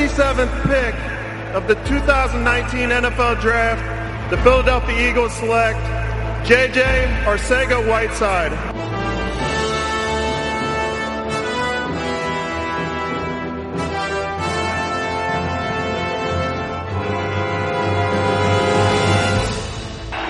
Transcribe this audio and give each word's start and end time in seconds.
57th 0.00 0.62
pick 0.62 0.94
of 1.54 1.68
the 1.68 1.74
2019 1.84 2.88
NFL 2.88 3.38
Draft, 3.42 3.84
the 4.30 4.38
Philadelphia 4.38 5.10
Eagles 5.10 5.34
select 5.34 5.76
J.J. 6.48 6.80
Arcega-Whiteside. 7.28 8.52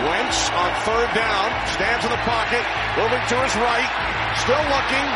Wentz 0.02 0.51
on 0.51 0.71
third 0.83 1.15
down, 1.15 1.47
stands 1.79 2.02
in 2.02 2.11
the 2.11 2.23
pocket, 2.27 2.66
moving 2.99 3.23
to 3.23 3.37
his 3.39 3.55
right, 3.63 3.91
still 4.35 4.66
looking, 4.66 5.07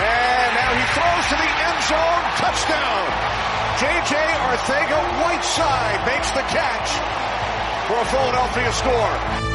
and 0.00 0.48
now 0.56 0.72
he 0.72 0.84
throws 0.96 1.24
to 1.28 1.36
the 1.36 1.50
end 1.68 1.82
zone, 1.84 2.24
touchdown. 2.40 3.53
J.J. 3.78 4.14
Arthega-Whiteside 4.14 6.06
makes 6.06 6.30
the 6.30 6.42
catch 6.42 6.90
for 7.88 8.00
a 8.00 8.04
Philadelphia 8.04 8.72
score. 8.72 9.53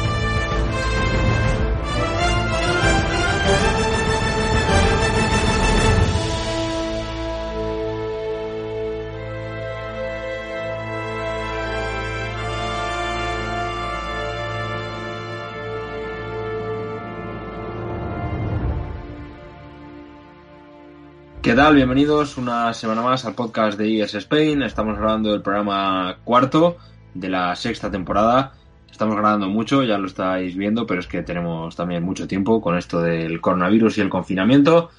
¿Qué 21.50 21.56
tal? 21.56 21.74
Bienvenidos 21.74 22.36
una 22.36 22.72
semana 22.72 23.02
más 23.02 23.24
al 23.24 23.34
podcast 23.34 23.76
de 23.76 24.02
ES 24.02 24.14
Spain. 24.14 24.62
Estamos 24.62 24.96
grabando 24.96 25.34
el 25.34 25.42
programa 25.42 26.18
cuarto 26.22 26.76
de 27.12 27.28
la 27.28 27.56
sexta 27.56 27.90
temporada. 27.90 28.52
Estamos 28.88 29.16
grabando 29.16 29.48
mucho, 29.48 29.82
ya 29.82 29.98
lo 29.98 30.06
estáis 30.06 30.56
viendo, 30.56 30.86
pero 30.86 31.00
es 31.00 31.08
que 31.08 31.24
tenemos 31.24 31.74
también 31.74 32.04
mucho 32.04 32.28
tiempo 32.28 32.60
con 32.60 32.78
esto 32.78 33.02
del 33.02 33.40
coronavirus 33.40 33.98
y 33.98 34.00
el 34.00 34.08
confinamiento. 34.08 34.90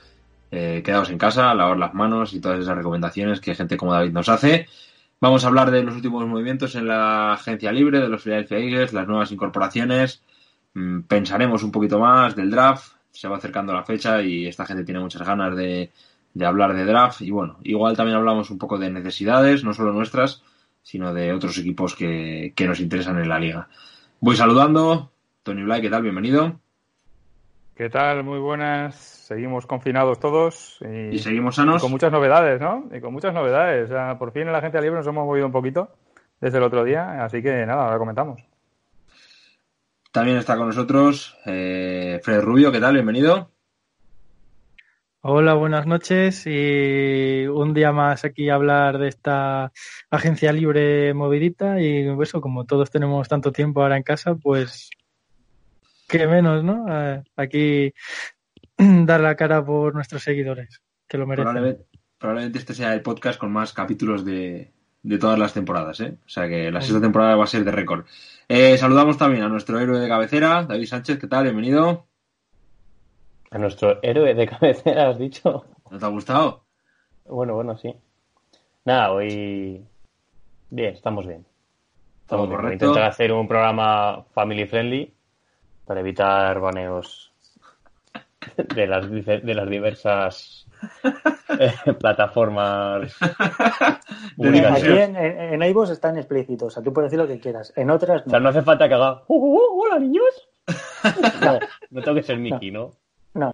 Eh, 0.51 0.81
quedaos 0.83 1.09
en 1.09 1.17
casa, 1.17 1.53
lavar 1.53 1.77
las 1.77 1.93
manos 1.93 2.33
y 2.33 2.41
todas 2.41 2.59
esas 2.59 2.75
recomendaciones 2.75 3.39
que 3.39 3.55
gente 3.55 3.77
como 3.77 3.93
David 3.93 4.11
nos 4.11 4.27
hace. 4.27 4.67
Vamos 5.21 5.45
a 5.45 5.47
hablar 5.47 5.71
de 5.71 5.83
los 5.83 5.95
últimos 5.95 6.27
movimientos 6.27 6.75
en 6.75 6.85
la 6.85 7.31
agencia 7.31 7.71
libre, 7.71 8.01
de 8.01 8.09
los 8.09 8.23
Philadelphia 8.23 8.57
Eagles, 8.57 8.91
las 8.91 9.07
nuevas 9.07 9.31
incorporaciones. 9.31 10.21
Mm, 10.73 11.03
Pensaremos 11.03 11.63
un 11.63 11.71
poquito 11.71 11.97
más 11.97 12.35
del 12.35 12.51
draft. 12.51 12.95
Se 13.09 13.29
va 13.29 13.37
acercando 13.37 13.71
la 13.71 13.83
fecha 13.83 14.21
y 14.21 14.47
esta 14.47 14.65
gente 14.65 14.83
tiene 14.83 14.99
muchas 14.99 15.25
ganas 15.25 15.55
de, 15.55 15.91
de 16.33 16.45
hablar 16.45 16.73
de 16.73 16.85
draft 16.85 17.21
y 17.21 17.31
bueno, 17.31 17.57
igual 17.63 17.95
también 17.97 18.17
hablamos 18.17 18.49
un 18.49 18.57
poco 18.57 18.77
de 18.77 18.89
necesidades, 18.89 19.63
no 19.63 19.73
solo 19.73 19.91
nuestras, 19.91 20.43
sino 20.81 21.13
de 21.13 21.33
otros 21.33 21.57
equipos 21.57 21.95
que, 21.95 22.53
que 22.55 22.67
nos 22.67 22.79
interesan 22.79 23.19
en 23.19 23.29
la 23.29 23.39
liga. 23.39 23.67
Voy 24.19 24.35
saludando, 24.35 25.11
Tony 25.43 25.63
Blay, 25.63 25.81
¿qué 25.81 25.89
tal? 25.89 26.03
Bienvenido. 26.03 26.59
¿Qué 27.75 27.89
tal? 27.89 28.23
Muy 28.23 28.39
buenas. 28.39 28.95
Seguimos 28.95 29.65
confinados 29.65 30.19
todos 30.19 30.77
y, 30.81 31.15
Y 31.15 31.19
seguimos 31.19 31.55
sanos. 31.55 31.81
con 31.81 31.89
muchas 31.89 32.11
novedades, 32.11 32.61
¿no? 32.61 32.87
Y 32.95 32.99
con 33.01 33.13
muchas 33.13 33.33
novedades. 33.33 33.89
O 33.89 33.93
sea, 33.93 34.17
por 34.19 34.31
fin 34.31 34.43
en 34.43 34.51
la 34.51 34.59
agencia 34.59 34.81
libre 34.81 34.97
nos 34.97 35.07
hemos 35.07 35.25
movido 35.25 35.45
un 35.45 35.51
poquito 35.51 35.89
desde 36.39 36.57
el 36.57 36.63
otro 36.63 36.83
día, 36.83 37.23
así 37.23 37.41
que 37.41 37.65
nada, 37.65 37.85
ahora 37.85 37.97
comentamos. 37.97 38.41
También 40.11 40.37
está 40.37 40.57
con 40.57 40.67
nosotros 40.67 41.37
eh, 41.45 42.19
Fred 42.23 42.41
Rubio, 42.41 42.71
¿qué 42.71 42.79
tal? 42.79 42.93
Bienvenido. 42.95 43.49
Hola, 45.23 45.53
buenas 45.53 45.85
noches 45.85 46.47
y 46.47 47.45
un 47.45 47.75
día 47.75 47.91
más 47.91 48.25
aquí 48.25 48.49
a 48.49 48.55
hablar 48.55 48.97
de 48.97 49.07
esta 49.07 49.71
agencia 50.09 50.51
libre 50.51 51.13
movidita 51.13 51.79
y 51.79 52.07
eso, 52.23 52.41
como 52.41 52.65
todos 52.65 52.89
tenemos 52.89 53.29
tanto 53.29 53.51
tiempo 53.51 53.83
ahora 53.83 53.97
en 53.97 54.01
casa, 54.01 54.33
pues 54.33 54.89
qué 56.07 56.25
menos, 56.25 56.63
¿no? 56.63 56.87
Aquí 57.35 57.93
dar 58.77 59.21
la 59.21 59.35
cara 59.35 59.63
por 59.63 59.93
nuestros 59.93 60.23
seguidores, 60.23 60.81
que 61.07 61.19
lo 61.19 61.27
merecen. 61.27 61.51
Probablemente, 61.51 61.85
probablemente 62.17 62.57
este 62.57 62.73
sea 62.73 62.91
el 62.95 63.03
podcast 63.03 63.39
con 63.39 63.51
más 63.51 63.73
capítulos 63.73 64.25
de, 64.25 64.73
de 65.03 65.17
todas 65.19 65.37
las 65.37 65.53
temporadas, 65.53 65.99
¿eh? 65.99 66.17
O 66.25 66.29
sea 66.29 66.47
que 66.47 66.71
la 66.71 66.81
sexta 66.81 66.99
temporada 66.99 67.35
va 67.35 67.43
a 67.43 67.47
ser 67.47 67.63
de 67.63 67.71
récord. 67.71 68.07
Eh, 68.49 68.75
saludamos 68.75 69.19
también 69.19 69.43
a 69.43 69.49
nuestro 69.49 69.79
héroe 69.79 69.99
de 69.99 70.07
cabecera, 70.07 70.63
David 70.63 70.87
Sánchez, 70.87 71.19
¿qué 71.19 71.27
tal? 71.27 71.43
Bienvenido. 71.43 72.10
A 73.51 73.57
nuestro 73.57 73.99
héroe 74.01 74.33
de 74.33 74.47
cabecera, 74.47 75.09
has 75.09 75.17
dicho. 75.19 75.65
¿No 75.89 75.99
te 75.99 76.05
ha 76.05 76.09
gustado? 76.09 76.63
Bueno, 77.25 77.55
bueno, 77.55 77.77
sí. 77.77 77.93
Nada, 78.85 79.11
hoy. 79.11 79.85
Bien, 80.69 80.93
estamos 80.93 81.27
bien. 81.27 81.45
Estamos 82.21 82.47
bien. 82.47 82.61
Voy 82.61 82.71
a 82.71 82.73
intentar 82.73 83.03
hacer 83.03 83.31
un 83.33 83.47
programa 83.47 84.23
family 84.33 84.65
friendly 84.65 85.13
para 85.85 85.99
evitar 85.99 86.59
baneos 86.61 87.33
de 88.73 88.87
las, 88.87 89.09
de 89.11 89.53
las 89.53 89.69
diversas 89.69 90.65
eh, 91.59 91.73
plataformas. 91.99 93.13
Aquí 93.21 94.87
en, 94.87 95.15
en, 95.17 95.53
en 95.61 95.63
iVoox 95.63 95.89
están 95.91 96.17
explícitos, 96.17 96.67
o 96.67 96.71
sea, 96.71 96.81
tú 96.83 96.93
puedes 96.93 97.11
decir 97.11 97.19
lo 97.23 97.27
que 97.31 97.39
quieras. 97.41 97.73
En 97.75 97.89
otras 97.91 98.25
O 98.25 98.29
sea, 98.29 98.39
no. 98.39 98.43
no 98.45 98.49
hace 98.49 98.61
falta 98.61 98.87
que 98.87 98.93
haga. 98.95 99.23
"Uh, 99.27 99.35
uh, 99.35 99.55
uh, 99.57 99.81
hola, 99.83 99.99
niños! 99.99 100.47
No, 101.41 101.59
no 101.89 102.01
tengo 102.01 102.15
que 102.15 102.23
ser 102.23 102.37
Mickey, 102.37 102.71
¿no? 102.71 102.91
No. 103.33 103.51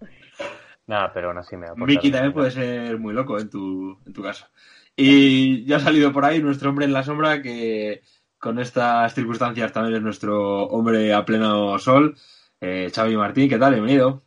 Nada, 0.88 1.12
pero 1.14 1.28
aún 1.30 1.38
así 1.38 1.58
me 1.58 1.68
aporta 1.68 1.86
Mickey 1.86 2.12
también 2.12 2.34
puede 2.34 2.52
ser 2.52 2.98
muy 2.98 3.14
loco 3.14 3.38
en 3.40 3.50
tu, 3.50 3.98
en 4.06 4.14
tu 4.14 4.24
caso. 4.24 4.48
Y 4.96 5.66
ya 5.66 5.78
ha 5.78 5.80
salido 5.80 6.12
por 6.12 6.26
ahí 6.26 6.42
nuestro 6.42 6.70
hombre 6.70 6.86
en 6.86 6.94
la 6.94 7.04
sombra 7.04 7.42
que 7.42 8.02
con 8.40 8.58
estas 8.60 9.14
circunstancias 9.14 9.72
también 9.72 9.98
es 9.98 10.02
nuestro 10.02 10.64
hombre 10.68 11.14
a 11.14 11.26
pleno 11.26 11.78
sol. 11.78 12.16
Eh, 12.62 12.92
Xavi 12.94 13.18
Martín, 13.18 13.50
¿qué 13.50 13.60
tal? 13.60 13.74
Bienvenido. 13.74 14.24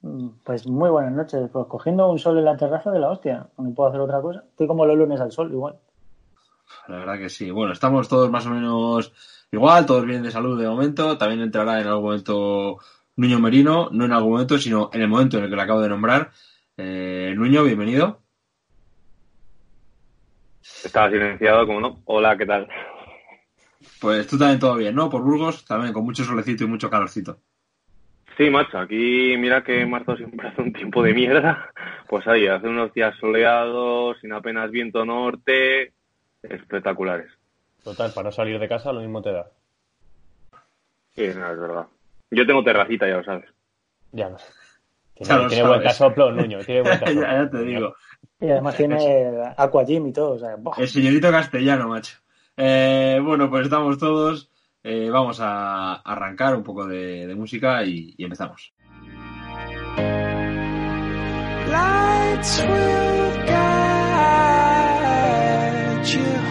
Mm, 0.00 0.28
Pues 0.44 0.66
muy 0.66 0.90
buenas 0.90 1.12
noches. 1.12 1.50
Pues 1.52 1.66
cogiendo 1.66 2.10
un 2.10 2.18
sol 2.18 2.38
en 2.38 2.44
la 2.44 2.56
terraza 2.56 2.90
de 2.90 3.00
la 3.00 3.10
hostia. 3.10 3.48
No 3.58 3.74
puedo 3.74 3.88
hacer 3.88 4.00
otra 4.00 4.20
cosa. 4.20 4.44
Estoy 4.48 4.66
como 4.66 4.86
los 4.86 4.96
lunes 4.96 5.20
al 5.20 5.32
sol, 5.32 5.50
igual. 5.52 5.76
La 6.88 6.96
verdad 6.98 7.18
que 7.18 7.28
sí. 7.28 7.50
Bueno, 7.50 7.72
estamos 7.72 8.08
todos 8.08 8.30
más 8.30 8.46
o 8.46 8.50
menos 8.50 9.12
igual, 9.50 9.84
todos 9.86 10.06
bien 10.06 10.22
de 10.22 10.30
salud 10.30 10.58
de 10.58 10.68
momento. 10.68 11.18
También 11.18 11.40
entrará 11.42 11.80
en 11.80 11.86
algún 11.86 12.04
momento 12.04 12.78
Nuño 13.22 13.38
Merino, 13.38 13.88
no 13.92 14.04
en 14.04 14.12
algún 14.12 14.32
momento, 14.32 14.58
sino 14.58 14.90
en 14.92 15.00
el 15.00 15.06
momento 15.06 15.38
en 15.38 15.44
el 15.44 15.50
que 15.50 15.54
lo 15.54 15.62
acabo 15.62 15.80
de 15.80 15.88
nombrar. 15.88 16.32
Eh, 16.76 17.32
Nuño, 17.36 17.62
bienvenido. 17.62 18.20
Estaba 20.84 21.08
silenciado, 21.08 21.64
como 21.64 21.80
no. 21.80 22.02
Hola, 22.06 22.36
¿qué 22.36 22.46
tal? 22.46 22.68
Pues 24.00 24.26
tú 24.26 24.36
también 24.36 24.58
todo 24.58 24.74
bien, 24.74 24.96
¿no? 24.96 25.08
Por 25.08 25.22
Burgos, 25.22 25.64
también 25.64 25.92
con 25.92 26.04
mucho 26.04 26.24
solecito 26.24 26.64
y 26.64 26.66
mucho 26.66 26.90
calorcito. 26.90 27.38
Sí, 28.36 28.50
macho, 28.50 28.78
aquí 28.78 29.36
mira 29.38 29.62
que 29.62 29.86
marzo 29.86 30.16
siempre 30.16 30.48
hace 30.48 30.60
un 30.60 30.72
tiempo 30.72 31.00
de 31.04 31.14
mierda. 31.14 31.70
Pues 32.08 32.26
ahí, 32.26 32.48
hace 32.48 32.66
unos 32.66 32.92
días 32.92 33.14
soleados, 33.20 34.18
sin 34.20 34.32
apenas 34.32 34.68
viento 34.72 35.04
norte, 35.04 35.92
espectaculares. 36.42 37.30
Total, 37.84 38.10
para 38.12 38.30
no 38.30 38.32
salir 38.32 38.58
de 38.58 38.68
casa 38.68 38.92
lo 38.92 39.00
mismo 39.00 39.22
te 39.22 39.30
da. 39.30 39.46
Sí, 41.14 41.28
no, 41.36 41.52
es 41.52 41.60
verdad. 41.60 41.86
Yo 42.34 42.46
tengo 42.46 42.64
terracita, 42.64 43.06
ya 43.06 43.16
lo 43.18 43.24
sabes. 43.24 43.44
Ya 44.12 44.28
no. 44.30 44.36
Tiene, 45.14 45.28
Ya 45.28 45.36
lo 45.38 45.48
tiene 45.48 45.62
buen 45.68 45.74
sabes. 45.82 45.88
casoplo, 45.92 46.32
Nuño. 46.32 46.58
Tiene 46.64 46.82
buen 46.82 46.98
casoplo. 47.00 47.20
ya, 47.22 47.32
ya 47.44 47.50
te 47.50 47.58
digo. 47.62 47.94
Y 48.40 48.50
además 48.50 48.76
tiene 48.76 48.96
Aqua 49.56 49.84
Gym 49.84 50.06
y 50.08 50.12
todo. 50.12 50.32
O 50.32 50.38
sea, 50.38 50.56
¡buah! 50.56 50.74
El 50.78 50.88
señorito 50.88 51.30
castellano, 51.30 51.88
macho. 51.88 52.18
Eh, 52.56 53.20
bueno, 53.22 53.48
pues 53.48 53.64
estamos 53.64 53.98
todos. 53.98 54.50
Eh, 54.82 55.08
vamos 55.10 55.38
a 55.40 55.94
arrancar 55.96 56.56
un 56.56 56.64
poco 56.64 56.86
de, 56.86 57.26
de 57.26 57.34
música 57.36 57.84
y, 57.84 58.14
y 58.16 58.24
empezamos. 58.24 58.72
Lights 61.70 62.62
will 62.62 63.32
guide 64.32 66.06
you 66.12 66.41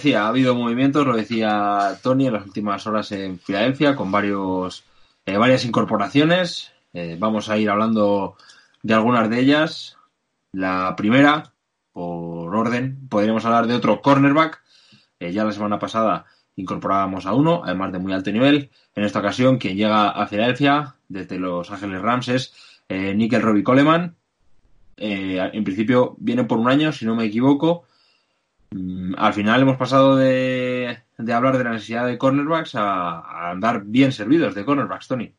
decía, 0.00 0.24
ha 0.24 0.28
habido 0.28 0.54
movimientos, 0.54 1.06
lo 1.06 1.14
decía 1.14 1.98
Tony 2.02 2.26
en 2.26 2.32
las 2.32 2.46
últimas 2.46 2.86
horas 2.86 3.12
en 3.12 3.38
Filadelfia, 3.38 3.94
con 3.94 4.10
varios, 4.10 4.82
eh, 5.26 5.36
varias 5.36 5.66
incorporaciones. 5.66 6.72
Eh, 6.94 7.16
vamos 7.18 7.50
a 7.50 7.58
ir 7.58 7.68
hablando 7.68 8.36
de 8.82 8.94
algunas 8.94 9.28
de 9.28 9.40
ellas. 9.40 9.98
La 10.52 10.96
primera, 10.96 11.52
por 11.92 12.56
orden, 12.56 13.08
podríamos 13.10 13.44
hablar 13.44 13.66
de 13.66 13.74
otro 13.74 14.00
cornerback. 14.00 14.62
Eh, 15.18 15.32
ya 15.32 15.44
la 15.44 15.52
semana 15.52 15.78
pasada 15.78 16.24
incorporábamos 16.56 17.26
a 17.26 17.34
uno, 17.34 17.60
además 17.62 17.92
de 17.92 17.98
muy 17.98 18.14
alto 18.14 18.32
nivel. 18.32 18.70
En 18.94 19.04
esta 19.04 19.18
ocasión, 19.18 19.58
quien 19.58 19.76
llega 19.76 20.08
a 20.08 20.26
Filadelfia 20.26 20.94
desde 21.08 21.38
Los 21.38 21.70
Ángeles 21.70 22.00
Rams 22.00 22.28
es 22.28 22.54
Nickel 22.88 23.42
Robbie 23.42 23.62
Coleman. 23.62 24.16
En 24.96 25.64
principio 25.64 26.16
viene 26.18 26.44
por 26.44 26.58
un 26.58 26.68
año, 26.68 26.90
si 26.90 27.04
no 27.04 27.14
me 27.14 27.24
equivoco. 27.24 27.84
Mm, 28.70 29.14
al 29.16 29.32
final 29.32 29.62
hemos 29.62 29.76
pasado 29.76 30.16
de, 30.16 30.98
de 31.18 31.32
hablar 31.32 31.58
de 31.58 31.64
la 31.64 31.70
necesidad 31.70 32.06
de 32.06 32.18
cornerbacks 32.18 32.74
a, 32.74 33.20
a 33.20 33.50
andar 33.50 33.82
bien 33.84 34.12
servidos 34.12 34.54
de 34.54 34.64
cornerbacks, 34.64 35.08
Tony. 35.08 35.34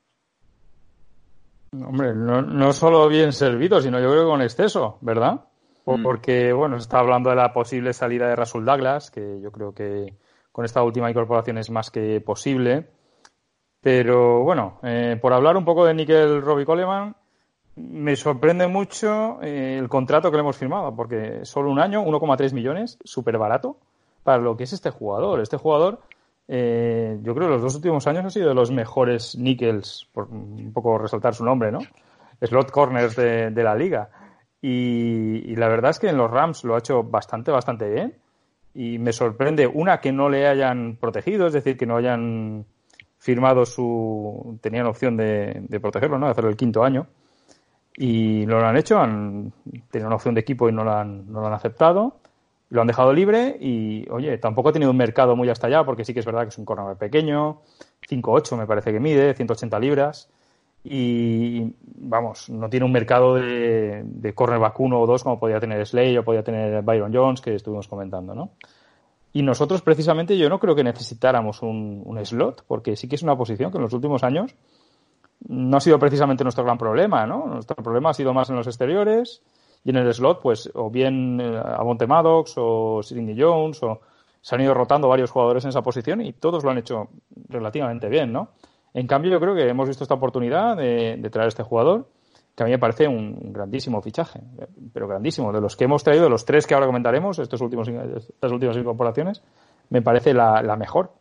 Hombre, 1.73 2.13
no, 2.13 2.41
no 2.41 2.73
solo 2.73 3.07
bien 3.07 3.31
servido, 3.31 3.81
sino 3.81 3.99
yo 3.99 4.09
creo 4.09 4.23
que 4.23 4.29
con 4.29 4.41
exceso, 4.41 4.97
¿verdad? 5.01 5.45
Mm. 5.85 6.03
Porque, 6.03 6.51
bueno, 6.51 6.77
se 6.77 6.83
está 6.83 6.99
hablando 6.99 7.29
de 7.29 7.37
la 7.37 7.53
posible 7.53 7.93
salida 7.93 8.27
de 8.27 8.35
Rasul 8.35 8.65
Douglas, 8.65 9.09
que 9.09 9.39
yo 9.41 9.51
creo 9.51 9.73
que 9.73 10.17
con 10.51 10.65
esta 10.65 10.83
última 10.83 11.09
incorporación 11.09 11.57
es 11.57 11.69
más 11.69 11.89
que 11.89 12.19
posible. 12.21 12.89
Pero 13.79 14.43
bueno, 14.43 14.79
eh, 14.83 15.17
por 15.21 15.33
hablar 15.33 15.57
un 15.57 15.65
poco 15.65 15.85
de 15.85 15.93
Nickel 15.93 16.41
Robbie 16.41 16.65
Coleman, 16.65 17.15
me 17.75 18.15
sorprende 18.15 18.67
mucho 18.67 19.41
eh, 19.41 19.77
el 19.79 19.87
contrato 19.87 20.29
que 20.29 20.37
le 20.37 20.41
hemos 20.41 20.57
firmado, 20.57 20.95
porque 20.95 21.41
solo 21.43 21.71
un 21.71 21.79
año, 21.79 22.03
1,3 22.03 22.53
millones, 22.53 22.97
súper 23.03 23.37
barato 23.37 23.77
para 24.23 24.41
lo 24.41 24.57
que 24.57 24.65
es 24.65 24.73
este 24.73 24.89
jugador. 24.89 25.39
Este 25.39 25.57
jugador, 25.57 26.01
eh, 26.47 27.17
yo 27.23 27.33
creo 27.33 27.47
que 27.47 27.53
los 27.53 27.61
dos 27.61 27.75
últimos 27.75 28.05
años 28.07 28.25
ha 28.25 28.29
sido 28.29 28.49
de 28.49 28.55
los 28.55 28.71
mejores 28.71 29.37
nickels, 29.37 30.07
por 30.13 30.27
un 30.29 30.71
poco 30.73 30.97
resaltar 30.97 31.33
su 31.33 31.45
nombre, 31.45 31.71
¿no? 31.71 31.79
Slot 32.41 32.71
corners 32.71 33.15
de, 33.15 33.51
la 33.55 33.75
liga. 33.75 34.09
Y, 34.61 35.51
y 35.51 35.55
la 35.55 35.67
verdad 35.67 35.91
es 35.91 35.99
que 35.99 36.09
en 36.09 36.17
los 36.17 36.29
Rams 36.29 36.63
lo 36.63 36.75
ha 36.75 36.79
hecho 36.79 37.03
bastante, 37.03 37.51
bastante 37.51 37.89
bien. 37.89 38.15
Y 38.73 38.99
me 38.99 39.13
sorprende, 39.13 39.67
una, 39.67 39.99
que 39.99 40.11
no 40.11 40.29
le 40.29 40.47
hayan 40.47 40.97
protegido, 40.97 41.47
es 41.47 41.53
decir, 41.53 41.77
que 41.77 41.85
no 41.85 41.97
hayan 41.97 42.65
firmado 43.17 43.65
su. 43.65 44.57
tenían 44.61 44.87
opción 44.87 45.17
de, 45.17 45.63
de 45.67 45.79
protegerlo, 45.79 46.17
¿no? 46.17 46.25
De 46.25 46.31
hacerlo 46.31 46.49
el 46.49 46.57
quinto 46.57 46.83
año. 46.83 47.07
Y 47.97 48.45
no 48.47 48.59
lo 48.59 48.65
han 48.65 48.77
hecho, 48.77 48.99
han 48.99 49.51
tenido 49.89 50.07
una 50.07 50.15
opción 50.15 50.33
de 50.33 50.41
equipo 50.41 50.69
y 50.69 50.71
no 50.71 50.83
lo 50.83 50.91
han, 50.91 51.31
no 51.31 51.41
lo 51.41 51.47
han 51.47 51.53
aceptado. 51.53 52.17
Lo 52.69 52.79
han 52.81 52.87
dejado 52.87 53.11
libre 53.11 53.57
y, 53.59 54.07
oye, 54.09 54.37
tampoco 54.37 54.69
ha 54.69 54.71
tenido 54.71 54.91
un 54.91 54.97
mercado 54.97 55.35
muy 55.35 55.49
hasta 55.49 55.67
allá, 55.67 55.83
porque 55.83 56.05
sí 56.05 56.13
que 56.13 56.21
es 56.21 56.25
verdad 56.25 56.43
que 56.43 56.49
es 56.49 56.57
un 56.57 56.63
cornerback 56.63 56.97
pequeño, 56.97 57.61
5'8 58.07 58.57
me 58.57 58.65
parece 58.65 58.93
que 58.93 58.99
mide, 59.01 59.33
180 59.33 59.77
libras. 59.79 60.29
Y 60.83 61.75
vamos, 61.83 62.49
no 62.49 62.69
tiene 62.69 62.85
un 62.85 62.91
mercado 62.93 63.35
de, 63.35 64.03
de 64.05 64.33
cornerback 64.33 64.79
1 64.79 64.99
o 64.99 65.05
2 65.05 65.23
como 65.23 65.39
podía 65.39 65.59
tener 65.59 65.85
Slay 65.85 66.17
o 66.17 66.23
podía 66.23 66.43
tener 66.43 66.81
Byron 66.81 67.13
Jones, 67.13 67.41
que 67.41 67.55
estuvimos 67.55 67.89
comentando, 67.89 68.33
¿no? 68.33 68.51
Y 69.33 69.43
nosotros, 69.43 69.81
precisamente, 69.81 70.37
yo 70.37 70.49
no 70.49 70.59
creo 70.59 70.75
que 70.75 70.83
necesitáramos 70.83 71.61
un, 71.61 72.01
un 72.05 72.25
slot, 72.25 72.63
porque 72.67 72.95
sí 72.95 73.07
que 73.07 73.15
es 73.15 73.23
una 73.23 73.37
posición 73.37 73.71
que 73.71 73.77
en 73.77 73.83
los 73.83 73.93
últimos 73.93 74.23
años 74.23 74.55
no 75.47 75.77
ha 75.77 75.79
sido 75.79 75.97
precisamente 75.99 76.43
nuestro 76.43 76.63
gran 76.63 76.77
problema, 76.77 77.25
¿no? 77.25 77.47
Nuestro 77.47 77.75
problema 77.77 78.11
ha 78.11 78.13
sido 78.13 78.33
más 78.33 78.49
en 78.49 78.55
los 78.55 78.67
exteriores 78.67 79.41
y 79.83 79.89
en 79.89 79.97
el 79.97 80.13
slot, 80.13 80.41
pues, 80.41 80.69
o 80.73 80.89
bien 80.89 81.39
eh, 81.41 81.57
Avonte 81.57 82.07
Maddox 82.07 82.53
o 82.57 83.01
Sidney 83.01 83.35
Jones, 83.39 83.81
o 83.83 84.01
se 84.41 84.55
han 84.55 84.61
ido 84.61 84.73
rotando 84.73 85.07
varios 85.07 85.31
jugadores 85.31 85.63
en 85.65 85.69
esa 85.69 85.81
posición 85.81 86.21
y 86.21 86.33
todos 86.33 86.63
lo 86.63 86.71
han 86.71 86.77
hecho 86.77 87.09
relativamente 87.49 88.09
bien, 88.09 88.31
¿no? 88.31 88.49
En 88.93 89.07
cambio, 89.07 89.31
yo 89.31 89.39
creo 89.39 89.55
que 89.55 89.67
hemos 89.67 89.87
visto 89.87 90.03
esta 90.03 90.15
oportunidad 90.15 90.75
de, 90.75 91.17
de 91.17 91.29
traer 91.29 91.47
este 91.47 91.63
jugador, 91.63 92.09
que 92.55 92.63
a 92.63 92.65
mí 92.65 92.71
me 92.71 92.79
parece 92.79 93.07
un 93.07 93.53
grandísimo 93.53 94.01
fichaje, 94.01 94.41
pero 94.93 95.07
grandísimo. 95.07 95.53
De 95.53 95.61
los 95.61 95.77
que 95.77 95.85
hemos 95.85 96.03
traído, 96.03 96.27
los 96.29 96.43
tres 96.43 96.67
que 96.67 96.73
ahora 96.73 96.85
comentaremos, 96.85 97.39
estos 97.39 97.61
últimos, 97.61 97.87
estas 97.87 98.51
últimas 98.51 98.75
incorporaciones, 98.75 99.41
me 99.89 100.01
parece 100.01 100.33
la, 100.33 100.61
la 100.61 100.75
mejor. 100.75 101.13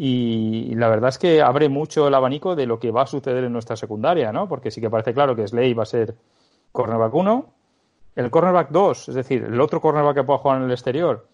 Y 0.00 0.76
la 0.76 0.88
verdad 0.88 1.08
es 1.08 1.18
que 1.18 1.42
abre 1.42 1.68
mucho 1.68 2.06
el 2.06 2.14
abanico 2.14 2.54
de 2.54 2.66
lo 2.66 2.78
que 2.78 2.92
va 2.92 3.02
a 3.02 3.06
suceder 3.06 3.42
en 3.42 3.52
nuestra 3.52 3.74
secundaria, 3.74 4.30
¿no? 4.30 4.48
Porque 4.48 4.70
sí 4.70 4.80
que 4.80 4.88
parece 4.88 5.12
claro 5.12 5.34
que 5.34 5.48
Slay 5.48 5.74
va 5.74 5.82
a 5.82 5.86
ser 5.86 6.14
cornerback 6.70 7.12
1. 7.12 7.46
El 8.14 8.30
cornerback 8.30 8.70
2, 8.70 9.08
es 9.08 9.14
decir, 9.16 9.42
el 9.42 9.60
otro 9.60 9.80
cornerback 9.80 10.14
que 10.14 10.22
pueda 10.22 10.38
jugar 10.38 10.58
en 10.58 10.66
el 10.66 10.70
exterior, 10.70 11.26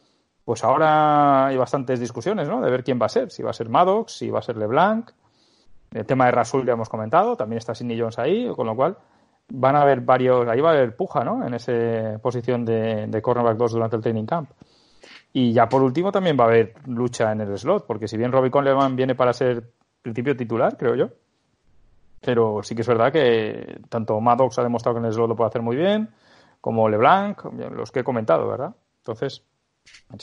pues 0.47 0.65
ahora 0.65 1.49
hay 1.49 1.59
bastantes 1.59 2.01
discusiones, 2.01 2.49
¿no? 2.49 2.63
De 2.63 2.71
ver 2.71 2.83
quién 2.83 2.99
va 2.99 3.05
a 3.05 3.11
ser. 3.11 3.31
Si 3.31 3.43
va 3.43 3.51
a 3.51 3.53
ser 3.53 3.69
Maddox, 3.69 4.13
si 4.17 4.31
va 4.31 4.39
a 4.39 4.43
ser 4.43 4.57
LeBlanc. 4.57 5.11
El 5.93 6.07
tema 6.07 6.25
de 6.25 6.31
Rasul 6.31 6.65
ya 6.65 6.73
hemos 6.73 6.89
comentado, 6.89 7.37
también 7.37 7.59
está 7.59 7.75
Sidney 7.75 8.01
Jones 8.01 8.19
ahí, 8.19 8.51
con 8.57 8.67
lo 8.67 8.75
cual 8.75 8.97
van 9.51 9.77
a 9.77 9.83
haber 9.83 10.01
varios, 10.01 10.49
ahí 10.49 10.63
va 10.63 10.71
a 10.71 10.73
haber 10.73 10.97
puja, 10.97 11.23
¿no? 11.23 11.47
En 11.47 11.53
esa 11.53 12.19
posición 12.19 12.65
de, 12.65 13.09
de 13.09 13.21
cornerback 13.21 13.59
2 13.59 13.73
durante 13.73 13.97
el 13.97 14.03
training 14.03 14.25
camp. 14.25 14.49
Y 15.37 15.53
ya 15.53 15.69
por 15.69 15.83
último 15.83 16.13
también 16.13 16.39
va 16.39 16.45
a 16.45 16.47
haber 16.47 16.75
lucha 16.87 17.33
en 17.33 17.41
el 17.41 17.59
slot, 17.59 17.87
porque 17.87 18.07
si 18.09 18.17
bien 18.17 18.31
Robbie 18.31 18.53
Coleman 18.53 18.95
viene 18.95 19.17
para 19.17 19.33
ser 19.33 19.69
principio 20.01 20.37
titular, 20.37 20.77
creo 20.77 20.95
yo, 20.95 21.09
pero 22.21 22.63
sí 22.63 22.77
que 22.77 22.83
es 22.83 22.89
verdad 22.89 23.13
que 23.13 23.81
tanto 23.89 24.21
Maddox 24.21 24.59
ha 24.59 24.63
demostrado 24.63 24.95
que 24.95 25.01
en 25.01 25.07
el 25.07 25.13
slot 25.13 25.29
lo 25.29 25.37
puede 25.37 25.49
hacer 25.49 25.61
muy 25.61 25.77
bien, 25.77 26.09
como 26.61 26.89
LeBlanc, 26.89 27.45
los 27.73 27.91
que 27.91 28.01
he 28.01 28.05
comentado, 28.05 28.49
¿verdad? 28.49 28.75
Entonces, 28.99 29.43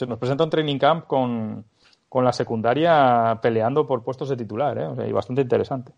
nos 0.08 0.18
presenta 0.18 0.46
un 0.46 0.50
training 0.50 0.80
camp 0.80 1.06
con, 1.08 1.66
con 2.08 2.24
la 2.24 2.34
secundaria 2.34 3.38
peleando 3.42 3.86
por 3.86 4.04
puestos 4.04 4.30
de 4.30 4.38
titular, 4.38 4.78
¿eh? 4.78 4.86
O 4.86 4.96
sea, 4.96 5.06
y 5.06 5.12
bastante 5.12 5.42
interesante. 5.42 5.92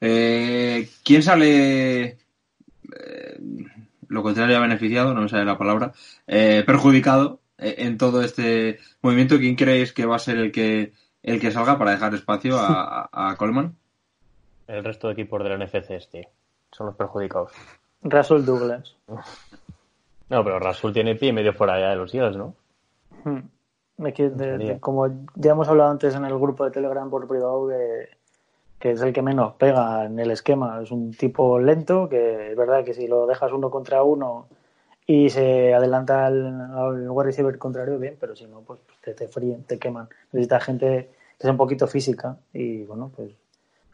Eh, 0.00 0.88
¿Quién 1.02 1.22
sale, 1.22 2.04
eh, 2.04 2.16
lo 4.14 4.22
contrario 4.22 4.56
a 4.56 4.60
beneficiado, 4.60 5.12
no 5.12 5.22
me 5.22 5.28
sale 5.28 5.44
la 5.44 5.58
palabra, 5.58 5.92
eh, 6.26 6.62
perjudicado 6.66 7.40
en 7.58 7.98
todo 7.98 8.22
este 8.22 8.78
movimiento? 9.02 9.38
¿Quién 9.38 9.56
creéis 9.56 9.92
que 9.92 10.06
va 10.06 10.16
a 10.16 10.20
ser 10.20 10.38
el 10.38 10.52
que, 10.52 10.92
el 11.22 11.40
que 11.40 11.50
salga 11.50 11.78
para 11.78 11.90
dejar 11.90 12.14
espacio 12.14 12.58
a, 12.58 13.08
a, 13.12 13.30
a 13.30 13.36
Coleman? 13.36 13.76
El 14.66 14.84
resto 14.84 15.08
de 15.08 15.14
equipos 15.14 15.42
de 15.42 15.50
la 15.50 15.58
NFC 15.58 15.90
este 15.90 16.28
son 16.72 16.86
los 16.86 16.96
perjudicados. 16.96 17.52
Rasul 18.02 18.44
Douglas. 18.44 18.96
No, 20.28 20.44
pero 20.44 20.58
Rasul 20.58 20.92
tiene 20.92 21.14
pie 21.14 21.32
medio 21.32 21.52
fuera 21.52 21.74
allá 21.74 21.90
de 21.90 21.96
los 21.96 22.14
Eagles, 22.14 22.36
¿no? 22.36 22.54
Hmm. 23.24 23.40
De, 23.96 24.12
de, 24.12 24.58
de, 24.58 24.80
como 24.80 25.06
ya 25.36 25.52
hemos 25.52 25.68
hablado 25.68 25.90
antes 25.90 26.14
en 26.16 26.24
el 26.24 26.36
grupo 26.36 26.64
de 26.64 26.72
Telegram 26.72 27.08
por 27.08 27.28
privado, 27.28 27.68
que, 27.68 28.08
que, 28.84 28.90
es 28.90 29.00
el 29.00 29.14
que 29.14 29.22
menos 29.22 29.54
pega 29.54 30.04
en 30.04 30.18
el 30.18 30.30
esquema. 30.30 30.82
Es 30.82 30.90
un 30.90 31.12
tipo 31.14 31.58
lento, 31.58 32.06
que 32.06 32.50
es 32.50 32.56
verdad 32.56 32.84
que 32.84 32.92
si 32.92 33.08
lo 33.08 33.26
dejas 33.26 33.50
uno 33.50 33.70
contra 33.70 34.02
uno 34.02 34.46
y 35.06 35.30
se 35.30 35.72
adelanta 35.72 36.26
al, 36.26 36.70
al 36.70 37.10
wide 37.10 37.24
receiver 37.24 37.56
contrario, 37.56 37.98
bien, 37.98 38.18
pero 38.20 38.36
si 38.36 38.44
no, 38.46 38.60
pues 38.60 38.80
te, 39.02 39.14
te 39.14 39.26
fríen, 39.26 39.64
te 39.64 39.78
queman. 39.78 40.08
Necesitas 40.32 40.64
gente 40.64 41.10
que 41.38 41.42
sea 41.42 41.52
un 41.52 41.56
poquito 41.56 41.86
física 41.86 42.36
y 42.52 42.84
bueno, 42.84 43.10
pues 43.16 43.32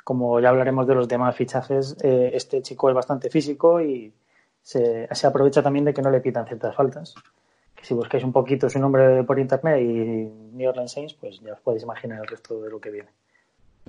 como 0.03 0.41
ya 0.41 0.49
hablaremos 0.49 0.89
de 0.89 0.97
los 0.97 1.07
demás 1.07 1.37
fichajes, 1.37 1.97
eh, 2.03 2.33
este 2.35 2.61
chico 2.61 2.89
es 2.89 2.95
bastante 2.97 3.31
físico 3.31 3.81
y 3.81 4.13
se, 4.61 5.09
se 5.15 5.27
aprovecha 5.27 5.63
también 5.63 5.85
de 5.85 5.95
que 5.95 6.03
no 6.03 6.11
le 6.11 6.21
pitan 6.21 6.47
ciertas 6.47 6.75
faltas 6.75 7.15
si 7.83 7.95
buscáis 7.95 8.25
un 8.25 8.33
poquito 8.33 8.69
su 8.69 8.79
nombre 8.79 9.25
por 9.25 9.39
internet 9.39 9.81
y 9.81 10.55
New 10.57 10.69
Orleans 10.69 10.93
Saints, 10.93 11.15
pues 11.15 11.41
ya 11.41 11.55
os 11.55 11.61
podéis 11.61 11.83
imaginar 11.83 12.21
el 12.21 12.27
resto 12.27 12.61
de 12.61 12.71
lo 12.71 12.81
que 12.81 12.91
viene. 12.91 13.09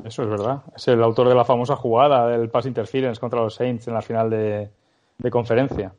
Eso 0.03 0.23
es 0.23 0.29
verdad. 0.29 0.63
Es 0.75 0.87
el 0.87 1.03
autor 1.03 1.29
de 1.29 1.35
la 1.35 1.45
famosa 1.45 1.75
jugada 1.75 2.27
del 2.27 2.49
pass 2.49 2.65
interference 2.65 3.19
contra 3.19 3.41
los 3.41 3.55
Saints 3.55 3.87
en 3.87 3.93
la 3.93 4.01
final 4.01 4.29
de, 4.29 4.69
de 5.17 5.31
conferencia. 5.31 5.93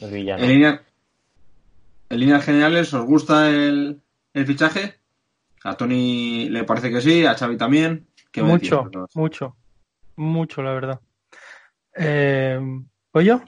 El 0.00 0.10
villano. 0.10 0.42
En, 0.42 0.48
línea, 0.48 0.82
en 2.08 2.20
líneas 2.20 2.44
generales, 2.44 2.92
¿os 2.94 3.04
gusta 3.04 3.50
el, 3.50 4.00
el, 4.32 4.46
fichaje? 4.46 4.94
A 5.64 5.76
Tony 5.76 6.48
le 6.48 6.64
parece 6.64 6.90
que 6.90 7.00
sí, 7.00 7.26
a 7.26 7.34
Xavi 7.34 7.56
también. 7.56 8.06
mucho, 8.36 8.88
mucho, 9.14 9.56
mucho, 10.14 10.62
la 10.62 10.72
verdad. 10.72 11.00
Eh, 11.94 12.60
¿Voy 13.12 13.24
yo? 13.24 13.40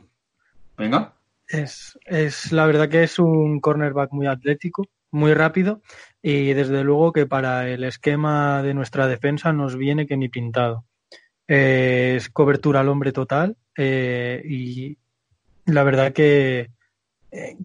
Venga. 0.77 1.15
Es, 1.47 1.99
es 2.05 2.53
la 2.53 2.67
verdad 2.67 2.89
que 2.89 3.05
es 3.05 3.19
un 3.19 3.61
cornerback 3.61 4.13
muy 4.13 4.27
atlético, 4.27 4.87
muy 5.11 5.35
rápido 5.35 5.81
y 6.23 6.53
desde 6.53 6.85
luego 6.85 7.13
que 7.13 7.27
para 7.27 7.69
el 7.69 7.85
esquema 7.85 8.63
de 8.63 8.75
nuestra 8.75 9.07
defensa 9.07 9.53
nos 9.53 9.77
viene 9.77 10.07
que 10.07 10.17
ni 10.17 10.29
pintado. 10.29 10.85
Es 11.47 12.29
cobertura 12.29 12.81
al 12.81 12.89
hombre 12.89 13.13
total 13.13 13.57
eh, 13.77 14.43
y 14.45 14.99
la 15.65 15.83
verdad 15.83 16.13
que, 16.13 16.71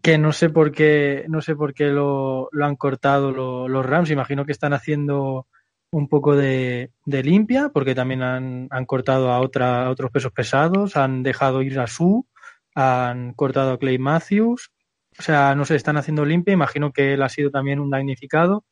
que 0.02 0.18
no 0.18 0.32
sé 0.32 0.50
por 0.50 0.72
qué 0.72 1.26
no 1.28 1.42
sé 1.42 1.56
por 1.56 1.74
qué 1.74 1.88
lo, 1.88 2.48
lo 2.52 2.66
han 2.66 2.76
cortado 2.76 3.32
lo, 3.32 3.68
los 3.68 3.86
Rams. 3.86 4.10
Imagino 4.10 4.46
que 4.46 4.54
están 4.54 4.74
haciendo 4.74 5.48
un 5.92 6.08
poco 6.08 6.36
de, 6.36 6.92
de 7.06 7.24
limpia 7.24 7.70
porque 7.70 7.94
también 7.94 8.24
han, 8.24 8.68
han 8.72 8.86
cortado 8.86 9.32
a, 9.32 9.40
otra, 9.42 9.90
otros 9.90 10.12
pesos 10.12 10.32
pesados, 10.32 10.96
han 10.96 11.22
dejado 11.22 11.62
ir 11.62 11.80
a 11.80 11.88
su 11.88 12.26
han 12.76 13.34
cortado 13.34 13.74
a 13.74 13.78
Clay 13.78 13.98
Matthews, 13.98 14.72
o 15.18 15.22
sea, 15.22 15.56
no 15.56 15.66
se 15.66 15.76
están 15.76 15.98
haciendo 15.98 16.26
limpia, 16.26 16.54
imagino 16.54 16.92
que 16.92 17.14
él 17.14 17.22
ha 17.22 17.30
sido 17.30 17.52
también 17.52 17.80
un 17.80 17.90
damnificado. 17.90 18.66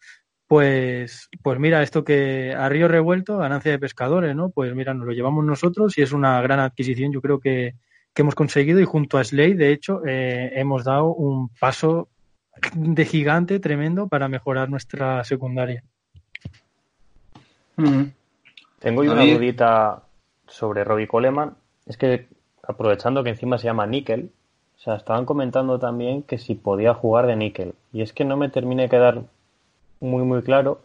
Pues, 0.47 1.29
pues 1.41 1.59
mira, 1.59 1.81
esto 1.81 2.03
que 2.03 2.53
a 2.53 2.67
río 2.67 2.87
revuelto, 2.87 3.37
ganancia 3.37 3.71
de 3.71 3.79
pescadores, 3.79 4.35
¿no? 4.35 4.49
Pues 4.49 4.75
mira, 4.75 4.93
nos 4.93 5.07
lo 5.07 5.13
llevamos 5.13 5.45
nosotros 5.45 5.97
y 5.97 6.01
es 6.01 6.11
una 6.11 6.41
gran 6.41 6.59
adquisición, 6.59 7.13
yo 7.13 7.21
creo 7.21 7.39
que, 7.39 7.75
que 8.13 8.21
hemos 8.21 8.35
conseguido 8.35 8.79
y 8.79 8.85
junto 8.85 9.17
a 9.17 9.23
Slade, 9.23 9.55
de 9.55 9.71
hecho, 9.71 10.01
eh, 10.05 10.51
hemos 10.55 10.83
dado 10.83 11.13
un 11.13 11.49
paso 11.59 12.09
de 12.73 13.05
gigante 13.05 13.59
tremendo 13.59 14.07
para 14.07 14.27
mejorar 14.27 14.69
nuestra 14.69 15.23
secundaria. 15.23 15.83
Tengo 18.79 19.03
yo 19.03 19.13
una 19.13 19.25
dudita 19.25 20.03
sobre 20.47 20.83
Robbie 20.83 21.07
Coleman. 21.07 21.55
Es 21.85 21.97
que 21.97 22.27
aprovechando 22.63 23.23
que 23.23 23.29
encima 23.29 23.57
se 23.57 23.65
llama 23.65 23.87
Nickel, 23.87 24.31
o 24.81 24.83
sea, 24.83 24.95
estaban 24.95 25.25
comentando 25.25 25.77
también 25.77 26.23
que 26.23 26.39
si 26.39 26.55
podía 26.55 26.95
jugar 26.95 27.27
de 27.27 27.35
Nickel. 27.35 27.75
Y 27.93 28.01
es 28.01 28.13
que 28.13 28.25
no 28.25 28.35
me 28.35 28.49
termina 28.49 28.81
de 28.81 28.89
quedar 28.89 29.21
muy, 29.99 30.23
muy 30.23 30.41
claro 30.41 30.79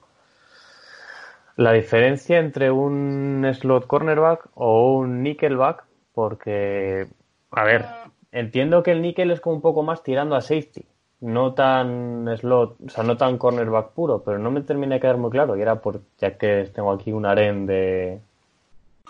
la 1.56 1.72
diferencia 1.72 2.38
entre 2.38 2.70
un 2.70 3.42
slot 3.54 3.86
cornerback 3.86 4.50
o 4.54 4.96
un 4.98 5.22
nickelback, 5.22 5.84
porque, 6.12 7.06
a 7.50 7.64
ver, 7.64 7.86
entiendo 8.32 8.82
que 8.82 8.92
el 8.92 9.00
nickel 9.00 9.30
es 9.30 9.40
como 9.40 9.56
un 9.56 9.62
poco 9.62 9.82
más 9.82 10.02
tirando 10.02 10.36
a 10.36 10.42
safety, 10.42 10.84
no 11.20 11.54
tan 11.54 12.28
slot, 12.36 12.76
o 12.86 12.90
sea, 12.90 13.02
no 13.02 13.16
tan 13.16 13.38
cornerback 13.38 13.92
puro, 13.92 14.22
pero 14.22 14.38
no 14.38 14.50
me 14.50 14.60
termina 14.60 14.96
de 14.96 15.00
quedar 15.00 15.16
muy 15.16 15.30
claro. 15.30 15.56
Y 15.56 15.62
era 15.62 15.76
por, 15.76 16.02
ya 16.18 16.36
que 16.36 16.70
tengo 16.74 16.92
aquí 16.92 17.12
un 17.12 17.24
aren 17.24 17.64
de, 17.64 18.20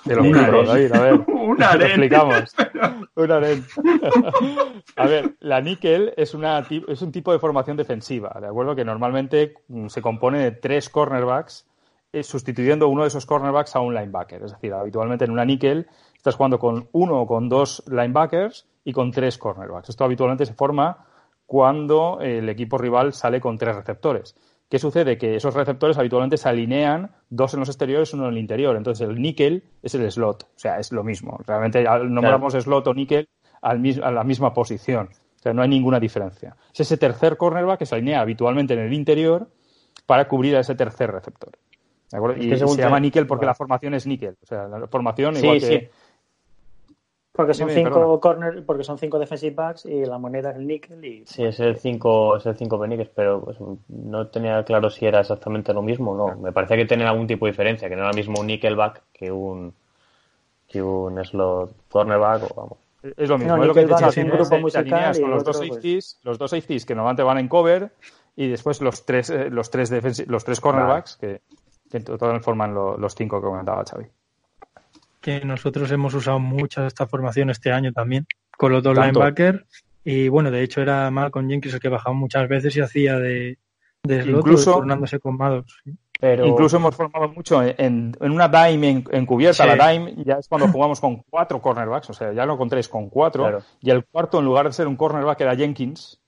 Un 0.05 0.23
libros, 0.23 0.45
aren. 0.45 0.67
David, 0.67 0.93
a 0.95 1.01
ver. 1.01 1.21
Un 1.27 1.57
Te 1.57 1.65
aren. 1.65 1.87
explicamos. 1.89 2.55
Un 3.17 3.33
aren. 3.33 3.65
A 4.97 5.07
ver, 5.07 5.37
la 5.41 5.61
níquel 5.61 6.15
es, 6.17 6.33
una, 6.35 6.65
es 6.89 7.03
un 7.03 7.13
tipo 7.13 7.33
de 7.33 7.39
formación 7.39 7.77
defensiva, 7.77 8.35
¿de 8.41 8.47
acuerdo? 8.47 8.75
Que 8.75 8.85
normalmente 8.85 9.55
mm, 9.69 9.89
se 9.89 10.01
compone 10.01 10.39
de 10.39 10.53
tres 10.53 10.89
cornerbacks, 10.89 11.67
eh, 12.13 12.23
sustituyendo 12.23 12.89
uno 12.89 13.03
de 13.03 13.09
esos 13.09 13.27
cornerbacks 13.27 13.77
a 13.77 13.81
un 13.81 13.95
linebacker. 13.95 14.43
Es 14.43 14.53
decir, 14.53 14.73
habitualmente 14.73 15.25
en 15.25 15.33
una 15.33 15.45
níquel 15.45 15.87
estás 16.17 16.35
jugando 16.35 16.59
con 16.59 16.89
uno 16.93 17.21
o 17.21 17.27
con 17.27 17.49
dos 17.49 17.83
linebackers 17.89 18.67
y 18.85 18.93
con 18.93 19.11
tres 19.11 19.37
cornerbacks. 19.39 19.91
Esto 19.91 20.05
habitualmente 20.05 20.47
se 20.47 20.55
forma 20.55 21.07
cuando 21.47 22.19
el 22.21 22.49
equipo 22.49 22.79
rival 22.79 23.13
sale 23.13 23.41
con 23.41 23.59
tres 23.59 23.77
receptores. 23.77 24.35
¿Qué 24.69 24.79
sucede? 24.79 25.17
Que 25.17 25.37
esos 25.37 25.55
receptores 25.55 25.97
habitualmente 25.97 26.37
se 26.37 26.49
alinean 26.49 27.13
dos 27.31 27.55
en 27.55 27.61
los 27.61 27.69
exteriores, 27.69 28.13
uno 28.15 28.25
en 28.25 28.33
el 28.33 28.39
interior. 28.39 28.77
Entonces 28.77 29.09
el 29.09 29.21
níquel 29.21 29.63
es 29.83 29.95
el 29.95 30.11
slot, 30.11 30.43
o 30.43 30.59
sea, 30.59 30.79
es 30.79 30.91
lo 30.91 31.05
mismo. 31.05 31.39
Realmente 31.47 31.85
nombramos 31.85 32.55
slot 32.55 32.87
o 32.89 32.95
níquel 32.95 33.29
al 33.63 33.81
a 34.03 34.11
la 34.11 34.25
misma 34.25 34.53
posición. 34.53 35.09
O 35.39 35.43
sea, 35.43 35.53
no 35.53 35.63
hay 35.63 35.69
ninguna 35.69 36.01
diferencia. 36.01 36.57
Es 36.75 36.81
ese 36.81 36.97
tercer 36.97 37.37
cornerback 37.37 37.79
que 37.79 37.87
se 37.87 37.95
alinea 37.95 38.21
habitualmente 38.21 38.75
en 38.75 38.81
el 38.81 38.93
interior 38.93 39.49
para 40.05 40.27
cubrir 40.27 40.57
a 40.57 40.61
ese 40.61 40.75
tercer 40.75 41.13
receptor. 41.13 41.53
¿De 42.11 42.17
acuerdo? 42.17 42.37
Es 42.37 42.45
Y 42.45 42.51
que 42.51 42.57
según 42.57 42.75
se 42.75 42.83
llama 42.83 43.01
níquel 43.01 43.27
porque 43.27 43.47
la 43.47 43.55
formación 43.55 43.95
es 43.95 44.07
níquel. 44.07 44.37
O 44.43 44.47
sea, 44.47 44.67
la 44.67 44.87
formación 44.89 45.37
Sí, 45.37 45.43
igual 45.43 45.61
sí. 45.61 45.69
que... 45.69 45.91
Porque 47.37 47.55
son 47.55 47.69
Dime, 47.69 47.83
cinco 47.85 48.19
corner, 48.21 48.65
porque 48.65 48.83
son 48.85 48.99
cinco 48.99 49.19
defensive 49.19 49.55
backs 49.55 49.85
y 49.85 50.05
la 50.07 50.19
moneda 50.19 50.51
es 50.51 50.57
el 50.57 50.67
níquel 50.67 51.05
y 51.05 51.27
Sí, 51.27 51.45
es 51.45 51.61
el 51.61 51.77
5 51.77 52.39
es 52.39 52.47
el 52.47 52.57
5 52.57 52.79
Benítez, 52.79 53.11
pero 53.15 53.43
pues, 53.43 53.59
no 53.89 54.27
tenía 54.29 54.65
claro 54.65 54.89
si 54.91 55.05
era 55.07 55.21
exactamente 55.21 55.73
lo 55.75 55.83
mismo 55.83 56.13
o 56.13 56.17
no. 56.17 56.37
Me 56.41 56.53
parecía 56.53 56.77
que 56.77 56.87
tenía 56.87 57.11
algún 57.11 57.27
tipo 57.27 57.45
de 57.47 57.53
diferencia, 57.53 57.89
que 57.89 57.95
no 57.97 58.03
era 58.03 58.11
lo 58.13 58.17
mismo 58.17 58.41
un 58.41 58.47
nickelback 58.47 59.03
que 59.13 59.31
un 59.31 59.75
que 60.69 60.83
un 60.83 61.23
slot 61.25 61.73
cornerback 61.91 62.43
o 62.51 62.55
vamos. 62.55 62.79
Es 63.17 63.29
lo 63.29 63.39
mismo, 63.39 63.57
No, 63.57 63.63
es 63.63 63.69
lo 63.69 63.75
que 63.75 63.85
te 63.85 63.87
decía, 63.87 64.09
es 64.09 64.17
un 64.17 64.29
grupo 64.31 64.57
te 64.71 64.81
y 64.81 65.21
con 65.21 65.31
los 65.31 65.41
otro, 65.41 65.53
dos 65.53 65.59
pues- 65.59 65.69
safeties, 65.75 66.19
los 66.25 66.39
dos 66.39 66.51
safeties 66.51 66.87
que 66.87 66.95
normalmente 66.95 67.23
van 67.23 67.39
en 67.39 67.49
cover 67.49 67.93
y 68.35 68.49
después 68.49 68.81
los 68.81 69.05
tres 69.07 69.31
eh, 69.31 69.49
los 69.51 69.71
tres 69.71 69.91
los 70.27 70.45
tres 70.45 70.61
cornerbacks 70.61 71.17
que, 71.17 71.41
que 71.91 71.99
en 71.99 72.05
total 72.05 72.41
forman 72.43 72.75
lo- 72.75 72.97
los 72.99 73.15
cinco 73.15 73.41
que 73.41 73.47
comentaba 73.47 73.85
Xavi. 73.85 74.07
Que 75.21 75.45
nosotros 75.45 75.91
hemos 75.91 76.15
usado 76.15 76.39
mucho 76.39 76.87
esta 76.87 77.07
formación 77.07 77.51
este 77.51 77.73
año 77.73 77.93
también, 77.93 78.27
con 78.57 78.73
los 78.73 78.83
dos 78.83 78.95
Tanto. 78.95 79.21
linebackers. 79.21 79.65
Y 80.05 80.29
bueno, 80.29 80.51
de 80.51 80.63
hecho 80.63 80.81
era 80.83 81.11
Malcolm 81.11 81.49
Jenkins 81.49 81.75
el 81.75 81.81
que 81.81 81.89
bajaba 81.89 82.15
muchas 82.15 82.49
veces 82.49 82.77
y 82.77 82.81
hacía 82.81 83.19
de, 83.19 83.59
de 84.05 84.23
slot 84.23 84.39
Incluso- 84.41 84.75
turnándose 84.75 85.19
con 85.19 85.37
Maddox. 85.37 85.81
sí. 85.85 85.93
Pero 86.19 86.47
Incluso 86.47 86.79
hemos 86.79 86.97
formado 86.97 87.29
mucho 87.29 87.63
en, 87.63 87.75
en- 87.77 88.17
en 88.19 88.31
una 88.33 88.49
dime 88.49 88.89
en- 88.89 89.05
encubierta. 89.11 89.65
Sí. 89.71 89.77
La 89.77 89.89
dime 89.91 90.15
ya 90.25 90.39
es 90.39 90.49
cuando 90.49 90.67
jugamos 90.69 90.99
con 90.99 91.17
cuatro 91.29 91.61
cornerbacks, 91.61 92.09
o 92.09 92.15
sea, 92.15 92.33
ya 92.33 92.47
no 92.47 92.57
con 92.57 92.71
tres, 92.71 92.89
con 92.89 93.11
cuatro. 93.11 93.43
Claro. 93.43 93.63
Y 93.83 93.91
el 93.91 94.03
cuarto, 94.07 94.39
en 94.39 94.47
lugar 94.47 94.65
de 94.65 94.73
ser 94.73 94.87
un 94.87 94.97
cornerback, 94.97 95.39
era 95.43 95.55
Jenkins, 95.55 96.19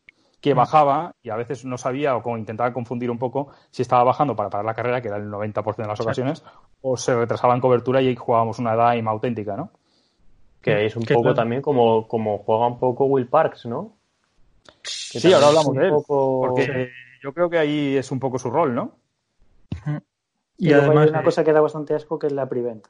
que 0.40 0.54
bajaba 0.54 1.14
y 1.22 1.30
a 1.30 1.36
veces 1.36 1.64
no 1.64 1.76
sabía 1.78 2.16
o 2.16 2.22
como 2.22 2.38
intentaba 2.38 2.72
confundir 2.72 3.10
un 3.10 3.18
poco 3.18 3.48
si 3.70 3.82
estaba 3.82 4.04
bajando 4.04 4.36
para 4.36 4.50
parar 4.50 4.64
la 4.64 4.74
carrera, 4.74 5.00
que 5.02 5.08
era 5.08 5.16
el 5.16 5.28
90% 5.30 5.76
de 5.76 5.86
las 5.88 6.00
ocasiones, 6.00 6.44
o 6.80 6.96
se 6.96 7.14
retrasaba 7.16 7.54
en 7.54 7.60
cobertura 7.60 8.00
y 8.00 8.08
ahí 8.08 8.16
jugábamos 8.16 8.58
una 8.58 8.92
dime 8.92 9.10
auténtica, 9.10 9.56
¿no? 9.56 9.70
que 10.60 10.86
es 10.86 10.96
un 10.96 11.04
que 11.04 11.14
poco 11.14 11.34
también 11.34 11.62
como, 11.62 12.06
como 12.08 12.38
juega 12.38 12.66
un 12.66 12.78
poco 12.78 13.06
Will 13.06 13.28
Parks, 13.28 13.66
¿no? 13.66 13.96
Que 14.82 15.20
Sí, 15.20 15.32
ahora 15.32 15.48
hablamos 15.48 15.72
de 15.74 15.84
él. 15.86 15.90
poco- 15.90 16.40
Porque 16.48 16.90
yo 17.22 17.32
creo 17.32 17.48
que 17.48 17.58
ahí 17.58 17.96
es 17.96 18.10
un 18.12 18.20
poco 18.20 18.38
su 18.38 18.50
rol, 18.50 18.74
¿no? 18.74 18.92
Y, 20.58 20.72
además, 20.72 21.04
hay 21.04 21.08
una 21.10 21.22
cosa 21.22 21.44
que 21.44 21.52
da 21.52 21.60
bastante 21.60 21.94
asco 21.94 22.18
que 22.18 22.26
es 22.26 22.32
la 22.32 22.48
prevent. 22.48 22.84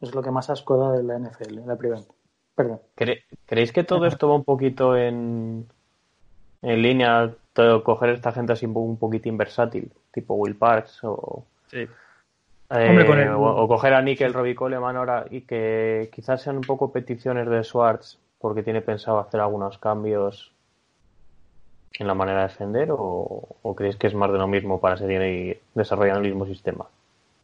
Es 0.00 0.14
lo 0.14 0.22
que 0.22 0.30
más 0.30 0.50
asco 0.50 0.76
da 0.76 0.92
de 0.92 1.02
la 1.02 1.18
NFL, 1.18 1.66
la 1.66 1.76
prevent. 1.76 2.06
Perdón. 2.54 2.80
¿Cre- 2.96 3.22
¿Creéis 3.46 3.72
que 3.72 3.82
todo 3.84 4.04
esto 4.06 4.28
va 4.28 4.34
un 4.36 4.44
poquito 4.44 4.94
en, 4.96 5.66
en 6.64 6.82
línea, 6.82 7.30
todo, 7.52 7.84
coger 7.84 8.10
esta 8.10 8.32
gente 8.32 8.52
así 8.52 8.66
un 8.66 8.74
po- 8.74 8.80
un 8.80 8.98
poquitín 8.98 9.36
versátil, 9.36 9.90
tipo 10.12 10.34
Will 10.34 10.56
Parks 10.56 11.00
o, 11.04 11.44
Sí. 11.68 11.78
eh, 12.70 12.86
Hombre, 12.88 13.06
con 13.06 13.18
el- 13.18 13.28
o, 13.28 13.42
o 13.62 13.68
coger 13.68 13.94
a 13.94 14.02
Nickel, 14.02 14.32
Robbie 14.32 14.54
Coleman 14.54 14.96
ahora 14.96 15.26
y 15.30 15.42
que 15.42 16.10
quizás 16.12 16.42
sean 16.42 16.56
un 16.56 16.62
poco 16.62 16.90
peticiones 16.92 17.48
de 17.48 17.62
Schwartz 17.62 18.18
porque 18.40 18.62
tiene 18.62 18.80
pensado 18.82 19.18
hacer 19.20 19.40
algunos 19.40 19.78
cambios 19.78 20.52
en 21.98 22.06
la 22.06 22.14
manera 22.14 22.40
de 22.42 22.48
defender 22.48 22.88
o, 22.90 23.56
o 23.62 23.76
creéis 23.76 23.96
que 23.96 24.08
es 24.08 24.14
más 24.14 24.32
de 24.32 24.38
lo 24.38 24.48
mismo 24.48 24.80
para 24.80 24.96
seguir 24.96 25.60
desarrollando 25.74 26.20
el 26.22 26.28
mismo 26.30 26.46
sistema? 26.46 26.86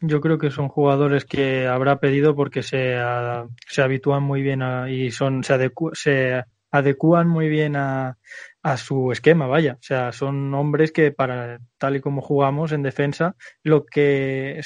Yo 0.01 0.19
creo 0.19 0.37
que 0.39 0.49
son 0.49 0.67
jugadores 0.67 1.25
que 1.25 1.67
habrá 1.67 1.97
pedido 1.97 2.35
porque 2.35 2.63
se, 2.63 2.95
a- 2.97 3.45
se 3.67 3.81
habitúan 3.81 4.23
muy 4.23 4.41
bien 4.41 4.61
a- 4.61 4.89
y 4.89 5.11
son 5.11 5.43
se, 5.43 5.53
adecu- 5.55 5.93
se 5.93 6.43
adecúan 6.71 7.27
muy 7.29 7.47
bien 7.49 7.75
a, 7.75 8.17
a 8.63 8.77
su 8.77 9.11
esquema, 9.11 9.47
vaya. 9.47 9.73
O 9.73 9.83
sea, 9.83 10.11
son 10.11 10.53
hombres 10.53 10.91
que 10.91 11.11
para 11.11 11.59
tal 11.77 11.95
y 11.95 12.01
como 12.01 12.21
jugamos 12.21 12.71
en 12.71 12.83
defensa, 12.83 13.35
lo 13.63 13.85
que 13.85 14.61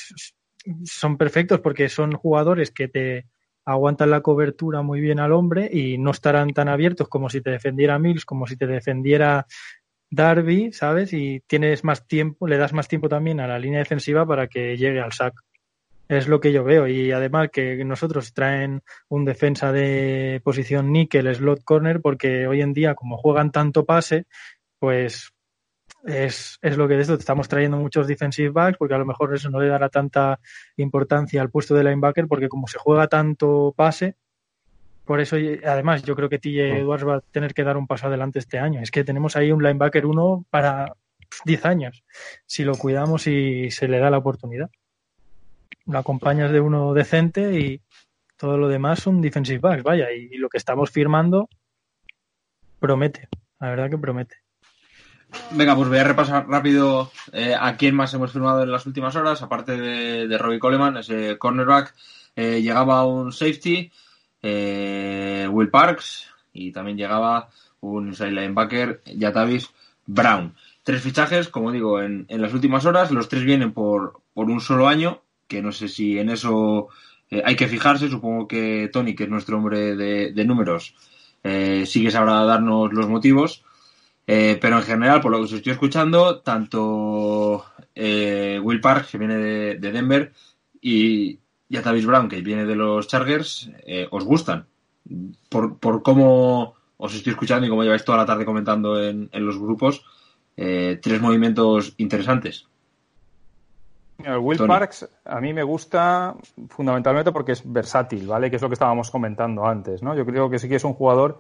son 0.84 1.18
perfectos 1.18 1.60
porque 1.62 1.90
son 1.90 2.14
jugadores 2.14 2.72
que 2.72 2.88
te 2.88 3.28
aguantan 3.66 4.12
la 4.12 4.22
cobertura 4.22 4.82
muy 4.82 5.02
bien 5.02 5.20
al 5.20 5.32
hombre 5.32 5.70
y 5.72 5.98
no 5.98 6.12
estarán 6.12 6.54
tan 6.54 6.70
abiertos 6.70 7.08
como 7.08 7.30
si 7.30 7.42
te 7.42 7.50
defendiera 7.50 7.98
Mills, 8.00 8.26
como 8.26 8.46
si 8.48 8.58
te 8.58 8.68
defendiera 8.68 9.48
Darby, 10.12 10.72
¿sabes? 10.72 11.14
Y 11.14 11.42
tienes 11.48 11.84
más 11.84 12.08
tiempo, 12.08 12.48
le 12.48 12.58
das 12.58 12.74
más 12.74 12.88
tiempo 12.88 13.10
también 13.10 13.40
a 13.40 13.48
la 13.48 13.60
línea 13.60 13.80
defensiva 13.80 14.26
para 14.26 14.48
que 14.48 14.78
llegue 14.78 15.00
al 15.00 15.14
sack. 15.14 15.34
Es 16.08 16.28
lo 16.28 16.40
que 16.40 16.52
yo 16.52 16.64
veo. 16.64 16.88
Y 16.88 17.12
además 17.12 17.50
que 17.52 17.84
nosotros 17.84 18.34
traen 18.34 18.84
un 19.10 19.26
defensa 19.26 19.72
de 19.72 20.42
posición 20.44 20.92
níquel, 20.92 21.34
slot 21.34 21.64
corner, 21.64 22.02
porque 22.02 22.48
hoy 22.48 22.62
en 22.62 22.74
día, 22.74 22.96
como 22.96 23.18
juegan 23.18 23.52
tanto 23.52 23.86
pase, 23.86 24.26
pues 24.80 25.32
es, 26.06 26.60
es 26.62 26.78
lo 26.78 26.88
que 26.88 26.96
de 26.96 27.02
esto 27.02 27.16
estamos 27.16 27.48
trayendo 27.48 27.78
muchos 27.78 28.08
defensive 28.08 28.50
backs, 28.50 28.78
porque 28.78 28.94
a 28.94 29.00
lo 29.00 29.06
mejor 29.06 29.34
eso 29.34 29.50
no 29.50 29.60
le 29.60 29.68
dará 29.68 29.90
tanta 29.90 30.40
importancia 30.78 31.42
al 31.42 31.50
puesto 31.50 31.74
de 31.74 31.84
linebacker, 31.84 32.28
porque 32.28 32.50
como 32.50 32.68
se 32.68 32.78
juega 32.78 33.08
tanto 33.08 33.74
pase, 33.76 34.16
por 35.06 35.22
eso, 35.22 35.38
además, 35.64 36.04
yo 36.04 36.16
creo 36.16 36.30
que 36.30 36.40
TJ 36.40 36.80
Edwards 36.80 37.08
va 37.08 37.16
a 37.18 37.22
tener 37.22 37.54
que 37.54 37.64
dar 37.64 37.78
un 37.78 37.86
paso 37.86 38.08
adelante 38.08 38.40
este 38.40 38.58
año. 38.58 38.82
Es 38.82 38.90
que 38.90 39.04
tenemos 39.04 39.36
ahí 39.36 39.52
un 39.52 39.62
linebacker 39.62 40.06
uno 40.06 40.46
para 40.50 40.96
10 41.46 41.66
años, 41.66 42.04
si 42.48 42.64
lo 42.64 42.74
cuidamos 42.74 43.28
y 43.28 43.70
se 43.70 43.88
le 43.88 44.00
da 44.00 44.10
la 44.10 44.18
oportunidad. 44.18 44.72
Lo 45.86 46.00
acompañas 46.00 46.52
de 46.52 46.60
uno 46.60 46.94
decente 46.94 47.60
y 47.60 47.82
todo 48.38 48.58
lo 48.58 48.68
demás 48.68 49.00
son 49.00 49.22
defensive 49.22 49.60
backs, 49.60 49.84
vaya, 49.84 50.12
y, 50.12 50.38
lo 50.38 50.50
que 50.50 50.58
estamos 50.58 50.92
firmando 50.92 51.50
promete, 52.80 53.28
la 53.60 53.70
verdad 53.70 53.90
que 53.90 53.98
promete. 53.98 54.38
Venga, 55.52 55.76
pues 55.76 55.90
voy 55.90 55.98
a 55.98 56.04
repasar 56.04 56.48
rápido 56.48 57.12
eh, 57.32 57.56
a 57.60 57.76
quién 57.78 57.96
más 57.96 58.14
hemos 58.14 58.32
firmado 58.32 58.64
en 58.64 58.72
las 58.72 58.86
últimas 58.86 59.16
horas, 59.16 59.42
aparte 59.42 59.78
de, 59.78 60.28
de 60.28 60.38
Robbie 60.38 60.60
Coleman, 60.60 60.98
ese 60.98 61.38
cornerback. 61.38 61.94
eh, 62.36 62.62
llegaba 62.62 63.06
un 63.06 63.32
safety, 63.32 63.92
eh, 64.42 65.48
Will 65.50 65.70
Parks, 65.70 66.30
y 66.54 66.72
también 66.72 66.98
llegaba 66.98 67.50
un 67.82 68.08
inside 68.08 68.32
linebacker, 68.32 69.02
Yatavis 69.06 69.72
Brown. 70.06 70.56
Tres 70.84 71.02
fichajes, 71.02 71.50
como 71.50 71.72
digo, 71.72 72.02
en, 72.02 72.26
en 72.30 72.42
las 72.42 72.54
últimas 72.54 72.86
horas. 72.86 73.12
Los 73.12 73.28
tres 73.28 73.44
vienen 73.44 73.74
por, 73.74 74.22
por 74.34 74.50
un 74.50 74.62
solo 74.62 74.88
año, 74.88 75.22
que 75.48 75.62
no 75.62 75.72
sé 75.72 75.88
si 75.88 76.20
en 76.20 76.30
eso 76.30 76.88
eh, 77.30 77.42
hay 77.46 77.56
que 77.56 77.68
fijarse. 77.68 78.10
Supongo 78.10 78.48
que 78.48 78.90
Tony, 78.92 79.16
que 79.16 79.24
es 79.26 79.30
nuestro 79.30 79.58
hombre 79.58 79.96
de, 79.96 80.46
números, 80.46 80.96
eh, 81.44 81.86
sí 81.86 82.04
que 82.04 82.12
sabrá 82.12 82.44
darnos 82.46 82.94
los 82.94 83.08
motivos. 83.08 83.64
Eh, 84.28 84.58
pero 84.60 84.78
en 84.78 84.84
general, 84.84 85.22
por 85.22 85.32
lo 85.32 85.38
que 85.38 85.44
os 85.44 85.54
estoy 85.54 85.74
escuchando, 85.74 86.40
tanto 86.42 87.66
eh, 87.94 88.60
Will 88.64 88.82
Park, 88.82 89.10
que 89.12 89.18
viene 89.18 89.38
de, 89.38 89.76
de 89.76 89.92
Denver, 89.92 90.34
y 90.82 91.40
Yatavis 91.70 92.06
Brown, 92.06 92.30
que 92.30 92.42
viene 92.42 92.66
de 92.66 92.76
los 92.76 93.08
Chargers, 93.08 93.70
eh, 93.86 94.08
os 94.10 94.24
gustan. 94.24 94.68
Por, 95.50 95.78
por 95.78 96.02
cómo 96.02 96.76
os 96.98 97.14
estoy 97.14 97.32
escuchando 97.34 97.68
y 97.68 97.70
como 97.70 97.84
lleváis 97.84 98.04
toda 98.06 98.18
la 98.18 98.26
tarde 98.26 98.46
comentando 98.46 99.02
en, 99.04 99.30
en 99.32 99.46
los 99.46 99.60
grupos, 99.60 100.04
tres 100.56 101.22
movimientos 101.22 101.94
interesantes. 101.98 102.68
Will 104.18 104.58
Tony. 104.58 104.68
Parks 104.68 105.10
a 105.26 105.42
mí 105.42 105.54
me 105.54 105.64
gusta 105.64 106.36
fundamentalmente 106.70 107.32
porque 107.32 107.52
es 107.52 107.72
versátil, 107.72 108.28
¿vale? 108.28 108.50
Que 108.50 108.56
es 108.56 108.62
lo 108.62 108.70
que 108.70 108.74
estábamos 108.74 109.12
comentando 109.12 109.66
antes, 109.66 110.02
¿no? 110.02 110.16
Yo 110.16 110.26
creo 110.26 110.50
que 110.50 110.60
sí 110.60 110.70
que 110.70 110.76
es 110.76 110.84
un 110.84 110.94
jugador 110.94 111.40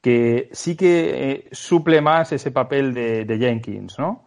que 0.00 0.48
sí 0.52 0.76
que 0.76 1.30
eh, 1.30 1.48
suple 1.52 2.00
más 2.00 2.32
ese 2.32 2.50
papel 2.50 2.92
de, 2.94 3.24
de 3.24 3.38
Jenkins, 3.38 3.98
¿no? 3.98 4.24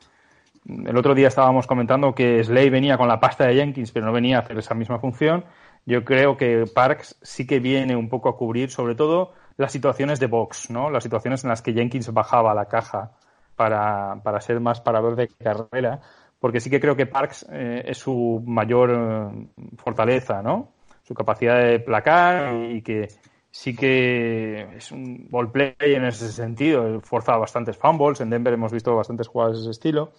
El 0.65 0.95
otro 0.97 1.15
día 1.15 1.27
estábamos 1.27 1.67
comentando 1.67 2.13
que 2.13 2.43
Slay 2.43 2.69
venía 2.69 2.97
con 2.97 3.07
la 3.07 3.19
pasta 3.19 3.45
de 3.45 3.55
Jenkins, 3.55 3.91
pero 3.91 4.05
no 4.05 4.11
venía 4.11 4.37
a 4.37 4.41
hacer 4.41 4.57
esa 4.57 4.75
misma 4.75 4.99
función. 4.99 5.45
Yo 5.85 6.03
creo 6.03 6.37
que 6.37 6.65
Parks 6.73 7.17
sí 7.21 7.47
que 7.47 7.59
viene 7.59 7.95
un 7.95 8.09
poco 8.09 8.29
a 8.29 8.37
cubrir, 8.37 8.69
sobre 8.69 8.95
todo, 8.95 9.33
las 9.57 9.71
situaciones 9.71 10.19
de 10.19 10.27
box, 10.27 10.69
¿no? 10.69 10.89
Las 10.89 11.03
situaciones 11.03 11.43
en 11.43 11.49
las 11.49 11.61
que 11.61 11.73
Jenkins 11.73 12.13
bajaba 12.13 12.53
la 12.53 12.65
caja 12.65 13.11
para, 13.55 14.21
para 14.23 14.41
ser 14.41 14.59
más 14.59 14.81
parador 14.81 15.15
de 15.15 15.27
carrera, 15.27 16.01
porque 16.39 16.59
sí 16.59 16.69
que 16.69 16.79
creo 16.79 16.95
que 16.95 17.05
Parks 17.05 17.45
eh, 17.51 17.83
es 17.85 17.97
su 17.97 18.41
mayor 18.45 18.91
eh, 18.91 19.47
fortaleza, 19.77 20.41
¿no? 20.41 20.71
Su 21.03 21.13
capacidad 21.13 21.61
de 21.63 21.79
placar 21.79 22.55
y 22.55 22.81
que 22.81 23.09
sí 23.51 23.75
que 23.75 24.67
es 24.75 24.91
un 24.91 25.27
ball 25.29 25.51
play 25.51 25.75
en 25.79 26.05
ese 26.05 26.31
sentido. 26.31 27.01
Forza 27.01 27.35
bastantes 27.37 27.77
fumbles. 27.77 28.21
En 28.21 28.29
Denver 28.29 28.53
hemos 28.53 28.71
visto 28.71 28.95
bastantes 28.95 29.27
jugadas 29.27 29.55
de 29.55 29.61
ese 29.61 29.71
estilo. 29.71 30.11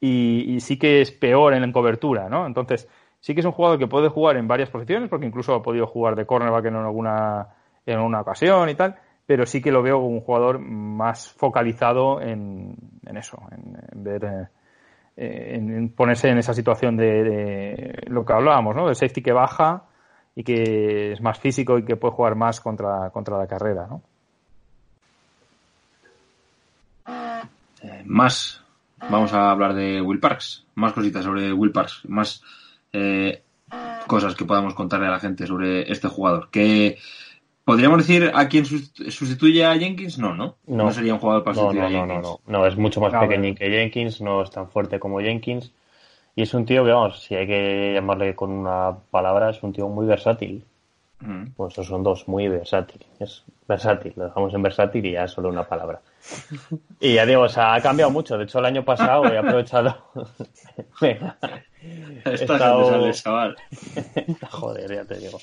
Y, 0.00 0.58
sí 0.60 0.78
que 0.78 1.00
es 1.00 1.12
peor 1.12 1.54
en, 1.54 1.62
en 1.62 1.70
cobertura, 1.70 2.28
¿no? 2.28 2.44
Entonces, 2.44 2.88
sí 3.20 3.34
que 3.34 3.40
es 3.40 3.46
un 3.46 3.52
jugador 3.52 3.78
que 3.78 3.86
puede 3.86 4.08
jugar 4.08 4.36
en 4.36 4.48
varias 4.48 4.68
posiciones, 4.68 5.08
porque 5.08 5.26
incluso 5.26 5.54
ha 5.54 5.62
podido 5.62 5.86
jugar 5.86 6.16
de 6.16 6.26
cornerback 6.26 6.66
en 6.66 6.74
alguna, 6.74 7.54
en 7.86 8.00
una 8.00 8.20
ocasión 8.20 8.68
y 8.68 8.74
tal, 8.74 8.96
pero 9.26 9.46
sí 9.46 9.62
que 9.62 9.70
lo 9.70 9.82
veo 9.82 9.96
como 9.96 10.08
un 10.08 10.20
jugador 10.20 10.58
más 10.58 11.30
focalizado 11.30 12.20
en, 12.20 12.76
eso, 13.14 13.38
en, 13.52 14.02
ver, 14.02 14.24
eh, 14.24 14.48
en, 15.16 15.70
en 15.70 15.88
ponerse 15.90 16.28
en 16.28 16.38
esa 16.38 16.54
situación 16.54 16.96
de, 16.96 18.04
lo 18.06 18.24
que 18.24 18.32
hablábamos, 18.32 18.74
¿no? 18.74 18.88
De 18.88 18.94
safety 18.94 19.22
que 19.22 19.32
baja 19.32 19.84
y 20.34 20.44
que 20.44 21.12
es 21.12 21.20
más 21.20 21.38
físico 21.38 21.78
y 21.78 21.84
que 21.84 21.96
puede 21.96 22.14
jugar 22.14 22.34
más 22.34 22.60
contra, 22.60 23.10
contra 23.10 23.38
la 23.38 23.46
carrera, 23.46 23.86
¿no? 23.86 24.02
Eh, 27.82 28.02
más, 28.06 28.62
vamos 29.10 29.32
a 29.32 29.50
hablar 29.50 29.74
de 29.74 30.00
Will 30.00 30.20
Parks, 30.20 30.64
más 30.76 30.92
cositas 30.92 31.24
sobre 31.24 31.52
Will 31.52 31.72
Parks, 31.72 32.02
más 32.08 32.42
eh, 32.92 33.42
cosas 34.06 34.34
que 34.34 34.44
podamos 34.44 34.74
contarle 34.74 35.08
a 35.08 35.12
la 35.12 35.20
gente 35.20 35.46
sobre 35.46 35.90
este 35.90 36.08
jugador. 36.08 36.48
Que 36.50 36.98
podríamos 37.64 37.98
decir 37.98 38.30
a 38.34 38.48
quién 38.48 38.64
sus- 38.64 38.92
sustituye 39.10 39.64
a 39.64 39.76
Jenkins, 39.78 40.18
no, 40.18 40.34
no, 40.34 40.56
no, 40.66 40.90
sería 40.92 41.14
un 41.14 41.20
jugador 41.20 41.44
para 41.44 41.54
no, 41.56 41.62
sustituir 41.62 41.82
no, 41.82 41.86
a 41.86 41.90
no, 41.90 41.98
Jenkins. 42.14 42.22
no, 42.22 42.40
no, 42.46 42.58
no, 42.60 42.66
es 42.66 42.76
mucho 42.76 43.00
más 43.00 43.12
A 43.14 43.20
ver. 43.20 43.28
pequeño 43.28 43.54
que 43.54 43.70
Jenkins, 43.70 44.20
no 44.20 44.42
es 44.42 44.50
tan 44.50 44.68
fuerte 44.70 44.98
como 44.98 45.20
Jenkins. 45.20 45.72
Y 46.34 46.42
es 46.42 46.54
un 46.54 46.64
tío 46.64 46.82
que, 46.84 46.90
vamos, 46.92 47.22
si 47.22 47.34
hay 47.34 47.46
que 47.46 47.92
llamarle 47.94 48.34
con 48.34 48.50
una 48.50 48.96
palabra, 49.10 49.50
es 49.50 49.62
un 49.62 49.72
tío 49.72 49.86
muy 49.88 50.06
versátil. 50.06 50.64
Mm. 51.20 51.48
Pues 51.56 51.74
esos 51.74 51.86
son 51.86 52.02
dos, 52.02 52.26
muy 52.26 52.48
versátil. 52.48 53.04
Es 53.20 53.44
versátil, 53.68 54.12
lo 54.16 54.24
dejamos 54.24 54.52
en 54.54 54.62
versátil 54.62 55.04
y 55.06 55.12
ya 55.12 55.24
es 55.24 55.30
solo 55.30 55.50
una 55.50 55.64
palabra. 55.68 56.00
Y 57.00 57.14
ya 57.14 57.26
digo, 57.26 57.42
o 57.42 57.48
sea, 57.48 57.74
ha 57.74 57.80
cambiado 57.82 58.10
mucho. 58.10 58.36
De 58.38 58.44
hecho, 58.44 58.58
el 58.60 58.64
año 58.64 58.82
pasado 58.84 59.26
he 59.26 59.36
aprovechado. 59.38 59.96
Venga. 61.00 61.36
He 61.80 62.32
Esta 62.32 62.54
estado- 62.54 62.90
gente 62.90 63.12
sale, 63.12 63.12
chaval. 63.14 63.56
Joder, 64.50 64.94
ya 64.94 65.04
te 65.04 65.18
digo. 65.18 65.38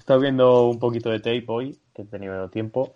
Estado 0.00 0.18
viendo 0.18 0.66
un 0.66 0.78
poquito 0.78 1.10
de 1.10 1.20
tape 1.20 1.44
hoy, 1.48 1.78
que 1.94 2.02
he 2.02 2.04
tenido 2.06 2.48
tiempo. 2.48 2.94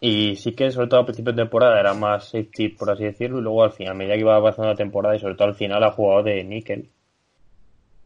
Y 0.00 0.34
sí 0.36 0.52
que, 0.52 0.70
sobre 0.72 0.88
todo 0.88 1.00
al 1.00 1.06
principio 1.06 1.32
de 1.32 1.42
temporada, 1.42 1.78
era 1.78 1.94
más 1.94 2.30
safety, 2.30 2.70
por 2.70 2.90
así 2.90 3.04
decirlo. 3.04 3.38
Y 3.38 3.42
luego 3.42 3.62
al 3.62 3.72
final, 3.72 3.92
a 3.92 3.96
medida 3.96 4.14
que 4.14 4.20
iba 4.20 4.34
avanzando 4.34 4.70
la 4.70 4.76
temporada, 4.76 5.14
y 5.14 5.20
sobre 5.20 5.34
todo 5.34 5.48
al 5.48 5.54
final, 5.54 5.84
ha 5.84 5.92
jugado 5.92 6.22
de 6.24 6.42
níquel. 6.42 6.88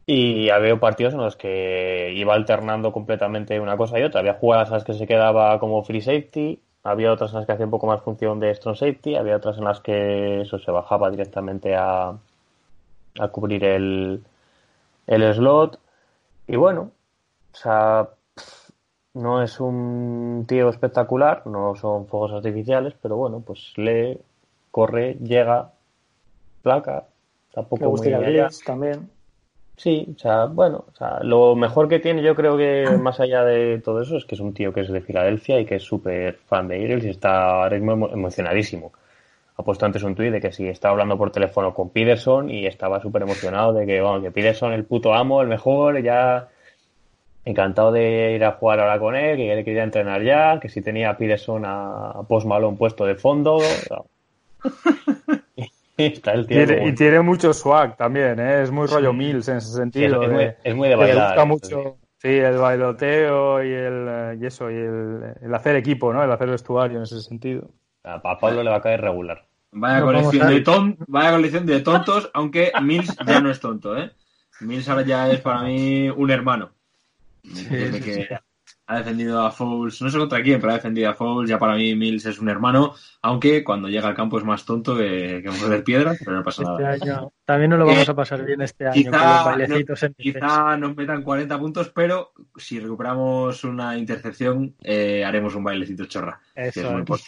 Y 0.07 0.51
había 0.51 0.79
partidos 0.79 1.15
en 1.15 1.21
los 1.21 1.37
que 1.37 2.13
iba 2.15 2.35
alternando 2.35 2.93
completamente 2.93 3.59
una 3.61 3.77
cosa 3.77 3.99
y 3.99 4.03
otra. 4.03 4.21
Había 4.21 4.35
jugadas 4.35 4.69
en 4.69 4.75
las 4.75 4.85
que 4.85 4.95
se 4.95 5.07
quedaba 5.07 5.59
como 5.61 5.83
free 5.85 6.01
safety, 6.03 6.61
había 6.83 7.13
otras 7.13 7.31
en 7.31 7.39
las 7.39 7.47
que 7.47 7.53
hacía 7.53 7.65
un 7.65 7.71
poco 7.71 7.87
más 7.87 8.03
función 8.03 8.41
de 8.41 8.55
strong 8.55 8.77
safety, 8.77 9.15
había 9.15 9.37
otras 9.37 9.59
en 9.59 9.65
las 9.65 9.81
que 9.81 10.43
eso 10.43 10.59
se 10.59 10.71
bajaba 10.73 11.11
directamente 11.11 11.75
a, 11.77 12.09
a 13.19 13.29
cubrir 13.29 13.65
el, 13.65 14.23
el 15.07 15.35
slot. 15.35 15.79
Y 16.49 16.57
bueno, 16.57 16.91
o 17.53 17.57
sea, 17.57 18.09
no 19.17 19.43
es 19.43 19.61
un 19.61 20.45
tío 20.49 20.69
espectacular, 20.71 21.47
no 21.47 21.75
son 21.77 22.07
fuegos 22.07 22.33
artificiales, 22.33 22.95
pero 23.03 23.17
bueno, 23.17 23.43
pues 23.47 23.73
lee, 23.77 24.19
corre, 24.71 25.15
llega, 25.23 25.73
placa, 26.63 27.05
tampoco 27.53 27.93
muy 27.93 28.13
allá. 28.13 28.49
También. 28.65 29.11
Sí, 29.77 30.07
o 30.17 30.19
sea, 30.19 30.47
bueno, 30.47 30.87
o 30.91 30.97
sea, 30.97 31.21
lo 31.23 31.55
mejor 31.55 31.89
que 31.89 31.99
tiene 32.01 32.23
yo 32.23 32.35
creo 32.35 32.57
que 32.57 32.97
más 32.99 33.21
allá 33.21 33.45
de 33.45 33.79
todo 33.85 34.03
eso 34.03 34.17
es 34.17 34.25
que 34.25 34.35
es 34.35 34.41
un 34.41 34.55
tío 34.55 34.73
que 34.73 34.81
es 34.81 34.89
de 34.91 35.03
Filadelfia 35.03 35.61
y 35.61 35.67
que 35.67 35.77
es 35.77 35.83
súper 35.83 36.37
fan 36.47 36.69
de 36.69 36.81
Eagles 36.83 37.05
y 37.05 37.11
está 37.11 37.63
ahora 37.63 37.77
mismo 37.79 37.93
emo- 37.93 38.13
emocionadísimo. 38.13 38.93
Ha 39.57 39.63
puesto 39.65 39.87
antes 39.87 40.03
un 40.03 40.15
tuit 40.15 40.33
de 40.33 40.41
que 40.41 40.53
sí, 40.53 40.69
estaba 40.69 40.93
hablando 40.93 41.19
por 41.19 41.31
teléfono 41.33 41.75
con 41.75 41.91
Peterson 41.91 42.51
y 42.51 42.67
estaba 42.67 43.01
súper 43.01 43.23
emocionado 43.23 43.73
de 43.75 43.87
que, 43.87 44.01
bueno, 44.01 44.23
que 44.23 44.31
Peterson 44.31 44.73
el 44.73 44.85
puto 44.85 45.15
amo, 45.15 45.43
el 45.43 45.49
mejor, 45.49 46.03
ya 46.03 46.49
encantado 47.47 47.93
de 47.93 48.35
ir 48.35 48.45
a 48.45 48.53
jugar 48.53 48.81
ahora 48.81 48.99
con 48.99 49.17
él, 49.17 49.37
que 49.39 49.51
él 49.53 49.65
quería 49.65 49.85
entrenar 49.85 50.23
ya, 50.23 50.61
que 50.61 50.69
si 50.69 50.83
tenía 50.83 51.17
Peterson 51.17 51.63
a 51.65 52.13
Post 52.29 52.47
Malone 52.47 52.77
puesto 52.77 53.07
de 53.07 53.15
fondo. 53.15 53.59
Está 55.97 56.33
el 56.33 56.47
tío 56.47 56.59
Tiene- 56.59 56.79
como- 56.79 56.89
y 56.91 56.95
tiene 56.95 57.21
mucho 57.23 57.55
swag 57.55 57.97
también, 57.97 58.39
¿eh? 58.39 58.63
es 58.63 58.71
muy 58.71 58.87
rollo 58.87 59.13
Mills 59.15 59.49
en 59.49 59.57
ese 59.59 59.73
sentido. 59.75 60.23
es 60.23 60.29
de- 60.29 60.35
muy- 60.35 60.51
es 60.63 60.75
muy 60.77 60.89
de 60.89 60.97
le 60.97 61.15
gusta 61.15 61.45
mucho, 61.47 61.97
sí, 62.19 62.29
el 62.29 62.59
bailoteo 62.59 63.65
y 63.65 63.73
el 63.73 64.07
eh, 64.09 64.39
y 64.41 64.47
eso, 64.47 64.71
y 64.71 64.75
el, 64.75 65.21
el 65.41 65.55
hacer 65.55 65.77
equipo, 65.77 66.13
¿no? 66.13 66.23
El 66.23 66.31
hacer 66.31 66.51
vestuario 66.51 66.99
en 66.99 67.05
ese 67.05 67.21
sentido. 67.23 67.71
a 68.05 68.21
Pablo 68.21 68.63
le 68.63 68.71
va 68.71 68.77
a 68.77 68.83
caer 68.83 69.01
regular. 69.01 69.47
Vaya, 69.73 70.01
No 70.01 70.07
colección 70.07 70.49
de 70.49 70.61
ton- 70.61 70.97
vaya 71.09 71.33
colección 71.33 71.67
de 71.67 71.81
tontos, 71.81 72.31
aunque 72.35 72.71
Mills 72.83 73.17
ya 73.27 73.41
no 73.41 73.51
es 73.51 73.61
tonto, 73.61 73.97
¿eh? 73.97 74.11
Mills 74.61 74.89
ahora 74.89 75.03
ya 75.03 75.31
es 75.31 75.41
para 75.41 75.63
mí 75.63 76.09
un 76.11 76.31
hermano. 76.31 76.71
Desde 77.71 78.01
sí, 78.01 78.01
que 78.01 78.29
ha 78.89 78.99
defendido 78.99 79.45
a 79.45 79.51
Fouls, 79.51 80.01
no 80.03 80.11
sé 80.11 80.19
contra 80.19 80.43
quién, 80.43 80.61
pero 80.61 80.73
ha 80.73 80.77
defendido 80.77 81.11
a 81.11 81.15
Fouls, 81.15 81.49
ya 81.49 81.59
para 81.59 81.75
mí 81.75 81.95
Mills 81.97 82.27
es 82.27 82.39
un 82.39 82.49
hermano, 82.49 82.95
aunque 83.23 83.65
cuando 83.65 83.89
llega 83.89 84.09
al 84.09 84.15
campo 84.15 84.39
es 84.39 84.45
más 84.45 84.65
tonto 84.65 84.97
que, 84.97 85.41
que 85.43 85.51
morder 85.51 85.83
piedra, 85.85 86.15
pero 86.25 86.37
no 86.37 86.43
pasa 86.45 86.63
Este 86.63 86.83
nada. 86.83 86.93
año 86.93 87.33
también 87.45 87.71
nos 87.71 87.79
lo 87.81 87.87
vamos 87.87 88.09
a 88.09 88.15
pasar 88.15 88.45
bien 88.45 88.61
este 88.63 88.87
año 88.87 89.13
con 89.17 89.29
los 89.29 89.43
Quizá, 89.43 89.45
bailecitos 89.45 90.03
en 90.05 90.15
quizá 90.15 90.77
nos 90.77 90.97
metan 90.97 91.23
40 91.23 91.59
puntos, 91.59 91.91
pero 91.91 92.33
si 92.57 92.79
recuperamos 92.81 93.65
una 93.65 93.97
intercepción, 93.99 94.77
eh, 94.83 95.25
haremos 95.25 95.55
un 95.55 95.65
bailecito 95.65 96.07
chorra. 96.07 96.41
que 96.55 96.69
es 96.69 96.91
muy 96.91 97.03
es. 97.03 97.25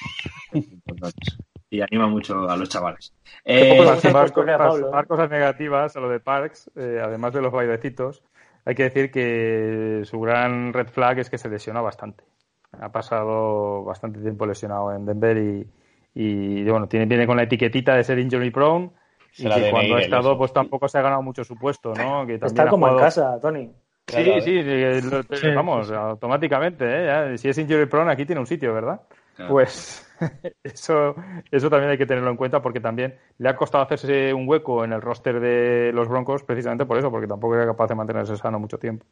importante. 0.53 1.33
Y 1.71 1.81
anima 1.83 2.07
mucho 2.09 2.49
a 2.49 2.57
los 2.57 2.69
chavales. 2.69 3.15
Eh, 3.45 3.77
Para 3.79 4.29
para 4.57 4.73
sumar 4.73 5.05
¿eh? 5.05 5.07
cosas 5.07 5.31
negativas 5.31 5.97
a 5.97 6.01
lo 6.01 6.09
de 6.09 6.21
Parks, 6.21 6.71
eh, 6.77 7.01
además 7.03 7.35
de 7.35 7.43
los 7.43 7.53
bailecitos, 7.53 8.23
hay 8.69 8.75
que 8.75 8.83
decir 8.83 9.11
que 9.11 10.03
su 10.05 10.21
gran 10.21 10.73
red 10.75 10.89
flag 10.89 11.19
es 11.19 11.31
que 11.31 11.39
se 11.39 11.49
lesiona 11.49 11.81
bastante. 11.81 12.25
Ha 12.73 12.93
pasado 12.93 13.83
bastante 13.85 14.21
tiempo 14.21 14.45
lesionado 14.45 14.93
en 14.95 15.07
Denver 15.07 15.39
y, 15.39 15.67
y, 16.15 16.65
bueno, 16.69 16.87
tiene, 16.87 17.07
viene 17.07 17.27
con 17.27 17.39
la 17.39 17.45
etiquetita 17.45 17.95
de 17.97 18.05
ser 18.05 18.19
injury 18.19 18.51
prone 18.51 18.91
y 19.39 19.49
que 19.51 19.71
cuando 19.71 19.97
ha 19.97 20.01
estado 20.01 20.31
eso. 20.33 20.39
pues 20.39 20.53
tampoco 20.53 20.87
se 20.87 20.99
ha 20.99 21.03
ganado 21.03 21.23
mucho 21.23 21.45
su 21.45 21.57
puesto, 21.59 21.95
¿no? 21.95 22.27
Que 22.27 22.35
también 22.39 22.45
Está 22.45 22.63
ha 22.65 22.69
como 22.69 22.87
en 22.89 22.93
jugado- 22.93 23.07
casa, 23.07 23.41
Tony. 23.41 23.71
Sí, 24.07 24.15
Claro, 24.25 24.41
sí, 24.43 24.63
sí, 24.63 25.11
lo- 25.11 25.23
Sí, 25.37 25.49
vamos, 25.55 25.89
sí, 25.89 25.95
automáticamente, 25.95 26.85
¿eh? 26.85 27.07
Ya, 27.07 27.37
si 27.39 27.49
es 27.49 27.57
injury 27.59 27.87
prone 27.87 28.13
aquí 28.13 28.27
tiene 28.27 28.41
un 28.41 28.47
sitio, 28.47 28.75
¿verdad? 28.75 29.01
Claro. 29.39 29.53
Pues 29.53 30.05
eso, 30.65 31.15
eso 31.53 31.71
también 31.71 31.93
hay 31.93 31.97
que 31.99 32.07
tenerlo 32.07 32.29
en 32.29 32.37
cuenta 32.37 32.61
porque 32.61 32.81
también 32.81 33.17
le 33.39 33.49
ha 33.49 33.55
costado 33.55 33.85
hacerse 33.85 34.35
un 34.35 34.49
hueco 34.49 34.85
en 34.85 34.93
el 34.93 35.01
roster 35.01 35.39
de 35.39 35.93
los 35.95 36.09
Broncos 36.09 36.43
precisamente 36.43 36.85
por 36.87 36.99
eso, 36.99 37.09
porque 37.13 37.29
tampoco 37.29 37.55
era 37.55 37.65
capaz 37.65 37.87
de 37.87 37.95
mantenerse 37.95 38.37
sano 38.37 38.59
mucho 38.59 38.79
tiempo. 38.81 39.07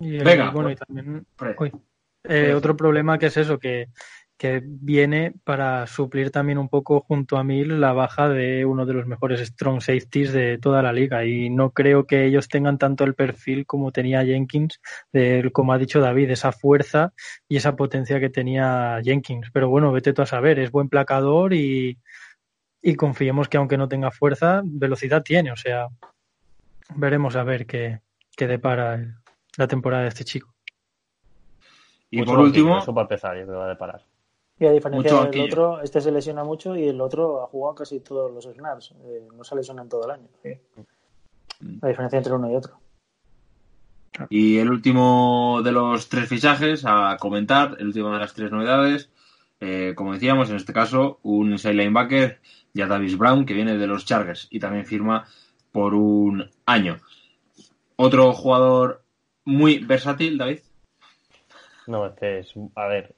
Y 0.00 0.16
el- 0.16 0.24
Venga, 0.24 0.50
bueno, 0.52 0.70
y 0.70 0.74
pues, 0.76 0.86
también 0.86 1.26
uy, 1.58 1.72
eh, 2.24 2.54
otro 2.54 2.74
problema 2.74 3.18
que 3.18 3.26
es 3.26 3.36
eso, 3.36 3.58
que, 3.58 3.88
que 4.36 4.60
viene 4.64 5.32
para 5.44 5.86
suplir 5.86 6.30
también 6.30 6.58
un 6.58 6.68
poco 6.68 7.00
junto 7.00 7.36
a 7.36 7.44
Mil 7.44 7.80
la 7.80 7.92
baja 7.92 8.28
de 8.28 8.64
uno 8.64 8.84
de 8.84 8.94
los 8.94 9.06
mejores 9.06 9.40
strong 9.40 9.80
safeties 9.80 10.32
de 10.32 10.58
toda 10.58 10.82
la 10.82 10.92
liga 10.92 11.24
y 11.24 11.50
no 11.50 11.70
creo 11.70 12.04
que 12.06 12.24
ellos 12.24 12.48
tengan 12.48 12.78
tanto 12.78 13.04
el 13.04 13.14
perfil 13.14 13.64
como 13.64 13.92
tenía 13.92 14.24
Jenkins, 14.24 14.80
de, 15.12 15.50
como 15.52 15.72
ha 15.72 15.78
dicho 15.78 16.00
David, 16.00 16.30
esa 16.30 16.52
fuerza 16.52 17.12
y 17.48 17.56
esa 17.56 17.76
potencia 17.76 18.18
que 18.18 18.30
tenía 18.30 19.00
Jenkins. 19.04 19.50
Pero 19.52 19.68
bueno, 19.68 19.92
vete 19.92 20.12
tú 20.12 20.22
a 20.22 20.26
saber, 20.26 20.58
es 20.58 20.72
buen 20.72 20.88
placador 20.88 21.54
y, 21.54 21.98
y 22.82 22.94
confiemos 22.96 23.48
que 23.48 23.56
aunque 23.56 23.78
no 23.78 23.88
tenga 23.88 24.10
fuerza, 24.10 24.62
velocidad 24.64 25.22
tiene, 25.22 25.52
o 25.52 25.56
sea, 25.56 25.88
veremos 26.96 27.36
a 27.36 27.44
ver 27.44 27.66
qué, 27.66 28.00
qué 28.36 28.46
depara 28.48 29.20
la 29.56 29.68
temporada 29.68 30.02
de 30.02 30.08
este 30.08 30.24
chico. 30.24 30.54
Y 32.10 32.18
Mucho 32.18 32.32
por 32.32 32.40
último, 32.40 32.78
Eso 32.78 32.94
para 32.94 33.04
empezar, 33.04 33.36
yo 33.36 33.44
creo 33.44 33.54
que 33.54 33.58
va 33.58 33.66
a 33.66 33.68
deparar. 33.68 34.13
Y 34.64 34.66
a 34.66 34.72
diferencia 34.72 35.12
Mucho 35.12 35.30
del 35.30 35.40
otro, 35.42 35.82
este 35.82 36.00
se 36.00 36.10
lesiona 36.10 36.42
mucho 36.42 36.74
y 36.74 36.88
el 36.88 36.98
otro 36.98 37.42
ha 37.42 37.46
jugado 37.48 37.74
casi 37.74 38.00
todos 38.00 38.32
los 38.32 38.44
snaps. 38.46 38.94
Eh, 39.04 39.28
no 39.36 39.44
se 39.44 39.54
lesiona 39.54 39.82
en 39.82 39.90
todo 39.90 40.06
el 40.06 40.10
año. 40.12 40.28
sí. 40.42 40.54
La 41.82 41.88
diferencia 41.88 42.16
entre 42.16 42.32
uno 42.32 42.50
y 42.50 42.56
otro. 42.56 42.78
y 44.30 44.56
el 44.56 44.70
último 44.70 45.60
de 45.62 45.72
los 45.72 46.08
tres 46.08 46.30
fichajes 46.30 46.84
a 46.86 47.18
comentar, 47.20 47.76
el 47.78 47.88
último 47.88 48.10
de 48.10 48.18
las 48.18 48.32
tres 48.32 48.50
novedades, 48.50 49.10
eh, 49.60 49.92
como 49.94 50.14
decíamos, 50.14 50.48
en 50.48 50.56
este 50.56 50.72
caso, 50.72 51.18
un 51.22 51.52
inside 51.52 51.74
linebacker, 51.74 52.40
Jadavis 52.74 53.18
Brown, 53.18 53.44
que 53.44 53.52
viene 53.52 53.76
de 53.76 53.86
los 53.86 54.06
Chargers 54.06 54.48
y 54.50 54.60
también 54.60 54.86
firma 54.86 55.26
por 55.72 55.94
un 55.94 56.50
año. 56.64 56.96
Otro 57.96 58.32
jugador 58.32 59.04
muy 59.44 59.78
versátil, 59.78 60.38
David. 60.38 60.60
No, 61.86 62.06
este 62.06 62.38
es, 62.38 62.54
a 62.76 62.86
ver, 62.86 63.14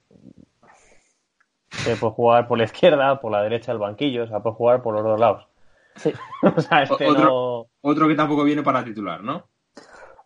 se 1.94 1.96
puede 1.96 2.12
jugar 2.14 2.46
por 2.48 2.58
la 2.58 2.64
izquierda, 2.64 3.20
por 3.20 3.32
la 3.32 3.42
derecha 3.42 3.72
del 3.72 3.78
banquillo, 3.80 4.24
o 4.24 4.26
sea, 4.26 4.40
puede 4.40 4.56
jugar 4.56 4.82
por 4.82 4.94
los 4.94 5.04
dos 5.04 5.18
lados. 5.20 5.46
Sí. 5.96 6.12
o 6.42 6.60
sea, 6.60 6.82
este 6.82 7.06
Otro- 7.06 7.24
no... 7.24 7.66
Otro 7.80 8.08
que 8.08 8.14
tampoco 8.14 8.44
viene 8.44 8.62
para 8.62 8.84
titular, 8.84 9.22
¿no? 9.22 9.44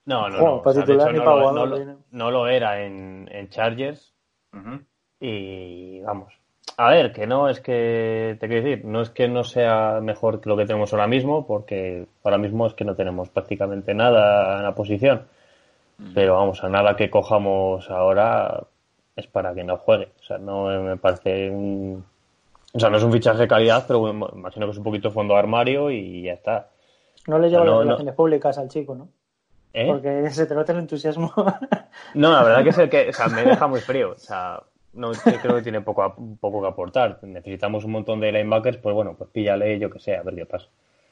No, 0.07 0.29
no, 0.29 0.37
Bueno, 0.39 0.57
no. 0.57 0.63
para 0.63 0.71
o 0.71 0.73
sea, 0.73 0.83
de 0.83 0.87
titular 0.87 1.09
hecho, 1.09 1.13
ni 1.13 1.19
no 1.19 1.25
para 1.25 1.37
lo- 1.37 1.43
jugador, 1.49 1.61
no 1.61 1.67
lo- 1.67 1.77
viene. 1.77 1.97
no 2.11 2.31
lo 2.31 2.47
era 2.49 2.83
en, 2.83 3.29
en 3.31 3.49
Chargers 3.51 4.15
y 5.21 6.01
vamos. 6.01 6.33
A 6.77 6.91
ver, 6.91 7.13
que 7.13 7.27
no 7.27 7.49
es 7.49 7.61
que, 7.61 8.37
te 8.41 8.49
quiero 8.49 8.65
decir, 8.67 8.85
no 8.87 9.03
es 9.03 9.11
que 9.11 9.29
no 9.29 9.45
sea 9.45 10.01
mejor 10.01 10.41
que 10.41 10.49
lo 10.49 10.57
que 10.57 10.65
tenemos 10.65 10.93
ahora 10.93 11.07
mismo, 11.07 11.47
porque 11.47 12.07
ahora 12.25 12.39
mismo 12.39 12.67
es 12.67 12.75
que 12.75 12.85
no 12.85 12.95
tenemos 12.95 13.29
prácticamente 13.29 13.93
nada 13.95 14.57
en 14.59 14.63
la 14.63 14.75
posición. 14.75 15.27
Pero 16.15 16.37
vamos, 16.37 16.65
a 16.65 16.71
nada 16.71 16.97
que 16.97 17.11
cojamos 17.11 17.91
ahora 17.91 18.63
es 19.21 19.27
para 19.29 19.55
que 19.55 19.63
no 19.65 19.77
juegue. 19.77 20.13
O 20.21 20.23
sea, 20.25 20.39
no 20.39 20.67
me 20.83 20.97
parece 20.97 21.51
un... 21.51 22.05
O 22.73 22.79
sea, 22.79 22.89
no 22.91 22.99
es 22.99 23.03
un 23.03 23.13
fichaje 23.13 23.39
de 23.41 23.49
calidad, 23.49 23.85
pero 23.87 23.99
bueno, 24.01 24.29
imagino 24.35 24.67
que 24.67 24.73
es 24.73 24.79
un 24.79 24.85
poquito 24.85 25.11
fondo 25.11 25.35
de 25.35 25.41
armario 25.41 25.91
y 25.91 26.23
ya 26.23 26.35
está. 26.35 26.69
No 27.27 27.39
le 27.39 27.49
lleva 27.51 27.65
No, 27.65 27.71
las 27.73 27.79
no. 27.79 27.85
relaciones 27.85 28.15
públicas 28.15 28.59
al 28.59 28.69
chico, 28.69 28.95
¿no? 28.95 29.09
¿Eh? 29.73 29.87
Porque 29.87 30.31
se 30.31 30.47
te 30.47 30.55
nota 30.55 30.73
el 30.73 30.79
entusiasmo. 30.81 31.33
No, 32.15 32.33
la 32.33 32.43
verdad 32.43 32.63
que 32.65 32.71
es 32.71 32.79
el 32.79 32.89
que, 32.91 33.09
o 33.09 33.13
sea, 33.13 33.29
me 33.29 33.43
deja 33.45 33.67
muy 33.67 33.81
frío. 33.81 34.11
O 34.13 34.19
sea, 34.19 34.63
no 34.93 35.11
creo 35.43 35.57
que 35.57 35.63
tiene 35.63 35.81
poco, 35.81 36.03
a- 36.03 36.15
poco 36.15 36.63
que 36.63 36.69
aportar. 36.69 37.19
Necesitamos 37.23 37.85
un 37.85 37.93
montón 37.93 38.21
de 38.21 38.31
linebackers, 38.33 38.79
pues 38.79 38.95
bueno, 38.95 39.15
pues 39.17 39.31
píllale, 39.31 39.79
yo 39.79 39.91
que 39.91 39.99
sé, 40.01 40.17
a 40.17 40.23
ver 40.23 40.35
qué 40.37 40.47
pasa. 40.47 40.69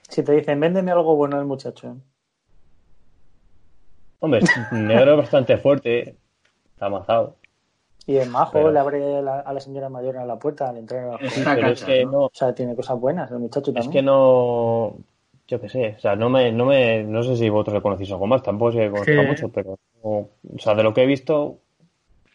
si 0.08 0.22
te 0.22 0.32
dicen, 0.32 0.60
véndeme 0.60 0.92
algo 0.92 1.16
bueno 1.16 1.38
al 1.38 1.44
muchacho. 1.46 1.96
Hombre, 4.20 4.40
negro 4.72 5.12
es 5.12 5.18
bastante 5.18 5.56
fuerte, 5.58 6.16
está 6.72 6.86
amazado. 6.86 7.36
Y 8.08 8.16
es 8.16 8.26
majo, 8.26 8.52
Pero- 8.54 8.72
le 8.72 8.78
abre 8.80 9.22
la- 9.22 9.40
a 9.40 9.52
la 9.52 9.60
señora 9.60 9.90
mayor 9.90 10.16
a 10.16 10.24
la 10.24 10.38
puerta 10.38 10.70
al 10.70 10.78
entrar 10.78 11.04
a 11.04 11.06
la 11.12 11.16
Está 11.28 11.54
Pero 11.54 11.68
es 11.68 11.84
que 11.84 12.04
¿no? 12.06 12.10
no, 12.12 12.18
O 12.22 12.30
sea, 12.32 12.54
tiene 12.54 12.74
cosas 12.74 12.98
buenas 12.98 13.30
el 13.30 13.38
muchacho 13.38 13.70
es 13.70 13.74
también. 13.74 13.92
que 13.92 14.02
no, 14.02 14.96
yo 15.46 15.60
qué 15.60 15.68
sé, 15.68 15.94
o 15.98 16.00
sea, 16.00 16.16
no 16.16 16.30
me, 16.30 16.50
no 16.50 16.64
me, 16.64 17.04
no 17.04 17.22
sé 17.22 17.36
si 17.36 17.50
vosotros 17.50 17.74
le 17.74 17.82
conocéis 17.82 18.10
algo 18.10 18.26
más, 18.26 18.42
tampoco 18.42 18.72
sé 18.72 18.78
que 18.78 18.90
conozca 18.90 19.12
que- 19.12 19.26
mucho, 19.26 19.48
pero, 19.50 19.78
o 20.02 20.28
sea, 20.58 20.74
de 20.74 20.82
lo 20.82 20.94
que 20.94 21.02
he 21.02 21.06
visto, 21.06 21.58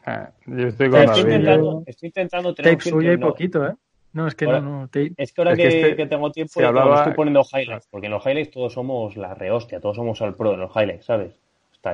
Ah, 0.05 0.29
yo 0.45 0.67
estoy 0.67 0.89
con 0.91 0.99
estoy 1.01 1.21
intentando, 1.21 1.83
estoy 1.87 2.07
intentando 2.07 2.53
tener 2.53 2.71
un 2.73 2.77
Tape 2.77 2.89
suya 2.91 3.13
y 3.13 3.17
no. 3.17 3.27
poquito, 3.29 3.65
¿eh? 3.65 3.73
No, 4.11 4.27
es 4.27 4.35
que 4.35 4.45
Ahora- 4.45 4.59
no, 4.61 4.81
no. 4.81 4.87
tape- 4.89 5.13
Es 5.17 5.33
que 5.33 5.41
ahora 5.41 5.53
Es 5.53 5.57
que 5.57 5.63
que, 5.69 5.79
este- 5.81 5.95
que 5.95 6.05
tengo 6.05 6.31
tiempo, 6.31 6.59
hablaba- 6.63 6.97
estoy 6.97 7.13
poniendo 7.13 7.41
highlights, 7.51 7.87
porque 7.89 8.05
en 8.07 8.11
los 8.13 8.23
highlights 8.25 8.51
todos 8.51 8.73
somos 8.73 9.17
la 9.17 9.33
rehostia, 9.33 9.79
todos 9.79 9.95
somos 9.95 10.21
al 10.21 10.35
pro 10.35 10.53
en 10.53 10.59
los 10.59 10.71
highlights, 10.75 11.05
¿sabes? 11.05 11.33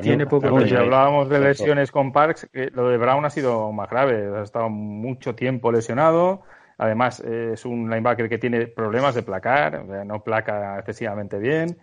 Tiene 0.01 0.25
poco 0.27 0.47
si 0.67 0.75
hablábamos 0.83 1.29
de 1.29 1.39
lesiones 1.39 1.91
con 1.91 2.11
Parks, 2.11 2.47
lo 2.73 2.89
de 2.89 2.97
Brown 2.97 3.25
ha 3.25 3.29
sido 3.29 3.71
más 3.71 3.89
grave. 3.89 4.29
Ha 4.37 4.43
estado 4.43 4.69
mucho 4.69 5.33
tiempo 5.35 5.71
lesionado. 5.71 6.43
Además, 6.77 7.21
eh, 7.25 7.51
es 7.53 7.65
un 7.65 7.89
linebacker 7.89 8.29
que 8.29 8.37
tiene 8.37 8.67
problemas 8.67 9.15
de 9.15 9.23
placar, 9.23 9.75
o 9.77 9.87
sea, 9.87 10.03
no 10.05 10.23
placa 10.23 10.77
excesivamente 10.77 11.37
bien. 11.39 11.77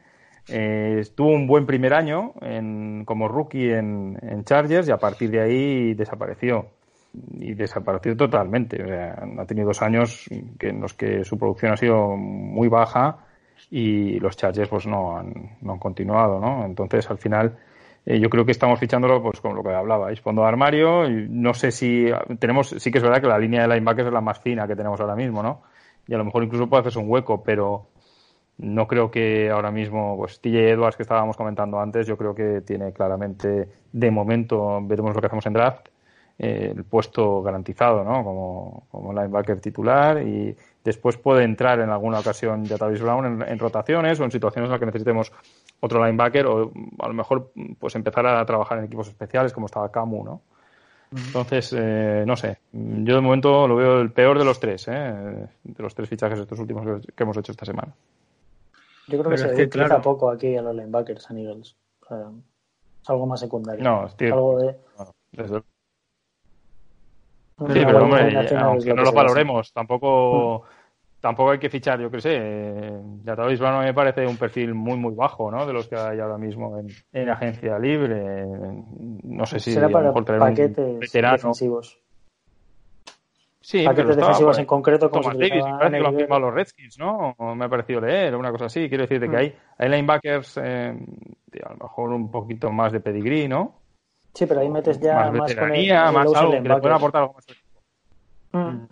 Eh, 0.48 1.04
tuvo 1.14 1.30
un 1.30 1.46
buen 1.46 1.66
primer 1.66 1.92
año 1.92 2.32
en- 2.40 3.04
como 3.04 3.26
rookie 3.28 3.72
en, 3.72 4.16
en 4.22 4.44
Chargers 4.44 4.88
y 4.88 4.92
a 4.92 4.96
partir 4.98 5.30
de 5.30 5.40
ahí 5.40 5.94
desapareció. 5.94 6.66
Y 7.40 7.54
desapareció 7.54 8.16
totalmente. 8.16 8.82
O 8.82 8.86
sea, 8.86 9.18
ha 9.38 9.44
tenido 9.46 9.68
dos 9.68 9.82
años 9.82 10.28
que, 10.58 10.68
en 10.68 10.80
los 10.80 10.94
que 10.94 11.24
su 11.24 11.36
producción 11.38 11.72
ha 11.72 11.76
sido 11.76 12.16
muy 12.16 12.68
baja 12.68 13.18
y 13.70 14.18
los 14.20 14.36
Chargers 14.36 14.68
pues 14.68 14.86
no 14.86 15.18
han, 15.18 15.56
no 15.62 15.72
han 15.72 15.78
continuado, 15.78 16.38
¿no? 16.40 16.64
Entonces, 16.64 17.10
al 17.10 17.18
final, 17.18 17.56
eh, 18.06 18.20
yo 18.20 18.30
creo 18.30 18.46
que 18.46 18.52
estamos 18.52 18.78
fichándolo, 18.78 19.20
pues 19.20 19.40
con 19.40 19.56
lo 19.56 19.64
que 19.64 19.70
hablabais, 19.70 20.20
fondo 20.20 20.42
de 20.42 20.48
armario. 20.48 21.10
Y 21.10 21.26
no 21.28 21.54
sé 21.54 21.72
si 21.72 22.06
tenemos, 22.38 22.68
sí 22.78 22.92
que 22.92 22.98
es 22.98 23.04
verdad 23.04 23.20
que 23.20 23.26
la 23.26 23.38
línea 23.38 23.62
de 23.62 23.68
linebackers 23.68 24.06
es 24.06 24.12
la 24.14 24.20
más 24.20 24.38
fina 24.40 24.68
que 24.68 24.76
tenemos 24.76 25.00
ahora 25.00 25.16
mismo, 25.16 25.42
¿no? 25.42 25.62
Y 26.06 26.14
a 26.14 26.18
lo 26.18 26.24
mejor 26.24 26.44
incluso 26.44 26.68
puede 26.68 26.82
hacerse 26.82 27.00
un 27.00 27.10
hueco, 27.10 27.42
pero 27.42 27.88
no 28.58 28.86
creo 28.86 29.10
que 29.10 29.50
ahora 29.50 29.72
mismo, 29.72 30.16
pues 30.16 30.40
TJ 30.40 30.70
Edwards 30.70 30.96
que 30.96 31.02
estábamos 31.02 31.36
comentando 31.36 31.80
antes, 31.80 32.06
yo 32.06 32.16
creo 32.16 32.32
que 32.32 32.60
tiene 32.60 32.92
claramente, 32.92 33.68
de 33.92 34.10
momento, 34.12 34.78
veremos 34.82 35.12
lo 35.12 35.20
que 35.20 35.26
hacemos 35.26 35.46
en 35.46 35.52
draft, 35.54 35.88
eh, 36.38 36.72
el 36.76 36.84
puesto 36.84 37.42
garantizado, 37.42 38.04
¿no? 38.04 38.22
Como, 38.22 38.86
como 38.92 39.12
linebacker 39.12 39.60
titular 39.60 40.22
y 40.22 40.56
después 40.84 41.16
puede 41.16 41.42
entrar 41.42 41.80
en 41.80 41.90
alguna 41.90 42.20
ocasión 42.20 42.66
Jatavis 42.66 43.02
Brown 43.02 43.42
en, 43.42 43.48
en 43.48 43.58
rotaciones 43.58 44.20
o 44.20 44.24
en 44.24 44.30
situaciones 44.30 44.68
en 44.68 44.70
las 44.70 44.78
que 44.78 44.86
necesitemos 44.86 45.32
otro 45.80 46.04
linebacker 46.04 46.46
o 46.46 46.72
a 46.98 47.08
lo 47.08 47.14
mejor 47.14 47.52
pues 47.78 47.94
empezar 47.94 48.26
a 48.26 48.44
trabajar 48.46 48.78
en 48.78 48.84
equipos 48.84 49.08
especiales 49.08 49.52
como 49.52 49.66
estaba 49.66 49.90
Camu, 49.90 50.24
¿no? 50.24 50.40
Entonces, 51.12 51.72
eh, 51.76 52.24
no 52.26 52.36
sé, 52.36 52.58
yo 52.72 53.14
de 53.14 53.20
momento 53.20 53.68
lo 53.68 53.76
veo 53.76 54.00
el 54.00 54.10
peor 54.10 54.38
de 54.38 54.44
los 54.44 54.58
tres, 54.58 54.88
¿eh? 54.88 55.48
de 55.62 55.82
los 55.82 55.94
tres 55.94 56.08
fichajes 56.08 56.38
estos 56.40 56.58
últimos 56.58 56.84
que- 57.14 57.22
hemos 57.22 57.36
hecho 57.36 57.52
esta 57.52 57.64
semana. 57.64 57.94
Yo 59.06 59.18
creo 59.20 59.30
que 59.30 59.36
Pero 59.42 59.54
se 59.54 59.68
claro. 59.68 60.02
poco 60.02 60.30
aquí 60.30 60.56
a 60.56 60.62
los 60.62 60.74
linebackers, 60.74 61.30
a 61.30 61.34
Eagles. 61.38 61.76
O 62.02 62.06
sea, 62.06 62.30
es 63.02 63.10
algo 63.10 63.26
más 63.26 63.38
secundario. 63.38 63.84
No, 63.84 64.08
tío, 64.16 64.34
Algo 64.34 64.58
de... 64.58 64.76
desde- 65.30 65.62
Sí, 67.58 67.80
pero 67.86 68.04
hombre, 68.04 68.36
aunque 68.58 68.92
no 68.92 69.02
lo 69.02 69.12
valoremos, 69.12 69.72
tampoco 69.72 70.64
tampoco 71.26 71.50
hay 71.50 71.58
que 71.58 71.68
fichar, 71.68 72.00
yo 72.00 72.08
qué 72.08 72.20
sé. 72.20 72.36
eh, 72.40 73.02
Jatavis 73.24 73.58
Brown 73.58 73.84
me 73.84 73.92
parece 73.92 74.24
un 74.24 74.36
perfil 74.36 74.74
muy, 74.74 74.96
muy 74.96 75.12
bajo, 75.12 75.50
¿no? 75.50 75.66
De 75.66 75.72
los 75.72 75.88
que 75.88 75.96
hay 75.96 76.20
ahora 76.20 76.38
mismo 76.38 76.78
en, 76.78 76.86
en 77.12 77.28
agencia 77.28 77.80
libre. 77.80 78.46
No 79.24 79.44
sé 79.44 79.58
si 79.58 79.72
Será 79.72 79.88
para 79.88 80.12
traer 80.12 80.38
paquetes 80.38 81.12
defensivos. 81.12 81.98
Sí, 83.60 83.84
paquetes 83.84 84.04
pero 84.04 84.16
defensivos 84.20 84.56
en 84.60 84.66
concreto, 84.66 85.10
como 85.10 85.22
Thomas 85.24 85.38
Davis, 85.38 85.64
me 85.64 85.72
parece 85.72 85.96
que 85.96 86.00
lo 86.00 86.08
han 86.08 86.16
firmado 86.16 86.40
los 86.42 86.54
Redskins, 86.54 86.96
¿no? 87.00 87.34
O 87.38 87.54
Me 87.56 87.64
ha 87.64 87.68
parecido 87.68 88.00
leer, 88.00 88.36
una 88.36 88.52
cosa 88.52 88.66
así. 88.66 88.88
Quiero 88.88 89.02
decirte 89.02 89.28
que 89.28 89.34
Mm. 89.34 89.40
hay, 89.40 89.56
hay 89.78 89.88
linebackers, 89.88 90.60
eh, 90.62 90.96
a 91.64 91.70
lo 91.70 91.76
mejor 91.76 92.10
un 92.10 92.30
poquito 92.30 92.70
más 92.70 92.92
de 92.92 93.00
pedigrí, 93.00 93.48
¿no? 93.48 93.80
Sí, 94.32 94.46
pero 94.46 94.60
ahí 94.60 94.68
metes 94.68 95.00
ya 95.00 95.14
más 95.16 95.32
más, 95.32 95.38
con 95.40 95.48
el, 95.48 95.54
veteranía, 95.56 96.06
el 96.06 96.14
más 96.14 96.34
algo 96.36 96.52
que 96.52 96.60
le 96.60 96.76
pueden 96.76 96.96
aportar 96.96 97.22
algo 97.22 97.34
más. 97.34 97.46
Mm. 98.52 98.86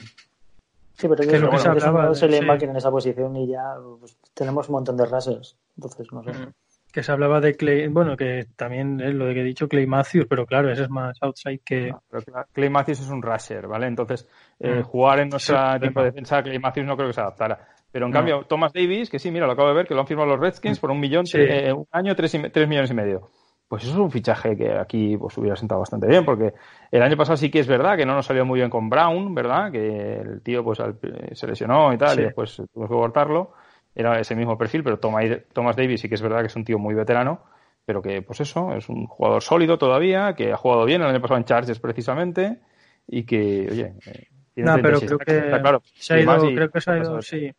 Sí, 0.96 1.08
pero 1.08 1.16
Que 1.16 1.32
yo 1.38 1.38
lo 1.46 1.50
que 1.50 1.58
se 1.58 1.68
hablaba 1.68 2.02
de- 2.02 2.06
outside 2.08 2.38
sí. 2.58 2.64
en 2.66 2.76
esa 2.76 2.90
posición 2.90 3.36
y 3.36 3.48
ya 3.48 3.74
pues, 3.98 4.16
tenemos 4.32 4.68
un 4.68 4.74
montón 4.74 4.96
de 4.96 5.06
rashers. 5.06 5.56
Entonces, 5.76 6.12
no 6.12 6.22
sé. 6.22 6.32
Mm. 6.32 6.52
Que 6.92 7.02
se 7.02 7.10
hablaba 7.10 7.40
de 7.40 7.56
Clay, 7.56 7.88
bueno, 7.88 8.16
que 8.16 8.46
también 8.54 9.00
es 9.00 9.12
lo 9.14 9.26
de 9.26 9.34
que 9.34 9.40
he 9.40 9.44
dicho 9.44 9.66
Clay 9.66 9.84
Matthews, 9.88 10.26
pero 10.28 10.46
claro, 10.46 10.70
ese 10.70 10.84
es 10.84 10.90
más 10.90 11.18
outside 11.22 11.60
que. 11.64 11.90
No, 11.90 12.02
pero 12.08 12.22
Cla- 12.22 12.46
Clay 12.52 12.70
Matthews 12.70 13.00
es 13.00 13.08
un 13.10 13.20
rusher, 13.20 13.66
¿vale? 13.66 13.88
Entonces, 13.88 14.28
eh, 14.60 14.78
Mm. 14.78 14.82
jugar 14.84 15.18
en 15.18 15.28
nuestra 15.30 15.74
Sí, 15.74 15.80
tiempo 15.80 16.00
de 16.00 16.06
defensa, 16.06 16.40
Clay 16.44 16.58
Matthews 16.60 16.86
no 16.86 16.96
creo 16.96 17.08
que 17.08 17.14
se 17.14 17.20
adaptara. 17.20 17.68
Pero 17.90 18.06
en 18.06 18.12
No. 18.12 18.16
cambio, 18.18 18.44
Thomas 18.48 18.72
Davis, 18.72 19.10
que 19.10 19.18
sí, 19.18 19.32
mira, 19.32 19.46
lo 19.46 19.52
acabo 19.52 19.68
de 19.68 19.74
ver, 19.74 19.86
que 19.88 19.94
lo 19.94 20.00
han 20.00 20.06
firmado 20.06 20.28
los 20.28 20.38
Redskins 20.38 20.78
por 20.78 20.92
un 20.92 21.00
millón, 21.00 21.26
Sí. 21.26 21.38
eh, 21.40 21.72
un 21.72 21.86
año, 21.90 22.14
tres, 22.14 22.32
y 22.34 22.38
me- 22.38 22.50
tres 22.50 22.68
millones 22.68 22.90
y 22.92 22.94
medio. 22.94 23.30
Pues 23.74 23.82
eso 23.86 23.94
es 23.94 23.98
un 23.98 24.10
fichaje 24.12 24.56
que 24.56 24.72
aquí 24.72 25.16
pues, 25.16 25.36
hubiera 25.36 25.56
sentado 25.56 25.80
bastante 25.80 26.06
bien, 26.06 26.24
porque 26.24 26.54
el 26.92 27.02
año 27.02 27.16
pasado 27.16 27.36
sí 27.36 27.50
que 27.50 27.58
es 27.58 27.66
verdad 27.66 27.96
que 27.96 28.06
no 28.06 28.14
nos 28.14 28.24
salió 28.24 28.44
muy 28.44 28.60
bien 28.60 28.70
con 28.70 28.88
Brown, 28.88 29.34
¿verdad? 29.34 29.72
Que 29.72 30.18
el 30.20 30.42
tío 30.42 30.62
pues 30.62 30.78
al- 30.78 30.96
se 31.32 31.46
lesionó 31.48 31.92
y 31.92 31.98
tal, 31.98 32.14
Sí. 32.14 32.20
y 32.20 32.24
después 32.26 32.54
tuvimos 32.54 32.88
que 32.88 32.94
cortarlo. 32.94 33.52
Era 33.92 34.20
ese 34.20 34.36
mismo 34.36 34.56
perfil, 34.56 34.84
pero 34.84 35.00
Thomas 35.00 35.74
Davis 35.74 36.00
sí 36.02 36.08
que 36.08 36.14
es 36.14 36.22
verdad 36.22 36.42
que 36.42 36.46
es 36.46 36.54
un 36.54 36.64
tío 36.64 36.78
muy 36.78 36.94
veterano, 36.94 37.40
pero 37.84 38.00
que, 38.00 38.22
pues 38.22 38.40
eso, 38.42 38.72
es 38.76 38.88
un 38.88 39.08
jugador 39.08 39.42
sólido 39.42 39.76
todavía, 39.76 40.34
que 40.36 40.52
ha 40.52 40.56
jugado 40.56 40.84
bien 40.84 41.02
el 41.02 41.08
año 41.08 41.20
pasado 41.20 41.38
en 41.38 41.44
Chargers 41.46 41.80
precisamente, 41.80 42.60
y 43.08 43.24
que, 43.24 43.66
oye, 43.72 43.94
eh, 44.06 44.28
tiene 44.54 44.70
No, 44.70 44.76
pero 44.82 45.00
36 45.00 45.06
creo 45.08 45.18
tackles, 45.18 45.40
que 45.40 45.44
está 45.46 45.60
claro. 45.62 45.82
se 45.94 46.14
ha 46.14 46.20
ido, 46.20 46.54
creo 46.54 46.70
que 46.70 46.80
se 46.80 46.90
ha 46.92 46.98
ido, 46.98 47.22
sí. 47.22 47.52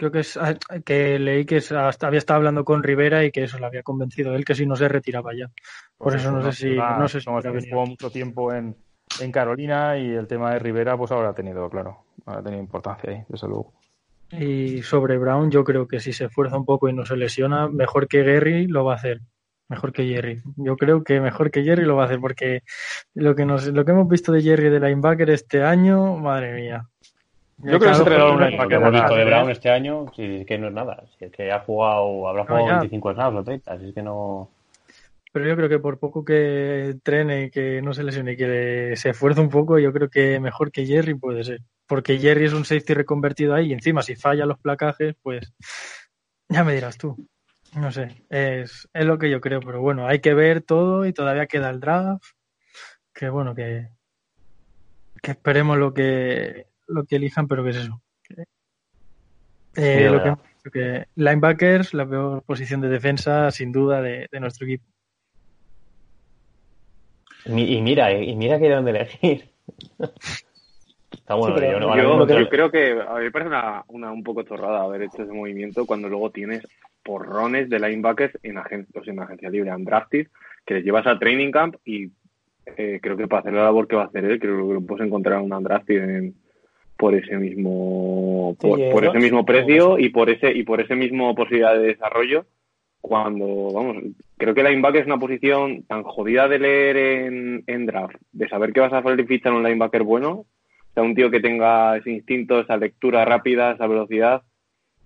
Creo 0.00 0.10
que 0.10 0.20
es 0.20 0.38
ah, 0.38 0.54
que 0.82 1.18
leí 1.18 1.44
que 1.44 1.58
hasta 1.58 2.06
había 2.06 2.16
estado 2.16 2.38
hablando 2.38 2.64
con 2.64 2.82
Rivera 2.82 3.22
y 3.22 3.30
que 3.30 3.42
eso 3.42 3.58
le 3.58 3.66
había 3.66 3.82
convencido 3.82 4.34
él 4.34 4.46
que 4.46 4.54
si 4.54 4.64
no 4.64 4.74
se 4.74 4.88
retiraba 4.88 5.34
ya. 5.36 5.48
Por 5.98 6.12
Pues 6.12 6.14
eso 6.14 6.32
no 6.32 6.40
sé 6.40 6.52
si 6.52 6.74
no 6.74 7.06
sé 7.06 7.20
si 7.20 7.28
venido 7.28 7.76
jugó 7.76 7.84
mucho 7.84 8.08
tiempo 8.08 8.50
en, 8.50 8.74
en 9.20 9.30
Carolina 9.30 9.98
y 9.98 10.08
el 10.08 10.26
tema 10.26 10.54
de 10.54 10.58
Rivera, 10.58 10.96
pues 10.96 11.12
ahora 11.12 11.28
ha 11.28 11.34
tenido, 11.34 11.68
claro, 11.68 11.98
ahora 12.24 12.40
ha 12.40 12.42
tenido 12.42 12.62
importancia 12.62 13.10
ahí, 13.10 13.24
desde 13.28 13.46
luego. 13.46 13.74
Y 14.30 14.80
sobre 14.80 15.18
Brown, 15.18 15.50
yo 15.50 15.64
creo 15.64 15.86
que 15.86 16.00
si 16.00 16.14
se 16.14 16.24
esfuerza 16.24 16.56
un 16.56 16.64
poco 16.64 16.88
y 16.88 16.94
no 16.94 17.04
se 17.04 17.18
lesiona, 17.18 17.68
mejor 17.68 18.08
que 18.08 18.22
Gary 18.22 18.68
lo 18.68 18.86
va 18.86 18.94
a 18.94 18.96
hacer. 18.96 19.20
Mejor 19.68 19.92
que 19.92 20.06
Jerry. 20.06 20.42
Yo 20.56 20.76
creo 20.76 21.04
que 21.04 21.20
mejor 21.20 21.50
que 21.50 21.62
Jerry 21.62 21.84
lo 21.84 21.94
va 21.94 22.04
a 22.04 22.06
hacer 22.06 22.20
porque 22.20 22.62
lo 23.12 23.36
que 23.36 23.44
nos, 23.44 23.66
lo 23.66 23.84
que 23.84 23.92
hemos 23.92 24.08
visto 24.08 24.32
de 24.32 24.42
Jerry 24.42 24.70
de 24.70 24.80
linebacker 24.80 25.28
este 25.28 25.62
año, 25.62 26.16
madre 26.16 26.54
mía. 26.54 26.88
Yo 27.62 27.78
creo 27.78 27.90
que 27.90 27.94
se 27.94 28.02
entrenó 28.02 28.32
un 28.34 28.40
Lo 28.40 28.68
que 28.68 28.74
hemos 28.74 28.90
visto 28.90 29.14
de 29.14 29.24
bastante, 29.24 29.24
Brown 29.24 29.48
¿eh? 29.48 29.52
este 29.52 29.70
año, 29.70 30.12
si 30.14 30.36
es 30.40 30.46
que 30.46 30.58
no 30.58 30.68
es 30.68 30.72
nada. 30.74 31.04
Si 31.18 31.24
es 31.24 31.32
que 31.32 31.52
ha 31.52 31.60
jugado, 31.60 32.28
habrá 32.28 32.42
No, 32.42 32.48
jugado 32.48 32.66
ya. 32.66 32.72
25 32.78 33.12
snaps 33.14 33.36
o 33.36 33.44
30, 33.44 33.78
si 33.78 33.88
es 33.88 33.94
que 33.94 34.02
no. 34.02 34.50
Pero 35.32 35.46
yo 35.46 35.56
creo 35.56 35.68
que 35.68 35.78
por 35.78 35.98
poco 35.98 36.24
que 36.24 36.86
entrene, 36.90 37.50
que 37.50 37.80
no 37.82 37.92
se 37.94 38.02
lesione, 38.02 38.36
que 38.36 38.46
le- 38.48 38.96
se 38.96 39.10
esfuerce 39.10 39.40
un 39.40 39.48
poco, 39.48 39.78
yo 39.78 39.92
creo 39.92 40.08
que 40.08 40.40
mejor 40.40 40.72
que 40.72 40.86
Jerry 40.86 41.14
puede 41.14 41.44
ser. 41.44 41.60
Porque 41.86 42.18
Jerry 42.18 42.46
es 42.46 42.52
un 42.52 42.64
safety 42.64 42.94
reconvertido 42.94 43.54
ahí 43.54 43.68
y 43.68 43.72
encima 43.72 44.02
si 44.02 44.16
falla 44.16 44.46
los 44.46 44.58
placajes, 44.58 45.14
pues 45.22 45.52
ya 46.48 46.64
me 46.64 46.74
dirás 46.74 46.98
tú. 46.98 47.16
No 47.76 47.92
sé, 47.92 48.24
es, 48.30 48.88
es 48.92 49.04
lo 49.06 49.18
que 49.18 49.30
yo 49.30 49.40
creo, 49.40 49.60
pero 49.60 49.80
bueno, 49.80 50.08
hay 50.08 50.18
que 50.20 50.34
ver 50.34 50.62
todo 50.62 51.06
y 51.06 51.12
todavía 51.12 51.46
queda 51.46 51.70
el 51.70 51.78
draft. 51.78 52.24
Que 53.14 53.28
bueno, 53.28 53.54
que, 53.54 53.88
que 55.22 55.30
esperemos 55.30 55.78
lo 55.78 55.94
que, 55.94 56.66
lo 56.92 57.04
que 57.04 57.16
elijan, 57.16 57.48
pero 57.48 57.64
que 57.64 57.70
es 57.70 57.76
eso. 57.76 58.00
Eh, 58.30 58.44
Sí, 59.72 60.04
lo 60.04 60.20
que, 60.22 60.28
hemos 60.28 60.42
dicho, 60.42 60.70
que 60.72 61.06
linebackers, 61.16 61.94
la 61.94 62.06
peor 62.08 62.42
posición 62.42 62.80
de 62.80 62.88
defensa, 62.88 63.50
sin 63.50 63.70
duda, 63.72 64.02
de, 64.02 64.26
de 64.30 64.40
nuestro 64.40 64.66
equipo. 64.66 64.84
Y 67.46 67.80
mira, 67.80 68.12
y 68.12 68.34
mira 68.36 68.58
que 68.58 68.66
hay 68.66 68.70
donde 68.72 68.90
elegir. 68.90 69.48
Está 71.12 71.34
bueno, 71.34 71.54
Sí, 71.56 71.60
pero 71.60 71.72
yo, 71.72 71.80
no- 71.80 71.96
Yo, 71.96 72.18
yo 72.18 72.26
creo- 72.26 72.48
creo 72.48 72.70
que 72.70 73.00
a 73.08 73.14
mí 73.14 73.24
me 73.24 73.30
parece 73.30 73.48
una, 73.48 73.84
una 73.88 74.12
un 74.12 74.22
poco 74.22 74.42
chorrada 74.42 74.82
haber 74.82 75.02
hecho 75.02 75.22
ese 75.22 75.32
movimiento 75.32 75.86
cuando 75.86 76.08
luego 76.08 76.30
tienes 76.30 76.66
porrones 77.04 77.68
de 77.70 77.78
linebackers 77.80 78.38
en, 78.42 78.58
agen 78.58 78.86
o 78.94 79.02
sea, 79.02 79.12
en 79.12 79.20
agencia 79.20 79.48
libre, 79.50 79.74
undrafted, 79.74 80.26
que 80.66 80.74
les 80.74 80.84
llevas 80.84 81.06
a 81.06 81.18
training 81.18 81.50
camp 81.50 81.76
y 81.84 82.10
eh, 82.76 82.98
creo 83.02 83.16
que 83.16 83.26
para 83.26 83.40
hacer 83.40 83.52
la 83.54 83.64
labor 83.64 83.88
que 83.88 83.96
va 83.96 84.02
a 84.02 84.06
hacer 84.06 84.24
él, 84.24 84.38
creo 84.38 84.66
que 84.68 84.74
lo 84.74 84.80
puedes 84.82 85.06
encontrar 85.06 85.40
un 85.40 85.52
undrafted 85.52 86.02
en- 86.16 86.34
por 87.00 87.14
ese 87.14 87.38
mismo 87.38 88.54
por, 88.60 88.78
Sí, 88.78 88.84
por 88.92 89.04
ese 89.04 89.12
Edwards, 89.12 89.22
mismo 89.22 89.44
precio 89.46 89.98
y 89.98 90.10
por 90.10 90.28
ese 90.28 90.52
y 90.52 90.64
por 90.64 90.82
ese 90.82 90.94
mismo 90.94 91.34
posibilidad 91.34 91.72
de 91.72 91.86
desarrollo 91.86 92.44
cuando 93.00 93.72
vamos 93.72 93.96
creo 94.36 94.54
que 94.54 94.62
linebacker 94.62 95.00
es 95.00 95.06
una 95.06 95.18
posición 95.18 95.82
tan 95.84 96.02
jodida 96.02 96.46
de 96.46 96.58
leer 96.58 96.96
en, 96.98 97.64
en 97.66 97.86
draft 97.86 98.16
de 98.32 98.48
saber 98.50 98.74
que 98.74 98.80
vas 98.80 98.92
a 98.92 99.02
fichar 99.26 99.54
un 99.54 99.62
linebacker 99.62 100.02
bueno 100.02 100.44
o 100.90 100.92
sea, 100.92 101.02
un 101.02 101.14
tío 101.14 101.30
que 101.30 101.40
tenga 101.40 101.96
ese 101.96 102.10
instinto, 102.10 102.60
esa 102.60 102.76
lectura 102.76 103.24
rápida, 103.24 103.72
esa 103.72 103.86
velocidad, 103.86 104.42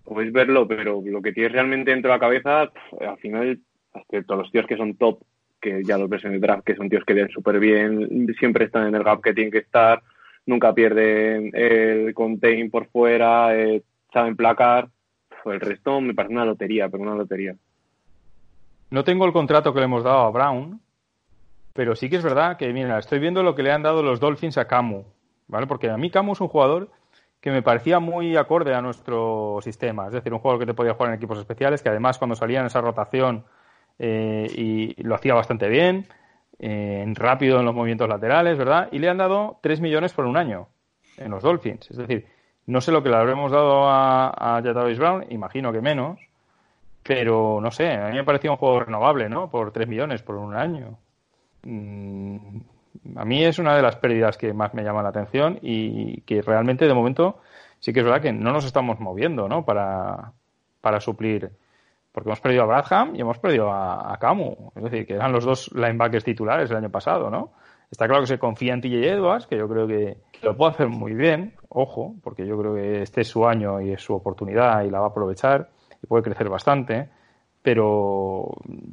podéis 0.02 0.33
verlo, 0.33 0.66
pero 0.66 1.02
lo 1.04 1.20
que 1.20 1.33
tienes 1.33 1.52
realmente 1.52 1.90
dentro 1.90 2.11
de 2.11 2.16
la 2.16 2.20
cabeza, 2.20 2.72
pf, 2.72 3.07
al 3.07 3.18
final, 3.18 3.61
excepto 3.94 4.37
los 4.37 4.50
tíos 4.50 4.66
que 4.66 4.78
son 4.78 4.96
top, 4.96 5.20
que 5.61 5.83
ya 5.85 5.98
los 5.98 6.09
ves 6.09 6.24
en 6.24 6.33
el 6.33 6.40
draft, 6.40 6.64
que 6.64 6.74
son 6.74 6.88
tíos 6.88 7.04
que 7.04 7.14
leen 7.14 7.28
súper 7.28 7.59
bien, 7.59 8.26
siempre 8.38 8.64
están 8.64 8.87
en 8.87 8.94
el 8.94 9.04
gap 9.04 9.22
que 9.22 9.35
tienen 9.35 9.52
que 9.52 9.59
estar, 9.59 10.02
nunca 10.46 10.74
pierden 10.74 11.50
el 11.54 12.14
contain 12.14 12.70
por 12.70 12.87
fuera, 12.87 13.57
eh, 13.57 13.83
saben 14.12 14.37
placar, 14.37 14.88
pf, 15.28 15.52
el 15.52 15.61
resto 15.61 16.00
me 16.00 16.14
parece 16.14 16.35
una 16.35 16.44
lotería, 16.44 16.88
pero 16.88 17.02
una 17.02 17.14
lotería. 17.14 17.54
No 18.90 19.04
tengo 19.04 19.24
el 19.24 19.33
contrato 19.33 19.72
que 19.72 19.80
le 19.80 19.87
hemos 19.87 20.04
dado 20.04 20.20
a 20.20 20.30
Brown, 20.30 20.80
pero 21.72 21.96
sí 21.96 22.09
que 22.09 22.16
es 22.16 22.22
verdad 22.22 22.57
que, 22.57 22.72
mira, 22.72 22.98
estoy 22.98 23.18
viendo 23.18 23.42
lo 23.42 23.54
que 23.54 23.62
le 23.62 23.72
han 23.72 23.83
dado 23.83 24.02
los 24.02 24.20
Dolphins 24.20 24.59
a 24.59 24.66
Camu, 24.66 25.04
¿vale? 25.48 25.66
Porque 25.66 25.90
a 25.90 25.96
mí 25.96 26.11
Camu 26.11 26.33
es 26.33 26.40
un 26.40 26.48
jugador 26.48 26.90
que 27.40 27.50
me 27.50 27.62
parecía 27.62 27.98
muy 27.98 28.37
acorde 28.37 28.74
a 28.74 28.80
nuestro 28.80 29.59
sistema, 29.62 30.07
es 30.07 30.12
decir, 30.12 30.33
un 30.33 30.38
jugador 30.38 30.61
que 30.61 30.66
te 30.66 30.74
podía 30.74 30.94
jugar 30.94 31.11
en 31.11 31.16
equipos 31.16 31.38
especiales, 31.38 31.83
que 31.83 31.88
además 31.88 32.16
cuando 32.16 32.37
salía 32.37 32.61
en 32.61 32.66
esa 32.66 32.80
rotación 32.80 33.44
eh, 33.98 34.46
y 34.57 35.02
lo 35.02 35.14
hacía 35.14 35.35
bastante 35.35 35.68
bien, 35.68 36.07
eh, 36.59 37.05
rápido 37.14 37.59
en 37.59 37.64
los 37.64 37.75
movimientos 37.75 38.09
laterales, 38.09 38.57
¿verdad? 38.57 38.88
Y 38.93 38.99
le 38.99 39.09
han 39.09 39.19
dado 39.19 39.59
3 39.62 39.81
millones 39.81 40.12
por 40.12 40.27
un 40.27 40.37
año 40.37 40.69
en 41.17 41.31
los 41.31 41.43
Dolphins, 41.43 41.90
es 41.90 41.97
decir, 41.97 42.27
no 42.67 42.81
sé 42.81 42.93
lo 42.93 43.03
que 43.03 43.11
le 43.11 43.17
habremos 43.17 43.53
dado 43.53 43.88
a, 43.88 44.57
a 44.57 44.61
Brown, 44.61 45.27
imagino 45.31 45.73
que 45.73 45.81
menos, 45.81 46.19
pero 47.03 47.61
no 47.61 47.71
sé, 47.71 47.93
a 47.93 48.09
mí 48.09 48.17
me 48.17 48.25
parecía 48.25 48.51
un 48.51 48.57
juego 48.57 48.81
renovable, 48.81 49.29
¿no? 49.29 49.51
Por 49.51 49.73
3 49.73 49.87
millones 49.87 50.23
por 50.23 50.37
un 50.37 50.55
año. 50.55 50.99
Mm, 51.62 52.37
a 53.17 53.25
mí 53.25 53.45
es 53.45 53.59
una 53.59 53.77
de 53.77 53.83
las 53.83 53.97
pérdidas 53.97 54.38
que 54.38 54.53
más 54.53 54.73
me 54.75 54.83
llama 54.83 55.03
la 55.03 55.11
atención 55.11 55.59
y 55.61 56.23
que 56.23 56.40
realmente 56.40 56.87
de 56.87 56.95
momento 56.95 57.40
sí 57.81 57.93
que 57.93 58.01
es 58.01 58.05
verdad 58.05 58.23
que 58.23 58.33
no 58.33 58.53
nos 58.53 58.64
estamos 58.64 58.99
moviendo, 59.01 59.49
¿no? 59.49 59.64
Para, 59.64 60.33
para 60.81 61.01
suplir. 61.01 61.51
Porque 62.14 62.29
hemos 62.29 62.40
perdido 62.40 62.62
a 62.62 62.66
Bradham 62.66 63.16
y 63.16 63.20
hemos 63.20 63.38
perdido 63.38 63.72
a, 63.72 64.14
a 64.14 64.16
Camu. 64.18 64.70
Es 64.77 64.85
decir, 64.85 65.05
que 65.05 65.14
eran 65.14 65.33
los 65.33 65.44
dos 65.44 65.72
linebackers 65.74 66.22
titulares 66.22 66.70
el 66.70 66.77
año 66.77 66.90
pasado, 66.90 67.29
¿no? 67.29 67.50
Está 67.90 68.07
claro 68.07 68.22
que 68.22 68.29
se 68.29 68.38
confía 68.38 68.72
en 68.72 68.81
TJ 68.81 69.09
Edwards, 69.09 69.46
que 69.48 69.57
yo 69.57 69.68
creo 69.68 69.87
que, 69.87 70.16
lo 70.42 70.57
puede 70.57 70.72
hacer 70.72 70.88
muy 70.88 71.12
bien, 71.12 71.55
ojo, 71.68 72.14
porque 72.22 72.46
yo 72.46 72.57
creo 72.59 72.74
que 72.74 73.03
este 73.03 73.22
es 73.22 73.29
su 73.29 73.46
año 73.46 73.81
y 73.81 73.92
es 73.92 74.03
su 74.03 74.14
oportunidad 74.14 74.85
y 74.85 74.90
la 74.90 75.00
va 75.00 75.07
a 75.07 75.09
aprovechar 75.11 75.70
y 76.03 76.07
puede 76.07 76.22
crecer 76.22 76.48
bastante, 76.48 77.09
pero 77.62 78.48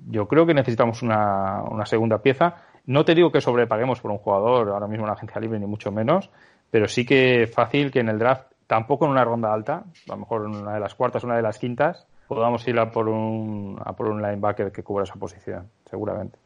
yo 0.08 0.28
creo 0.28 0.46
que 0.46 0.54
necesitamos 0.54 1.02
una, 1.04 1.64
una 1.70 1.86
segunda 1.86 2.20
pieza. 2.20 2.56
No 2.86 3.06
te 3.06 3.14
digo 3.14 3.32
que 3.32 3.42
sobrepaguemos 3.42 4.02
por 4.02 4.12
un 4.12 4.18
jugador 4.18 4.70
ahora 4.70 4.88
mismo 4.88 5.06
en 5.06 5.10
la 5.10 5.14
agencia 5.14 5.42
libre, 5.42 5.60
ni 5.60 5.68
mucho 5.68 5.92
menos, 5.92 6.30
pero 6.72 6.88
sí 6.88 7.06
que 7.06 7.48
fácil 7.48 7.92
que 7.92 8.00
en 8.00 8.10
el 8.10 8.18
draft, 8.18 8.52
tampoco 8.68 9.06
en 9.06 9.12
una 9.12 9.24
ronda 9.24 9.54
alta, 9.54 9.84
a 10.08 10.12
lo 10.12 10.18
mejor 10.18 10.46
en 10.46 10.56
una 10.56 10.74
de 10.74 10.80
las 10.80 10.96
cuartas, 10.96 11.24
una 11.24 11.36
de 11.36 11.42
las 11.42 11.60
quintas, 11.60 12.08
podamos 12.32 12.66
ir 12.66 12.80
a 12.80 12.90
por 12.90 13.10
un, 13.10 13.78
a 13.84 13.94
por 13.94 14.08
un 14.08 14.22
linebacker 14.22 14.72
que 14.72 14.84
cubra 14.84 15.04
esa 15.04 15.16
posición, 15.16 15.70
seguramente. 15.90 16.40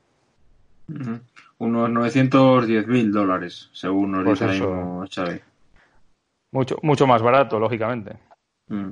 Unos 1.60 1.89
910 1.91 2.88
mil 2.88 3.12
dólares, 3.12 3.69
según 3.71 4.13
nos 4.13 4.24
Pues 4.24 4.39
dice 4.39 4.63
Xavi. 5.13 5.39
Mucho, 6.52 6.78
mucho 6.82 7.06
más 7.06 7.21
barato, 7.21 7.60
lógicamente. 7.60 8.17
Mm. 8.67 8.89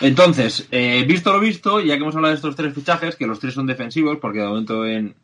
Entonces, 0.00 0.66
eh, 0.70 1.04
visto 1.06 1.34
lo 1.34 1.38
visto, 1.38 1.80
ya 1.80 1.96
que 1.96 2.00
hemos 2.00 2.16
hablado 2.16 2.32
de 2.32 2.36
estos 2.36 2.56
tres 2.56 2.72
fichajes, 2.72 3.14
que 3.14 3.26
los 3.26 3.38
tres 3.38 3.52
son 3.52 3.66
defensivos, 3.66 4.16
porque 4.16 4.38
de 4.38 4.46
momento 4.46 4.86
en, 4.86 5.14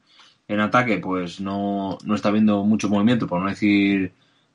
en 0.46 0.60
ataque 0.60 0.98
pues 0.98 1.40
no, 1.40 1.96
no 2.04 2.14
está 2.14 2.28
habiendo 2.28 2.64
mucho 2.64 2.90
movimiento, 2.90 3.26
por 3.26 3.40
no 3.40 3.48
decir 3.48 4.12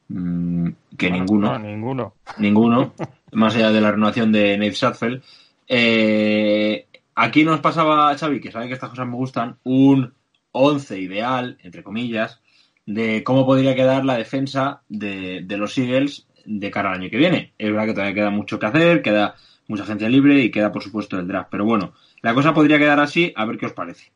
mm, 0.09 0.67
que 0.95 1.09
ninguno. 1.09 1.53
no, 1.53 1.59
ninguno. 1.67 2.13
ninguno, 2.37 2.93
más 3.31 3.55
allá 3.55 3.71
de 3.71 3.81
la 3.81 3.89
renovación 3.89 4.31
de 4.31 4.55
Nate 4.55 4.73
Shatfeld. 4.73 5.23
Eh, 5.67 6.87
aquí 7.15 7.43
nos 7.43 7.59
pasaba, 7.59 8.15
Xavi, 8.17 8.39
que 8.39 8.51
sabe 8.51 8.67
que 8.67 8.73
estas 8.73 8.89
cosas 8.89 9.07
me 9.07 9.15
gustan, 9.15 9.57
un 9.63 10.13
11 10.51 10.99
ideal, 10.99 11.57
entre 11.63 11.83
comillas, 11.83 12.41
de 12.85 13.23
cómo 13.23 13.45
podría 13.45 13.75
quedar 13.75 14.05
la 14.05 14.17
defensa 14.17 14.81
de, 14.87 15.45
los 15.49 15.77
Eagles 15.77 16.27
de 16.45 16.71
cara 16.71 16.89
al 16.89 16.99
año 17.01 17.09
que 17.09 17.17
viene. 17.17 17.53
Es 17.57 17.69
verdad 17.69 17.85
que 17.85 17.93
todavía 17.93 18.15
queda 18.15 18.29
mucho 18.29 18.57
que 18.59 18.65
hacer, 18.65 19.01
queda 19.01 19.35
mucha 19.67 19.83
agencia 19.83 20.09
libre 20.09 20.39
y 20.41 20.51
queda, 20.51 20.71
por 20.71 20.81
supuesto, 20.81 21.19
el 21.19 21.27
draft. 21.27 21.49
Pero 21.51 21.65
bueno, 21.65 21.93
la 22.21 22.33
cosa 22.33 22.53
podría 22.53 22.79
quedar 22.79 22.99
así, 22.99 23.33
a 23.35 23.45
ver 23.45 23.57
qué 23.57 23.65
os 23.65 23.73
parece. 23.73 24.11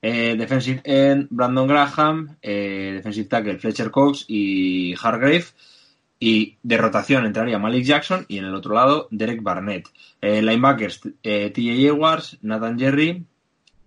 Eh, 0.00 0.36
defensive 0.38 0.80
end, 0.84 1.28
Brandon 1.30 1.66
Graham, 1.66 2.36
eh, 2.40 2.92
defensive 2.94 3.28
tackle, 3.28 3.58
Fletcher 3.58 3.90
Cox 3.90 4.24
y 4.28 4.94
Hargrave. 5.00 5.44
Y 6.18 6.56
de 6.62 6.78
rotación 6.78 7.26
entraría 7.26 7.58
Malik 7.58 7.84
Jackson 7.84 8.24
y 8.28 8.38
en 8.38 8.46
el 8.46 8.54
otro 8.54 8.74
lado 8.74 9.08
Derek 9.10 9.42
Barnett. 9.42 9.88
Eh, 10.20 10.40
linebackers 10.40 11.00
eh, 11.22 11.50
TJ 11.50 11.88
Edwards, 11.88 12.38
Nathan 12.42 12.78
Jerry 12.78 13.24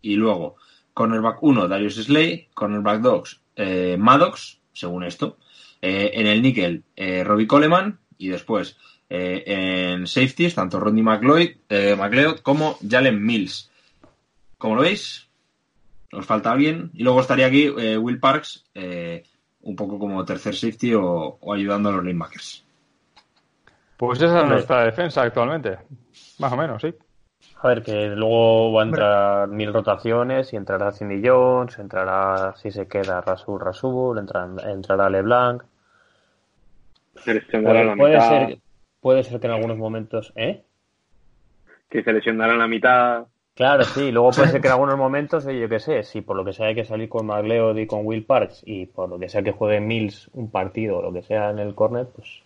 y 0.02 0.16
luego 0.16 0.56
cornerback 0.94 1.42
1 1.42 1.68
Darius 1.68 1.96
Slay, 1.96 2.50
cornerback 2.54 3.02
2 3.02 3.42
eh, 3.56 3.98
Maddox, 3.98 4.60
según 4.74 5.04
esto. 5.04 5.38
Eh, 5.82 6.12
en 6.14 6.28
el 6.28 6.84
eh, 6.96 7.24
Robbie 7.24 7.48
Coleman 7.48 8.00
y 8.18 8.28
después 8.28 8.78
en 9.12 10.06
safeties 10.06 10.54
tanto 10.54 10.80
Rodney 10.80 11.02
McLeod, 11.02 11.98
McLeod 11.98 12.42
como 12.42 12.78
Jalen 12.88 13.26
Mills. 13.26 13.72
Como 14.60 14.76
lo 14.76 14.82
veis, 14.84 15.28
nos 16.12 16.28
falta 16.28 16.52
alguien. 16.52 16.92
Y 16.94 17.02
luego 17.02 17.22
estaría 17.22 17.48
aquí 17.48 17.70
Will 17.70 18.20
Parks, 18.20 18.66
un 19.62 19.76
poco 19.76 20.00
como 20.00 20.24
tercer 20.26 20.56
safety 20.56 20.94
o, 20.94 21.38
o 21.40 21.54
ayudando 21.54 21.90
a 21.90 21.92
los 21.94 22.04
linebackers. 22.04 22.66
Pues 23.98 24.22
esa 24.22 24.42
es 24.42 24.48
nuestra 24.48 24.86
defensa 24.86 25.22
actualmente. 25.24 25.78
Más 26.40 26.54
o 26.54 26.58
menos, 26.58 26.82
sí. 26.82 26.94
A 27.62 27.68
ver, 27.68 27.84
que 27.84 28.08
luego 28.08 28.72
va 28.72 28.82
a 28.82 28.86
entrar 28.86 29.48
mil 29.50 29.74
rotaciones 29.74 30.54
y 30.54 30.56
entrará 30.56 30.94
Cindy 30.94 31.22
Jones, 31.28 31.78
entrará, 31.78 32.56
si 32.56 32.72
se 32.72 32.88
queda, 32.88 33.20
Rasul 33.20 33.60
Rasul, 33.60 34.18
entrará, 34.18 34.72
entrará 34.72 35.10
LeBlanc. 35.10 35.64
Se 37.18 37.34
lesionará 37.34 37.84
la 37.84 37.96
puede, 37.96 38.14
mitad. 38.16 38.30
ser, 38.30 38.60
puede 39.02 39.24
ser 39.24 39.42
que 39.42 39.48
en 39.48 39.54
algunos 39.54 39.78
momentos, 39.78 40.32
¿eh? 40.38 40.64
Que 41.90 42.02
se 42.02 42.14
lesionará 42.14 42.56
la 42.56 42.68
mitad. 42.68 43.26
Claro, 43.60 43.84
sí. 43.84 44.10
Luego 44.10 44.32
puede 44.32 44.52
ser 44.52 44.62
que 44.62 44.68
en 44.70 44.74
algunos 44.76 44.98
momentos, 44.98 45.46
oye, 45.46 45.60
yo 45.60 45.68
qué 45.68 45.82
sé, 45.82 46.04
si 46.04 46.22
por 46.22 46.38
lo 46.38 46.46
que 46.46 46.54
sea 46.54 46.68
hay 46.68 46.76
que 46.76 46.86
salir 46.86 47.10
con 47.10 47.26
McLeod 47.26 47.76
y 47.76 47.88
con 47.88 48.06
Will 48.06 48.24
Parks 48.24 48.62
y 48.66 48.86
por 48.86 49.10
lo 49.10 49.20
que 49.20 49.28
sea 49.28 49.44
que 49.44 49.52
juegue 49.52 49.82
Mills 49.82 50.30
un 50.32 50.50
partido 50.50 51.00
o 51.00 51.02
lo 51.02 51.12
que 51.12 51.24
sea 51.24 51.50
en 51.50 51.60
el 51.60 51.76
córner, 51.76 52.08
pues 52.08 52.42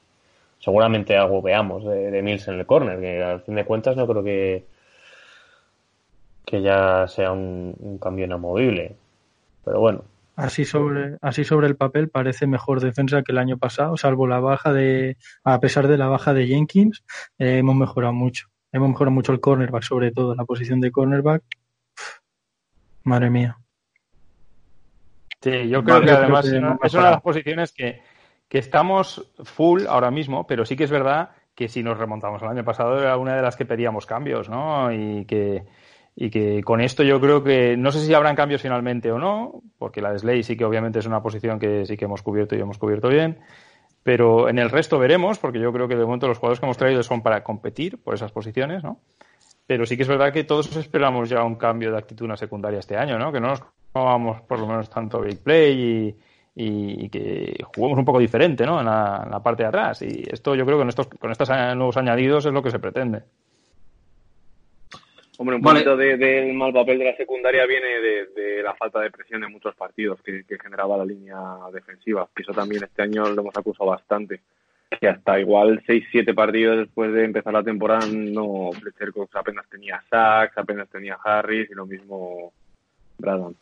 seguramente 0.57 1.15
algo 1.15 1.39
veamos 1.43 1.85
de, 1.85 2.09
de 2.09 2.21
Mills 2.23 2.47
en 2.47 2.55
el 2.55 2.65
córner, 2.65 2.99
que 2.99 3.21
al 3.21 3.41
fin 3.41 3.53
de 3.53 3.63
cuentas 3.63 3.95
no 3.95 4.07
creo 4.07 4.23
que 4.23 4.65
que 6.45 6.63
ya 6.63 7.07
sea 7.07 7.31
un, 7.31 7.75
un 7.79 7.99
cambio 7.99 8.25
inamovible. 8.25 8.95
Pero 9.63 9.79
bueno, 9.79 10.03
Así 10.35 10.65
sobre, 10.65 11.17
así 11.21 11.43
sobre 11.43 11.67
el 11.67 11.75
papel 11.75 12.09
parece 12.09 12.47
mejor 12.47 12.81
defensa 12.81 13.21
que 13.21 13.33
el 13.33 13.37
año 13.37 13.59
pasado, 13.59 13.97
salvo 13.97 14.25
la 14.25 14.39
baja 14.39 14.73
de, 14.73 15.17
a 15.43 15.59
pesar 15.59 15.87
de 15.87 15.99
la 15.99 16.07
baja 16.07 16.33
de 16.33 16.47
Jenkins, 16.47 17.03
eh, 17.37 17.59
hemos 17.59 17.75
mejorado 17.75 18.13
mucho. 18.13 18.47
Hemos 18.73 18.89
mejorado 18.89 19.11
mucho 19.13 19.31
el 19.31 19.39
cornerback, 19.39 19.83
sobre 19.83 20.11
todo 20.11 20.35
la 20.35 20.45
posición 20.45 20.81
de 20.81 20.91
cornerback. 20.91 21.43
Madre 23.03 23.29
mía. 23.29 23.57
Sí, 25.41 25.69
yo 25.69 25.83
creo 25.83 26.01
que 26.01 26.07
yo 26.07 26.13
creo 26.13 26.17
además 26.17 26.41
que 26.45 26.47
es 26.51 26.53
una- 26.57 26.67
hemos 26.71 26.79
es 26.85 26.93
una 26.95 27.05
de 27.05 27.11
las 27.11 27.21
posiciones 27.21 27.71
que, 27.71 28.01
que 28.47 28.57
estamos 28.57 29.31
full 29.43 29.83
ahora 29.87 30.09
mismo, 30.09 30.47
pero 30.47 30.65
sí 30.65 30.75
que 30.75 30.85
es 30.85 30.91
verdad 30.91 31.29
que 31.53 31.67
si 31.67 31.83
nos 31.83 31.97
remontamos 31.99 32.41
al 32.41 32.49
año 32.49 32.63
pasado 32.63 32.99
era 32.99 33.15
una 33.17 33.35
de 33.35 33.41
las 33.43 33.55
que 33.55 33.65
pedíamos 33.65 34.05
cambios, 34.07 34.49
¿no? 34.49 34.91
Y 34.91 35.25
que, 35.25 35.65
y 36.15 36.31
que 36.31 36.63
con 36.63 36.81
esto 36.81 37.03
yo 37.03 37.21
creo 37.21 37.43
que 37.43 37.77
no 37.77 37.91
sé 37.91 37.99
si 37.99 38.13
habrán 38.13 38.35
cambios 38.35 38.61
finalmente 38.63 39.11
o 39.11 39.19
no, 39.19 39.61
porque 39.77 40.01
la 40.01 40.11
de 40.13 40.19
Slay 40.19 40.41
sí 40.43 40.57
que 40.57 40.65
obviamente 40.65 40.97
es 40.97 41.05
una 41.05 41.21
posición 41.21 41.59
que 41.59 41.85
sí 41.85 41.95
que 41.95 42.05
hemos 42.05 42.23
cubierto 42.23 42.55
y 42.55 42.59
hemos 42.61 42.79
cubierto 42.79 43.09
bien, 43.09 43.37
pero 44.03 44.49
en 44.49 44.59
el 44.59 44.69
resto 44.69 44.99
veremos, 44.99 45.39
porque 45.39 45.59
yo 45.59 45.71
creo 45.71 45.87
que 45.87 45.95
de 45.95 46.05
momento 46.05 46.27
los 46.27 46.37
jugadores 46.37 46.59
que 46.59 46.65
hemos 46.65 46.77
traído 46.77 47.01
son 47.03 47.21
para 47.23 47.43
competir 47.43 47.97
por 48.01 48.13
esas 48.13 48.31
posiciones, 48.31 48.83
¿no? 48.83 48.99
Pero 49.65 49.85
sí 49.85 49.95
que 49.95 50.03
es 50.03 50.09
verdad 50.09 50.33
que 50.33 50.43
todos 50.43 50.75
esperamos 50.75 51.29
ya 51.29 51.43
un 51.43 51.55
cambio 51.55 51.91
de 51.91 51.97
actitud 51.97 52.25
en 52.25 52.31
la 52.31 52.37
secundaria 52.37 52.79
este 52.79 52.97
año, 52.97 53.17
¿no? 53.17 53.31
Que 53.31 53.39
no 53.39 53.47
nos 53.47 53.63
comamos 53.93 54.41
por 54.41 54.59
lo 54.59 54.67
menos 54.67 54.89
tanto 54.89 55.21
big 55.21 55.41
play 55.41 56.15
y, 56.55 57.09
que 57.09 57.63
juguemos 57.73 57.97
un 57.97 58.05
poco 58.05 58.19
diferente, 58.19 58.65
¿no? 58.65 58.79
En 58.79 58.85
la, 58.85 59.21
en 59.23 59.31
la 59.31 59.41
parte 59.41 59.63
de 59.63 59.69
atrás. 59.69 60.01
Y 60.01 60.25
esto 60.29 60.53
yo 60.53 60.65
creo 60.65 60.77
que 60.77 60.81
con 60.81 60.89
estos, 60.89 61.07
con 61.07 61.31
estos 61.31 61.49
nuevos 61.49 61.95
añadidos 61.95 62.45
es 62.45 62.51
lo 62.51 62.61
que 62.61 62.71
se 62.71 62.79
pretende. 62.79 63.23
Hombre, 65.43 65.57
un 65.57 65.61
Vale. 65.61 65.79
poquito 65.81 65.97
de- 65.97 66.15
del 66.15 66.53
mal 66.53 66.71
papel 66.71 66.99
de 66.99 67.03
la 67.05 67.17
secundaria 67.17 67.65
viene 67.65 67.99
de, 67.99 68.25
de 68.27 68.63
la 68.63 68.73
falta 68.75 69.01
de 69.01 69.11
presión 69.11 69.43
en 69.43 69.51
muchos 69.51 69.75
partidos 69.75 70.21
que, 70.21 70.45
que 70.45 70.57
generaba 70.57 70.95
la 70.95 71.03
línea 71.05 71.35
defensiva. 71.73 72.29
Que 72.33 72.43
eso 72.43 72.53
también 72.53 72.81
este 72.81 73.01
año 73.01 73.25
lo 73.25 73.41
hemos 73.41 73.57
acusado 73.57 73.89
bastante. 73.89 74.39
Que 75.01 75.09
hasta 75.09 75.37
igual 75.41 75.83
6-7 75.85 76.33
partidos 76.33 76.77
después 76.77 77.11
de 77.11 77.25
empezar 77.25 77.51
la 77.51 77.61
temporada, 77.61 78.05
no 78.07 78.69
Fletcher 78.71 79.11
Cox 79.11 79.35
apenas 79.35 79.67
tenía 79.69 80.01
sacks, 80.09 80.57
apenas 80.57 80.87
tenía 80.87 81.17
Harris 81.21 81.69
y 81.69 81.73
lo 81.73 81.85
mismo 81.85 82.53
Bradham. 83.17 83.53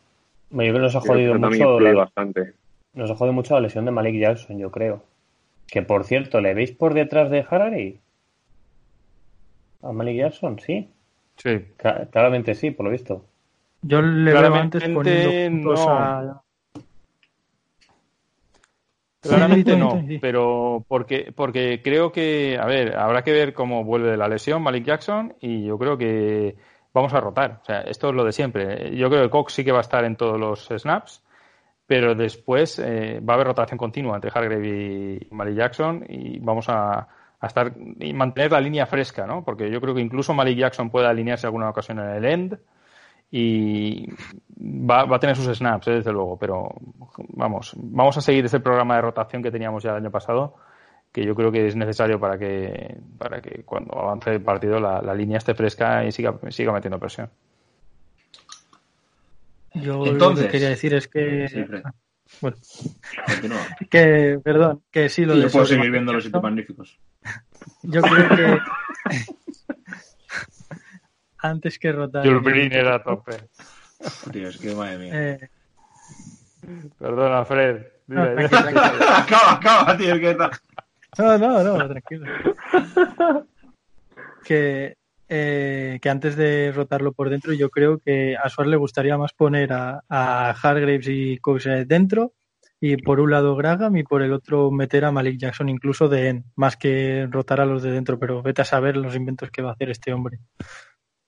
yo 0.50 0.56
creo 0.58 0.72
que 0.74 0.78
nos 0.78 0.94
ha 0.94 1.00
jodido 1.00 1.34
mucho 1.34 1.80
la, 1.80 1.94
bastante. 1.94 2.52
nos 2.94 3.10
ha 3.10 3.16
jodido 3.16 3.32
mucho 3.32 3.54
la 3.54 3.60
lesión 3.62 3.86
de 3.86 3.90
Malik 3.90 4.20
Jackson, 4.20 4.56
yo 4.58 4.70
creo. 4.70 5.02
Que 5.66 5.82
por 5.82 6.04
cierto, 6.04 6.40
¿le 6.40 6.54
veis 6.54 6.70
por 6.70 6.94
detrás 6.94 7.28
de 7.28 7.44
Harari? 7.50 7.98
¿A 9.82 9.90
Malik 9.90 10.18
Jackson? 10.18 10.60
Sí. 10.60 10.88
Sí. 11.36 11.66
Ca- 11.76 12.06
Claramente 12.10 12.54
sí, 12.54 12.70
por 12.70 12.86
lo 12.86 12.92
visto. 12.92 13.24
Yo 13.82 14.00
le 14.00 14.32
veo 14.32 14.54
antes 14.54 14.82
Claramente 14.84 15.10
poniendo 15.12 15.74
no. 15.74 15.88
a. 15.90 16.42
Claramente 19.20 19.72
Sí, 19.74 19.78
no, 19.78 19.90
sí, 20.00 20.06
sí. 20.08 20.18
pero 20.18 20.84
porque, 20.88 21.32
porque 21.34 21.80
creo 21.82 22.10
que, 22.10 22.58
a 22.60 22.66
ver, 22.66 22.96
habrá 22.96 23.22
que 23.22 23.30
ver 23.32 23.54
cómo 23.54 23.84
vuelve 23.84 24.10
de 24.10 24.16
la 24.16 24.26
lesión 24.26 24.62
Malik 24.62 24.84
Jackson 24.84 25.34
y 25.40 25.64
yo 25.64 25.78
creo 25.78 25.96
que 25.96 26.56
vamos 26.92 27.12
a 27.14 27.20
rotar. 27.20 27.60
O 27.62 27.64
sea, 27.64 27.82
esto 27.82 28.08
es 28.08 28.14
lo 28.16 28.24
de 28.24 28.32
siempre. 28.32 28.96
Yo 28.96 29.08
creo 29.08 29.22
que 29.22 29.30
Cox 29.30 29.52
sí 29.52 29.64
que 29.64 29.70
va 29.70 29.78
a 29.78 29.82
estar 29.82 30.04
en 30.04 30.16
todos 30.16 30.40
los 30.40 30.66
snaps, 30.76 31.22
pero 31.86 32.16
después 32.16 32.80
eh, 32.80 33.20
va 33.20 33.34
a 33.34 33.36
haber 33.36 33.46
rotación 33.46 33.78
continua 33.78 34.16
entre 34.16 34.30
Hargrave 34.34 35.18
y 35.30 35.34
Malik 35.34 35.56
Jackson 35.56 36.04
y 36.08 36.40
vamos 36.40 36.68
a, 36.68 37.06
a 37.42 37.46
estar 37.48 37.74
y 37.98 38.14
mantener 38.14 38.52
la 38.52 38.60
línea 38.60 38.86
fresca, 38.86 39.26
¿no? 39.26 39.44
Porque 39.44 39.70
yo 39.70 39.80
creo 39.80 39.94
que 39.94 40.00
incluso 40.00 40.32
Malik 40.32 40.56
Jackson 40.58 40.88
puede 40.90 41.08
alinearse 41.08 41.46
alguna 41.46 41.68
ocasión 41.68 41.98
en 41.98 42.08
el 42.08 42.24
end 42.24 42.58
y 43.30 44.06
va, 44.58 45.04
va 45.04 45.16
a 45.16 45.20
tener 45.20 45.34
sus 45.36 45.54
snaps, 45.56 45.88
eh, 45.88 45.92
desde 45.96 46.12
luego, 46.12 46.38
pero 46.38 46.72
vamos, 47.34 47.72
vamos 47.76 48.16
a 48.16 48.20
seguir 48.20 48.44
ese 48.44 48.60
programa 48.60 48.94
de 48.96 49.02
rotación 49.02 49.42
que 49.42 49.50
teníamos 49.50 49.82
ya 49.82 49.90
el 49.90 49.96
año 49.96 50.10
pasado, 50.10 50.54
que 51.10 51.24
yo 51.24 51.34
creo 51.34 51.50
que 51.50 51.66
es 51.66 51.74
necesario 51.74 52.20
para 52.20 52.38
que, 52.38 52.96
para 53.18 53.40
que 53.42 53.64
cuando 53.64 53.98
avance 53.98 54.30
el 54.30 54.40
partido 54.42 54.78
la, 54.78 55.02
la 55.02 55.14
línea 55.14 55.38
esté 55.38 55.54
fresca 55.54 56.04
y 56.04 56.12
siga, 56.12 56.34
siga 56.50 56.72
metiendo 56.72 56.98
presión. 56.98 57.28
Yo 59.74 60.06
Entonces- 60.06 60.44
lo 60.44 60.46
que 60.46 60.52
quería 60.52 60.68
decir 60.68 60.94
es 60.94 61.08
que. 61.08 61.46
Bueno, 62.40 62.56
Continúa. 63.26 63.66
que, 63.90 64.40
perdón, 64.42 64.82
que 64.90 65.08
sí 65.08 65.24
lo 65.24 65.34
Sí, 65.34 65.40
de 65.40 65.46
yo 65.46 65.52
puedo 65.52 65.66
seguir 65.66 65.90
viendo 65.90 66.12
los 66.12 66.24
sitios 66.24 66.42
magníficos. 66.42 66.98
Yo 67.82 68.02
creo 68.02 68.28
que. 68.36 68.58
antes 71.38 71.78
que 71.78 71.92
rotar. 71.92 72.24
Jules 72.26 72.42
Breen 72.42 72.72
era 72.72 72.96
a 72.96 73.02
tope. 73.02 73.36
Tío, 74.32 74.48
es 74.48 74.58
que 74.58 74.74
madre 74.74 74.98
mía. 74.98 75.12
Eh, 75.14 75.48
Perdona, 76.98 77.44
Fred. 77.44 77.84
No, 78.08 78.28
Dime. 78.28 78.48
tranquilo, 78.48 78.72
tranquilo. 78.72 79.06
acaba, 79.16 79.52
acaba, 79.52 79.96
tío, 79.96 80.18
¿qué 80.18 80.34
tal? 80.34 80.50
No, 81.18 81.38
no, 81.38 81.62
no, 81.62 81.88
tranquilo. 81.88 82.26
Que, 84.44 84.96
eh, 85.34 85.98
que 86.02 86.10
antes 86.10 86.36
de 86.36 86.72
rotarlo 86.72 87.12
por 87.12 87.30
dentro, 87.30 87.54
yo 87.54 87.70
creo 87.70 87.98
que 87.98 88.36
a 88.36 88.50
Suárez 88.50 88.70
le 88.70 88.76
gustaría 88.76 89.16
más 89.16 89.32
poner 89.32 89.72
a, 89.72 90.02
a 90.10 90.50
Hargraves 90.50 91.08
y 91.08 91.38
Cox 91.38 91.64
dentro 91.86 92.34
y 92.80 92.96
por 92.96 93.20
un 93.20 93.30
lado 93.30 93.56
Graham 93.56 93.96
y 93.96 94.02
por 94.02 94.22
el 94.22 94.32
otro 94.32 94.70
meter 94.70 95.06
a 95.06 95.12
Malik 95.12 95.38
Jackson 95.38 95.68
incluso 95.68 96.08
de 96.08 96.28
en, 96.28 96.44
más 96.56 96.76
que 96.76 97.26
rotar 97.30 97.60
a 97.60 97.64
los 97.64 97.82
de 97.82 97.92
dentro, 97.92 98.18
pero 98.18 98.42
vete 98.42 98.60
a 98.62 98.64
saber 98.66 98.96
los 98.96 99.14
inventos 99.16 99.50
que 99.50 99.62
va 99.62 99.70
a 99.70 99.72
hacer 99.72 99.88
este 99.88 100.12
hombre. 100.12 100.40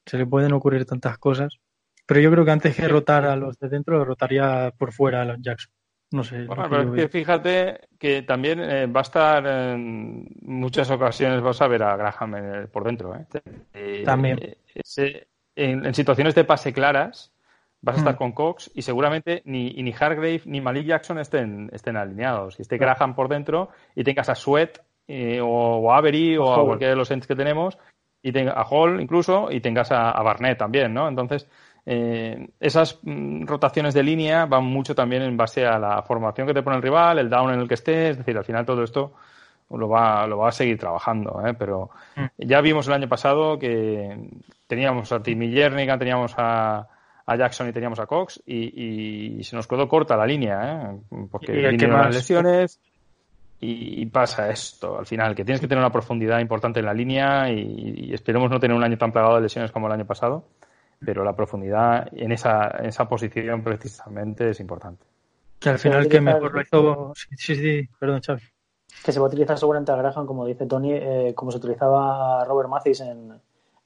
Se 0.05 0.19
le 0.19 0.27
pueden 0.27 0.53
ocurrir 0.53 0.85
tantas 0.85 1.17
cosas. 1.17 1.61
Pero 2.07 2.21
yo 2.21 2.31
creo 2.31 2.45
que 2.45 2.51
antes 2.51 2.77
que 2.77 2.89
rotar 2.89 3.25
a 3.25 3.37
los 3.37 3.59
de 3.59 3.69
dentro, 3.69 4.05
rotaría 4.05 4.73
por 4.77 4.93
fuera 4.93 5.23
a 5.23 5.25
los 5.25 5.39
Jackson. 5.41 5.73
No 6.13 6.23
sé. 6.23 6.45
Bueno, 6.45 6.63
que 6.65 6.69
pero 6.69 6.83
es 6.83 7.01
que 7.03 7.09
fíjate 7.09 7.81
que 7.99 8.23
también 8.23 8.61
eh, 8.61 8.87
va 8.87 9.01
a 9.01 9.03
estar 9.03 9.47
en 9.47 10.29
muchas 10.43 10.91
ocasiones, 10.91 11.43
vas 11.43 11.61
a 11.61 11.67
ver 11.69 11.83
a 11.83 11.97
Graham 11.97 12.37
en 12.37 12.45
el- 12.45 12.69
por 12.69 12.85
dentro. 12.85 13.15
¿eh? 13.17 13.27
Eh, 13.73 14.03
También. 14.05 14.39
eh, 14.41 14.59
ese- 14.75 15.27
en, 15.57 15.85
en 15.85 15.95
situaciones 15.95 16.35
de 16.35 16.45
pase 16.45 16.73
claras, 16.73 17.33
vas 17.81 17.97
a 17.97 17.99
estar 17.99 18.15
Mm. 18.15 18.19
con 18.19 18.33
Cox 18.33 18.71
y 18.75 18.83
seguramente 18.83 19.43
ni, 19.45 19.69
y 19.77 19.83
ni 19.83 19.93
Hargrave 19.93 20.43
ni 20.47 20.61
Malik 20.61 20.87
Jackson 20.87 21.19
estén, 21.19 21.69
estén 21.73 21.97
alineados. 21.97 22.59
Y 22.59 22.63
esté. 22.63 22.79
Graham 22.79 23.15
por 23.15 23.29
dentro 23.29 23.71
y 23.95 24.05
tengas 24.05 24.29
a 24.29 24.35
Sweat 24.35 24.79
eh, 25.09 25.41
o, 25.41 25.47
o 25.49 25.93
a 25.93 25.99
Avery 25.99 26.37
o 26.37 26.51
a 26.53 26.57
Hall. 26.59 26.67
cualquiera 26.67 26.91
de 26.93 26.97
los 26.97 27.11
ends 27.11 27.27
que 27.27 27.37
tenemos 27.37 27.77
y 28.23 28.33
tenga, 28.33 28.53
a 28.53 28.63
Hall 28.65 29.01
incluso 29.01 29.51
y 29.51 29.61
tengas 29.61 29.93
a, 29.93 30.11
a 30.13 30.23
Barnett 30.23 30.57
también, 30.59 30.95
¿no? 30.95 31.09
Entonces, 31.09 31.47
eh, 31.87 32.49
esas 32.61 32.99
mm, 33.03 33.47
rotaciones 33.47 33.95
de 33.95 34.03
línea 34.03 34.47
van 34.47 34.65
mucho 34.65 34.95
también 34.95 35.23
en 35.23 35.37
base 35.37 35.67
a 35.67 35.79
la 35.79 36.03
formación 36.03 36.47
que 36.47 36.55
te 36.55 36.63
pone 36.63 36.77
el 36.77 36.83
rival, 36.83 37.19
el 37.19 37.29
down 37.29 37.53
en 37.53 37.61
el 37.61 37.69
que 37.69 37.75
estés, 37.75 38.13
es 38.13 38.19
decir, 38.19 38.37
al 38.37 38.45
final 38.45 38.65
todo 38.65 38.83
esto 38.83 39.13
lo 39.71 39.89
va, 39.89 40.27
lo 40.27 40.39
va 40.39 40.49
a 40.49 40.53
seguir 40.53 40.79
trabajando, 40.79 41.43
¿eh? 41.45 41.55
pero 41.55 41.91
ya 42.39 42.61
vimos 42.61 42.87
el 42.87 42.95
año 42.95 43.09
pasado 43.09 43.59
que 43.59 44.31
teníamos 44.67 45.11
a 45.13 45.23
Timmy 45.23 45.51
Jernigan, 45.53 45.99
teníamos 45.99 46.35
a, 46.39 46.87
a 47.27 47.37
Jackson 47.37 47.69
y 47.69 47.73
teníamos 47.73 47.99
a 47.99 48.07
Cox 48.07 48.43
y, 48.47 49.39
y 49.39 49.43
se 49.45 49.57
nos 49.57 49.67
quedó 49.67 49.89
corta 49.89 50.17
la 50.17 50.27
línea, 50.27 50.93
¿eh? 50.93 51.27
porque 51.31 51.61
¿Y 51.61 51.67
a 51.67 51.75
qué 51.77 51.87
vinieron 51.87 51.97
las 51.97 52.07
más? 52.07 52.15
lesiones 52.15 52.81
y, 53.61 54.03
y 54.03 54.07
pasa 54.07 54.49
esto 54.49 54.99
al 54.99 55.07
final, 55.07 55.35
que 55.35 55.45
tienes 55.45 55.61
que 55.61 55.67
tener 55.67 55.83
una 55.83 55.93
profundidad 55.93 56.39
importante 56.39 56.81
en 56.81 56.87
la 56.87 56.95
línea 56.95 57.51
y, 57.51 58.09
y 58.11 58.15
esperemos 58.15 58.51
no 58.51 58.61
tener 58.61 58.77
un 58.77 58.85
año 58.85 58.97
tan 58.97 59.13
plagado 59.13 59.37
de 59.37 59.43
lesiones 59.43 59.73
como 59.73 59.87
el 59.89 59.93
año 59.95 60.07
pasado, 60.07 60.45
pero 61.05 61.25
la 61.25 61.35
profundidad 61.35 62.09
en 62.13 62.33
esa, 62.33 62.69
en 62.79 62.87
esa 62.87 63.09
posición 63.09 63.63
precisamente 63.63 64.51
es 64.51 64.61
importante. 64.61 65.05
Que 65.59 65.71
al 65.71 65.79
final 65.79 66.09
que 66.09 66.21
mejor 66.21 66.53
lo 66.53 66.61
hizo. 66.61 67.13
Sí, 67.15 67.37
sí, 67.37 67.55
sí, 67.57 67.89
perdón, 67.99 68.21
Xavi. 68.21 68.43
que 69.05 69.13
se 69.13 69.19
va 69.19 69.27
a 69.27 69.29
utilizar 69.29 69.59
seguramente 69.59 69.93
a 69.93 69.97
Graham, 69.97 70.27
como 70.27 70.47
dice 70.47 70.67
Tony, 70.67 70.93
eh, 70.93 71.33
como 71.35 71.51
se 71.51 71.59
utilizaba 71.59 72.43
a 72.43 72.45
Robert 72.45 72.69
Mathis 72.69 73.01
en, 73.01 73.33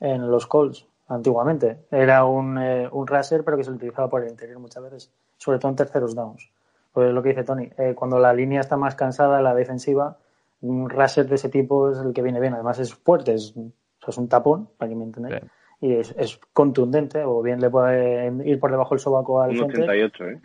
en 0.01 0.31
los 0.31 0.47
Colts 0.47 0.87
antiguamente. 1.09 1.87
Era 1.91 2.25
un, 2.25 2.59
eh, 2.59 2.89
un 2.91 3.07
raser, 3.07 3.45
pero 3.45 3.57
que 3.57 3.65
se 3.65 3.71
utilizaba 3.71 4.09
por 4.09 4.23
el 4.23 4.31
interior 4.31 4.59
muchas 4.59 4.83
veces, 4.83 5.13
sobre 5.37 5.59
todo 5.59 5.71
en 5.71 5.77
terceros 5.77 6.15
downs. 6.15 6.51
Pues 6.93 7.13
lo 7.13 7.23
que 7.23 7.31
dice 7.31 7.45
Tony, 7.45 7.71
eh, 7.79 7.95
cuando 7.95 8.19
la 8.19 8.33
línea 8.33 8.61
está 8.61 8.77
más 8.77 8.95
cansada, 8.95 9.41
la 9.41 9.55
defensiva, 9.55 10.19
un 10.61 10.91
raser 10.91 11.29
de 11.29 11.37
ese 11.37 11.49
tipo 11.49 11.91
es 11.91 11.99
el 11.99 12.13
que 12.13 12.23
viene 12.23 12.41
bien. 12.41 12.55
Además 12.55 12.79
es 12.79 12.95
fuerte, 12.95 13.35
es, 13.35 13.55
o 13.57 13.71
sea, 14.01 14.09
es 14.09 14.19
un 14.19 14.29
tapón, 14.29 14.69
para 14.77 14.89
que 14.89 14.97
me 14.97 15.05
entendáis. 15.05 15.43
Y 15.81 15.95
es, 15.95 16.15
es 16.19 16.39
contundente, 16.53 17.23
o 17.25 17.41
bien 17.43 17.61
le 17.61 17.71
puede 17.71 18.33
ir 18.45 18.59
por 18.59 18.71
debajo 18.71 18.95
del 18.95 19.01
sobaco 19.01 19.41
al 19.41 19.51
Un 19.51 19.71
frente. 19.71 19.83
88, 19.83 20.25
¿eh? 20.29 20.41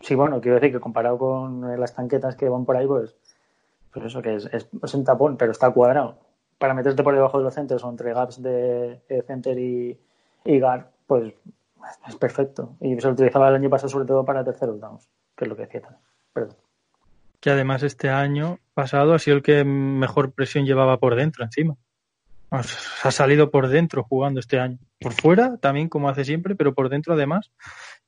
Sí, 0.00 0.14
bueno, 0.14 0.40
quiero 0.40 0.56
decir 0.56 0.72
que 0.72 0.80
comparado 0.80 1.18
con 1.18 1.80
las 1.80 1.94
tanquetas 1.94 2.36
que 2.36 2.48
van 2.48 2.64
por 2.64 2.76
ahí, 2.76 2.86
pues 2.86 3.16
Pues 3.92 4.06
eso 4.06 4.22
que 4.22 4.34
es, 4.34 4.46
es, 4.52 4.68
es 4.82 4.94
un 4.94 5.04
tapón, 5.04 5.36
pero 5.36 5.52
está 5.52 5.70
cuadrado. 5.70 6.18
Para 6.58 6.74
meterte 6.74 7.02
por 7.02 7.14
debajo 7.14 7.38
de 7.38 7.44
los 7.44 7.54
centros 7.54 7.84
o 7.84 7.90
entre 7.90 8.12
gaps 8.12 8.42
de 8.42 9.00
center 9.26 9.58
y, 9.58 9.98
y 10.44 10.60
guard, 10.60 10.86
pues 11.06 11.34
es 12.06 12.16
perfecto. 12.16 12.76
Y 12.80 12.98
se 13.00 13.06
lo 13.06 13.12
utilizaba 13.12 13.48
el 13.48 13.56
año 13.56 13.70
pasado 13.70 13.88
sobre 13.88 14.06
todo 14.06 14.24
para 14.24 14.44
terceros 14.44 14.80
downs, 14.80 15.08
que 15.36 15.44
es 15.44 15.48
lo 15.48 15.56
que 15.56 15.62
decía 15.62 15.82
también. 15.82 16.02
Perdón. 16.32 16.56
Que 17.40 17.50
además 17.50 17.82
este 17.82 18.08
año 18.08 18.58
pasado 18.72 19.14
ha 19.14 19.18
sido 19.18 19.36
el 19.36 19.42
que 19.42 19.64
mejor 19.64 20.32
presión 20.32 20.64
llevaba 20.64 20.98
por 20.98 21.14
dentro 21.14 21.44
encima. 21.44 21.76
Ha 23.02 23.10
salido 23.10 23.50
por 23.50 23.68
dentro 23.68 24.02
jugando 24.04 24.40
este 24.40 24.58
año. 24.58 24.78
Por 25.00 25.12
fuera 25.12 25.56
también, 25.58 25.88
como 25.88 26.08
hace 26.08 26.24
siempre, 26.24 26.54
pero 26.54 26.74
por 26.74 26.88
dentro 26.88 27.14
además 27.14 27.50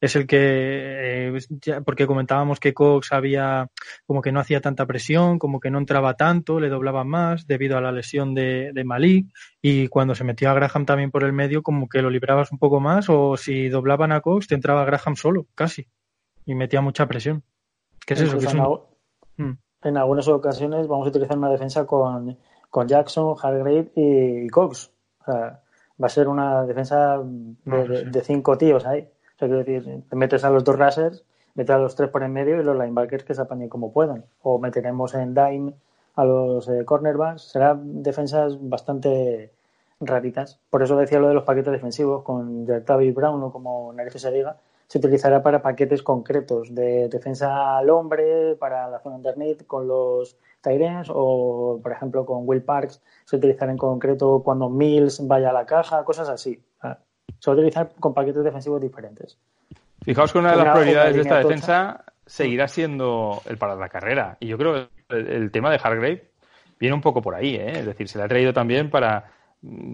es 0.01 0.15
el 0.17 0.27
que, 0.27 0.39
eh, 0.41 1.39
ya- 1.63 1.81
porque 1.81 2.07
comentábamos 2.07 2.61
que 2.61 2.75
Cox 2.75 3.13
había, 3.13 3.69
como 4.07 4.21
que 4.23 4.31
no 4.33 4.41
hacía 4.41 4.61
tanta 4.61 4.87
presión, 4.87 5.39
como 5.39 5.59
que 5.61 5.71
no 5.71 5.79
entraba 5.79 6.15
tanto, 6.15 6.61
le 6.61 6.69
doblaba 6.69 7.05
más 7.05 7.47
debido 7.47 7.77
a 7.79 7.81
la 7.81 7.93
lesión 7.93 8.35
de, 8.35 8.73
de 8.75 8.85
Malik 8.85 9.27
y 9.63 9.89
cuando 9.89 10.15
se 10.15 10.25
metió 10.25 10.51
a 10.51 10.55
Graham 10.55 10.85
también 10.87 11.11
por 11.11 11.25
el 11.25 11.33
medio, 11.33 11.63
como 11.63 11.89
que 11.89 12.03
lo 12.03 12.11
librabas 12.11 12.53
un 12.53 12.59
poco 12.59 12.79
más 12.81 13.07
o 13.09 13.37
si 13.37 13.69
doblaban 13.69 14.13
a 14.13 14.21
Cox 14.21 14.49
te 14.49 14.55
entraba 14.55 14.85
Graham 14.85 15.17
solo, 15.17 15.47
casi, 15.55 15.89
y 16.45 16.55
metía 16.55 16.81
mucha 16.81 17.07
presión. 17.07 17.43
¿Qué 18.07 18.15
es 18.15 18.21
eso? 18.21 18.37
Es 18.37 18.53
un- 18.55 18.81
Mm. 19.39 19.59
en 19.83 19.97
algunas 19.99 20.27
ocasiones 20.29 20.87
vamos 20.89 21.07
a 21.07 21.11
utilizar 21.11 21.37
una 21.37 21.51
defensa 21.51 21.87
con, 21.87 22.39
con 22.71 22.87
Jackson, 22.89 23.35
Hargrave 23.41 23.91
y 23.95 24.49
Cox. 24.49 24.93
O 25.23 25.25
sea, 25.25 25.61
va 26.03 26.07
a 26.07 26.11
ser 26.11 26.29
una 26.29 26.65
defensa 26.67 27.19
de, 27.23 28.05
de- 28.07 28.21
cinco 28.23 28.57
tíos 28.59 28.85
ahí. 28.87 29.01
O 29.01 29.39
sea, 29.39 29.49
quiero 29.49 29.65
decir, 29.65 30.03
te 30.09 30.17
metes 30.17 30.45
a 30.45 30.51
los 30.51 30.65
dos 30.65 30.77
racers, 30.79 31.25
metes 31.55 31.75
a 31.75 31.79
los 31.79 31.95
tres 31.95 32.11
por 32.11 32.23
en 32.23 32.33
medio 32.33 32.61
y 32.61 32.65
los 32.65 32.77
linebackers 32.77 33.25
que 33.25 33.35
se 33.35 33.43
apañen 33.43 33.69
como 33.69 33.93
puedan. 33.93 34.25
O 34.43 34.59
meteremos 34.59 35.15
en 35.15 35.35
dime 35.35 35.75
a 36.15 36.25
los 36.25 36.69
eh, 36.69 36.85
cornerbacks. 36.85 37.43
Serán 37.43 38.03
defensas 38.03 38.57
bastante 38.61 39.53
raritas. 40.01 40.61
Por 40.71 40.83
eso 40.83 40.97
decía 40.97 41.19
lo 41.19 41.29
de 41.29 41.35
los 41.35 41.45
paquetes 41.45 41.73
defensivos 41.73 42.23
con 42.23 42.67
Tavis 42.85 43.15
Brown 43.15 43.43
o 43.43 43.53
como 43.53 43.93
narices 43.93 44.23
se 44.23 44.31
diga, 44.31 44.57
se 44.87 44.99
utilizará 44.99 45.43
para 45.43 45.63
paquetes 45.63 46.03
concretos 46.03 46.75
de 46.75 47.09
defensa 47.09 47.77
al 47.79 47.91
hombre, 47.91 48.55
para 48.57 48.89
la 48.89 49.01
zona 49.01 49.17
underneath 49.17 49.67
con 49.67 49.89
los 49.89 50.37
Tyrens 50.67 51.09
o, 51.13 51.79
por 51.83 51.93
ejemplo, 51.93 52.27
con 52.27 52.43
Will 52.49 52.63
Parks 52.63 53.01
se 53.25 53.37
utilizará 53.37 53.71
en 53.71 53.79
concreto 53.79 54.43
cuando 54.45 54.69
Mills 54.69 55.27
vaya 55.27 55.51
a 55.51 55.53
la 55.53 55.65
caja, 55.67 56.05
cosas 56.05 56.29
así. 56.29 56.61
Se 57.39 57.51
va 57.51 57.55
a 57.55 57.57
utilizar 57.57 57.91
con 58.01 58.15
paquetes 58.15 58.43
defensivos 58.45 58.81
diferentes. 58.81 59.39
Fijaos 60.03 60.33
que 60.33 60.39
una 60.39 60.51
de 60.53 60.57
Una- 60.57 60.65
las 60.67 60.75
prioridades 60.79 61.15
de 61.15 61.21
esta 61.23 61.39
defensa 61.39 62.05
seguirá 62.25 62.67
siendo 62.69 63.43
el 63.47 63.59
para 63.59 63.75
la 63.77 63.89
carrera. 63.89 64.37
Y 64.41 64.47
yo 64.49 64.57
creo 64.59 64.89
que 65.09 65.17
el, 65.17 65.27
el 65.29 65.51
tema 65.51 65.71
de 65.71 65.81
Hargrave 65.83 66.31
viene 66.79 66.95
un 66.95 67.01
poco 67.01 67.23
por 67.23 67.35
ahí, 67.35 67.55
¿eh? 67.57 67.81
Es 67.81 67.87
decir, 67.87 68.09
se 68.09 68.19
le 68.19 68.25
ha 68.25 68.29
traído 68.29 68.53
también 68.53 68.91
para, 68.91 69.25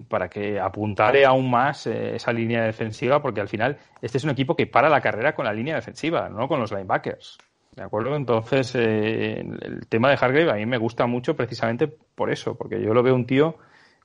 para 0.09 0.29
que 0.29 0.59
apuntare 0.59 1.25
aún 1.25 1.49
más 1.49 1.87
eh, 1.87 2.15
esa 2.15 2.31
línea 2.33 2.63
defensiva, 2.63 3.21
porque 3.21 3.41
al 3.41 3.47
final 3.47 3.77
este 4.01 4.17
es 4.17 4.23
un 4.23 4.29
equipo 4.29 4.55
que 4.55 4.67
para 4.67 4.89
la 4.89 5.01
carrera 5.01 5.33
con 5.35 5.45
la 5.45 5.53
línea 5.53 5.75
defensiva, 5.75 6.29
no 6.29 6.47
con 6.47 6.59
los 6.59 6.71
linebackers. 6.71 7.37
¿De 7.75 7.83
acuerdo? 7.83 8.15
Entonces, 8.15 8.75
eh, 8.75 9.39
el 9.39 9.87
tema 9.87 10.09
de 10.09 10.17
Hargrave 10.19 10.51
a 10.51 10.55
mí 10.55 10.65
me 10.65 10.77
gusta 10.77 11.07
mucho 11.07 11.35
precisamente 11.35 11.87
por 11.87 12.31
eso, 12.31 12.55
porque 12.55 12.81
yo 12.81 12.93
lo 12.93 13.01
veo 13.01 13.15
un 13.15 13.25
tío 13.25 13.55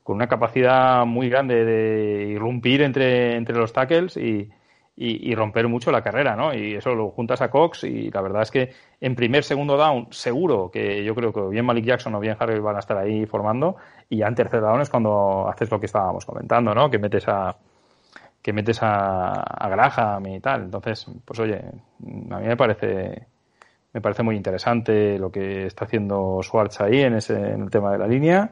con 0.02 0.16
una 0.16 0.26
capacidad 0.26 1.04
muy 1.04 1.28
grande 1.28 1.64
de 1.66 2.28
irrumpir 2.28 2.80
entre, 2.80 3.36
entre 3.36 3.56
los 3.56 3.74
tackles 3.74 4.16
y, 4.16 4.50
y, 4.96 5.34
romper 5.34 5.68
mucho 5.68 5.92
la 5.92 6.02
carrera, 6.02 6.34
¿no? 6.34 6.54
Y 6.54 6.74
eso 6.74 6.94
lo 6.94 7.10
juntas 7.10 7.42
a 7.42 7.50
Cox 7.50 7.84
y 7.84 8.10
la 8.10 8.22
verdad 8.22 8.42
es 8.42 8.50
que 8.50 8.72
en 9.00 9.14
primer, 9.14 9.44
segundo 9.44 9.76
down, 9.76 10.08
seguro 10.10 10.70
que 10.72 11.04
yo 11.04 11.14
creo 11.14 11.32
que 11.32 11.42
bien 11.50 11.66
Malik 11.66 11.84
Jackson 11.84 12.14
o 12.14 12.20
bien 12.20 12.36
Harry 12.38 12.58
van 12.58 12.76
a 12.76 12.78
estar 12.80 12.96
ahí 12.96 13.26
formando 13.26 13.76
y 14.08 14.16
ya 14.18 14.28
en 14.28 14.34
tercer 14.34 14.62
down 14.62 14.80
es 14.80 14.88
cuando 14.88 15.46
haces 15.48 15.70
lo 15.70 15.78
que 15.78 15.86
estábamos 15.86 16.24
comentando, 16.24 16.74
¿no? 16.74 16.90
Que 16.90 16.98
metes 16.98 17.28
a 17.28 17.54
que 18.42 18.52
metes 18.52 18.82
a, 18.82 19.34
a 19.34 19.68
Graham 19.68 20.26
y 20.26 20.40
tal. 20.40 20.62
Entonces, 20.62 21.06
pues 21.24 21.38
oye, 21.40 21.58
a 21.58 22.38
mí 22.38 22.46
me 22.46 22.56
parece 22.56 23.26
me 23.92 24.00
parece 24.00 24.22
muy 24.22 24.36
interesante 24.36 25.18
lo 25.18 25.30
que 25.30 25.66
está 25.66 25.84
haciendo 25.84 26.40
Schwartz 26.42 26.80
ahí 26.80 27.00
en, 27.00 27.14
ese, 27.14 27.34
en 27.34 27.62
el 27.62 27.70
tema 27.70 27.92
de 27.92 27.98
la 27.98 28.06
línea 28.06 28.50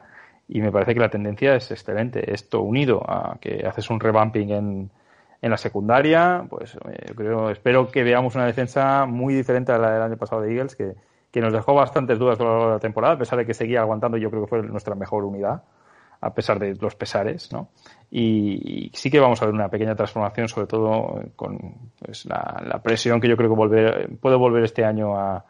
y 0.49 0.61
me 0.61 0.72
parece 0.72 0.95
que 0.95 1.01
la 1.01 1.11
tendencia 1.11 1.55
es 1.55 1.70
excelente. 1.70 2.32
Esto 2.32 2.61
unido 2.61 3.03
a 3.09 3.39
que 3.41 3.66
haces 3.66 3.91
un 3.91 4.01
revamping 4.01 4.51
en, 4.51 4.91
en 5.43 5.51
la 5.51 5.57
secundaria, 5.57 6.47
pues 6.49 6.76
eh, 6.89 7.12
creo, 7.14 7.51
espero 7.51 7.89
que 7.91 8.03
veamos 8.03 8.34
una 8.34 8.47
defensa 8.47 9.07
muy 9.07 9.34
diferente 9.34 9.72
a 9.72 9.78
la 9.78 9.91
del 9.93 10.03
año 10.03 10.16
pasado 10.16 10.43
de 10.43 10.53
Eagles, 10.53 10.76
que, 10.76 10.95
que 11.30 11.41
nos 11.41 11.53
dejó 11.53 11.74
bastantes 11.74 12.18
dudas 12.18 12.41
a 12.41 12.45
lo 12.45 12.51
largo 12.51 12.66
de 12.66 12.72
la 12.74 12.80
temporada, 12.80 13.14
a 13.14 13.18
pesar 13.18 13.39
de 13.39 13.47
que 13.47 13.55
seguía 13.55 13.80
aguantando, 13.80 14.16
yo 14.16 14.30
creo 14.30 14.43
que 14.45 14.49
fue 14.49 14.62
nuestra 14.62 14.95
mejor 14.95 15.24
unidad, 15.24 15.62
a 16.20 16.34
pesar 16.34 16.58
de 16.58 16.74
los 16.74 16.94
pesares, 16.94 17.52
¿no? 17.52 17.68
Y, 18.10 18.90
sí 18.94 19.10
que 19.10 19.20
vamos 19.20 19.42
a 19.42 19.46
ver 19.46 19.54
una 19.54 19.68
pequeña 19.68 19.94
transformación, 19.94 20.48
sobre 20.48 20.66
todo 20.66 21.20
con 21.34 21.58
pues, 21.98 22.24
la, 22.26 22.80
presión 22.82 23.20
que 23.20 23.28
yo 23.28 23.36
creo 23.36 23.50
que 23.50 23.56
volver, 23.56 24.16
puede 24.20 24.36
volver 24.36 24.64
este 24.64 24.84
año 24.84 25.16
a, 25.18 25.44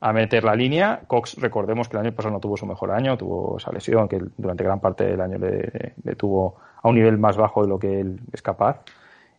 a 0.00 0.12
meter 0.12 0.44
la 0.44 0.54
línea. 0.54 1.02
Cox, 1.06 1.36
recordemos 1.40 1.88
que 1.88 1.96
el 1.96 2.06
año 2.06 2.14
pasado 2.14 2.34
no 2.34 2.40
tuvo 2.40 2.56
su 2.56 2.66
mejor 2.66 2.90
año, 2.90 3.16
tuvo 3.16 3.56
esa 3.58 3.72
lesión 3.72 4.08
que 4.08 4.20
durante 4.36 4.64
gran 4.64 4.80
parte 4.80 5.04
del 5.04 5.20
año 5.20 5.38
le, 5.38 5.94
le 6.02 6.16
tuvo 6.16 6.56
a 6.82 6.88
un 6.88 6.96
nivel 6.96 7.18
más 7.18 7.36
bajo 7.36 7.62
de 7.62 7.68
lo 7.68 7.78
que 7.78 8.00
él 8.00 8.20
es 8.32 8.42
capaz. 8.42 8.80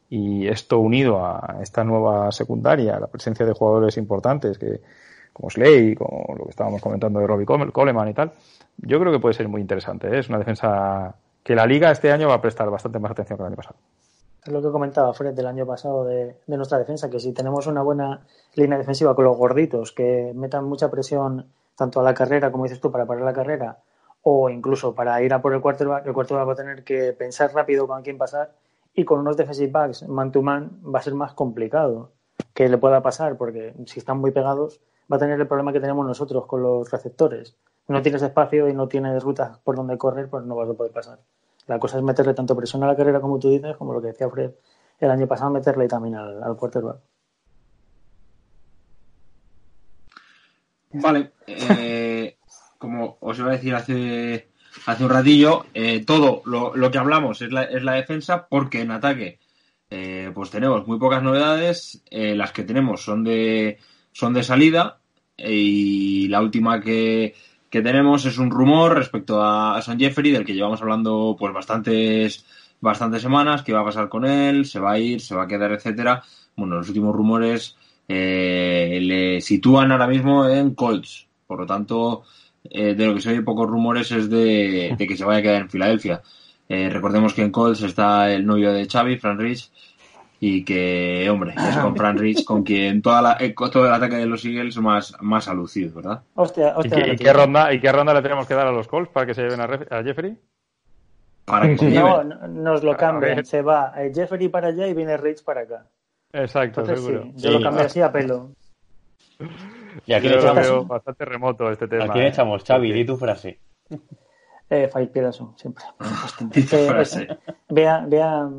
Y 0.10 0.48
esto 0.48 0.80
unido 0.80 1.26
a 1.26 1.58
esta 1.62 1.84
nueva 1.84 2.32
secundaria, 2.32 3.00
la 3.00 3.08
presencia 3.08 3.46
de 3.46 3.54
jugadores 3.54 3.98
importantes 3.98 4.58
que 4.58 4.80
como 5.34 5.50
Slay, 5.50 5.96
como 5.96 6.36
lo 6.38 6.44
que 6.46 6.52
estábamos 6.52 6.82
comentando 6.82 7.20
de 7.20 7.28
Robbie 7.28 7.46
Cole- 7.46 7.72
Coleman 7.72 8.10
y 8.10 8.14
tal, 8.14 8.32
yo 8.78 9.00
creo 9.00 9.12
que 9.12 9.20
puede 9.20 9.34
ser 9.34 9.48
muy 9.48 9.62
interesante. 9.62 10.08
¿eh? 10.08 10.20
Es 10.20 10.30
una 10.30 10.40
defensa 10.40 11.16
que 11.44 11.56
la 11.56 11.66
liga 11.66 11.92
este 11.92 12.12
año 12.12 12.30
va 12.30 12.36
a 12.36 12.42
prestar 12.42 12.70
bastante 12.70 13.00
más 13.00 13.12
atención 13.12 13.38
que 13.38 13.44
el 13.44 13.48
año 13.48 13.56
pasado. 13.56 13.76
Es 14.46 14.52
lo 14.52 14.62
que 14.62 14.72
comentaba 14.72 15.14
Fred 15.14 15.34
del 15.34 15.48
año 15.48 15.66
pasado 15.66 16.04
de, 16.04 16.38
de 16.46 16.58
nuestra 16.58 16.78
defensa, 16.78 17.10
que 17.10 17.20
si 17.20 17.34
tenemos 17.34 17.66
una 17.68 17.82
buena 17.82 18.22
línea 18.56 18.78
defensiva 18.78 19.16
con 19.16 19.26
los 19.26 19.38
gorditos 19.38 19.92
que 19.94 20.34
metan 20.36 20.66
mucha 20.66 20.92
presión 20.92 21.46
tanto 21.76 22.00
a 22.00 22.04
la 22.04 22.14
carrera, 22.14 22.52
como 22.52 22.66
dices 22.66 22.82
tú, 22.82 22.92
para 22.92 23.06
parar 23.06 23.24
la 23.24 23.34
carrera, 23.34 23.78
o 24.24 24.50
incluso 24.50 24.96
para 24.96 25.22
ir 25.22 25.34
a 25.34 25.42
por 25.42 25.54
el 25.54 25.62
quarterback, 25.62 26.06
el 26.08 26.14
quarterback 26.14 26.48
va 26.48 26.54
a 26.54 26.56
tener 26.56 26.84
que 26.84 27.14
pensar 27.14 27.54
rápido 27.54 27.88
con 27.88 28.02
quién 28.02 28.18
pasar 28.18 28.54
y 28.94 29.06
con 29.06 29.20
unos 29.20 29.38
defensive 29.38 29.72
backs 29.72 30.08
man 30.08 30.32
to 30.32 30.42
man 30.42 30.80
va 30.84 31.00
a 31.00 31.02
ser 31.02 31.14
más 31.14 31.34
complicado 31.34 32.12
que 32.54 32.70
le 32.70 32.78
pueda 32.78 33.02
pasar, 33.02 33.38
porque 33.38 33.74
si 33.86 34.00
están 34.00 34.20
muy 34.20 34.32
pegados 34.32 34.80
va 35.12 35.18
a 35.18 35.20
tener 35.20 35.40
el 35.40 35.48
problema 35.48 35.74
que 35.74 35.80
tenemos 35.80 36.06
nosotros 36.06 36.46
con 36.46 36.62
los 36.62 36.90
receptores. 36.92 37.56
No 37.88 38.02
tienes 38.02 38.22
espacio 38.22 38.70
y 38.70 38.74
no 38.74 38.88
tienes 38.88 39.22
rutas 39.24 39.58
por 39.60 39.76
donde 39.76 39.98
correr, 39.98 40.30
pues 40.30 40.46
no 40.46 40.56
vas 40.56 40.70
a 40.70 40.74
poder 40.74 40.92
pasar. 40.92 41.20
La 41.68 41.80
cosa 41.80 41.98
es 41.98 42.04
meterle 42.04 42.34
tanto 42.34 42.56
presión 42.56 42.84
a 42.84 42.88
la 42.88 42.96
carrera 42.96 43.22
como 43.22 43.40
tú 43.40 43.50
dices, 43.50 43.76
como 43.78 43.94
lo 43.94 44.02
que 44.02 44.08
decía 44.08 44.30
Fred 44.30 44.52
el 45.00 45.12
año 45.12 45.28
pasado, 45.28 45.52
meterle 45.52 45.88
también 45.88 46.16
al, 46.16 46.42
al 46.44 46.56
quarterback. 46.56 46.98
Vale, 50.94 51.32
eh, 51.48 52.38
como 52.78 53.18
os 53.20 53.38
iba 53.40 53.50
a 53.50 53.54
decir 53.54 53.76
hace, 53.76 54.50
hace 54.86 55.04
un 55.04 55.10
ratillo, 55.10 55.66
eh, 55.74 56.06
todo 56.06 56.42
lo, 56.46 56.76
lo 56.76 56.92
que 56.92 56.98
hablamos 56.98 57.42
es 57.42 57.52
la, 57.52 57.64
es 57.64 57.84
la 57.84 57.94
defensa 57.94 58.48
porque 58.48 58.82
en 58.82 58.92
ataque 58.92 59.40
eh, 59.90 60.32
pues 60.34 60.52
tenemos 60.52 60.88
muy 60.88 61.00
pocas 61.00 61.22
novedades, 61.22 62.04
las 62.10 62.52
que 62.52 62.64
tenemos 62.64 63.04
son 63.04 63.24
de, 63.24 63.80
son 64.14 64.34
de 64.34 64.44
salida 64.44 65.00
y 65.38 66.28
la 66.30 66.42
última 66.42 66.80
que, 66.80 67.36
que 67.70 67.82
tenemos 67.82 68.26
es 68.26 68.38
un 68.38 68.52
rumor 68.52 68.96
respecto 68.96 69.44
a, 69.44 69.82
Son 69.82 70.00
Jeffrey 70.00 70.32
del 70.32 70.46
que 70.46 70.54
llevamos 70.54 70.82
hablando 70.82 71.36
pues 71.38 71.54
bastantes 71.54 72.46
bastantes 72.80 73.22
semanas, 73.22 73.64
qué 73.64 73.74
va 73.74 73.82
a 73.82 73.86
pasar 73.86 74.10
con 74.10 74.26
él, 74.26 74.66
se 74.66 74.80
va 74.80 74.92
a 74.92 75.00
ir, 75.00 75.22
se 75.22 75.36
va 75.36 75.44
a 75.44 75.48
quedar, 75.48 75.72
etcétera. 75.72 76.22
Bueno, 76.56 76.76
los 76.76 76.90
últimos 76.90 77.16
rumores 77.16 77.78
eh, 78.08 79.00
le 79.02 79.42
sitúan 79.42 79.92
ahora 79.92 80.08
mismo 80.08 80.48
en 80.48 80.76
Colts. 80.76 81.28
Por 81.48 81.62
lo 81.62 81.66
tanto, 81.66 82.24
eh, 82.66 82.94
de 82.94 83.08
lo 83.08 83.16
que 83.16 83.22
se 83.22 83.30
oye 83.30 83.42
pocos 83.42 83.70
rumores 83.70 84.12
es 84.12 84.30
de, 84.30 84.96
de 84.98 85.08
que 85.08 85.16
se 85.16 85.24
vaya 85.24 85.40
a 85.40 85.42
quedar 85.42 85.62
en 85.62 85.70
Filadelfia. 85.70 86.22
Eh, 86.68 86.90
recordemos 86.90 87.34
que 87.34 87.44
en 87.44 87.52
Colts 87.52 87.82
está 87.84 88.32
el 88.32 88.46
novio 88.46 88.74
de 88.74 88.88
Xavi, 88.88 89.18
Fran 89.18 89.40
Rich, 89.40 89.72
y 90.46 90.66
que, 90.66 91.30
hombre, 91.30 91.54
es 91.56 91.78
con 91.78 91.96
Fran 91.96 92.18
Rich 92.18 92.44
con 92.44 92.64
quien 92.64 93.02
toda 93.02 93.22
la, 93.22 93.38
eh, 93.40 93.56
todo 93.56 93.88
el 93.88 93.94
ataque 93.94 94.18
de 94.18 94.26
los 94.26 94.44
Eagles 94.44 94.76
más, 94.76 95.16
más 95.22 95.48
ha 95.48 95.54
lucido, 95.54 95.96
¿verdad? 95.96 96.24
Hostia, 96.36 96.74
¿Y 96.76 96.80
hostia, 96.80 97.02
qué, 97.02 97.14
y 97.14 97.16
qué 97.16 97.32
ronda, 97.32 97.74
¿Y 97.74 97.80
qué 97.80 97.90
ronda 97.94 98.14
le 98.14 98.22
tenemos 98.22 98.46
que 98.46 98.54
dar 98.54 98.68
a 98.68 98.74
los 98.74 98.90
Colts 98.90 99.10
para 99.10 99.26
que 99.26 99.34
se 99.36 99.44
lleven 99.44 99.62
a, 99.62 100.04
Jeffrey? 100.04 100.38
Para 101.46 101.74
que 101.74 101.86
No, 101.86 102.26
nos 102.26 102.84
lo 102.84 102.98
cambian. 102.98 103.38
ver. 103.38 103.46
Se 103.46 103.62
va 103.62 103.94
eh, 103.96 104.12
Jeffrey 104.14 104.50
para 104.50 104.68
allá 104.68 104.86
y 104.86 104.94
viene 104.94 105.16
Rich 105.16 105.46
para 105.46 105.62
acá. 105.62 105.86
Exacto, 106.34 106.82
Entonces 106.82 107.06
seguro. 107.06 107.24
sí, 107.24 107.34
yo 107.36 107.50
Sí. 107.50 107.58
lo 107.58 107.62
cambié 107.62 107.86
así 107.86 108.02
a 108.02 108.12
pelo. 108.12 108.50
Y 110.06 110.12
aquí 110.12 110.28
Yo 110.28 110.42
lo 110.42 110.56
veo 110.56 110.84
bastante 110.84 111.24
remoto 111.24 111.72
este 111.72 111.88
tema. 111.88 112.04
¿a 112.04 112.10
quién 112.12 112.26
¿eh? 112.26 112.28
echamos, 112.28 112.66
Xavi? 112.66 112.92
Di 112.92 113.06
tu 113.06 113.16
frase. 113.16 113.60
Eh, 114.76 114.90
Peterson, 115.08 115.54
siempre. 115.58 115.84
Dice 116.52 116.86
Eh, 116.86 116.88
frase. 116.90 117.28
Vea, 117.70 118.04
vea, 118.08 118.50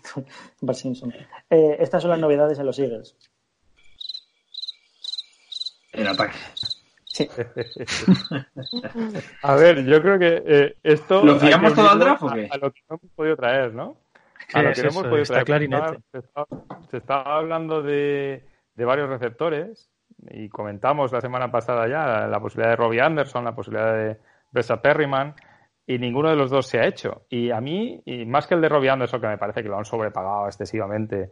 Bart 0.60 0.78
Simpson. 0.78 1.12
Eh, 1.48 1.76
estas 1.80 2.02
son 2.02 2.10
las 2.10 2.20
novedades 2.20 2.58
en 2.58 2.66
los 2.66 2.78
Eagles. 2.78 3.16
En 5.92 6.06
ataque. 6.08 6.36
A 9.42 9.54
ver, 9.54 9.84
yo 9.84 10.02
creo 10.02 10.18
que 10.18 10.42
eh, 10.44 10.76
esto. 10.82 11.24
¿Lo 11.24 11.38
fiamos 11.38 11.74
todo 11.74 11.88
al 11.88 11.98
draft 11.98 12.22
o 12.24 12.28
a- 12.30 12.34
qué? 12.34 12.48
A, 12.50 12.56
lo 12.58 12.72
que 12.72 12.80
no 12.90 12.96
hemos 13.00 13.12
podido 13.14 13.36
traer, 13.36 13.72
¿no? 13.74 13.96
A 14.52 14.62
lo 14.62 14.70
es 14.70 14.76
que 14.76 14.82
no 14.82 14.88
hemos 14.90 15.02
podido 15.04 15.22
está 15.22 15.34
traer. 15.44 15.46
clarinete. 15.46 15.98
Se 16.12 16.18
estaba, 16.18 16.46
se 16.90 16.96
estaba 16.96 17.36
hablando 17.38 17.82
de, 17.82 18.44
de 18.74 18.84
varios 18.84 19.08
receptores 19.08 19.88
y 20.30 20.48
comentamos 20.48 21.12
la 21.12 21.20
semana 21.20 21.50
pasada 21.50 21.86
ya 21.88 22.26
la 22.26 22.40
posibilidad 22.40 22.70
de 22.72 22.76
Robbie 22.76 23.00
Anderson, 23.00 23.44
la 23.44 23.54
posibilidad 23.54 23.94
de 23.94 24.18
Bressa 24.50 24.82
Perryman 24.82 25.34
y 25.86 25.98
ninguno 25.98 26.30
de 26.30 26.36
los 26.36 26.50
dos 26.50 26.66
se 26.66 26.78
ha 26.78 26.86
hecho. 26.86 27.22
Y 27.28 27.50
a 27.50 27.60
mí, 27.60 28.00
y 28.04 28.24
más 28.24 28.46
que 28.46 28.54
el 28.54 28.60
de 28.60 28.68
Robbie 28.68 28.90
Anderson, 28.90 29.20
que 29.20 29.28
me 29.28 29.38
parece 29.38 29.62
que 29.62 29.68
lo 29.68 29.78
han 29.78 29.84
sobrepagado 29.84 30.46
excesivamente 30.46 31.30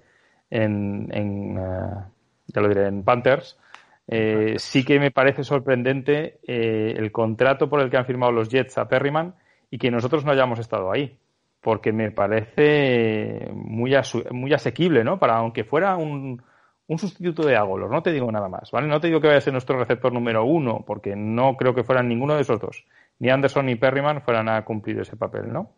en, 0.50 1.08
en, 1.12 1.58
eh, 1.58 2.04
ya 2.46 2.60
lo 2.60 2.68
diré, 2.68 2.86
en 2.86 3.02
Panthers, 3.02 3.58
eh, 4.06 4.54
sí 4.58 4.84
que 4.84 4.98
me 5.00 5.10
parece 5.10 5.44
sorprendente 5.44 6.38
eh, 6.46 6.94
el 6.96 7.10
contrato 7.12 7.68
por 7.68 7.80
el 7.80 7.90
que 7.90 7.96
han 7.96 8.04
firmado 8.04 8.32
los 8.32 8.48
Jets 8.50 8.76
a 8.78 8.88
Perryman 8.88 9.34
y 9.70 9.78
que 9.78 9.90
nosotros 9.90 10.24
no 10.24 10.32
hayamos 10.32 10.58
estado 10.58 10.92
ahí. 10.92 11.18
Porque 11.60 11.92
me 11.92 12.10
parece 12.10 13.48
muy, 13.54 13.94
muy 14.32 14.52
asequible, 14.52 15.04
¿no? 15.04 15.20
Para 15.20 15.36
aunque 15.36 15.62
fuera 15.62 15.96
un, 15.96 16.42
un 16.88 16.98
sustituto 16.98 17.46
de 17.46 17.56
Agolor, 17.56 17.88
no 17.90 18.02
te 18.02 18.12
digo 18.12 18.30
nada 18.32 18.48
más, 18.48 18.70
¿vale? 18.72 18.88
No 18.88 19.00
te 19.00 19.06
digo 19.06 19.20
que 19.20 19.28
vaya 19.28 19.38
a 19.38 19.42
ser 19.42 19.52
nuestro 19.52 19.78
receptor 19.78 20.12
número 20.12 20.44
uno, 20.44 20.84
porque 20.86 21.14
no 21.14 21.56
creo 21.56 21.74
que 21.74 21.84
fueran 21.84 22.08
ninguno 22.08 22.34
de 22.34 22.42
esos 22.42 22.60
dos. 22.60 22.84
Ni 23.22 23.30
Anderson 23.30 23.66
ni 23.66 23.76
Perryman 23.76 24.20
fueran 24.20 24.48
a 24.48 24.64
cumplir 24.64 24.98
ese 24.98 25.16
papel, 25.16 25.52
¿no? 25.52 25.76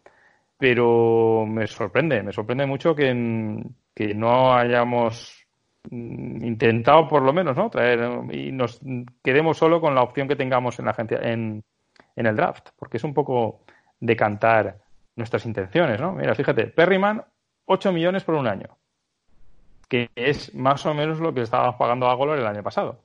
Pero 0.57 1.45
me 1.47 1.67
sorprende, 1.67 2.23
me 2.23 2.33
sorprende 2.33 2.65
mucho 2.65 2.95
que, 2.95 3.13
no 3.13 4.55
hayamos 4.55 5.47
mm, 5.91 6.43
intentado 6.43 7.07
por 7.07 7.21
lo 7.21 7.35
menos, 7.35 7.55
¿no? 7.55 7.69
Traer 7.69 8.01
y 8.33 8.51
nos 8.51 8.81
quedemos 9.23 9.59
solo 9.59 9.79
con 9.79 9.95
la 9.95 10.01
opción 10.01 10.27
que 10.27 10.37
tengamos 10.37 10.79
en 10.79 10.87
la 10.87 10.93
agencia, 10.93 11.19
en, 11.21 11.63
en 12.17 12.27
el 12.27 12.35
draft, 12.35 12.71
porque 12.79 12.97
es 12.97 13.05
un 13.05 13.13
poco 13.13 13.61
decantar 14.01 14.79
nuestras 15.15 15.45
intenciones, 15.45 16.01
¿no? 16.01 16.13
Mira, 16.13 16.35
fíjate, 16.35 16.69
Perryman, 16.69 17.23
8 17.67 17.93
millones 17.93 18.25
por 18.25 18.37
un 18.37 18.47
año, 18.47 18.79
que 19.87 20.09
es 20.15 20.55
más 20.55 20.87
o 20.87 20.95
menos 20.95 21.21
lo 21.21 21.35
que 21.35 21.43
estábamos 21.43 21.77
pagando 21.77 22.09
a 22.09 22.15
Golor 22.15 22.39
el 22.39 22.47
año 22.47 22.63
pasado. 22.63 23.01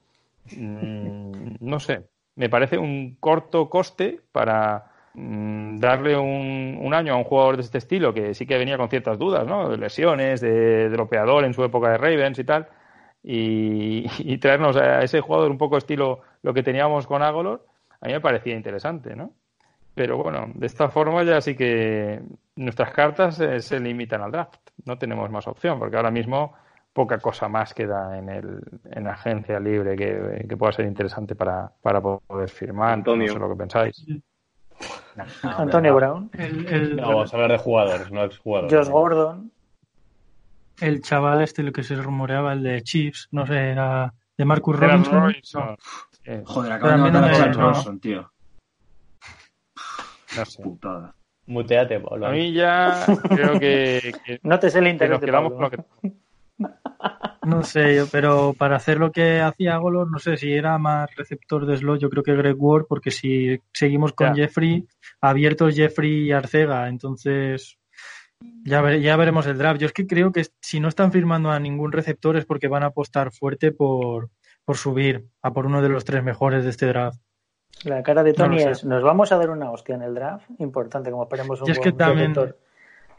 Mm, 0.56 1.56
no 1.60 1.80
sé, 1.82 2.08
me 2.40 2.50
parece 2.50 2.78
un 2.78 3.18
corto 3.20 3.70
coste 3.70 4.22
para 4.32 4.86
mm, 5.14 5.78
darle 5.78 6.16
un, 6.18 6.80
un 6.82 6.94
año 6.94 7.14
a 7.14 7.18
un 7.18 7.26
jugador 7.26 7.58
de 7.58 7.64
este 7.64 7.80
estilo 7.80 8.14
que 8.14 8.34
sí 8.34 8.46
que 8.46 8.58
venía 8.58 8.78
con 8.78 8.88
ciertas 8.88 9.20
dudas, 9.20 9.46
¿no? 9.46 9.68
De 9.68 9.78
lesiones, 9.78 10.40
de 10.40 10.88
dropeador 10.90 11.44
en 11.44 11.54
su 11.54 11.66
época 11.66 11.90
de 11.90 11.98
Ravens 11.98 12.40
y 12.40 12.46
tal, 12.46 12.70
y, 13.22 14.38
traernos 14.38 14.78
a 14.78 15.04
ese 15.04 15.20
jugador 15.20 15.52
un 15.52 15.58
poco 15.58 15.78
estilo 15.78 16.22
lo 16.42 16.54
que 16.54 16.64
teníamos 16.64 17.06
con 17.08 17.22
Agolor, 17.22 17.66
a 18.00 18.08
mí 18.08 18.14
me 18.14 18.22
parecía 18.22 18.56
interesante, 18.56 19.18
¿no? 19.18 19.34
Pero 19.94 20.18
bueno, 20.24 20.50
de 20.56 20.66
esta 20.66 20.88
forma 20.88 21.24
ya 21.24 21.42
sí 21.42 21.58
que 21.58 22.22
nuestras 22.56 22.92
cartas 22.92 23.38
eh, 23.42 23.60
se 23.60 23.82
limitan 23.82 24.22
al 24.22 24.32
draft. 24.32 24.56
No 24.86 24.98
tenemos 24.98 25.30
más 25.30 25.46
opción, 25.46 25.78
porque 25.78 25.98
ahora 25.98 26.10
mismo 26.10 26.54
poca 26.94 27.20
cosa 27.20 27.48
más 27.48 27.74
queda 27.74 28.18
en, 28.18 28.30
el, 28.30 28.60
en 28.92 29.04
la 29.06 29.12
agencia 29.14 29.60
libre 29.60 29.96
que, 29.96 30.46
que 30.48 30.58
pueda 30.58 30.72
ser 30.74 30.86
interesante 30.86 31.36
para, 31.36 31.72
para 31.82 32.02
poder 32.02 32.50
firmar. 32.50 32.94
Antonio. 32.94 33.28
No 33.28 33.34
sé 33.34 33.40
lo 33.40 33.50
que 33.50 33.56
pensáis. 33.56 34.06
No, 35.16 35.26
Antonio 35.58 35.92
no. 35.92 35.98
Brown, 35.98 36.30
El, 36.38 36.66
el, 36.68 36.96
No, 36.96 37.08
vamos 37.10 37.34
a 37.34 37.36
hablar 37.36 37.52
de 37.52 37.58
jugadores, 37.58 38.10
no 38.12 38.24
exjugadores. 38.24 38.74
Josh 38.74 38.88
Gordon. 38.90 39.52
el 40.80 41.02
chaval 41.02 41.42
este, 41.42 41.62
lo 41.64 41.74
que 41.74 41.84
se 41.84 41.96
rumoreaba, 41.96 42.54
el 42.54 42.64
de 42.64 42.82
Chiefs, 42.84 43.28
no 43.32 43.46
sé, 43.46 43.72
era 43.72 44.14
de 44.38 44.46
Marcus 44.46 44.78
Era 44.78 44.88
Robinson. 44.94 45.20
Robinson. 45.22 45.76
Sí, 46.24 46.32
Joder, 46.46 46.72
acaban 46.72 47.04
de 47.04 47.12
matar 47.12 47.50
a. 47.50 47.52
Bronson, 47.52 48.00
tío. 48.00 48.32
no 50.38 50.46
sé. 50.46 50.64
Putada. 50.64 51.14
Muteate, 51.48 52.00
Pablo. 52.00 52.28
A 52.28 52.32
mí 52.32 52.54
ya 52.54 53.06
creo 53.30 53.60
que, 53.60 54.14
que- 54.26 54.40
No 54.44 54.58
te 54.60 54.70
sé 54.70 54.78
el 54.80 54.86
que 54.86 54.90
interés 54.92 55.12
nos 55.12 55.20
de 55.22 55.26
quedamos 55.26 55.54
Pablo. 55.54 55.70
con 55.70 55.78
lo 55.78 56.12
que 56.14 56.18
No 57.46 57.64
sé, 57.64 57.96
yo, 57.96 58.06
pero 58.12 58.54
para 58.58 58.76
hacer 58.76 59.00
lo 59.00 59.12
que 59.12 59.40
hacía 59.42 59.78
Golor, 59.78 60.12
no 60.12 60.20
sé 60.20 60.38
si 60.38 60.52
era 60.54 60.78
más 60.78 61.10
receptor 61.16 61.66
de 61.66 61.78
slot, 61.78 62.00
yo 62.00 62.10
creo 62.10 62.22
que 62.24 62.36
Greg 62.36 62.56
Ward, 62.58 62.86
porque 62.88 63.12
si 63.12 63.60
seguimos 63.74 64.14
con 64.14 64.28
Ya. 64.36 64.44
Jeffrey, 64.44 64.86
abiertos 65.22 65.76
Jeffrey 65.76 66.26
y 66.28 66.32
Arcega, 66.32 66.88
entonces 66.90 67.78
ya, 68.64 68.96
ya 68.98 69.16
veremos 69.16 69.48
el 69.48 69.58
draft. 69.58 69.80
Yo 69.80 69.88
es 69.88 69.94
que 69.94 70.06
creo 70.06 70.32
que 70.32 70.46
si 70.62 70.80
no 70.80 70.90
están 70.90 71.12
firmando 71.12 71.50
a 71.52 71.60
ningún 71.60 71.92
receptor 71.92 72.38
es 72.38 72.46
porque 72.46 72.68
van 72.68 72.84
a 72.84 72.88
apostar 72.88 73.32
fuerte 73.32 73.72
por, 73.72 74.30
por 74.66 74.78
subir 74.78 75.28
a 75.42 75.52
por 75.54 75.66
uno 75.66 75.82
de 75.82 75.90
los 75.90 76.06
tres 76.06 76.24
mejores 76.24 76.64
de 76.66 76.70
este 76.70 76.86
draft. 76.88 77.20
La 77.86 78.04
cara 78.04 78.24
de 78.24 78.34
Tony 78.34 78.58
No 78.58 78.62
lo 78.62 78.66
sé. 78.66 78.72
es, 78.72 78.86
nos 78.86 79.02
vamos 79.04 79.32
a 79.32 79.38
dar 79.38 79.50
una 79.50 79.72
hostia 79.72 79.96
en 79.96 80.02
el 80.02 80.14
draft, 80.14 80.46
importante, 80.60 81.10
como 81.12 81.24
esperemos 81.24 81.62
un 81.62 81.68
Y 81.68 81.72
es 81.72 81.80
que 81.80 81.92
buen 81.92 81.98
también- 81.98 82.36
receptor. 82.36 82.60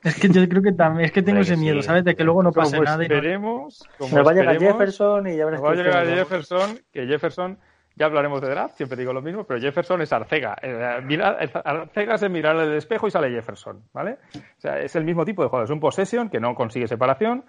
Es 0.02 0.18
que 0.18 0.28
yo 0.28 0.48
creo 0.48 0.62
que 0.62 0.72
también, 0.72 1.04
es 1.06 1.12
que 1.12 1.22
tengo 1.22 1.40
ese 1.40 1.56
miedo. 1.56 1.82
¿sabes? 1.82 2.04
De 2.04 2.14
que 2.16 2.24
luego 2.24 2.42
no 2.42 2.52
pase 2.52 2.76
como 2.76 2.84
nada 2.84 3.04
y 3.04 3.08
no- 3.08 3.14
esperemos, 3.14 3.88
como 3.98 4.16
Nos 4.16 4.26
va 4.26 4.30
a 4.30 4.34
llegar 4.34 4.58
Jefferson 4.58 5.26
y 5.28 5.36
ya 5.36 5.44
verás 5.44 5.60
Nos 5.60 5.68
va 5.68 5.72
a 5.72 5.76
que 5.76 5.82
llegar. 5.82 6.06
Jefferson, 6.06 6.78
que 6.92 7.06
Jefferson, 7.06 7.58
ya 7.96 8.06
hablaremos 8.06 8.40
de 8.40 8.48
draft, 8.48 8.76
siempre 8.76 8.96
digo 8.96 9.12
lo 9.12 9.20
mismo, 9.20 9.44
pero 9.44 9.60
Jefferson 9.60 10.00
es 10.00 10.12
Arcega. 10.12 10.56
Eh, 10.62 11.00
mira- 11.04 11.36
Arcega 11.64 12.14
es 12.14 12.30
mirar 12.30 12.56
el 12.56 12.74
espejo 12.74 13.08
y 13.08 13.10
sale 13.10 13.30
Jefferson, 13.30 13.82
¿vale? 13.92 14.16
O 14.36 14.60
sea, 14.60 14.78
es 14.80 14.96
el 14.96 15.04
mismo 15.04 15.24
tipo 15.24 15.42
de 15.42 15.48
jugador, 15.48 15.64
es 15.66 15.70
un 15.70 15.80
possession 15.80 16.30
que 16.30 16.40
no 16.40 16.54
consigue 16.54 16.88
separación. 16.88 17.44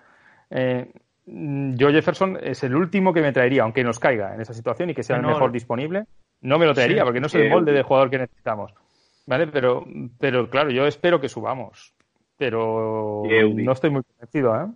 Eh, 0.49 0.91
yo 1.25 1.89
Jefferson 1.89 2.37
es 2.41 2.63
el 2.63 2.75
último 2.75 3.13
que 3.13 3.21
me 3.21 3.31
traería, 3.31 3.63
aunque 3.63 3.83
nos 3.83 3.99
caiga 3.99 4.33
en 4.35 4.41
esa 4.41 4.53
situación 4.53 4.89
y 4.89 4.93
que 4.93 5.03
sea 5.03 5.15
el 5.17 5.21
No, 5.21 5.29
mejor 5.29 5.51
disponible. 5.51 6.05
No 6.41 6.57
me 6.59 6.65
lo 6.65 6.73
traería, 6.73 7.03
Sí. 7.03 7.05
porque 7.05 7.21
no 7.21 7.27
es 7.27 7.35
el 7.35 7.49
molde 7.49 7.71
de 7.71 7.83
jugador 7.83 8.09
que 8.09 8.17
necesitamos. 8.17 8.73
¿Vale? 9.27 9.47
Pero, 9.47 9.85
pero 10.19 10.49
claro, 10.49 10.71
yo 10.71 10.87
espero 10.87 11.21
que 11.21 11.29
subamos. 11.29 11.93
Pero 12.41 13.21
no 13.53 13.71
estoy 13.71 13.91
muy 13.91 14.01
convencido, 14.01 14.55
¿eh? 14.59 14.67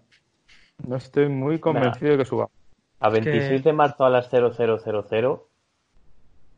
No 0.88 0.98
estoy 0.98 1.30
muy 1.30 1.58
convencido 1.58 2.12
de 2.12 2.20
que 2.20 2.26
subamos. 2.26 2.52
A 3.00 3.10
26 3.10 3.64
de 3.64 3.74
marzo 3.74 4.06
a 4.06 4.12
las 4.12 4.30
0000, 4.30 5.40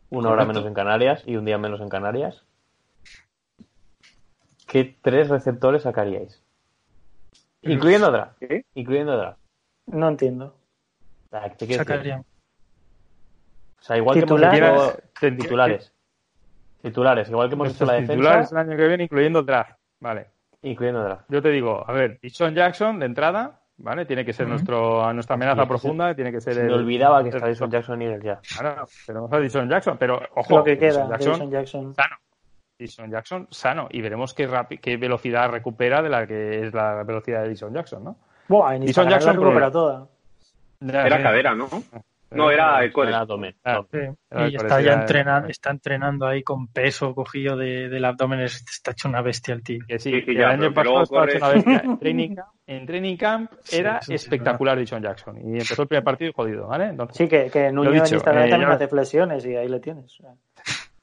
una 0.10 0.30
hora 0.30 0.44
menos 0.44 0.66
en 0.66 0.74
Canarias 0.74 1.24
y 1.26 1.38
un 1.38 1.46
día 1.46 1.58
menos 1.58 1.80
en 1.80 1.88
Canarias, 1.88 2.44
¿qué 4.68 4.98
tres 5.02 5.30
receptores 5.30 5.84
sacaríais? 5.84 6.44
Incluyendo 7.62 8.12
draft. 8.12 8.38
¿Qué? 8.40 8.66
Incluyendo 8.74 9.16
draft. 9.16 9.40
No 9.86 10.10
entiendo. 10.10 10.58
Ah. 11.32 11.50
O 13.80 13.82
sea, 13.82 13.96
igual 13.96 14.20
¿Titulares? 14.20 14.60
que 14.60 14.68
hemos 14.68 14.90
hecho 15.22 15.38
titulares. 15.42 15.94
Titulares, 16.82 17.30
igual 17.30 17.48
que 17.48 17.56
hemos 17.56 17.70
hecho 17.70 17.86
la 17.86 17.94
defensa, 17.94 18.14
titulares 18.14 18.52
el 18.52 18.58
año 18.58 18.76
que 18.76 18.88
viene, 18.90 19.04
incluyendo 19.06 19.42
draft. 19.42 19.80
Vale. 20.02 20.37
Incluyendo 20.62 21.04
draft. 21.04 21.24
Yo 21.30 21.42
te 21.42 21.50
digo, 21.50 21.84
a 21.88 21.92
ver, 21.92 22.20
Dixon 22.22 22.54
Jackson 22.56 23.00
de 23.00 23.06
entrada, 23.06 23.60
¿vale? 23.78 24.06
Tiene 24.06 24.26
que 24.26 24.34
ser 24.34 24.46
Ujú. 24.46 24.54
nuestro, 24.54 25.14
nuestra 25.14 25.36
amenaza 25.36 25.62
Sí, 25.64 25.68
profunda, 25.68 26.16
tiene 26.16 26.32
que 26.32 26.42
ser 26.42 26.54
Se 26.56 26.62
el. 26.62 26.68
me 26.68 26.74
olvidaba 26.74 27.22
que 27.24 27.30
el- 27.30 27.36
estaba 27.36 27.52
Jason 27.52 27.72
Jackson 27.72 28.02
y 28.02 28.06
él 28.06 28.22
ya. 28.22 28.40
Claro, 28.58 28.88
tenemos 29.06 29.32
a 29.32 29.40
Dixon 29.40 29.70
Jackson, 29.70 29.98
pero 29.98 30.22
ojo, 30.36 30.58
Lo 30.58 30.64
que 30.64 30.78
queda 30.78 30.90
Dixon 30.90 31.10
de 31.10 31.12
Jackson, 31.12 31.34
Jason 31.34 31.52
Jackson. 31.52 31.96
sano. 31.96 32.16
Dixon 32.80 33.10
Jackson 33.12 33.48
sano. 33.50 33.88
Y 33.92 34.02
veremos 34.02 34.34
qué, 34.34 34.48
rapi- 34.48 34.80
qué 34.80 34.98
velocidad 34.98 35.50
recupera 35.50 36.02
de 36.02 36.10
la 36.10 36.28
que 36.28 36.66
es 36.68 36.74
la 36.74 37.04
velocidad 37.04 37.44
de 37.44 37.50
Dixon 37.50 37.74
Jackson, 37.74 38.04
¿no? 38.04 38.18
Buah, 38.48 38.76
en 38.76 38.82
Dixon 38.86 39.06
Instagram 39.06 39.10
Jackson 39.12 39.36
recupera 39.44 39.72
toda. 39.72 40.08
Era 40.82 41.24
cadera, 41.24 41.56
¿no? 41.56 41.68
No, 42.32 42.52
era 42.52 42.84
el 42.84 42.92
core. 42.92 43.10
Era 43.10 43.20
abdomen. 43.20 43.56
Ah, 43.64 43.82
Sí. 43.92 43.98
Era 44.30 44.42
Y 44.50 44.56
el 44.56 44.56
está 44.56 44.82
ya 44.82 44.92
era- 44.92 45.02
entrenando, 45.02 45.48
está 45.50 45.72
entrenando 45.72 46.28
ahí 46.28 46.44
con 46.44 46.68
peso 46.68 47.16
cogido 47.16 47.56
de, 47.56 47.88
del 47.90 48.04
abdomen, 48.06 48.42
es- 48.42 48.66
está 48.70 48.92
hecho 48.92 49.08
una 49.08 49.22
bestia 49.22 49.54
el 49.54 49.64
tío. 49.64 49.80
Que 49.88 49.98
sí, 49.98 50.12
Sí, 50.12 50.20
sí, 50.20 50.26
que 50.26 50.34
ya, 50.36 50.54
el 50.54 50.62
año 50.64 50.74
pasado 50.74 51.04
estaba 51.04 51.26
hecho 51.26 51.38
una 51.38 51.50
bestia. 51.54 51.82
En 51.88 52.00
training 52.00 52.36
camp, 52.36 52.48
en 52.68 52.86
training 52.86 53.18
camp 53.18 53.52
era 53.72 54.00
Sí, 54.02 54.06
sí, 54.06 54.08
sí, 54.08 54.14
espectacular 54.16 54.78
Dixon 54.78 55.02
Jackson. 55.02 55.38
Y 55.38 55.54
empezó 55.54 55.84
el 55.84 55.88
primer 55.88 56.04
partido 56.04 56.30
y 56.32 56.34
jodido, 56.34 56.68
¿vale? 56.68 56.86
Entonces, 56.88 57.16
Sí, 57.18 57.28
que, 57.30 57.50
que 57.50 57.72
Nuño 57.72 57.92
dicho, 57.92 58.06
en 58.08 58.14
Instagram 58.16 58.44
eh, 58.46 58.50
también 58.50 58.70
ya- 58.72 58.76
hace 58.76 58.88
flexiones 58.90 59.46
y 59.46 59.56
ahí 59.56 59.68
le 59.70 59.80
tienes. 59.80 60.18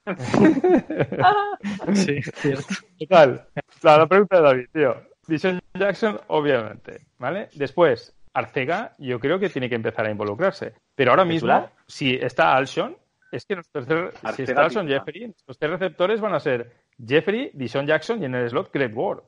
Sí, 1.95 2.17
es 2.19 2.31
cierto. 2.35 2.75
Total. 2.99 3.47
La, 3.83 3.99
la 3.99 4.07
pregunta 4.07 4.37
de 4.37 4.43
David, 4.43 4.67
tío. 4.73 4.97
Dixon 5.27 5.61
Jackson, 5.73 6.21
obviamente, 6.29 7.07
¿vale? 7.19 7.49
Después, 7.55 8.15
Arcega, 8.35 8.93
yo 8.99 9.21
creo 9.21 9.39
que 9.39 9.49
tiene 9.49 9.69
que 9.69 9.77
empezar 9.77 10.07
a 10.07 10.11
involucrarse. 10.11 10.75
Pero 10.95 11.13
ahora 11.13 11.25
mismo, 11.25 11.49
¿Titular? 11.49 11.73
si 11.87 12.15
está 12.15 12.55
Alshon, 12.57 12.97
es 13.31 13.47
que 13.47 13.55
nuestros 13.55 13.87
si 14.35 14.43
está 14.43 14.65
Alshon. 14.65 14.89
Jeffrey, 14.89 15.33
los 15.47 15.59
tres 15.59 15.71
receptores 15.71 16.21
van 16.21 16.35
a 16.35 16.41
ser 16.41 16.73
Jeffrey, 17.05 17.51
Dishon 17.55 17.87
Jackson 17.87 18.21
y 18.23 18.27
en 18.27 18.35
el 18.35 18.51
slot 18.51 18.73
Greg 18.73 18.97
Ward. 18.97 19.23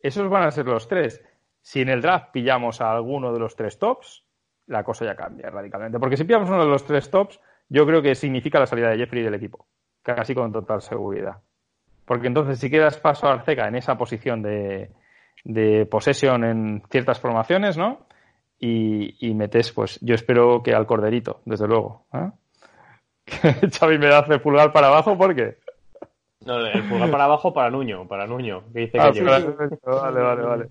Esos 0.00 0.28
van 0.30 0.44
a 0.44 0.50
ser 0.50 0.66
los 0.66 0.88
tres. 0.88 1.22
Si 1.60 1.80
en 1.80 1.88
el 1.88 2.00
draft 2.00 2.30
pillamos 2.32 2.80
a 2.80 2.92
alguno 2.92 3.32
de 3.32 3.40
los 3.40 3.56
tres 3.56 3.78
tops, 3.78 4.24
la 4.66 4.84
cosa 4.84 5.04
ya 5.04 5.16
cambia 5.16 5.50
radicalmente. 5.50 5.98
Porque 5.98 6.16
si 6.16 6.24
pillamos 6.24 6.48
uno 6.48 6.64
de 6.64 6.70
los 6.70 6.84
tres 6.84 7.10
tops, 7.10 7.40
yo 7.68 7.84
creo 7.86 8.02
que 8.02 8.14
significa 8.14 8.60
la 8.60 8.66
salida 8.66 8.90
de 8.90 8.98
Jeffrey 8.98 9.22
del 9.22 9.34
equipo. 9.34 9.66
Casi 10.02 10.34
con 10.34 10.52
total 10.52 10.82
seguridad. 10.82 11.38
Porque 12.04 12.28
entonces 12.28 12.60
si 12.60 12.70
quedas 12.70 12.98
paso 12.98 13.26
a 13.26 13.32
Arcega 13.32 13.66
en 13.66 13.74
esa 13.74 13.98
posición 13.98 14.42
de, 14.42 14.92
de 15.44 15.86
possession 15.86 16.44
en 16.44 16.82
ciertas 16.90 17.18
formaciones, 17.18 17.76
¿no? 17.76 18.05
Y, 18.58 19.28
y 19.28 19.34
metes, 19.34 19.72
pues, 19.72 19.98
yo 20.00 20.14
espero 20.14 20.62
que 20.62 20.74
al 20.74 20.86
corderito, 20.86 21.40
desde 21.44 21.66
luego. 21.66 22.06
¿eh? 22.14 22.30
Xavi 23.72 23.98
me 23.98 24.08
hace 24.08 24.38
pulgar 24.38 24.72
para 24.72 24.88
abajo, 24.88 25.16
¿por 25.18 25.34
qué? 25.34 25.58
No, 26.44 26.58
el 26.64 26.82
pulgar 26.88 27.10
para 27.10 27.24
abajo 27.24 27.52
para 27.52 27.70
Nuño, 27.70 28.06
para 28.06 28.26
Nuño, 28.26 28.62
que 28.72 28.80
dice 28.80 28.98
Ah, 29.00 29.10
que. 29.12 29.22
Vale, 29.22 30.20
vale, 30.20 30.42
vale. 30.42 30.68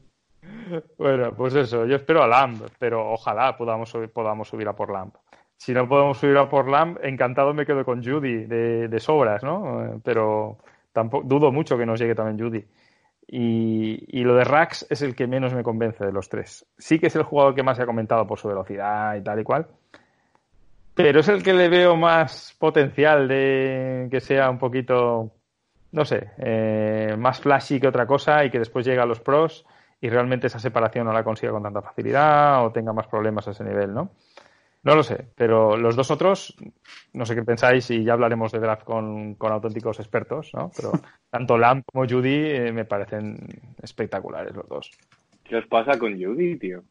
Bueno, 0.97 1.33
pues 1.35 1.53
eso, 1.55 1.85
yo 1.85 1.95
espero 1.95 2.23
a 2.23 2.27
Lamb, 2.27 2.63
pero 2.79 3.11
ojalá 3.11 3.57
podamos 3.57 3.89
subir, 3.89 4.09
podamos 4.09 4.47
subir 4.47 4.67
a 4.67 4.73
por 4.75 4.91
Lamb. 4.91 5.11
Si 5.57 5.73
no 5.73 5.87
podemos 5.87 6.17
subir 6.17 6.37
a 6.37 6.49
por 6.49 6.69
Lamb, 6.69 6.97
encantado 7.03 7.53
me 7.53 7.65
quedo 7.65 7.83
con 7.83 8.03
Judy 8.03 8.45
de, 8.45 8.87
de 8.87 8.99
sobras, 8.99 9.43
¿no? 9.43 9.83
Eh, 9.85 9.99
Pero 10.03 10.57
tampoco 10.91 11.25
dudo 11.27 11.51
mucho 11.51 11.77
que 11.77 11.85
nos 11.85 11.99
llegue 11.99 12.15
también 12.15 12.39
Judy. 12.39 12.65
Y, 13.27 14.05
y 14.07 14.23
lo 14.23 14.35
de 14.35 14.43
Rax 14.43 14.85
es 14.89 15.01
el 15.01 15.15
que 15.15 15.27
menos 15.27 15.53
me 15.53 15.63
convence 15.63 16.05
de 16.05 16.11
los 16.11 16.29
tres. 16.29 16.65
Sí 16.77 16.99
que 16.99 17.07
es 17.07 17.15
el 17.15 17.23
jugador 17.23 17.55
que 17.55 17.63
más 17.63 17.77
se 17.77 17.83
ha 17.83 17.87
comentado 17.87 18.27
por 18.27 18.39
su 18.39 18.47
velocidad 18.47 19.15
y 19.15 19.21
tal 19.21 19.39
y 19.39 19.43
cual, 19.43 19.67
pero 20.95 21.19
es 21.19 21.27
el 21.27 21.43
que 21.43 21.53
le 21.53 21.67
veo 21.67 21.97
más 21.97 22.55
potencial 22.57 23.27
de 23.27 24.07
que 24.09 24.21
sea 24.21 24.49
un 24.49 24.57
poquito, 24.57 25.29
no 25.91 26.05
sé, 26.05 26.31
eh, 26.37 27.15
más 27.19 27.41
flashy 27.41 27.81
que 27.81 27.87
otra 27.89 28.07
cosa 28.07 28.45
y 28.45 28.49
que 28.49 28.59
después 28.59 28.85
llegue 28.85 29.01
a 29.01 29.05
los 29.05 29.19
pros 29.19 29.65
y 29.99 30.09
realmente 30.09 30.47
esa 30.47 30.57
separación 30.57 31.05
no 31.05 31.11
la 31.11 31.23
consiga 31.23 31.51
con 31.51 31.63
tanta 31.63 31.81
facilidad 31.81 32.65
o 32.65 32.71
tenga 32.71 32.93
más 32.93 33.07
problemas 33.07 33.45
a 33.47 33.51
ese 33.51 33.65
nivel, 33.65 33.93
¿no? 33.93 34.11
No 34.85 34.93
lo 34.95 35.01
sé, 35.01 35.27
pero 35.35 35.75
los 35.77 35.95
dos 35.95 36.11
otros, 36.11 36.55
no 37.13 37.25
sé 37.25 37.33
qué 37.33 37.41
pensáis 37.41 37.89
y 37.89 38.03
ya 38.03 38.13
hablaremos 38.13 38.51
de 38.51 38.59
draft 38.59 38.83
con, 38.83 39.33
con 39.33 39.51
auténticos 39.51 39.99
expertos, 39.99 40.51
¿no? 40.53 40.71
Pero 40.75 40.91
tanto 41.31 41.57
Lamb 41.57 41.83
como 41.91 42.07
Judy 42.07 42.51
eh, 42.51 42.71
me 42.71 42.85
parecen 42.85 43.35
espectaculares 43.81 44.55
los 44.55 44.69
dos. 44.69 44.91
¿Qué 45.43 45.55
os 45.57 45.65
pasa 45.65 45.97
con 45.97 46.13
Judy, 46.13 46.57
tío? 46.59 46.83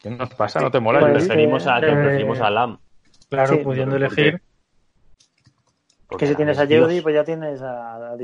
¿Qué 0.00 0.10
nos 0.10 0.34
pasa? 0.34 0.60
¿No 0.60 0.70
te 0.70 0.80
mola? 0.80 1.00
Pues? 1.00 1.26
Preferimos 1.26 1.66
a, 1.66 1.78
Eh, 1.78 1.82
preferimos 1.82 2.40
a 2.40 2.50
Lam. 2.50 2.78
Claro, 3.28 3.56
Sí, 3.56 3.60
pudiendo 3.62 3.96
elegir. 3.96 4.40
Que 6.18 6.26
si 6.26 6.34
tienes 6.34 6.58
a 6.58 6.64
Dios. 6.64 6.86
Judy, 6.86 7.02
pues 7.02 7.14
ya 7.14 7.24
tienes 7.24 7.60
a 7.60 8.16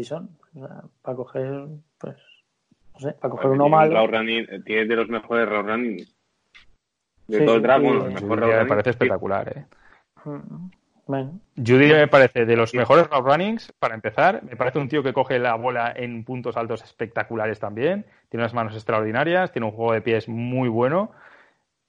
sea, 0.61 0.82
para 1.03 1.16
coger, 1.16 1.66
pues, 1.99 2.16
no 2.95 3.01
sé, 3.01 3.12
para 3.12 3.30
coger 3.30 3.49
Porque 3.49 3.49
uno 3.49 3.68
malo. 3.68 3.99
eh, 4.51 4.62
tiene 4.64 4.86
de 4.86 4.97
los 4.97 5.09
mejores 5.09 5.47
route 5.47 5.68
running. 5.70 6.07
De 7.29 7.39
Sí, 7.39 7.45
todo 7.45 7.55
el 7.57 7.61
sí, 7.61 7.66
draft, 7.66 7.81
sí. 7.83 7.87
bueno, 7.87 8.05
el 8.07 8.12
Judy 8.14 8.22
mejor 8.22 8.41
route 8.41 8.57
me 8.57 8.66
parece 8.66 8.91
espectacular, 8.91 9.49
¿eh? 9.57 9.64
Mm, 10.24 10.70
Bueno, 11.07 11.41
Judy 11.57 11.93
me 11.93 12.09
parece 12.09 12.45
de 12.45 12.57
los 12.57 12.74
mejores 12.74 13.09
route 13.09 13.31
runnings, 13.31 13.72
para 13.79 13.95
empezar. 13.95 14.43
Me 14.45 14.57
parece 14.57 14.79
un 14.79 14.89
tío 14.89 15.03
que 15.03 15.12
coge 15.12 15.39
la 15.39 15.55
bola 15.55 15.93
en 15.97 16.24
puntos 16.24 16.57
altos 16.57 16.83
espectaculares 16.83 17.59
también. 17.61 18.05
Tiene 18.29 18.43
unas 18.45 18.53
manos 18.55 18.74
extraordinarias, 18.74 19.53
tiene 19.53 19.66
un 19.66 19.72
juego 19.72 19.93
de 19.93 20.01
pies 20.03 20.29
muy 20.29 20.68
bueno. 20.68 21.12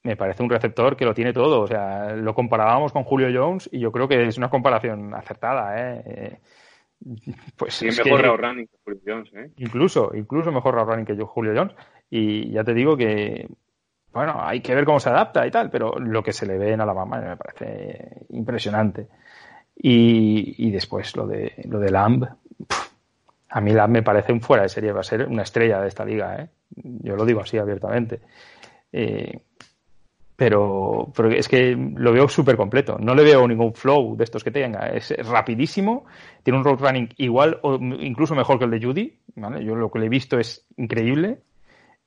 Me 0.04 0.16
parece 0.16 0.42
un 0.44 0.50
receptor 0.50 0.96
que 0.96 1.04
lo 1.04 1.14
tiene 1.14 1.34
todo. 1.34 1.60
O 1.62 1.68
sea, 1.68 2.14
lo 2.16 2.34
comparábamos 2.34 2.94
con 2.94 3.04
Julio 3.04 3.28
Jones 3.34 3.68
y 3.74 3.80
yo 3.80 3.92
creo 3.92 4.08
que 4.08 4.26
es 4.26 4.38
una 4.38 4.50
comparación 4.50 5.14
acertada, 5.14 5.76
¿eh? 5.78 6.04
Eh, 6.06 6.38
Pues 7.58 7.80
Tiene 7.80 7.92
es 7.94 8.06
mejor 8.06 8.22
que- 8.22 8.28
route 8.28 8.42
running 8.42 8.68
que 8.68 8.78
Julio 8.86 9.02
Jones, 9.06 9.32
¿eh? 9.36 9.52
incluso, 9.58 10.12
incluso 10.16 10.52
mejor 10.52 10.76
route 10.76 10.92
running 10.92 11.06
que 11.06 11.16
yo, 11.18 11.26
Julio 11.26 11.54
Jones. 11.56 11.74
Y 12.10 12.52
ya 12.52 12.64
te 12.64 12.74
digo 12.74 12.96
que, 12.96 13.48
bueno, 14.14 14.36
hay 14.42 14.62
que 14.62 14.74
ver 14.74 14.86
cómo 14.86 15.00
se 15.00 15.10
adapta 15.10 15.46
y 15.46 15.52
tal, 15.52 15.70
pero 15.70 16.00
lo 16.00 16.24
que 16.24 16.34
se 16.34 16.46
le 16.46 16.58
ve 16.58 16.74
en 16.74 16.82
Alabama 16.82 17.20
me 17.20 17.38
parece 17.38 18.26
impresionante. 18.30 19.08
Y, 19.82 20.70
después 20.72 21.16
lo 21.16 21.26
de, 21.26 21.54
lo 21.66 21.80
de 21.80 21.90
Lamb, 21.90 22.26
a 23.50 23.62
mí 23.62 23.72
Lamb 23.72 23.94
me 23.94 24.04
parece 24.04 24.34
un 24.34 24.42
fuera 24.42 24.64
de 24.64 24.70
serie, 24.70 24.92
va 24.92 25.00
a 25.00 25.04
ser 25.04 25.26
una 25.26 25.44
estrella 25.44 25.80
de 25.80 25.88
esta 25.88 26.04
liga, 26.04 26.36
¿eh? 26.42 26.50
Yo 26.76 27.16
lo 27.16 27.26
digo 27.26 27.42
así 27.42 27.58
abiertamente. 27.58 28.20
Eh, 28.92 29.40
pero, 30.40 31.12
es 31.32 31.50
que 31.50 31.76
lo 31.76 32.14
veo 32.14 32.30
súper 32.30 32.56
completo. 32.56 32.98
No 32.98 33.14
le 33.14 33.24
veo 33.24 33.46
ningún 33.46 33.74
flow 33.74 34.16
de 34.16 34.24
estos 34.24 34.42
que 34.42 34.52
tenga. 34.52 34.88
Es 34.88 35.14
rapidísimo, 35.28 36.06
tiene 36.44 36.60
un 36.60 36.64
road 36.64 36.80
running 36.80 37.10
igual 37.18 37.60
o 37.62 37.76
incluso 37.76 38.36
mejor 38.36 38.58
que 38.58 38.64
el 38.64 38.72
de 38.72 38.82
Judy. 38.82 39.20
Yo 39.36 39.76
lo 39.76 39.92
que 39.92 40.00
le 40.00 40.06
he 40.06 40.10
visto 40.10 40.40
es 40.40 40.66
increíble. 40.78 41.40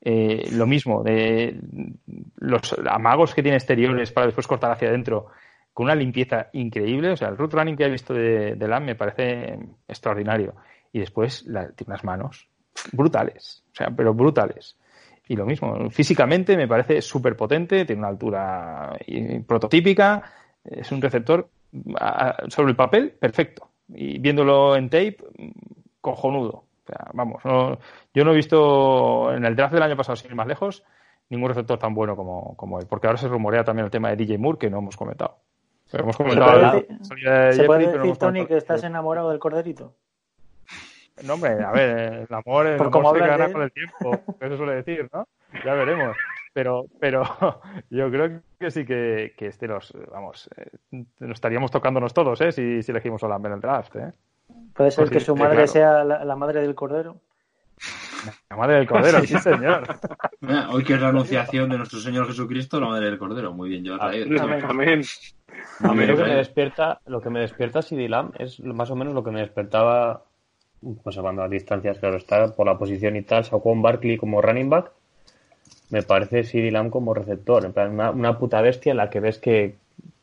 Eh, 0.05 0.48
lo 0.53 0.66
mismo, 0.66 1.05
de 1.05 1.61
los 2.38 2.74
amagos 2.90 3.34
que 3.34 3.42
tiene 3.42 3.57
exteriores 3.57 4.11
para 4.11 4.26
después 4.26 4.48
cortar 4.48 4.72
hacia 4.72 4.88
adentro 4.88 5.28
con 5.72 5.84
una 5.84 5.94
limpieza 5.94 6.48
increíble. 6.53 7.11
O 7.12 7.16
sea, 7.16 7.28
el 7.28 7.36
road 7.36 7.53
running 7.53 7.76
que 7.76 7.84
he 7.84 7.90
visto 7.90 8.12
de, 8.12 8.57
Lam 8.59 8.84
me 8.84 8.96
parece 8.96 9.59
extraordinario. 9.86 10.55
Y 10.92 10.98
después 10.98 11.44
la- 11.46 11.70
tiene 11.70 11.92
unas 11.92 12.05
manos 12.05 12.48
brutales. 12.92 13.62
O 13.72 13.76
sea, 13.76 13.90
pero 13.90 14.12
brutales. 14.12 14.76
Y 15.28 15.36
lo 15.36 15.46
mismo, 15.46 15.88
físicamente 15.90 16.57
me 16.57 16.66
parece 16.66 17.00
súper 17.00 17.36
potente, 17.36 17.84
tiene 17.84 18.00
una 18.00 18.09
altura 18.09 18.98
prototípica, 19.46 20.22
es 20.64 20.90
un 20.90 21.00
receptor 21.00 21.48
sobre 22.48 22.70
el 22.70 22.76
papel 22.76 23.12
perfecto. 23.12 23.70
Y 23.88 24.18
viéndolo 24.18 24.74
en 24.76 24.90
tape, 24.90 25.16
cojonudo. 26.00 26.64
O 26.85 26.87
sea, 26.87 27.07
vamos, 27.12 27.45
no- 27.45 27.78
yo 28.12 28.24
no 28.24 28.33
he 28.33 28.37
visto 28.37 29.33
en 29.35 29.45
el 29.45 29.55
draft 29.57 29.74
del 29.74 29.83
año 29.83 29.97
pasado, 29.97 30.16
sin 30.16 30.30
ir 30.30 30.37
más 30.37 30.47
lejos, 30.47 30.85
ningún 31.28 31.49
receptor 31.49 31.78
tan 31.78 31.95
bueno 31.95 32.16
como, 32.16 32.57
como 32.57 32.78
él. 32.80 32.87
Porque 32.89 33.07
ahora 33.07 33.18
se 33.18 33.28
rumorea 33.28 33.64
también 33.64 33.85
el 33.85 33.91
tema 33.91 34.11
de 34.11 34.16
DJ 34.16 34.39
Moore, 34.39 34.59
que 34.59 34.70
no 34.70 34.78
hemos 34.78 34.97
comentado. 34.97 35.37
Pero 35.91 36.05
hemos 36.05 36.16
comentado 36.16 36.51
puede 36.53 36.62
la 36.62 36.72
decir- 36.74 37.05
salida 37.05 37.30
de 37.47 37.53
¿Se 37.53 37.62
Jeffrey, 37.62 37.66
puede 37.66 37.85
pero 37.87 37.99
no 37.99 38.05
decir, 38.05 38.18
Tony, 38.18 38.47
que 38.47 38.57
estás 38.57 38.83
enamorado 38.85 39.30
del 39.30 39.39
corderito? 39.39 39.95
no, 41.24 41.35
hombre, 41.35 41.62
a 41.62 41.70
ver, 41.70 42.26
el 42.28 42.35
amor, 42.35 42.66
el 42.66 42.80
amor 42.80 43.18
se 43.18 43.26
gana 43.26 43.53
con 43.53 43.62
el 43.62 43.70
tiempo, 43.72 44.18
eso 44.41 44.57
suele 44.57 44.74
decir, 44.76 45.09
¿no? 45.12 45.28
Ya 45.64 45.74
veremos. 45.74 46.16
Pero, 46.55 46.87
pero 46.99 47.22
yo 47.91 48.11
creo 48.11 48.41
que 48.59 48.70
sí 48.70 48.85
que, 48.85 49.35
que 49.37 49.47
este 49.47 49.68
nos, 49.68 49.93
vamos, 50.11 50.49
eh, 50.57 50.70
nos 51.20 51.30
estaríamos 51.33 51.70
tocándonos 51.70 52.12
todos, 52.14 52.41
¿eh? 52.41 52.51
Si, 52.53 52.83
si 52.83 52.91
elegimos 52.91 53.22
a 53.22 53.28
Lamb 53.28 53.47
en 53.47 53.53
el 53.53 53.61
draft, 53.61 53.95
¿eh? 53.97 54.12
Puede 54.75 54.91
ser 54.91 55.05
Pues 55.05 55.11
que 55.11 55.20
su 55.20 55.37
madre 55.37 55.55
claro. 55.57 55.68
sea 55.73 56.05
la, 56.05 56.25
la 56.25 56.37
madre 56.37 56.61
del 56.62 56.75
cordero. 56.75 57.16
La 58.49 58.57
madre 58.57 58.77
del 58.77 58.87
cordero, 58.87 59.20
sí, 59.23 59.37
señor. 59.39 59.83
Mira, 60.41 60.70
Hoy 60.70 60.85
que 60.85 60.95
es 60.95 61.01
la 61.01 61.09
anunciación 61.09 61.68
de 61.70 61.79
nuestro 61.79 61.99
Señor 61.99 62.27
Jesucristo, 62.29 62.81
la 62.81 62.87
madre 62.87 63.07
del 63.07 63.18
Cordero. 63.18 63.53
Muy 63.53 63.68
bien, 63.68 63.83
yo 63.85 63.97
Ah. 64.01 64.12
Amén. 64.68 65.03
Muy 65.81 65.91
A 65.91 65.93
bien, 65.93 65.99
mí 65.99 66.07
lo 66.07 66.16
que 66.16 66.23
me 66.31 66.37
despierta, 66.37 67.01
lo 67.07 67.20
que 67.20 67.31
me 67.31 67.41
despierta 67.41 67.81
Lamb 67.91 68.33
es 68.39 68.61
más 68.61 68.91
o 68.91 68.97
menos 68.97 69.12
lo 69.14 69.25
que 69.25 69.33
me 69.33 69.41
despertaba, 69.41 70.23
pues 71.03 71.16
salvando 71.16 71.43
las 71.43 71.51
distancias, 71.51 71.99
claro 71.99 72.16
está, 72.16 72.55
por 72.55 72.66
la 72.66 72.79
posición 72.79 73.16
y 73.16 73.23
tal, 73.23 73.45
Saquon 73.45 73.83
Barkley 73.83 74.16
como 74.16 74.41
running 74.41 74.70
back, 74.70 74.93
me 75.91 76.03
parece 76.03 76.70
Lamb 76.70 76.91
como 76.91 77.14
receptor, 77.14 77.64
en 77.64 77.73
plan, 77.73 77.91
una, 77.93 78.11
una 78.11 78.39
puta 78.39 78.61
bestia 78.62 78.93
en 78.93 78.97
la 78.99 79.11
que 79.11 79.20
ves 79.20 79.39
que, 79.39 79.75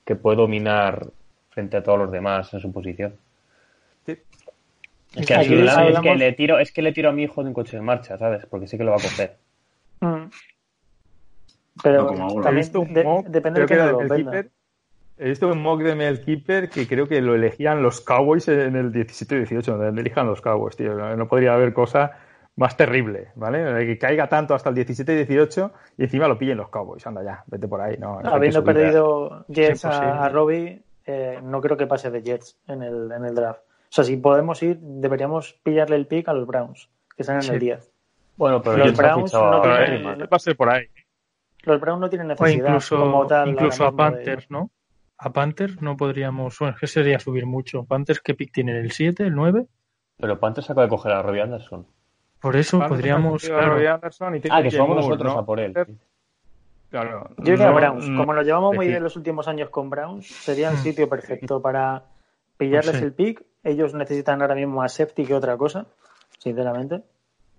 que 0.06 0.16
puede 0.16 0.38
dominar 0.38 1.08
frente 1.50 1.78
a 1.78 1.84
todos 1.84 2.00
los 2.00 2.12
demás 2.12 2.54
en 2.54 2.60
su 2.62 2.72
posición. 2.72 3.14
Sí. 5.12 5.20
Es 5.22 5.26
que 5.28 5.34
a 5.34 5.40
Aquí 5.40 5.54
es 5.54 6.00
que 6.02 6.16
le 6.16 6.34
tiro, 6.34 6.60
es 6.60 6.72
que 6.72 6.82
le 6.82 6.92
tiro 6.92 7.10
a 7.10 7.12
mi 7.12 7.24
hijo 7.24 7.42
de 7.42 7.48
un 7.50 7.54
coche 7.54 7.78
de 7.78 7.82
marcha, 7.82 8.18
¿sabes? 8.18 8.46
Porque 8.46 8.68
sé 8.68 8.78
que 8.78 8.84
lo 8.84 8.92
va 8.92 8.98
a 8.98 9.02
coger. 9.02 9.38
Mm. 10.02 10.30
Pero 11.82 12.02
No 12.02 12.08
como 12.08 12.42
también 12.42 12.56
visto 12.58 12.82
un 12.82 12.94
de- 12.94 13.04
mock, 13.04 13.28
depende 13.28 13.62
de 13.62 13.66
que 13.68 13.76
lo 13.76 13.98
Mel 14.00 14.08
venda. 14.10 14.16
Kiper. 14.18 14.50
He 15.18 15.30
visto 15.30 15.48
un 15.50 15.62
mock 15.62 15.82
de 15.82 15.96
Mel 15.96 16.22
Keeper 16.24 16.70
que 16.70 16.88
creo 16.88 17.08
que 17.08 17.22
lo 17.22 17.36
elegían 17.36 17.82
los 17.84 18.00
Cowboys 18.02 18.48
en 18.48 18.76
el 18.76 18.92
17-18, 18.94 19.78
donde 19.78 20.02
elijan 20.02 20.28
los 20.28 20.42
Cowboys, 20.42 20.78
tío. 20.78 20.94
No 21.16 21.28
podría 21.28 21.54
haber 21.56 21.74
cosa 21.74 22.12
más 22.56 22.78
terrible, 22.78 23.30
¿vale? 23.36 23.86
Que 23.86 23.98
caiga 23.98 24.28
tanto 24.30 24.54
hasta 24.54 24.70
el 24.70 24.76
17-18 24.76 25.72
y 25.98 26.04
encima 26.04 26.28
lo 26.28 26.38
pillen 26.38 26.58
los 26.58 26.70
Cowboys. 26.70 27.06
Anda 27.08 27.24
ya, 27.24 27.44
vete 27.48 27.68
por 27.68 27.82
ahí. 27.82 27.98
No, 27.98 28.22
no 28.22 28.30
Habiendo 28.30 28.64
perdido 28.64 29.46
Jets 29.50 29.84
a, 29.86 29.88
imposible. 29.90 30.12
a 30.20 30.30
Robbie, 30.30 30.82
eh, 31.06 31.40
no 31.44 31.60
creo 31.62 31.76
que 31.76 31.88
pase 31.88 32.12
de 32.12 32.22
Jets 32.22 32.58
en 32.68 32.84
el, 32.84 33.12
en 33.12 33.26
el 33.26 33.36
draft. 33.36 33.62
O 33.90 33.92
sea, 33.92 34.04
si 34.04 34.18
podemos 34.18 34.62
ir, 34.62 34.78
deberíamos 34.80 35.54
pillarle 35.64 35.96
el 35.96 36.06
pick 36.08 36.28
a 36.30 36.34
los 36.34 36.46
Browns, 36.46 36.90
que 37.16 37.24
están 37.24 37.38
en 37.38 37.42
Sí. 37.44 37.52
el 37.54 37.60
10. 37.60 37.92
Bueno, 38.38 38.62
pero 38.62 38.78
Los 38.78 38.96
Browns 38.96 39.32
fichado 39.32 39.52
no 39.52 39.58
a 39.58 39.62
tienen- 39.86 40.22
Eh, 40.22 40.26
va 40.26 40.36
a 40.36 40.40
ser 40.40 40.56
por 40.56 40.70
ahí. 40.70 40.86
Los 41.64 41.82
Browns 41.82 42.00
no 42.02 42.10
tienen 42.10 42.28
O 42.28 42.30
necesidad 42.30 42.68
incluso, 42.68 42.98
como 43.00 43.28
tal. 43.28 43.50
incluso 43.50 43.84
a 43.88 43.92
de- 43.92 43.98
Panthers, 43.98 44.50
¿no? 44.52 44.70
A 45.18 45.34
Panthers 45.34 45.82
no 45.82 45.98
podríamos. 45.98 46.58
Bueno, 46.60 46.76
es 46.76 46.80
que 46.80 46.88
sería 46.88 47.20
subir 47.20 47.46
mucho. 47.46 47.84
Panthers, 47.84 48.22
¿qué 48.22 48.34
pick 48.36 48.54
tienen? 48.54 48.78
¿El 48.78 48.92
7, 48.92 49.24
el 49.26 49.36
9? 49.36 49.66
Pero 50.18 50.40
Panthers 50.40 50.70
acaba 50.70 50.84
de 50.84 50.90
coger 50.90 51.12
a 51.12 51.22
Robbie 51.22 51.42
Anderson. 51.42 51.86
Por 52.40 52.56
eso 52.56 52.78
Panthers 52.80 52.98
podríamos. 52.98 53.44
a 53.44 53.48
claro, 53.48 53.74
Robbie 53.74 53.88
Anderson 53.90 54.36
y 54.36 54.40
tiene 54.40 54.58
Ah, 54.58 54.64
que 54.64 54.72
somos 54.72 54.90
Moore, 54.90 55.02
nosotros 55.08 55.34
¿no? 55.34 55.40
a 55.40 55.46
por 55.46 55.60
él. 55.60 55.74
Claro. 56.90 57.30
Yo 57.40 57.54
iría 57.54 57.68
a 57.68 57.70
No, 57.72 57.76
Browns. 57.76 58.08
no- 58.10 58.20
Como 58.20 58.34
nos 58.34 58.46
llevamos 58.46 58.76
muy 58.76 58.88
bien 58.88 59.04
los 59.04 59.16
últimos 59.16 59.48
años 59.48 59.70
con 59.70 59.90
Browns, 59.90 60.28
sería 60.28 60.70
el 60.72 60.76
Mm. 60.78 60.80
sitio 60.80 61.10
perfecto 61.10 61.62
para 61.62 62.04
pillarles 62.58 62.96
Sí. 62.98 63.04
el 63.04 63.14
pick. 63.14 63.44
Ellos 63.64 63.94
necesitan 63.94 64.42
ahora 64.42 64.56
mismo 64.56 64.78
más 64.78 64.94
safety 64.94 65.26
que 65.26 65.34
otra 65.34 65.58
cosa, 65.58 65.86
sinceramente. 66.38 67.02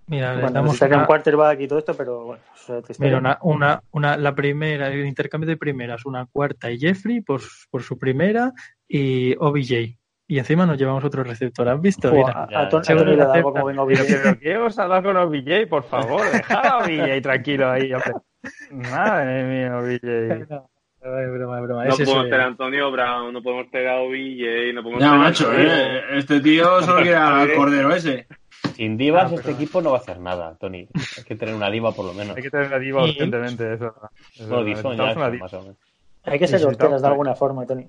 Mira, 0.06 0.32
Bueno, 0.32 0.50
damos 0.50 0.64
necesitan 0.72 0.92
una, 0.92 1.00
un 1.02 1.06
quarterback 1.06 1.60
y 1.60 1.68
todo 1.68 1.78
esto, 1.78 1.94
pero 1.94 2.24
bueno, 2.24 2.42
eso 2.54 2.78
es 2.88 2.98
mira, 2.98 3.18
una, 3.18 3.38
una, 3.42 3.82
una- 3.92 4.16
la 4.16 4.34
primera, 4.34 4.88
el 4.88 5.06
intercambio 5.06 5.48
de 5.48 5.56
primeras, 5.56 6.04
una 6.04 6.26
cuarta 6.26 6.70
y 6.70 6.78
Jeffrey 6.80 7.20
por, 7.20 7.40
por 7.70 7.82
su 7.82 7.96
primera 7.98 8.52
y 8.88 9.36
OBJ. 9.38 9.96
Y 10.26 10.38
encima 10.38 10.64
nos 10.66 10.78
llevamos 10.78 11.04
otro 11.04 11.22
receptor. 11.22 11.68
¿Has 11.68 11.80
visto? 11.80 12.10
Mira. 12.12 12.32
a, 12.32 12.62
a 12.62 12.68
Tony 12.68 13.04
le 13.04 13.16
da 13.16 13.42
como 13.42 13.64
vengo 13.64 13.84
bien. 13.86 14.00
pero 14.08 14.38
¿qué 14.38 14.56
os 14.58 14.78
ha 14.78 14.86
dado 14.86 15.02
con 15.02 15.16
OBJ? 15.16 15.68
Por 15.68 15.82
favor, 15.84 16.22
dejad 16.32 16.66
a 16.66 16.78
OBJ 16.78 17.20
tranquilo 17.22 17.68
ahí, 17.70 17.92
hombre. 17.92 18.12
Madre 18.70 19.44
mía, 19.44 19.76
OBJ. 19.78 20.62
No, 21.02 21.18
es 21.18 21.32
broma, 21.32 21.56
es 21.58 21.62
broma. 21.64 21.84
No 21.84 21.88
es 21.90 22.00
eso 22.00 22.04
podemos 22.04 22.24
de- 22.24 22.30
tener 22.30 22.44
a 22.44 22.48
Antonio 22.48 22.90
Brown, 22.90 23.32
no 23.32 23.42
podemos 23.42 23.70
tener 23.70 23.88
a 23.88 24.00
OBJ, 24.00 24.72
no 24.74 24.82
podemos 24.82 25.00
Ya, 25.02 25.06
tener 25.10 25.20
a 25.20 25.24
macho, 25.28 25.52
eh, 25.52 26.18
este 26.18 26.40
tío 26.40 26.82
solo 26.82 27.02
quiere 27.02 27.16
al 27.16 27.54
cordero 27.54 27.94
ese. 27.94 28.26
Sin 28.74 28.96
divas 28.96 29.24
Ah, 29.24 29.26
pero- 29.30 29.40
este 29.40 29.52
equipo 29.52 29.80
no 29.82 29.90
va 29.92 29.98
a 29.98 30.00
hacer 30.00 30.18
nada, 30.20 30.56
Tony. 30.58 30.88
Hay 31.16 31.24
que 31.24 31.36
tener 31.36 31.54
una 31.54 31.70
diva 31.70 31.92
por 31.92 32.04
lo 32.04 32.12
menos. 32.12 32.36
Hay 32.36 32.42
que 32.42 32.50
tener 32.50 32.70
la 32.70 32.78
diva 32.78 33.04
urgentemente, 33.04 33.74
eso. 33.74 33.86
es 34.34 34.48
Bueno, 34.48 34.56
verdad. 34.56 34.64
Dixon 34.66 34.96
ya 34.96 35.02
Necesitamos 35.02 35.02
una 35.02 35.10
está, 35.10 35.30
diva. 35.30 35.44
más 35.44 35.54
o 35.54 35.60
menos. 35.62 35.76
Hay 36.24 36.38
que 36.38 36.46
ser 36.48 36.66
horteras 36.66 37.02
de 37.02 37.08
alguna 37.08 37.34
forma, 37.34 37.66
Tony. 37.66 37.88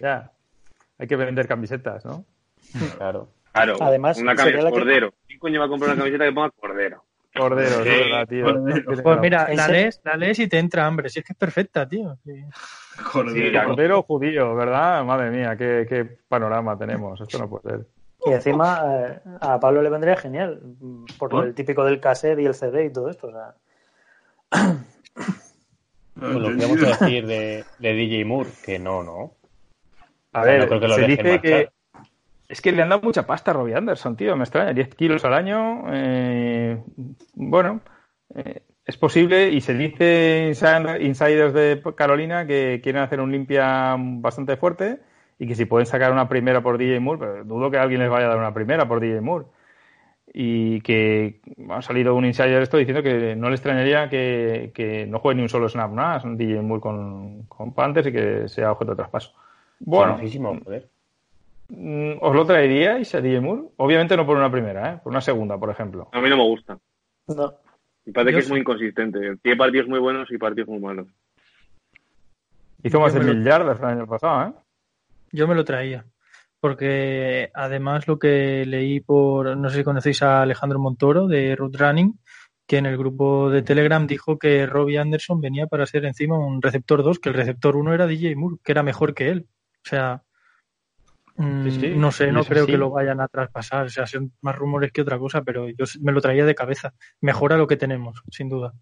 Ya. 0.00 0.30
Hay 0.98 1.06
que 1.06 1.16
vender 1.16 1.48
camisetas, 1.48 2.04
¿no? 2.04 2.24
Claro. 2.96 3.28
Claro, 3.52 3.76
Además, 3.80 4.18
una 4.18 4.34
camiseta 4.34 4.64
que- 4.66 4.70
Cordero. 4.70 5.12
¿Quién 5.26 5.38
coño 5.38 5.60
va 5.60 5.66
a 5.66 5.68
comprar 5.68 5.90
una 5.92 5.98
camiseta 6.00 6.24
que 6.24 6.32
ponga 6.32 6.50
Cordero? 6.50 7.04
Cordero, 7.34 7.68
es 7.68 7.84
Sí, 7.84 7.88
verdad, 7.88 8.28
tío. 8.28 8.44
cordero. 8.44 9.02
Pues 9.02 9.20
mira, 9.20 9.46
¿En 9.50 9.56
la 9.56 9.68
lees, 9.68 10.00
la 10.04 10.16
lees 10.16 10.38
y 10.38 10.48
te 10.48 10.58
entra 10.58 10.86
hambre. 10.86 11.08
Si 11.08 11.20
es 11.20 11.24
que 11.24 11.32
es 11.32 11.38
perfecta, 11.38 11.88
tío. 11.88 12.18
Sí. 12.24 12.44
Cordero. 13.10 13.46
Sí, 13.46 13.50
claro. 13.50 13.68
Cordero 13.70 14.02
judío, 14.02 14.54
¿verdad? 14.54 15.02
Madre 15.04 15.30
mía, 15.30 15.56
qué, 15.56 15.86
qué 15.88 16.04
panorama 16.28 16.76
tenemos. 16.78 17.20
Esto 17.20 17.38
no 17.38 17.48
puede 17.48 17.76
ser. 17.78 17.86
Y 18.24 18.30
encima 18.32 18.82
eh, 18.86 19.20
a 19.40 19.58
Pablo 19.58 19.82
le 19.82 19.90
vendría 19.90 20.14
genial, 20.16 20.60
por 21.18 21.44
el 21.44 21.54
típico 21.54 21.84
del 21.84 21.98
cassette 22.00 22.38
y 22.38 22.46
el 22.46 22.54
CD 22.54 22.84
y 22.84 22.92
todo 22.92 23.10
esto. 23.10 23.28
O 23.28 23.32
sea, 23.32 23.54
lo 26.14 26.48
que 26.50 26.66
vamos 26.66 26.82
a 26.84 27.04
decir 27.04 27.26
de, 27.26 27.64
de 27.78 27.92
DJ 27.94 28.24
Moore, 28.24 28.50
que 28.64 28.78
no, 28.78 29.02
no. 29.02 29.32
A 30.34 30.44
ver, 30.44 30.60
no 30.60 30.66
creo 30.68 30.80
que 30.80 30.88
lo 30.88 30.94
se 30.94 31.02
dice 31.06 31.22
marchar. 31.22 31.72
Es 32.52 32.60
que 32.60 32.70
le 32.70 32.82
han 32.82 32.90
dado 32.90 33.00
mucha 33.02 33.26
pasta 33.26 33.50
a 33.50 33.54
Robbie 33.54 33.74
Anderson, 33.74 34.14
tío. 34.14 34.36
Me 34.36 34.44
extraña. 34.44 34.74
10 34.74 34.94
kilos 34.94 35.24
al 35.24 35.32
año. 35.32 35.84
eh, 35.90 36.82
bueno, 37.34 37.80
eh, 38.34 38.60
es 38.84 38.96
posible. 38.98 39.48
Y 39.50 39.62
se 39.62 39.72
dice 39.74 40.48
insider- 40.50 41.00
insiders 41.00 41.54
de 41.54 41.82
Carolina 41.96 42.46
que 42.46 42.80
quieren 42.82 43.00
hacer 43.02 43.20
un 43.20 43.32
limpia 43.32 43.96
bastante 43.98 44.56
fuerte. 44.58 45.00
Y 45.38 45.46
que 45.46 45.54
si 45.54 45.64
pueden 45.64 45.86
sacar 45.86 46.12
una 46.12 46.28
primera 46.28 46.60
por 46.62 46.76
DJ 46.76 47.00
Moore, 47.00 47.18
pero 47.20 47.44
dudo 47.44 47.70
que 47.70 47.78
alguien 47.78 48.00
les 48.02 48.10
vaya 48.10 48.26
a 48.26 48.28
dar 48.28 48.38
una 48.38 48.52
primera 48.52 48.86
por 48.86 49.00
DJ 49.00 49.22
Moore. 49.22 49.46
Y 50.34 50.80
que 50.82 51.40
ha 51.70 51.80
salido 51.82 52.14
un 52.14 52.24
insider 52.26 52.62
esto 52.62 52.76
diciendo 52.76 53.02
que 53.02 53.34
no 53.34 53.48
le 53.48 53.54
extrañaría 53.54 54.08
que, 54.10 54.72
que 54.74 55.06
no 55.06 55.18
juegue 55.20 55.36
ni 55.36 55.42
un 55.42 55.48
solo 55.48 55.68
snap 55.70 55.90
más 55.90 56.24
un 56.24 56.36
DJ 56.36 56.60
Moore 56.62 56.80
con, 56.82 57.42
con 57.48 57.72
Panthers 57.74 58.08
y 58.08 58.12
que 58.12 58.48
sea 58.48 58.72
objeto 58.72 58.92
de 58.92 58.96
traspaso. 58.96 59.32
Bueno, 59.80 60.18
joder. 60.64 60.91
Mm, 61.74 62.18
¿Os 62.20 62.34
lo 62.34 62.44
traeríais 62.44 63.14
a 63.14 63.20
DJ 63.22 63.40
Moore? 63.40 63.62
Obviamente 63.78 64.14
no 64.16 64.26
por 64.26 64.36
una 64.36 64.50
primera, 64.50 64.92
¿eh? 64.92 65.00
por 65.02 65.10
una 65.10 65.20
segunda, 65.22 65.56
por 65.58 65.70
ejemplo. 65.70 66.08
A 66.12 66.20
mí 66.20 66.28
no 66.28 66.36
me 66.36 66.44
gusta. 66.44 66.78
no. 67.28 67.54
Me 68.04 68.12
parece 68.12 68.32
Yo 68.32 68.36
que 68.36 68.40
es 68.40 68.44
sí. 68.46 68.50
muy 68.50 68.60
inconsistente. 68.60 69.36
Tiene 69.42 69.56
partidos 69.56 69.86
muy 69.88 70.00
buenos 70.00 70.28
y 70.32 70.36
partidos 70.36 70.68
muy 70.68 70.80
malos. 70.80 71.06
Hizo 72.82 72.98
más 73.00 73.14
de 73.14 73.20
lo- 73.20 73.26
mil 73.32 73.44
yardas 73.44 73.78
el 73.78 73.84
año 73.86 74.06
pasado, 74.06 74.48
¿eh? 74.48 74.52
Yo 75.30 75.46
me 75.46 75.54
lo 75.54 75.64
traía. 75.64 76.04
Porque 76.60 77.50
además 77.54 78.06
lo 78.08 78.18
que 78.18 78.64
leí 78.66 79.00
por, 79.00 79.56
no 79.56 79.70
sé 79.70 79.78
si 79.78 79.84
conocéis 79.84 80.22
a 80.22 80.42
Alejandro 80.42 80.78
Montoro 80.80 81.26
de 81.28 81.54
Root 81.56 81.76
Running, 81.76 82.18
que 82.66 82.78
en 82.78 82.86
el 82.86 82.96
grupo 82.96 83.50
de 83.50 83.62
Telegram 83.62 84.04
dijo 84.06 84.36
que 84.38 84.66
Robbie 84.66 84.98
Anderson 84.98 85.40
venía 85.40 85.66
para 85.68 85.86
ser 85.86 86.04
encima 86.04 86.36
un 86.38 86.60
receptor 86.60 87.02
2, 87.02 87.18
que 87.20 87.28
el 87.28 87.34
receptor 87.36 87.76
1 87.76 87.94
era 87.94 88.06
DJ 88.06 88.34
Moore, 88.36 88.56
que 88.64 88.72
era 88.72 88.82
mejor 88.82 89.14
que 89.14 89.28
él. 89.30 89.46
O 89.84 89.88
sea, 89.88 90.22
mm, 91.36 91.64
Sí, 91.64 91.80
sí, 91.80 91.88
no 91.96 92.12
sé, 92.12 92.32
no 92.32 92.40
es 92.40 92.48
creo 92.48 92.64
así. 92.64 92.72
que 92.72 92.78
lo 92.78 92.90
vayan 92.90 93.20
a 93.20 93.28
traspasar. 93.28 93.86
O 93.86 93.88
sea, 93.88 94.06
son 94.06 94.32
más 94.40 94.56
rumores 94.56 94.92
que 94.92 95.02
otra 95.02 95.18
cosa, 95.18 95.42
pero 95.42 95.68
yo 95.68 95.84
me 96.00 96.12
lo 96.12 96.20
traía 96.20 96.44
de 96.44 96.54
cabeza. 96.54 96.92
Mejora 97.20 97.56
lo 97.56 97.66
que 97.66 97.76
tenemos, 97.76 98.22
sin 98.30 98.48
duda. 98.48 98.72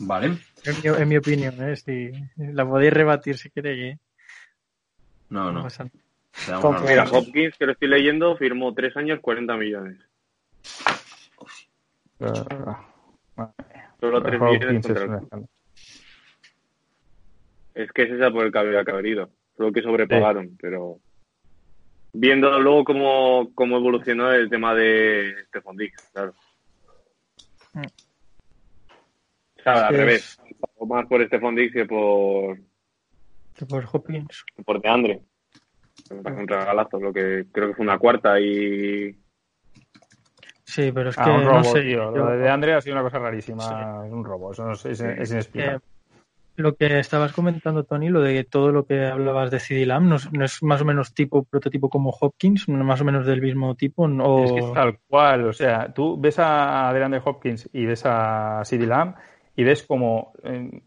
Vale. 0.00 0.38
En 0.64 0.74
mi, 0.82 1.00
en 1.02 1.08
mi 1.08 1.16
opinión, 1.16 1.54
¿eh? 1.62 1.76
Si 1.76 2.12
la 2.36 2.66
podéis 2.66 2.92
rebatir 2.92 3.36
si 3.36 3.50
queréis. 3.50 3.94
¿eh? 3.94 3.98
No, 5.30 5.52
no. 5.52 5.66
Mira. 6.86 7.04
Hopkins, 7.10 7.56
que 7.58 7.66
lo 7.66 7.72
estoy 7.72 7.88
leyendo, 7.88 8.36
firmó 8.36 8.72
tres 8.74 8.96
años, 8.96 9.18
40 9.20 9.56
millones. 9.56 9.98
Ah. 12.20 12.84
Solo 14.00 14.22
tres 14.22 14.40
Hopkins 14.40 14.84
millones 14.86 15.48
es 17.84 17.92
que 17.92 18.02
es 18.02 18.10
esa 18.10 18.30
por 18.30 18.44
el 18.44 18.52
que 18.52 18.58
había 18.58 18.84
cabido. 18.84 19.30
Solo 19.56 19.72
que 19.72 19.82
sobrepagaron, 19.82 20.56
pero 20.60 20.98
viendo 22.12 22.58
luego 22.60 22.84
cómo, 22.84 23.50
cómo 23.54 23.76
evolucionó 23.78 24.32
el 24.32 24.48
tema 24.50 24.74
de 24.74 25.34
Stephon 25.48 25.76
Diggs, 25.76 26.10
claro. 26.12 26.34
Mm. 27.74 27.82
O 29.58 29.62
sea, 29.62 29.86
al 29.88 29.94
Es- 29.94 30.00
revés. 30.00 30.38
Pagó 30.60 30.86
más 30.86 31.06
por 31.06 31.24
Stephon 31.26 31.54
Diggs 31.54 31.72
que 31.72 31.84
por, 31.86 32.58
Que 33.54 33.66
por 33.66 33.84
Hopkins. 33.92 34.44
que 34.56 34.62
por 34.62 34.80
DeAndre. 34.80 35.22
Me 36.10 36.22
parece 36.22 36.42
un 36.42 36.48
regalazo, 36.48 37.00
lo 37.00 37.12
que 37.12 37.46
creo 37.52 37.68
que 37.68 37.74
fue 37.74 37.84
una 37.84 37.98
cuarta 37.98 38.40
y 38.40 39.16
Sí, 40.64 40.92
pero 40.92 41.10
es 41.10 41.16
que 41.16 41.22
Ah, 41.22 41.32
un 41.34 41.44
no 41.44 41.64
sé. 41.64 41.80
tío. 41.82 42.14
yo- 42.14 42.16
Lo 42.16 42.30
de 42.36 42.48
Andre 42.48 42.74
ha 42.74 42.80
sido 42.80 42.94
una 42.94 43.02
cosa 43.02 43.18
rarísima. 43.18 44.04
Es 44.06 44.12
un 44.12 44.22
robo. 44.24 44.52
Eso 44.52 44.64
no 44.66 44.74
sé, 44.74 44.90
es, 44.92 45.00
es 45.00 45.30
inexplicable. 45.32 45.76
Eh, 45.78 45.80
lo 46.58 46.74
que 46.76 46.98
estabas 46.98 47.32
comentando, 47.32 47.84
Tony, 47.84 48.08
lo 48.08 48.20
de 48.20 48.44
todo 48.44 48.72
lo 48.72 48.84
que 48.86 49.06
hablabas 49.06 49.50
de 49.50 49.60
CD 49.60 49.86
Lamb, 49.86 50.06
¿no, 50.08 50.16
es- 50.16 50.32
no 50.32 50.44
es 50.44 50.62
más 50.62 50.80
o 50.82 50.84
menos 50.84 51.14
tipo, 51.14 51.44
prototipo 51.44 51.88
como 51.88 52.10
Hopkins? 52.10 52.68
¿No 52.68 52.82
más 52.84 53.00
o 53.00 53.04
menos 53.04 53.24
del 53.26 53.40
mismo 53.40 53.74
tipo? 53.76 54.04
¿O... 54.04 54.44
Es 54.44 54.52
que 54.52 54.58
es 54.60 54.72
tal 54.72 54.98
cual, 55.08 55.46
o 55.48 55.52
sea, 55.52 55.92
tú 55.92 56.20
ves 56.20 56.36
a 56.38 56.90
DeAndre 56.92 57.22
Hopkins 57.24 57.68
y 57.72 57.86
ves 57.86 58.02
a 58.04 58.62
CeeDee 58.64 58.86
Lamb 58.86 59.14
y 59.56 59.64
ves 59.64 59.82
como 59.84 60.32
eh, 60.44 60.82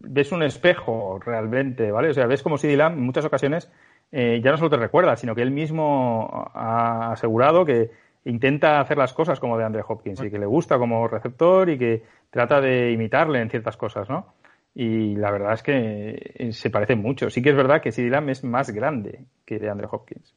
ves 0.00 0.32
un 0.32 0.42
espejo 0.42 1.18
realmente, 1.24 1.90
¿vale? 1.90 2.10
O 2.10 2.14
sea, 2.14 2.26
ves 2.26 2.42
como 2.42 2.58
CeeDee 2.58 2.76
Lamb 2.76 2.98
en 2.98 3.04
muchas 3.04 3.24
ocasiones 3.24 3.70
eh, 4.12 4.40
ya 4.44 4.50
no 4.52 4.58
solo 4.58 4.70
te 4.70 4.76
recuerda, 4.76 5.16
sino 5.16 5.34
que 5.34 5.42
él 5.42 5.50
mismo 5.50 6.50
ha 6.54 7.12
asegurado 7.12 7.64
que 7.64 7.90
intenta 8.26 8.80
hacer 8.80 8.96
las 8.96 9.12
cosas 9.12 9.40
como 9.40 9.58
DeAndre 9.58 9.82
Hopkins 9.86 10.22
y 10.22 10.30
que 10.30 10.38
le 10.38 10.46
gusta 10.46 10.78
como 10.78 11.08
receptor 11.08 11.68
y 11.68 11.78
que 11.78 12.02
trata 12.30 12.60
de 12.60 12.92
imitarle 12.92 13.40
en 13.40 13.50
ciertas 13.50 13.76
cosas, 13.76 14.08
¿no? 14.08 14.34
Y 14.74 15.14
la 15.14 15.30
verdad 15.30 15.54
es 15.54 15.62
que 15.62 16.32
eh, 16.34 16.52
se 16.52 16.70
parece 16.70 16.96
mucho. 16.96 17.30
Sí 17.30 17.40
que 17.42 17.50
es 17.50 17.56
verdad 17.56 17.80
que 17.80 17.92
CeeDee 17.92 18.10
Lamb 18.10 18.30
es 18.30 18.42
más 18.42 18.70
grande 18.70 19.24
que 19.44 19.58
DeAndre 19.58 19.88
Hopkins. 19.90 20.34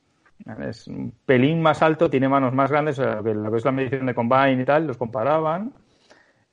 Es 0.62 0.88
un 0.88 1.12
pelín 1.26 1.62
más 1.62 1.82
alto, 1.82 2.10
tiene 2.10 2.30
manos 2.30 2.54
más 2.54 2.70
grandes, 2.70 3.00
o 3.00 3.04
sea, 3.04 3.24
que 3.24 3.34
lo 3.34 3.50
que 3.52 3.58
es 3.58 3.66
la 3.66 3.72
medición 3.72 4.06
de 4.06 4.14
combine 4.14 4.62
y 4.62 4.66
tal, 4.66 4.86
los 4.86 4.98
comparaban. 4.98 5.74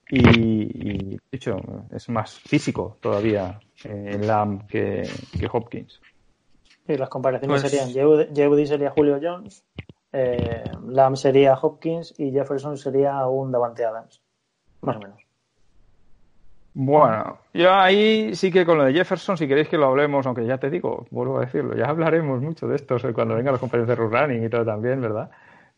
Y, 0.08 0.18
y, 0.18 1.10
de 1.10 1.20
hecho, 1.32 1.56
es 1.90 2.08
más 2.08 2.38
físico 2.38 2.96
todavía 3.00 3.58
eh, 3.84 4.18
Lamb 4.20 4.66
que, 4.66 5.08
que 5.38 5.48
Hopkins. 5.52 6.00
Sí, 6.86 6.96
las 6.96 7.08
comparaciones 7.08 7.60
Pues- 7.62 7.72
serían 7.72 8.28
Yehudy 8.34 8.66
sería 8.66 8.90
Julio 8.90 9.18
Jones, 9.22 9.64
eh, 10.12 10.64
Lamb 10.86 11.16
sería 11.16 11.54
Hopkins 11.54 12.14
y 12.18 12.30
Jefferson 12.32 12.76
sería 12.76 13.26
un 13.26 13.52
Davante 13.52 13.84
Adams. 13.84 14.20
Más 14.82 14.96
o 14.96 15.00
menos. 15.00 15.23
Bueno, 16.76 17.38
yo 17.52 17.72
ahí 17.72 18.34
sí 18.34 18.50
que 18.50 18.66
con 18.66 18.78
lo 18.78 18.84
de 18.84 18.92
Jefferson, 18.92 19.36
si 19.36 19.46
queréis 19.46 19.68
que 19.68 19.78
lo 19.78 19.86
hablemos, 19.86 20.26
aunque 20.26 20.44
ya 20.44 20.58
te 20.58 20.70
digo, 20.70 21.06
vuelvo 21.10 21.38
a 21.38 21.42
decirlo, 21.42 21.76
ya 21.76 21.86
hablaremos 21.86 22.42
mucho 22.42 22.66
de 22.66 22.74
esto 22.74 22.96
cuando 23.14 23.36
vengan 23.36 23.52
las 23.52 23.60
conferencias 23.60 23.96
de 23.96 24.02
Root 24.04 24.12
Running 24.12 24.44
y 24.44 24.48
todo 24.48 24.64
también, 24.64 25.00
¿verdad? 25.00 25.30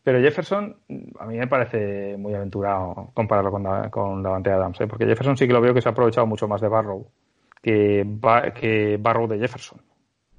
Pero 0.03 0.19
Jefferson 0.19 0.75
a 1.19 1.25
mí 1.25 1.37
me 1.37 1.47
parece 1.47 2.17
muy 2.17 2.33
aventurado 2.33 3.11
compararlo 3.13 3.51
con, 3.51 3.89
con 3.91 4.23
Davante 4.23 4.49
Adams, 4.51 4.81
¿eh? 4.81 4.87
porque 4.87 5.05
Jefferson 5.05 5.37
sí 5.37 5.45
que 5.45 5.53
lo 5.53 5.61
veo 5.61 5.73
que 5.73 5.81
se 5.81 5.89
ha 5.89 5.91
aprovechado 5.91 6.25
mucho 6.25 6.47
más 6.47 6.61
de 6.61 6.67
Barrow 6.67 7.05
que, 7.61 8.03
Ba- 8.07 8.51
que 8.51 8.97
Barrow 8.99 9.27
de 9.27 9.37
Jefferson. 9.37 9.79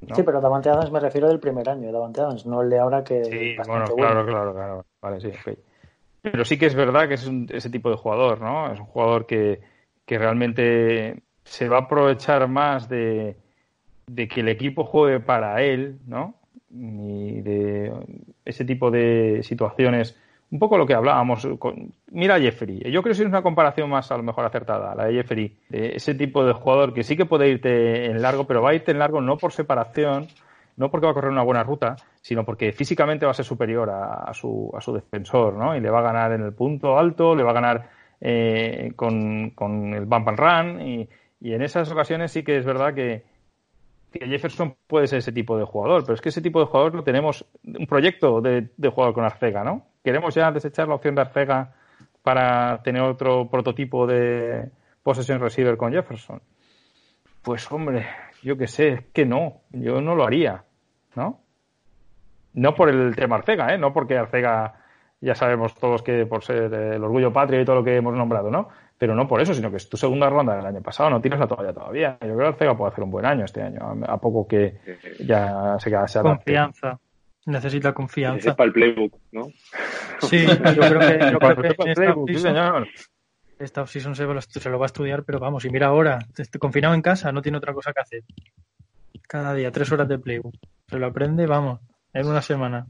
¿no? 0.09 0.17
Sí, 0.17 0.23
pero 0.25 0.41
Davante 0.41 0.71
Adams 0.71 0.91
me 0.91 0.99
refiero 1.01 1.29
del 1.29 1.39
primer 1.39 1.69
año, 1.69 1.93
Davante 1.93 2.21
Adams, 2.21 2.47
no 2.47 2.63
el 2.63 2.71
de 2.71 2.79
ahora 2.81 3.05
que 3.05 3.23
Sí, 3.25 3.57
bueno, 3.69 3.85
claro, 3.95 4.27
claro, 4.27 4.55
claro. 4.55 4.85
Vale, 5.03 5.21
sí, 5.21 5.29
ok. 5.29 5.57
Pero 6.23 6.45
sí 6.45 6.59
que 6.59 6.67
es 6.67 6.75
verdad 6.75 7.07
que 7.07 7.15
es 7.15 7.27
un- 7.29 7.47
ese 7.53 7.71
tipo 7.71 7.91
de 7.91 7.97
jugador, 7.97 8.41
¿no? 8.41 8.73
Es 8.73 8.81
un 8.81 8.87
jugador 8.87 9.27
que, 9.27 9.61
que 10.09 10.19
realmente 10.19 11.23
se 11.45 11.69
va 11.69 11.77
a 11.77 11.81
aprovechar 11.83 12.49
más 12.49 12.89
de, 12.89 13.37
que 14.07 14.41
el 14.41 14.49
equipo 14.49 14.85
juegue 14.85 15.21
para 15.21 15.63
él, 15.63 15.99
¿no? 16.07 16.35
Y 16.71 17.43
de 17.43 17.93
ese 18.45 18.65
tipo 18.65 18.91
de 18.91 19.43
situaciones. 19.43 20.19
Un 20.51 20.59
poco 20.59 20.79
lo 20.79 20.87
que 20.87 20.95
hablábamos. 20.95 21.47
Con... 21.59 21.93
Mira 22.11 22.37
a 22.37 22.41
Jeffrey. 22.41 22.79
Yo 22.91 23.03
creo 23.03 23.15
que 23.15 23.21
es 23.23 23.29
una 23.29 23.43
comparación 23.43 23.91
más 23.91 24.11
a 24.11 24.17
lo 24.17 24.23
mejor 24.23 24.47
acertada, 24.47 24.95
la 24.95 25.05
de 25.05 25.13
Jeffrey. 25.13 25.59
Ese 25.71 26.15
tipo 26.15 26.43
de 26.43 26.55
jugador 26.55 26.95
que 26.95 27.05
sí 27.05 27.15
que 27.15 27.27
puede 27.27 27.51
irte 27.51 28.07
en 28.07 28.23
largo, 28.23 28.47
pero 28.47 28.63
va 28.63 28.71
a 28.71 28.75
irte 28.75 28.93
en 28.93 28.99
largo 28.99 29.21
no 29.21 29.37
por 29.37 29.53
separación, 29.53 30.27
no 30.77 30.91
porque 30.91 31.05
va 31.05 31.11
a 31.11 31.15
correr 31.15 31.31
una 31.31 31.43
buena 31.43 31.65
ruta, 31.65 31.97
sino 32.23 32.47
porque 32.47 32.73
físicamente 32.73 33.27
va 33.27 33.33
a 33.33 33.35
ser 33.35 33.45
superior 33.45 33.91
a, 33.91 34.23
a 34.23 34.33
su, 34.33 34.73
a 34.75 34.81
su 34.81 34.95
defensor, 34.95 35.53
¿no? 35.53 35.77
Y 35.77 35.81
le 35.81 35.91
va 35.91 35.99
a 35.99 36.03
ganar 36.03 36.33
en 36.33 36.41
el 36.41 36.55
punto 36.55 36.99
alto, 36.99 37.37
le 37.37 37.43
va 37.43 37.51
a 37.51 37.55
ganar 37.55 37.98
eh, 38.21 38.93
con, 38.97 39.51
con 39.51 39.95
el 39.95 40.07
bump 40.07 40.29
and 40.29 40.39
run, 40.39 40.81
y, 40.81 41.09
y 41.41 41.53
en 41.53 41.63
esas 41.63 41.91
ocasiones 41.91 42.33
sí 42.33 42.43
que 42.43 42.57
es 42.57 42.65
verdad 42.65 42.95
que, 42.95 43.25
Jefferson 44.11 44.75
puede 44.87 45.07
ser 45.07 45.19
ese 45.19 45.33
tipo 45.33 45.59
de 45.59 45.65
jugador, 45.65 46.03
pero 46.03 46.15
es 46.15 46.21
que 46.21 46.31
ese 46.31 46.41
tipo 46.41 46.61
de 46.61 46.67
jugador 46.67 46.95
lo 46.95 47.05
tenemos, 47.05 47.45
un 47.63 47.87
proyecto 47.87 48.41
de, 48.41 48.71
de 48.77 48.89
jugador 48.89 49.15
con 49.15 49.25
Arcega, 49.25 49.63
¿no? 49.63 49.87
Queremos 50.03 50.35
ya 50.35 50.51
desechar 50.51 50.89
la 50.89 50.95
opción 50.95 51.15
de 51.15 51.21
Arcega 51.21 51.75
para 52.23 52.83
tener 52.83 53.03
otro 53.03 53.49
prototipo 53.51 54.07
de 54.07 54.71
possession 55.03 55.41
receiver 55.41 55.77
con 55.77 55.93
Jefferson. 55.93 56.41
Pues 57.43 57.71
hombre, 57.71 58.07
yo 58.43 58.57
qué 58.57 58.67
sé, 58.67 58.89
es 58.89 59.05
que 59.13 59.25
no, 59.25 59.61
yo 59.71 60.01
no 60.01 60.15
lo 60.15 60.25
haría, 60.25 60.65
¿no? 61.15 61.41
No 62.55 62.75
por 62.75 62.89
el 62.89 63.15
tema 63.15 63.37
Arcega, 63.37 63.75
¿eh? 63.75 63.79
No 63.79 63.93
porque 63.93 64.17
Arcega 64.17 64.78
ya 65.21 65.35
sabemos 65.35 65.75
todos 65.75 66.03
que 66.03 66.27
por 66.27 66.45
ser 66.45 66.73
el 66.73 67.03
orgullo 67.03 67.33
patrio 67.33 67.61
y 67.61 67.65
todo 67.65 67.77
lo 67.77 67.85
que 67.85 67.97
hemos 67.97 68.15
nombrado, 68.15 68.51
¿no? 68.51 68.69
Pero 68.99 69.15
no 69.15 69.29
por 69.29 69.41
eso, 69.41 69.55
sino 69.55 69.71
que 69.71 69.77
es 69.77 69.89
tu 69.89 69.97
segunda 69.97 70.29
ronda 70.29 70.57
del 70.57 70.67
año 70.67 70.83
pasado, 70.83 71.11
no 71.11 71.21
tienes 71.21 71.39
la 71.41 71.47
toalla 71.47 71.73
todavía. 71.73 72.19
Yo 72.21 72.27
creo 72.35 72.39
que 72.39 72.47
Arcega 72.47 72.77
puede 72.77 72.93
hacer 72.93 73.05
un 73.05 73.11
buen 73.11 73.27
año 73.27 73.45
este 73.45 73.63
año, 73.63 73.79
a 74.07 74.17
poco 74.19 74.47
que 74.49 74.79
ya 75.21 75.77
se, 75.79 75.89
se 75.91 75.97
adapte. 75.97 76.21
Confianza. 76.23 76.99
Necesita 77.47 77.93
confianza. 77.95 78.51
Es 78.51 78.57
para 78.57 78.67
el 78.67 78.73
playbook, 78.73 79.15
¿no? 79.33 79.47
Sí, 80.21 80.45
yo 80.47 80.83
creo 80.83 80.99
que, 81.01 81.31
yo 81.33 81.39
creo 81.39 81.39
que 81.39 81.39
Para 81.39 81.55
el 81.55 81.65
esta 81.67 81.95
playbook, 81.95 82.29
sí, 82.29 82.39
señor. 82.39 82.89
esta 83.59 83.83
offseason 83.83 84.15
se, 84.17 84.25
lo- 84.25 84.41
se 84.43 84.69
lo 84.71 84.79
va 84.79 84.85
a 84.85 84.87
estudiar, 84.87 85.25
pero 85.25 85.39
vamos, 85.39 85.65
y 85.65 85.71
mira 85.71 85.87
ahora, 85.87 86.19
este- 86.37 86.59
confinado 86.59 86.95
en 86.95 87.01
casa, 87.03 87.33
no 87.33 87.41
tiene 87.41 87.57
otra 87.59 87.73
cosa 87.73 87.93
que 87.93 88.01
hacer. 88.01 88.23
Cada 89.29 89.55
día, 89.55 89.71
tres 89.71 89.91
horas 89.93 90.09
de 90.09 90.19
playbook. 90.19 90.55
Se 90.89 90.99
lo 90.99 91.07
aprende, 91.07 91.47
vamos, 91.47 91.81
en 92.13 92.27
una 92.27 92.43
semana. 92.43 92.87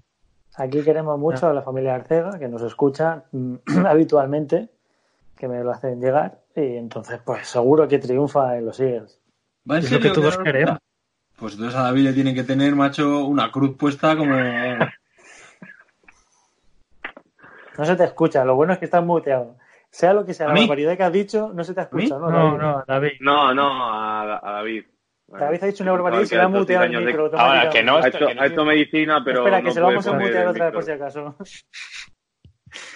Aquí 0.58 0.82
queremos 0.82 1.16
mucho 1.20 1.46
a 1.46 1.52
la 1.52 1.62
familia 1.62 1.94
Arcega, 1.94 2.36
que 2.36 2.48
nos 2.48 2.62
escucha 2.62 3.22
mm, 3.30 3.54
habitualmente, 3.86 4.68
que 5.36 5.46
me 5.46 5.62
lo 5.62 5.70
hacen 5.70 6.00
llegar, 6.00 6.40
y 6.56 6.76
entonces, 6.76 7.20
pues 7.24 7.46
seguro 7.46 7.86
que 7.86 8.00
triunfa 8.00 8.58
en 8.58 8.66
los 8.66 8.80
Eagles. 8.80 9.20
¿Va 9.70 9.78
en 9.78 9.84
Es 9.84 9.92
lo 9.92 10.00
que 10.00 10.10
todos 10.10 10.36
¿Qué 10.38 10.42
queremos. 10.42 10.78
Pues 11.36 11.54
entonces 11.54 11.78
a 11.78 11.82
David 11.84 12.02
le 12.02 12.12
tiene 12.12 12.34
que 12.34 12.42
tener, 12.42 12.74
macho, 12.74 13.24
una 13.26 13.52
cruz 13.52 13.76
puesta 13.76 14.16
como... 14.16 14.34
No 17.78 17.84
se 17.84 17.94
te 17.94 18.02
escucha, 18.02 18.44
lo 18.44 18.56
bueno 18.56 18.72
es 18.72 18.80
que 18.80 18.86
estás 18.86 19.04
muteado. 19.04 19.54
Sea 19.90 20.12
lo 20.12 20.26
que 20.26 20.34
sea 20.34 20.50
¿A 20.50 20.54
la 20.54 20.60
barbaridad 20.60 20.96
que 20.96 21.04
has 21.04 21.12
dicho, 21.12 21.52
no 21.54 21.62
se 21.62 21.74
te 21.74 21.82
escucha, 21.82 22.16
¿A 22.16 22.18
¿no? 22.18 22.30
No, 22.30 22.38
David? 22.38 22.58
no, 22.58 22.84
David. 22.84 23.12
No, 23.20 23.54
no, 23.54 23.84
a, 23.84 24.40
a 24.42 24.52
David. 24.54 24.86
David 25.28 25.62
ha 25.62 25.66
dicho 25.66 25.82
una 25.82 25.92
barbaridad 25.92 26.20
y 26.20 26.24
Que 26.24 26.28
se 26.28 26.36
le 26.36 26.42
ha 26.42 26.48
muteado 26.48 26.84
el 26.84 26.90
años 26.90 27.00
de- 27.04 27.06
micro 27.06 27.30
Ahora, 27.38 27.68
que 27.70 27.82
no, 27.82 27.96
Ha 27.98 28.08
hecho, 28.08 28.26
que 28.26 28.34
no 28.34 28.42
ha 28.42 28.46
hecho 28.46 28.64
medicina, 28.64 29.22
pero 29.24 29.38
Espera, 29.40 29.58
que 29.58 29.64
no 29.64 29.70
se 29.72 29.80
lo 29.80 29.86
vamos 29.86 30.06
a 30.06 30.12
mutear 30.14 30.46
otra 30.48 30.64
vez 30.66 30.74
por 30.74 30.82
si 30.84 30.90
micro. 30.92 31.04
acaso. 31.06 31.36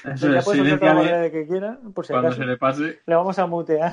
Eso 0.04 0.30
ya 0.30 0.38
es, 0.38 0.44
puedes 0.44 0.60
hacer 0.62 0.78
toda 0.78 0.94
la 0.94 1.00
silénciale 1.00 1.00
barbaridad 1.10 1.30
que 1.30 1.46
quiera, 1.46 1.78
por 1.94 2.06
si 2.06 2.12
cuando 2.12 2.28
acaso. 2.28 2.42
se 2.42 2.46
le 2.48 2.56
pase. 2.56 3.00
Le 3.06 3.14
vamos 3.14 3.38
a 3.38 3.46
mutear. 3.46 3.92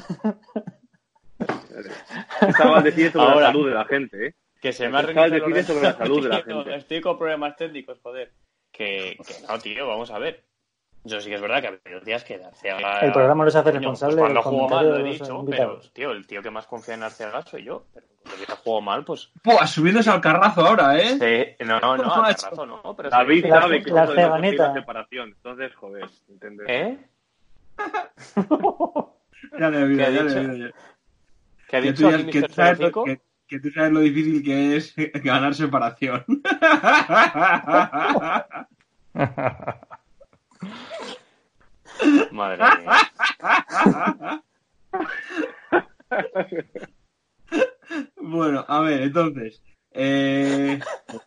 Estaba 2.48 2.82
decide 2.82 3.12
sobre 3.12 3.26
Ahora. 3.28 3.40
la 3.42 3.48
salud 3.48 3.68
de 3.68 3.74
la 3.74 3.86
gente, 3.86 4.28
¿eh? 4.28 4.36
Que 4.62 4.74
se 4.74 4.90
me 4.90 4.98
ha 4.98 5.02
decide 5.04 5.64
sobre 5.64 5.84
la 5.84 5.94
salud 5.98 6.24
de 6.24 6.30
la 6.30 6.42
gente. 6.44 6.76
Estoy 6.76 7.02
con 7.02 7.18
problemas 7.18 7.56
técnicos, 7.56 8.00
joder. 8.02 8.32
Que, 8.72 9.18
que 9.26 9.48
no, 9.48 9.58
tío, 9.60 9.88
vamos 9.88 10.12
a 10.12 10.20
ver. 10.20 10.44
Yo 11.06 11.22
sí 11.22 11.30
que 11.30 11.36
es 11.36 11.42
verdad 11.42 11.62
que 11.62 11.68
ha 11.68 11.80
habido 11.86 12.02
días 12.02 12.24
que 12.24 12.44
Arceaga... 12.44 13.00
El 13.00 13.14
programa 13.14 13.46
no 13.46 13.52
se 13.52 13.58
hace 13.58 13.70
Coño, 13.72 13.80
responsable 13.80 14.16
pues 14.18 14.24
cuando 14.32 14.42
juego 14.42 14.70
mal 14.70 14.90
lo 14.90 14.96
he 14.98 15.00
los 15.00 15.12
dicho, 15.20 15.46
pero, 15.50 15.80
tío, 15.94 16.12
el 16.12 16.28
tío 16.28 16.42
que 16.42 16.52
más 16.52 16.68
confía 16.68 16.96
en 16.96 17.04
Arceaga 17.04 17.42
soy 17.44 17.64
yo. 17.64 17.86
Pero 17.94 18.06
cuando 18.24 18.46
yo 18.46 18.56
juego 18.58 18.82
mal, 18.82 19.06
pues... 19.06 19.32
¡Buah! 19.44 19.66
Subiéndose 19.66 20.10
al 20.10 20.22
carrazo 20.22 20.68
ahora, 20.68 20.98
¿eh? 21.00 21.56
Sí, 21.58 21.64
no, 21.66 21.80
no, 21.80 21.96
no, 21.98 22.14
al 22.24 22.36
carrazo 22.36 22.66
no, 22.66 22.96
pero... 22.96 23.10
David 23.10 23.46
La- 23.46 23.62
sabe 23.62 23.82
que 23.82 23.92
la 23.92 24.08
ceganeta. 24.08 24.68
la 24.68 24.74
separación. 24.74 25.30
Entonces, 25.30 25.74
joder, 25.76 26.06
¿entiendes? 26.28 26.68
¿Eh? 26.70 26.98
Ya 29.58 29.70
le 29.70 29.94
he 29.94 29.96
¿Qué 29.96 30.04
ha 30.04 30.10
ya 30.10 30.24
le 30.24 30.48
dicho? 30.48 30.76
¿Qué 31.70 31.78
ha 31.78 31.82
dicho 31.82 32.12
lo, 32.12 32.76
05? 32.76 33.04
que, 33.06 33.22
que 33.48 33.60
tú 33.60 33.70
sabes 33.72 33.92
lo 33.94 34.02
difícil 34.02 34.44
que 34.44 34.76
es 34.76 34.94
ganar 35.24 35.56
separación. 35.56 36.26
Madre 42.32 42.64
mía. 42.80 44.42
bueno, 48.22 48.66
a 48.68 48.80
ver, 48.82 49.02
entonces. 49.04 49.62
Eh... 49.92 50.80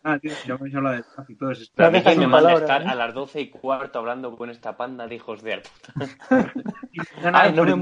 Ah, 0.03 0.17
tío, 0.19 0.31
ya 0.45 0.53
me 0.53 0.61
habéis 0.61 0.75
hablado 0.75 0.95
de 0.95 1.03
tráfico 1.03 1.31
y 1.33 1.35
todo 1.35 1.51
eso. 1.51 1.71
La 1.75 1.87
A 1.87 1.91
mí 1.91 1.97
dejas 1.97 2.13
que 2.13 2.19
me 2.19 2.23
sin 2.25 2.31
manda 2.31 2.47
palabras, 2.49 2.61
estar 2.69 2.81
¿eh? 2.83 2.85
a 2.89 2.95
las 2.95 3.13
12 3.13 3.41
y 3.41 3.49
cuarto 3.49 3.99
hablando 3.99 4.35
con 4.37 4.49
esta 4.49 4.77
panda 4.77 5.05
de 5.07 5.15
hijos 5.15 5.41
de... 5.43 5.61
Ay, 7.33 7.51
no 7.53 7.63
me, 7.65 7.75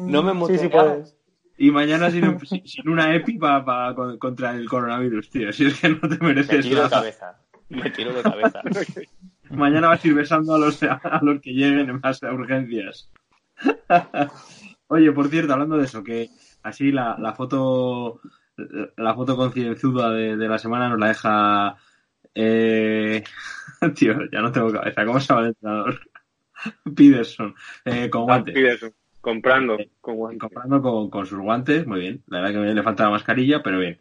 no 0.00 0.22
me 0.22 0.46
Sí, 0.46 0.58
sí 0.58 0.68
puedes. 0.68 1.16
Y 1.58 1.70
mañana 1.70 2.10
sin, 2.10 2.40
sin- 2.46 2.66
sin 2.66 2.88
una 2.88 3.14
EPI 3.14 3.38
pa- 3.38 3.64
pa- 3.64 3.94
con- 3.94 4.18
contra 4.18 4.52
el 4.52 4.66
coronavirus, 4.68 5.28
tío. 5.30 5.52
Si 5.52 5.66
es 5.66 5.78
que 5.78 5.90
no 5.90 6.00
te 6.00 6.16
Me 6.18 6.28
mereces 6.28 6.62
tiro 6.64 6.76
de 6.76 6.82
nada. 6.84 6.90
cabeza. 6.98 7.38
Me 7.68 7.90
tiro 7.90 8.12
de 8.14 8.22
cabeza. 8.22 8.62
Mañana 9.52 9.88
vas 9.88 10.04
a 10.04 10.08
ir 10.08 10.14
besando 10.14 10.54
a 10.54 10.58
los, 10.58 10.82
a 10.82 11.20
los 11.22 11.40
que 11.40 11.52
lleguen 11.52 12.00
más 12.00 12.22
a 12.22 12.32
urgencias. 12.32 13.10
Oye, 14.88 15.12
por 15.12 15.28
cierto, 15.28 15.52
hablando 15.52 15.76
de 15.76 15.84
eso, 15.84 16.02
que 16.02 16.28
así 16.62 16.92
la, 16.92 17.16
la 17.18 17.34
foto 17.34 18.20
la 18.96 19.14
foto 19.14 19.36
concienzuda 19.36 20.10
de, 20.10 20.36
de 20.36 20.48
la 20.48 20.58
semana 20.58 20.88
nos 20.88 20.98
la 20.98 21.08
deja 21.08 21.76
eh... 22.34 23.22
tío, 23.94 24.14
ya 24.30 24.40
no 24.40 24.52
tengo 24.52 24.72
cabeza, 24.72 25.04
¿cómo 25.04 25.20
se 25.20 25.28
llama 25.28 25.40
el 25.42 25.48
entrenador? 25.48 26.00
Peterson, 26.96 27.54
eh, 27.84 28.10
con 28.10 28.24
guantes. 28.24 28.54
Peterson, 28.54 28.92
comprando 29.20 29.78
con 30.00 30.16
guantes. 30.16 30.40
Comprando 30.40 30.82
con, 30.82 31.10
con 31.10 31.26
sus 31.26 31.38
guantes, 31.38 31.86
muy 31.86 32.00
bien. 32.00 32.22
La 32.28 32.40
verdad 32.40 32.62
que 32.62 32.74
le 32.74 32.82
falta 32.82 33.04
la 33.04 33.10
mascarilla, 33.10 33.62
pero 33.62 33.78
bien. 33.78 33.98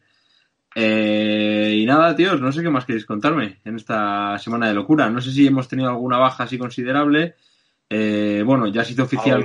Eh, 0.74 1.76
y 1.78 1.86
nada, 1.86 2.16
tíos, 2.16 2.40
no 2.40 2.52
sé 2.52 2.62
qué 2.64 2.70
más 2.70 2.86
queréis 2.86 3.06
contarme 3.06 3.60
en 3.66 3.76
esta 3.76 4.38
semana 4.40 4.68
de 4.68 4.74
locura. 4.74 5.10
No 5.10 5.20
sé 5.22 5.32
si 5.32 5.48
hemos 5.48 5.68
tenido 5.68 5.90
alguna 5.90 6.18
baja 6.18 6.44
así 6.44 6.58
considerable. 6.58 7.36
Eh, 7.90 8.44
bueno, 8.46 8.68
ya 8.68 8.84
se 8.84 8.94
hizo 8.94 9.04
oficial 9.04 9.44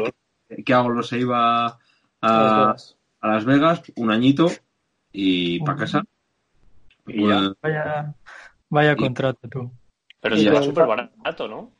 que, 0.48 0.62
que 0.62 0.74
se 1.02 1.18
iba 1.18 1.66
a, 1.66 1.78
Las 2.22 2.56
vegas. 2.56 2.96
a 3.20 3.28
Las 3.28 3.44
Vegas, 3.44 3.82
un 3.96 4.10
añito 4.10 4.46
y 5.12 5.60
para 5.64 5.78
casa. 5.78 6.04
Y 7.08 7.26
ya. 7.28 7.52
Vaya, 7.62 8.14
vaya 8.68 8.92
Y- 8.92 8.96
contrato 8.96 9.48
tú. 9.48 9.70
Pero 10.20 10.36
que- 10.36 10.62
súper 10.62 10.86
barato, 10.86 11.48
¿no? 11.48 11.72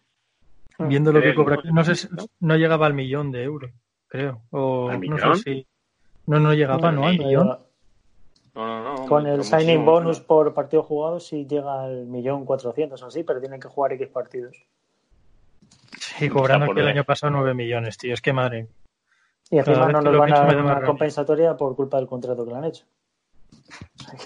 Viendo 0.79 1.11
lo 1.13 1.23
que 1.23 1.35
cobra, 1.35 1.59
¿no? 1.65 1.85
sé, 1.85 1.95
si- 1.95 2.09
no 2.41 2.57
llegaba 2.57 2.87
al 2.87 2.95
millón 2.95 3.33
de 3.33 3.43
euros, 3.45 3.71
creo. 4.09 4.43
O 4.51 4.91
¿Al 4.91 4.97
no 4.97 5.01
millón? 5.01 5.37
sé 5.39 5.43
si. 5.43 5.67
No, 6.27 6.39
no 6.39 6.53
llegaba, 6.53 6.93
¿no? 6.93 7.07
Al 7.07 7.17
millón. 7.19 7.59
Llega. 8.57 8.67
No, 8.67 8.83
no, 8.83 8.97
no. 8.97 9.07
Con 9.07 9.27
el 9.27 9.45
signing 9.45 9.81
muchísimo, 9.81 9.85
bonus 9.93 10.21
por 10.21 10.55
partido 10.55 10.83
jugado 10.83 11.21
sí 11.21 11.47
llega 11.47 11.85
al 11.85 12.07
millón 12.07 12.45
cuatrocientos 12.45 13.03
o 13.03 13.07
así, 13.07 13.23
pero 13.23 13.41
tienen 13.41 13.61
que 13.61 13.69
jugar 13.69 13.93
X 13.93 14.09
partidos. 14.09 14.57
Sí, 15.99 16.29
cobrando 16.29 16.71
aquí 16.71 16.81
el 16.81 16.89
año 16.89 17.05
pasado 17.05 17.33
9 17.33 17.55
millones, 17.55 17.99
tío. 17.99 18.15
Es 18.15 18.21
que 18.21 18.33
madre. 18.33 18.69
Y 19.51 19.59
encima 19.59 19.87
no 19.93 19.99
que 19.99 20.05
nos 20.05 20.05
lo 20.05 20.19
van 20.19 20.33
a 20.33 20.41
dar 20.41 20.55
da 20.57 20.63
una 20.63 20.75
rabia. 20.75 20.87
compensatoria 20.87 21.57
por 21.57 21.77
culpa 21.77 21.99
del 21.99 22.07
contrato 22.07 22.45
que 22.45 22.51
le 22.51 22.57
han 22.57 22.65
hecho. 22.65 22.85
Que 24.11 24.17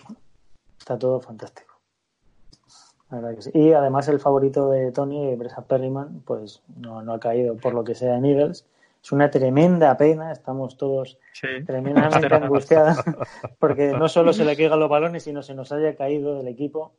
Está 0.79 0.99
todo 0.99 1.21
fantástico. 1.21 1.75
La 3.11 3.19
verdad 3.19 3.35
que 3.35 3.43
sí. 3.43 3.51
Y 3.55 3.73
además 3.73 4.09
el 4.09 4.21
favorito 4.21 4.71
de 4.71 4.93
Tony, 4.93 5.35
Bresa 5.37 5.67
Perryman, 5.67 6.23
pues 6.25 6.63
no, 6.77 7.03
no 7.03 7.13
ha 7.13 7.21
caído 7.21 7.57
por 7.57 7.75
lo 7.75 7.85
que 7.85 7.95
sea 7.95 8.17
en 8.17 8.25
Eagles. 8.25 8.67
Es 9.03 9.13
una 9.13 9.31
tremenda 9.31 9.97
pena, 9.97 10.31
estamos 10.33 10.77
todos 10.77 11.19
Sí. 11.33 11.47
tremendamente 11.67 12.35
angustiados 12.35 12.99
porque 13.59 13.93
no 13.93 14.09
solo 14.09 14.33
se 14.33 14.45
le 14.45 14.57
caigan 14.57 14.79
los 14.79 14.91
balones, 14.91 15.23
sino 15.23 15.43
se 15.43 15.55
nos 15.55 15.73
haya 15.73 15.97
caído 15.97 16.37
del 16.37 16.49
equipo. 16.49 16.93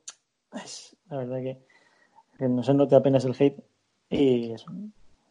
Es, 0.54 0.95
la 1.10 1.18
verdad 1.18 1.38
que, 1.38 1.64
que 2.38 2.47
no 2.49 2.64
se 2.64 2.74
note 2.74 2.95
apenas 2.95 3.24
el 3.26 3.36
hate 3.39 3.64
y 4.10 4.52
eso, 4.52 4.72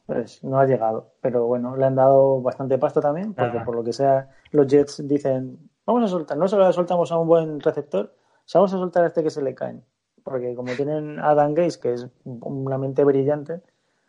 pues 0.06 0.42
no 0.44 0.58
ha 0.60 0.66
llegado. 0.66 1.12
Pero 1.20 1.46
bueno, 1.46 1.76
le 1.76 1.84
han 1.84 1.96
dado 1.96 2.40
bastante 2.40 2.78
pasto 2.78 3.00
también, 3.00 3.34
porque 3.34 3.60
por 3.60 3.74
lo 3.74 3.84
que 3.84 3.92
sea, 3.92 4.30
los 4.52 4.66
Jets 4.66 5.06
dicen, 5.06 5.68
vamos 5.84 6.04
a 6.04 6.08
soltar, 6.08 6.38
no 6.38 6.48
solo 6.48 6.66
le 6.66 6.72
soltamos 6.72 7.10
a 7.12 7.18
un 7.18 7.26
buen 7.28 7.60
receptor, 7.60 8.14
vamos 8.54 8.72
a 8.72 8.78
soltar 8.78 9.04
a 9.04 9.08
este 9.08 9.22
que 9.22 9.30
se 9.30 9.42
le 9.42 9.54
caen. 9.54 9.84
Porque 10.22 10.54
como 10.54 10.72
tienen 10.74 11.18
a 11.18 11.34
Dan 11.34 11.54
Gaze, 11.54 11.80
que 11.80 11.92
es 11.94 12.06
una 12.24 12.78
mente 12.78 13.04
brillante 13.04 13.60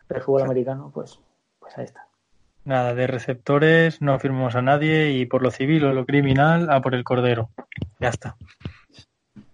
del 0.08 0.22
fútbol 0.22 0.42
americano, 0.42 0.90
pues, 0.94 1.18
pues 1.58 1.76
ahí 1.78 1.84
está. 1.84 2.06
Nada, 2.64 2.94
de 2.94 3.06
receptores 3.08 4.00
no 4.00 4.18
firmamos 4.20 4.54
a 4.54 4.62
nadie 4.62 5.10
y 5.12 5.26
por 5.26 5.42
lo 5.42 5.50
civil 5.50 5.84
o 5.84 5.92
lo 5.92 6.06
criminal 6.06 6.70
a 6.70 6.80
por 6.80 6.94
el 6.94 7.02
cordero. 7.04 7.50
Ya 7.98 8.08
está. 8.08 8.36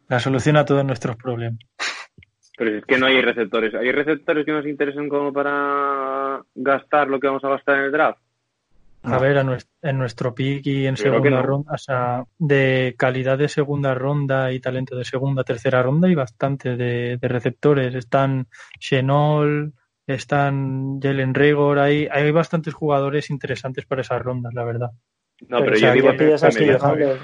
La 0.09 0.21
solución 0.21 0.57
a 0.57 0.65
todos 0.65 0.85
nuestros 0.85 1.17
problemas. 1.17 1.61
Pero 2.57 2.77
es 2.79 2.85
que 2.85 2.99
no 2.99 3.07
hay 3.07 3.21
receptores. 3.23 3.75
¿Hay 3.75 3.93
receptores 3.93 4.45
que 4.45 4.53
nos 4.53 4.67
interesen 4.67 5.09
como 5.09 5.33
para 5.33 6.43
gastar 6.55 7.09
lo 7.09 7.19
que 7.21 7.29
vamos 7.29 7.45
a 7.45 7.51
gastar 7.51 7.79
en 7.79 7.85
el 7.85 7.93
draft? 7.93 8.21
A 9.05 9.19
ver, 9.19 9.39
a 9.39 9.45
nues- 9.45 9.69
en 9.81 9.97
nuestro 9.97 10.35
pick 10.35 10.67
y 10.67 10.87
en 10.87 10.97
creo 10.97 11.13
segunda 11.15 11.31
no. 11.41 11.43
ronda, 11.43 11.73
o 11.73 11.79
sea, 11.79 12.25
de 12.37 12.95
calidad 12.99 13.39
de 13.39 13.49
segunda 13.49 13.95
ronda 13.95 14.51
y 14.53 14.59
talento 14.61 14.97
de 14.97 15.05
segunda, 15.05 15.45
tercera 15.45 15.83
ronda, 15.83 16.09
hay 16.09 16.17
bastante 16.17 16.77
de, 16.77 17.17
de 17.17 17.29
receptores. 17.29 17.95
Están 17.95 18.49
Chenol, 18.81 19.73
están 20.15 21.01
Jalen 21.01 21.35
Rigor, 21.35 21.79
hay, 21.79 22.09
hay 22.11 22.31
bastantes 22.31 22.75
jugadores 22.75 23.31
interesantes 23.31 23.85
para 23.87 24.01
esas 24.03 24.21
rondas, 24.23 24.53
la 24.55 24.65
verdad. 24.65 24.91
No, 25.49 25.61
pero, 25.61 25.73
o 25.73 25.77
sea, 25.77 25.95
yo 25.95 26.03
digo 26.03 26.17
que. 26.17 27.19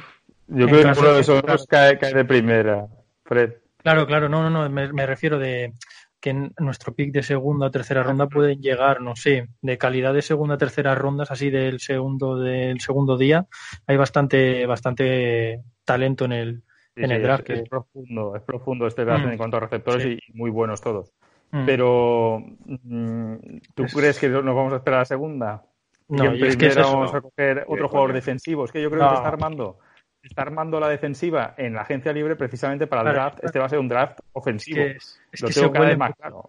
Yo 0.47 0.67
creo 0.67 0.93
que 0.93 1.01
uno 1.01 1.13
de 1.15 1.21
esos 1.21 1.43
dos 1.43 1.67
cae, 1.67 1.99
cae 1.99 2.13
de 2.15 2.25
primera, 2.25 2.87
Fred. 3.25 3.55
Claro, 3.79 4.07
claro, 4.07 4.29
no, 4.29 4.43
no, 4.43 4.51
no, 4.51 4.69
me, 4.71 4.93
me 4.93 5.07
refiero 5.07 5.39
de 5.39 5.73
que 6.21 6.31
en 6.31 6.53
nuestro 6.59 6.95
pick 6.95 7.13
de 7.13 7.23
segunda 7.23 7.67
o 7.67 7.71
tercera 7.71 8.03
ronda 8.03 8.29
pueden 8.29 8.61
llegar, 8.61 9.01
no 9.03 9.15
sé, 9.17 9.49
de 9.61 9.79
calidad 9.79 10.15
de 10.15 10.23
segunda 10.23 10.55
o 10.55 10.59
tercera 10.59 10.95
rondas, 10.95 11.31
así 11.31 11.51
del 11.51 11.81
segundo 11.81 12.39
del 12.39 12.81
segundo 12.81 13.17
día, 13.19 13.47
hay 13.87 13.97
bastante 13.97 14.65
bastante 14.67 15.61
talento 15.85 16.25
en 16.27 16.33
el 16.33 16.63
Sí, 16.97 17.03
en 17.03 17.09
sí, 17.09 17.15
el 17.17 17.23
draft. 17.23 17.41
es, 17.41 17.47
que- 17.57 17.63
es 17.65 17.69
profundo, 17.69 18.37
es 18.37 18.43
profundo 18.43 18.87
este 18.87 19.05
draft 19.05 19.27
Mm. 19.27 19.31
en 19.31 19.37
cuanto 19.37 19.57
a 19.57 19.61
receptores 19.61 20.03
Sí. 20.03 20.19
y 20.29 20.33
muy 20.39 20.51
buenos 20.51 20.81
todos. 20.81 21.13
Mm. 21.55 21.67
Pero, 21.67 22.43
mm, 22.67 23.35
¿tú 23.77 23.85
Es- 23.85 23.95
crees 23.95 24.19
que 24.19 24.29
nos 24.29 24.45
vamos 24.45 24.73
a 24.73 24.77
esperar 24.77 24.99
a 24.99 25.01
la 25.03 25.05
segunda? 25.05 25.63
Y 26.09 26.15
No, 26.17 26.25
en 26.25 26.35
y 26.37 26.43
es 26.43 26.57
que 26.57 26.67
es 26.67 26.77
vamos 26.77 27.15
a 27.15 27.21
coger 27.21 27.65
otro 27.69 27.89
jugador 27.89 28.09
coño. 28.11 28.15
defensivo. 28.17 28.65
Es 28.65 28.73
que 28.73 28.83
yo 28.83 28.91
creo 28.91 29.03
No. 29.05 29.09
que 29.11 29.15
está 29.15 29.29
armando, 29.29 29.79
está 30.23 30.43
armando 30.43 30.81
la 30.81 30.89
defensiva 30.89 31.55
en 31.57 31.75
la 31.75 31.83
agencia 31.83 32.13
libre 32.13 32.35
precisamente 32.35 32.89
para 32.89 33.03
el 33.03 33.07
Claro. 33.15 33.21
draft. 33.31 33.45
Este 33.45 33.59
va 33.61 33.67
a 33.67 33.69
ser 33.69 33.79
un 33.79 33.89
draft 33.89 34.19
Es 34.19 34.25
ofensivo. 34.33 34.77
que, 34.79 34.91
es 34.97 35.21
Lo 35.43 35.49
que 35.49 35.55
tengo 35.55 35.67
se 35.69 35.73
cada 35.73 35.87
vez 35.87 35.99
más 35.99 36.15
claro. 36.17 36.49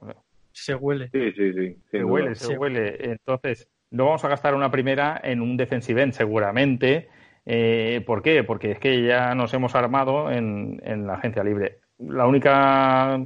se 0.51 0.74
huele. 0.74 1.10
Sí, 1.12 1.32
sí, 1.34 1.53
sí. 1.53 1.78
Se 1.91 1.99
duda. 1.99 2.12
huele, 2.12 2.36
se 2.36 2.58
huele. 2.58 2.97
Entonces, 3.12 3.68
no 3.91 4.06
vamos 4.06 4.26
a 4.26 4.30
gastar 4.30 4.56
una 4.56 4.72
primera 4.72 5.22
en 5.24 5.39
un 5.41 5.56
defensive 5.56 6.01
end, 6.01 6.14
seguramente. 6.14 7.10
Eh, 7.45 8.01
¿Por 8.08 8.24
qué? 8.24 8.43
Porque 8.43 8.72
es 8.72 8.80
que 8.80 9.03
ya 9.03 9.36
nos 9.36 9.53
hemos 9.53 9.76
armado 9.76 10.32
en, 10.32 10.82
en 10.84 11.06
la 11.06 11.14
agencia 11.14 11.43
libre. 11.43 11.80
La 11.99 12.26
única. 12.26 13.20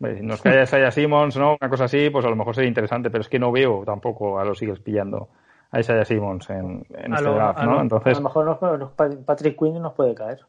Hombre, 0.00 0.18
si 0.18 0.24
Nos 0.26 0.42
cae 0.42 0.62
Isaiah 0.62 0.90
Simmons, 0.90 1.36
¿no? 1.36 1.56
Una 1.60 1.70
cosa 1.70 1.84
así, 1.84 2.10
pues 2.10 2.24
a 2.24 2.30
lo 2.30 2.36
mejor 2.36 2.54
sería 2.54 2.68
interesante, 2.68 3.10
pero 3.10 3.22
es 3.22 3.28
que 3.28 3.38
no 3.38 3.50
veo 3.52 3.82
tampoco 3.84 4.38
a 4.38 4.44
los 4.44 4.60
Eagles 4.62 4.80
pillando 4.80 5.28
a 5.70 5.80
Isaiah 5.80 6.04
Simmons 6.04 6.48
en, 6.50 6.86
en 6.90 7.12
A 7.12 7.16
este 7.16 7.28
lo- 7.28 7.34
draft, 7.34 7.58
a 7.58 7.64
¿no? 7.66 7.72
lo- 7.72 7.78
A 7.78 7.82
Entonces, 7.82 8.16
lo 8.16 8.22
mejor 8.24 8.44
nos- 8.46 8.78
nos- 8.78 8.92
Patrick 9.24 9.58
Quinn 9.58 9.82
nos 9.82 9.92
puede 9.94 10.14
caer. 10.14 10.40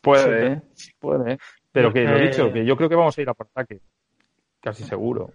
puede, 0.00 0.62
puede. 0.98 1.38
Pero 1.72 1.92
que 1.92 2.04
lo 2.04 2.16
he 2.16 2.24
Eh, 2.24 2.28
dicho, 2.28 2.52
que 2.52 2.64
yo 2.64 2.76
creo 2.76 2.88
que 2.88 2.94
vamos 2.96 3.16
a 3.18 3.22
ir 3.22 3.28
a 3.28 3.34
por 3.34 3.46
ataque. 3.46 3.80
Casi 4.60 4.84
seguro. 4.84 5.30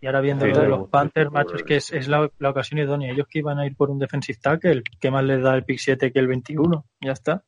Y 0.00 0.06
ahora 0.06 0.20
viendo 0.20 0.46
Sí, 0.46 0.52
lo 0.52 0.60
de 0.60 0.68
los 0.68 0.88
Panthers, 0.88 1.30
macho, 1.30 1.56
es 1.56 1.62
que 1.62 1.76
es, 1.76 1.92
es 1.92 2.08
la, 2.08 2.30
la 2.38 2.50
ocasión 2.50 2.78
idónea. 2.80 3.12
Ellos 3.12 3.26
que 3.28 3.40
iban 3.40 3.58
a 3.58 3.66
ir 3.66 3.76
por 3.76 3.90
un 3.90 3.98
defensive 3.98 4.38
tackle, 4.40 4.82
¿qué 4.98 5.10
más 5.10 5.24
les 5.24 5.42
da 5.42 5.54
el 5.54 5.64
pick 5.64 5.78
7 5.78 6.12
que 6.12 6.18
el 6.18 6.26
21? 6.26 6.84
Ya 7.00 7.12
está. 7.12 7.42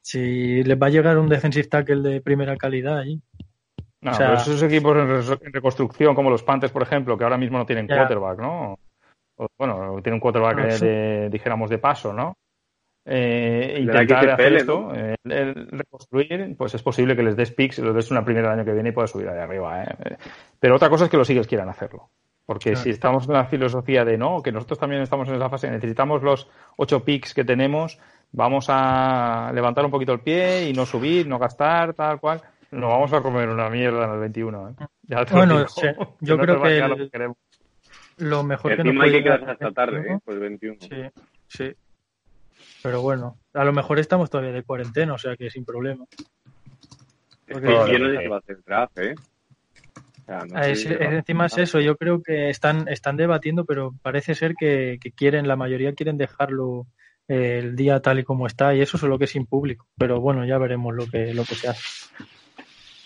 Si 0.00 0.62
les 0.62 0.78
va 0.80 0.86
a 0.86 0.90
llegar 0.90 1.18
un 1.18 1.28
defensive 1.28 1.66
tackle 1.68 2.08
de 2.08 2.20
primera 2.20 2.56
calidad 2.56 2.98
allí. 2.98 3.20
No, 4.02 4.12
O 4.12 4.14
sea- 4.14 4.28
pero 4.28 4.38
esos 4.40 4.62
equipos 4.62 4.96
en, 4.96 5.52
reconstrucción, 5.52 6.14
como 6.14 6.30
los 6.30 6.42
Panthers, 6.42 6.72
por 6.72 6.82
ejemplo, 6.82 7.18
que 7.18 7.24
ahora 7.24 7.36
mismo 7.36 7.58
no 7.58 7.66
tienen 7.66 7.86
Ya. 7.86 7.96
quarterback, 7.96 8.38
¿no? 8.38 8.78
O, 9.36 9.46
bueno, 9.58 9.94
tienen 10.02 10.14
un 10.14 10.20
quarterback 10.20 10.58
Ah, 10.58 10.70
sí. 10.70 10.84
de, 10.86 11.28
dijéramos, 11.30 11.68
de 11.70 11.78
paso, 11.78 12.12
¿no? 12.12 12.34
Eh, 13.06 13.78
intentar 13.80 14.30
hacer 14.30 14.52
esto, 14.54 14.80
¿no? 14.80 14.94
eh, 14.94 15.16
el 15.24 15.68
reconstruir, 15.70 16.54
pues 16.56 16.74
es 16.74 16.82
posible 16.82 17.16
que 17.16 17.22
les 17.22 17.34
des 17.36 17.50
picks, 17.50 17.78
los 17.78 17.94
des 17.94 18.10
una 18.10 18.24
primera 18.24 18.48
el 18.52 18.58
año 18.60 18.64
que 18.64 18.72
viene 18.74 18.90
y 18.90 18.92
puedas 18.92 19.10
subir 19.10 19.28
ahí 19.28 19.38
arriba, 19.38 19.82
¿eh? 19.84 20.16
Pero 20.58 20.76
otra 20.76 20.90
cosa 20.90 21.04
es 21.04 21.10
que 21.10 21.16
los 21.16 21.28
Eagles 21.28 21.46
quieran 21.46 21.68
hacerlo. 21.68 22.10
Porque 22.44 22.70
Claro. 22.72 22.84
si 22.84 22.90
estamos 22.90 23.26
en 23.26 23.32
la 23.34 23.44
filosofía 23.46 24.04
de 24.04 24.18
no, 24.18 24.42
que 24.42 24.52
nosotros 24.52 24.78
también 24.78 25.02
estamos 25.02 25.28
en 25.28 25.34
esa 25.36 25.48
fase, 25.48 25.70
necesitamos 25.70 26.22
los 26.22 26.50
ocho 26.76 27.02
picks 27.04 27.32
que 27.32 27.44
tenemos, 27.44 27.98
vamos 28.32 28.66
a 28.68 29.50
levantar 29.54 29.84
un 29.84 29.90
poquito 29.90 30.12
el 30.12 30.20
pie 30.20 30.68
y 30.68 30.72
no 30.72 30.84
subir, 30.84 31.26
no 31.26 31.38
gastar, 31.38 31.94
tal 31.94 32.20
cual. 32.20 32.42
Nos 32.70 32.88
vamos 32.90 33.12
a 33.12 33.20
comer 33.20 33.48
una 33.48 33.68
mierda 33.68 34.04
en 34.06 34.12
el 34.12 34.20
21. 34.20 34.68
¿eh? 34.70 34.74
Ya 35.02 35.24
te 35.24 35.32
lo 35.32 35.38
Bueno, 35.38 35.58
digo. 35.58 36.16
yo 36.20 36.38
creo 36.38 36.62
que 36.62 36.78
el- 36.78 36.88
lo 36.90 36.96
que 36.96 37.10
queremos. 37.10 37.36
Lo 38.18 38.42
mejor 38.44 38.72
que 38.72 38.76
nos 38.78 38.86
Encima 38.86 39.04
hay 39.04 39.10
puede 39.10 39.18
que 39.18 39.24
quedarse 39.24 39.46
dar 39.46 39.54
hasta 39.54 39.72
tarde, 39.72 39.92
21, 39.96 40.16
¿eh? 40.16 40.20
Pues 40.24 40.34
el 40.34 40.40
21. 40.40 40.76
Sí, 40.80 41.22
sí. 41.48 41.72
Pero 42.82 43.00
bueno, 43.02 43.38
a 43.54 43.64
lo 43.64 43.72
mejor 43.72 43.98
estamos 43.98 44.28
todavía 44.30 44.52
de 44.52 44.62
cuarentena, 44.62 45.14
o 45.14 45.18
sea 45.18 45.36
que 45.36 45.50
sin 45.50 45.64
problema. 45.64 46.04
Es 47.46 47.54
Porque- 47.54 47.66
que 47.66 47.72
yo 47.72 47.98
no 47.98 48.06
que 48.10 48.16
sé 48.16 48.22
si 48.22 48.28
va 48.28 48.36
a 48.36 48.38
hacer 48.38 48.58
draft, 48.64 48.98
¿eh? 48.98 49.14
O 49.14 50.24
sea, 50.26 50.44
no 50.44 50.62
sé 50.62 50.70
Es- 50.70 50.86
es- 50.86 51.00
encima 51.00 51.46
es 51.46 51.58
eso, 51.58 51.80
yo 51.80 51.96
creo 51.96 52.22
que 52.22 52.50
están, 52.50 52.86
están 52.88 53.16
debatiendo, 53.16 53.64
pero 53.64 53.92
parece 54.02 54.34
ser 54.34 54.54
que, 54.54 54.98
que 55.00 55.10
quieren, 55.12 55.48
la 55.48 55.56
mayoría 55.56 55.94
quieren 55.94 56.16
dejarlo 56.18 56.86
eh, 57.28 57.58
el 57.60 57.74
día 57.76 58.00
tal 58.00 58.18
y 58.18 58.24
como 58.24 58.46
está, 58.46 58.74
y 58.74 58.80
eso 58.82 58.98
solo 58.98 59.18
que 59.18 59.26
sin 59.26 59.46
público. 59.46 59.86
Pero 59.96 60.20
bueno, 60.20 60.44
ya 60.44 60.58
veremos 60.58 60.94
lo 60.94 61.06
que, 61.06 61.32
lo 61.32 61.44
que 61.44 61.54
se 61.54 61.68
hace. 61.68 61.82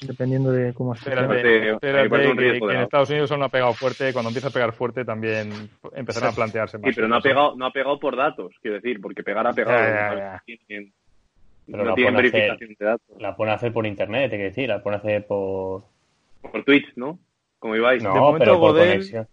Dependiendo 0.06 0.50
de 0.52 0.72
cómo 0.74 0.94
esté. 0.94 1.10
Espérate, 1.10 1.42
que- 1.42 2.58
que 2.60 2.74
en 2.74 2.80
Estados 2.80 3.10
Unidos 3.10 3.30
aún 3.30 3.40
no 3.40 3.46
ha 3.46 3.50
pegado 3.50 3.72
fuerte. 3.74 4.12
Cuando 4.12 4.28
empieza 4.30 4.48
a 4.48 4.50
pegar 4.50 4.72
fuerte 4.72 5.04
también 5.04 5.50
empezarán 5.94 6.30
a 6.30 6.34
plantearse 6.34 6.78
más. 6.78 6.88
Sí, 6.90 6.94
pero 6.94 7.08
no 7.08 7.16
ha 7.16 7.20
pegado, 7.20 7.56
no 7.56 7.66
ha 7.66 7.70
pegado 7.72 7.98
por 7.98 8.16
datos, 8.16 8.54
quiero 8.60 8.76
decir, 8.76 9.00
porque 9.00 9.22
pegar 9.22 9.46
ha 9.46 9.52
pegado. 9.52 9.78
Ya, 9.78 9.88
ya, 9.94 10.10
no 10.10 10.16
ya. 10.18 10.42
tienen, 10.44 10.92
Pero 11.66 11.78
no 11.78 11.84
la 11.90 11.94
tienen 11.94 12.14
pueden 12.14 12.26
hacer- 12.28 12.32
verificación 12.40 12.76
de 12.78 12.84
datos. 12.86 13.20
La 13.22 13.36
pueden 13.36 13.54
hacer 13.54 13.72
por 13.72 13.86
internet, 13.86 14.32
hay 14.32 14.38
que 14.38 14.44
decir, 14.44 14.68
la 14.68 14.82
pueden 14.82 15.00
hacer 15.00 15.26
por. 15.26 15.84
Por 16.42 16.64
Twitch, 16.64 16.92
¿no? 16.96 17.18
Como 17.58 17.76
ibais. 17.76 18.02
No, 18.02 18.12
De 18.12 18.20
momento 18.20 18.44
pero 18.44 18.60
por 18.60 18.72
Godel- 18.74 18.88
conexión. 18.90 19.28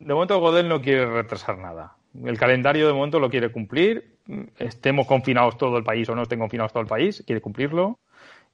De 0.00 0.12
momento 0.14 0.40
Godel 0.40 0.68
no 0.68 0.82
quiere 0.82 1.06
retrasar 1.06 1.56
nada. 1.58 1.92
El 2.24 2.36
calendario 2.38 2.86
de 2.88 2.92
momento 2.92 3.20
lo 3.20 3.30
quiere 3.30 3.50
cumplir. 3.50 4.16
Estemos 4.58 5.06
confinados 5.06 5.56
todo 5.58 5.76
el 5.78 5.84
país 5.84 6.08
o 6.08 6.14
no 6.14 6.22
estén 6.22 6.38
confinados 6.38 6.72
todo 6.72 6.82
el 6.82 6.88
país, 6.88 7.22
quiere 7.26 7.40
cumplirlo. 7.40 7.98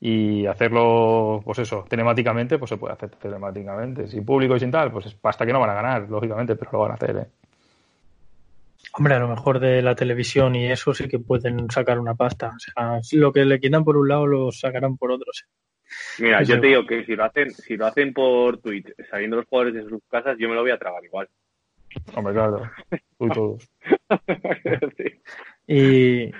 Y 0.00 0.46
hacerlo, 0.46 1.42
pues 1.44 1.58
eso, 1.58 1.84
telemáticamente, 1.88 2.58
pues 2.58 2.70
se 2.70 2.78
puede 2.78 2.94
hacer 2.94 3.10
telemáticamente. 3.10 4.06
Sin 4.08 4.24
público 4.24 4.56
y 4.56 4.60
sin 4.60 4.70
tal, 4.70 4.90
pues 4.90 5.14
hasta 5.22 5.44
que 5.44 5.52
no 5.52 5.60
van 5.60 5.70
a 5.70 5.74
ganar, 5.74 6.08
lógicamente, 6.08 6.56
pero 6.56 6.72
lo 6.72 6.78
van 6.80 6.92
a 6.92 6.94
hacer, 6.94 7.16
¿eh? 7.16 7.26
Hombre, 8.92 9.14
a 9.14 9.18
lo 9.20 9.28
mejor 9.28 9.60
de 9.60 9.82
la 9.82 9.94
televisión 9.94 10.56
y 10.56 10.66
eso 10.66 10.94
sí 10.94 11.06
que 11.06 11.18
pueden 11.18 11.70
sacar 11.70 11.98
una 11.98 12.14
pasta. 12.14 12.48
O 12.56 12.58
sea, 12.58 13.02
si 13.02 13.16
lo 13.18 13.32
que 13.32 13.44
le 13.44 13.60
quitan 13.60 13.84
por 13.84 13.96
un 13.96 14.08
lado 14.08 14.26
lo 14.26 14.50
sacarán 14.50 14.96
por 14.96 15.12
otro. 15.12 15.32
sí. 15.32 15.44
Mira, 16.18 16.42
yo 16.42 16.60
te 16.60 16.68
digo 16.68 16.86
que 16.86 17.04
si 17.04 17.14
lo 17.14 17.24
hacen, 17.24 17.50
si 17.50 17.76
lo 17.76 17.86
hacen 17.86 18.12
por 18.12 18.58
Twitch, 18.58 18.92
sabiendo 19.10 19.36
los 19.36 19.46
jugadores 19.46 19.74
de 19.74 19.88
sus 19.88 20.02
casas, 20.08 20.36
yo 20.38 20.48
me 20.48 20.54
lo 20.54 20.62
voy 20.62 20.70
a 20.70 20.78
tragar 20.78 21.04
igual. 21.04 21.28
Hombre, 22.14 22.32
claro. 22.32 22.70
Tú 23.18 23.26
y 23.26 23.30
todos. 23.34 23.70
Sí. 24.96 25.20
Y 25.66 26.32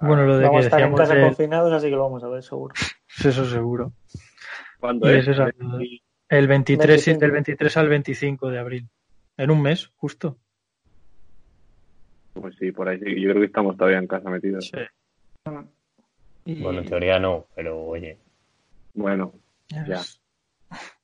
bueno, 0.00 0.24
lo 0.24 0.38
de 0.38 0.44
Vamos 0.44 0.60
que 0.60 0.66
estar 0.66 0.80
en 0.82 0.94
casa 0.94 1.20
confinados, 1.20 1.72
así 1.72 1.86
que 1.86 1.96
lo 1.96 2.02
vamos 2.02 2.24
a 2.24 2.28
ver 2.28 2.42
seguro. 2.42 2.74
eso 3.24 3.44
seguro. 3.44 3.92
¿Cuándo 4.78 5.08
es? 5.08 5.26
El 6.28 6.46
23, 6.46 6.88
25. 6.88 7.20
del 7.20 7.30
23 7.32 7.76
al 7.76 7.88
25 7.88 8.48
de 8.50 8.58
abril. 8.58 8.88
En 9.36 9.50
un 9.50 9.62
mes, 9.62 9.90
justo. 9.96 10.38
Pues 12.34 12.54
sí, 12.56 12.72
por 12.72 12.88
ahí 12.88 12.98
sí. 12.98 13.20
Yo 13.20 13.30
creo 13.30 13.40
que 13.40 13.46
estamos 13.46 13.76
todavía 13.76 13.98
en 13.98 14.06
casa 14.06 14.30
metidos. 14.30 14.70
Y- 16.44 16.62
Bueno, 16.62 16.80
en 16.80 16.86
teoría 16.88 17.18
no, 17.18 17.46
pero 17.54 17.80
oye. 17.82 18.18
Bueno, 18.94 19.34
ya. 19.68 20.00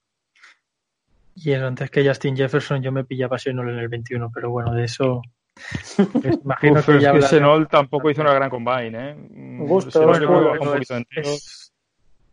Y 1.38 1.53
eso, 1.53 1.66
antes 1.66 1.90
que 1.90 2.07
Justin 2.07 2.34
Jefferson 2.34 2.82
yo 2.82 2.90
me 2.92 3.05
pillaba 3.05 3.38
Senol 3.38 3.68
en 3.68 3.78
el 3.78 3.88
21, 3.88 4.30
pero 4.32 4.49
bueno, 4.49 4.72
de 4.72 4.84
eso 4.84 5.20
imagino 6.45 6.81
Uf, 6.81 6.87
que 6.87 6.97
es 6.97 7.03
ya 7.03 7.11
que 7.11 7.17
hablaremos. 7.17 7.31
Senol 7.31 7.69
tampoco 7.69 8.11
hizo 8.11 8.23
una 8.23 8.35
gran 8.35 8.51
combine, 8.51 9.11
¿eh? 9.11 9.15
Mm, 9.15 9.67
Gusto, 9.67 9.91
Senol 9.91 10.07
bueno, 10.07 10.21
yo 10.21 10.29
creo 10.29 10.41
que 10.41 10.45
Bueno, 10.45 10.51
bajó 10.51 10.65
un 10.65 10.71
poquito 10.73 10.95
es, 10.95 11.01
entero. 11.01 11.31
es- 11.33 11.73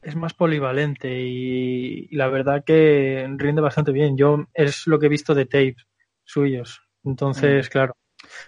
es 0.01 0.15
más 0.17 0.33
polivalente 0.33 1.09
y, 1.21 2.07
y 2.11 2.15
la 2.15 2.27
verdad 2.27 2.63
que 2.65 3.27
rinde 3.37 3.61
bastante 3.61 3.91
bien. 3.93 4.17
Yo 4.17 4.45
es 4.53 4.87
lo 4.87 4.99
que 4.99 5.07
he 5.07 5.09
visto 5.09 5.33
de 5.35 5.45
tapes 5.45 5.87
suyos. 6.25 6.81
Entonces, 7.05 7.69
claro, 7.69 7.95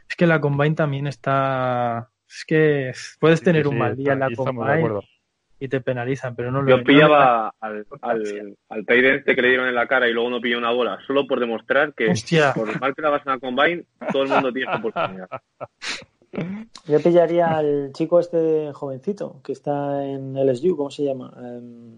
es 0.10 0.16
que 0.18 0.28
la 0.28 0.42
combine 0.42 0.76
también 0.76 1.08
está... 1.08 2.12
Es 2.28 2.46
que 2.46 2.92
puedes 3.20 3.40
Sí, 3.40 3.46
tener 3.46 3.68
sí, 3.70 3.70
un 3.70 3.78
mal 3.78 3.96
día 3.96 4.14
en 4.14 4.20
la 4.20 4.28
ahí 4.28 4.34
estamos 4.34 4.66
de 4.68 4.74
combine 4.74 4.74
acuerdo. 4.74 5.04
Y 5.60 5.68
te 5.70 5.82
penalizan, 5.82 6.36
pero 6.36 6.52
no 6.52 6.62
lo 6.62 6.70
Yo 6.70 6.78
no 6.78 6.84
pillaba 6.84 7.54
al, 7.60 7.86
al, 8.02 8.58
al 8.70 8.86
end 8.88 9.06
este 9.06 9.36
que 9.36 9.42
le 9.42 9.50
dieron 9.50 9.68
en 9.68 9.76
la 9.76 9.88
cara 9.88 10.08
y 10.08 10.14
luego 10.14 10.30
no 10.30 10.42
pilló 10.42 10.58
una 10.58 10.72
bola, 10.72 11.00
solo 11.08 11.26
por 11.28 11.40
demostrar 11.40 11.94
que 11.94 12.10
Hostia. 12.10 12.54
por 12.54 12.80
mal 12.80 12.94
que 12.94 13.02
la 13.02 13.10
vas 13.10 13.26
la 13.26 13.40
combine, 13.40 13.86
todo 14.12 14.24
el 14.24 14.30
mundo 14.30 14.52
tiene 14.52 14.72
esta 14.72 14.80
oportunidad. 14.80 15.30
Yo 16.88 17.02
pillaría 17.02 17.56
al 17.58 17.92
chico 17.94 18.20
este 18.20 18.72
jovencito 18.74 19.42
que 19.42 19.54
está 19.54 20.04
en 20.04 20.34
LSU, 20.36 20.76
¿cómo 20.76 20.92
se 20.92 21.06
llama? 21.06 21.34
Em, 21.38 21.98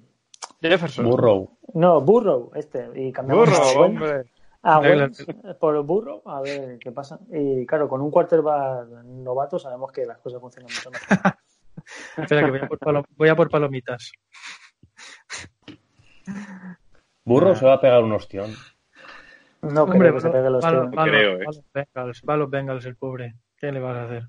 Jefferson. 0.61 1.05
Burrow. 1.05 1.49
no, 1.73 2.01
Burrow, 2.01 2.51
este. 2.53 2.87
Y 2.95 3.11
cambiamos 3.11 3.49
Burro, 3.49 3.57
a 3.63 3.81
Wentz. 3.81 4.01
hombre. 4.01 4.31
Ah. 4.61 4.79
Wentz 4.79 5.25
por 5.59 5.81
Burrow, 5.83 6.21
a 6.25 6.41
ver 6.41 6.77
qué 6.77 6.91
pasa. 6.91 7.19
Y 7.31 7.65
claro, 7.65 7.89
con 7.89 8.01
un 8.01 8.11
quarterback 8.11 8.87
novato 9.05 9.57
sabemos 9.57 9.91
que 9.91 10.05
las 10.05 10.19
cosas 10.19 10.39
funcionan 10.39 10.69
mucho 10.71 10.91
mejor. 10.91 11.07
Espera, 12.17 12.43
que 12.45 12.51
voy 12.51 12.59
a 12.61 12.67
por, 12.67 12.79
palo- 12.79 13.05
voy 13.15 13.29
a 13.29 13.35
por 13.35 13.49
palomitas. 13.49 14.11
Burrow 17.25 17.55
se 17.55 17.65
va 17.65 17.73
a 17.73 17.81
pegar 17.81 18.03
un 18.03 18.11
ostión. 18.13 18.53
No 19.61 19.83
Hombre, 19.83 19.99
creo 19.99 20.13
que 20.15 20.21
se 20.21 20.27
va- 20.27 20.33
pegue 20.33 20.49
va- 20.49 20.59
tiros. 20.59 20.85
va- 20.85 20.89
va- 20.91 21.03
creo, 21.03 21.31
¿eh? 21.41 21.45
va 21.45 21.51
los 21.51 21.63
Bengals, 21.73 22.21
va 22.29 22.37
los 22.37 22.49
Bengals 22.49 22.85
el 22.85 22.95
pobre. 22.95 23.35
¿Qué 23.57 23.71
le 23.71 23.79
vas 23.79 23.97
a 23.97 24.03
hacer? 24.03 24.23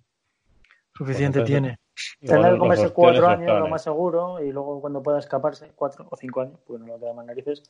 Suficiente 0.95 1.41
Pues 1.41 1.51
entonces- 1.51 1.79
tiene. 1.79 1.79
Tendrá 2.21 2.53
que 2.53 2.59
comerse 2.59 2.93
cuatro 2.93 3.27
años, 3.29 3.59
lo 3.61 3.69
más 3.69 3.83
seguro, 3.83 4.41
y 4.43 4.53
luego 4.53 4.81
cuando 4.81 5.03
pueda 5.03 5.19
escaparse, 5.19 5.73
cuatro 5.75 6.07
o 6.11 6.17
cinco 6.17 6.41
años, 6.43 6.59
porque 6.67 6.85
no 6.85 6.95
le 6.95 7.01
queda 7.01 7.13
más 7.13 7.27
narices, 7.27 7.63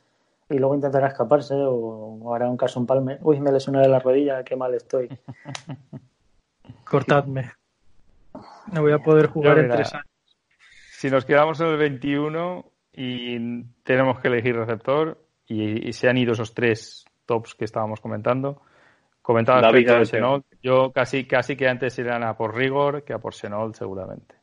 y 0.51 0.59
luego 0.59 0.75
intentará 0.75 1.09
escaparse 1.09 1.55
o, 1.55 1.73
o 1.75 2.35
hará 2.35 2.49
un 2.49 2.57
caso 2.59 2.79
en 2.79 2.87
palme. 2.87 3.19
Uy, 3.23 3.41
me 3.41 3.51
lesionaré 3.51 3.89
la 3.89 3.99
rodilla, 4.01 4.45
qué 4.45 4.55
mal 4.55 4.75
estoy. 4.75 5.09
Cortadme. 6.85 7.53
No 8.73 8.83
voy 8.83 8.93
a 8.93 8.99
poder 8.99 9.27
jugar 9.29 9.59
en 9.59 9.71
tres 9.71 9.93
años. 9.95 10.07
Si 10.91 11.11
nos 11.11 11.25
quedamos 11.25 11.61
en 11.61 11.69
el 11.69 11.77
21 11.77 12.65
y 12.93 13.63
tenemos 13.85 14.19
que 14.21 14.29
elegir 14.29 14.57
receptor, 14.57 15.25
y, 15.47 15.89
y 15.89 15.93
se 15.93 16.09
han 16.09 16.19
ido 16.19 16.33
esos 16.33 16.55
tres 16.55 17.05
tops 17.25 17.55
que 17.55 17.65
estábamos 17.65 18.01
comentando. 18.01 18.63
Comentaba 19.23 19.61
David 19.61 19.89
de. 19.89 20.07
Chenault. 20.07 20.47
Yo 20.63 20.93
casi, 20.93 21.27
casi 21.27 21.57
que 21.57 21.69
antes 21.69 21.99
irán 21.99 22.23
a 22.23 22.37
por 22.37 22.55
Rigor 22.55 23.05
que 23.05 23.13
a 23.13 23.19
por 23.19 23.35
Chenault 23.35 23.75
seguramente. 23.75 24.35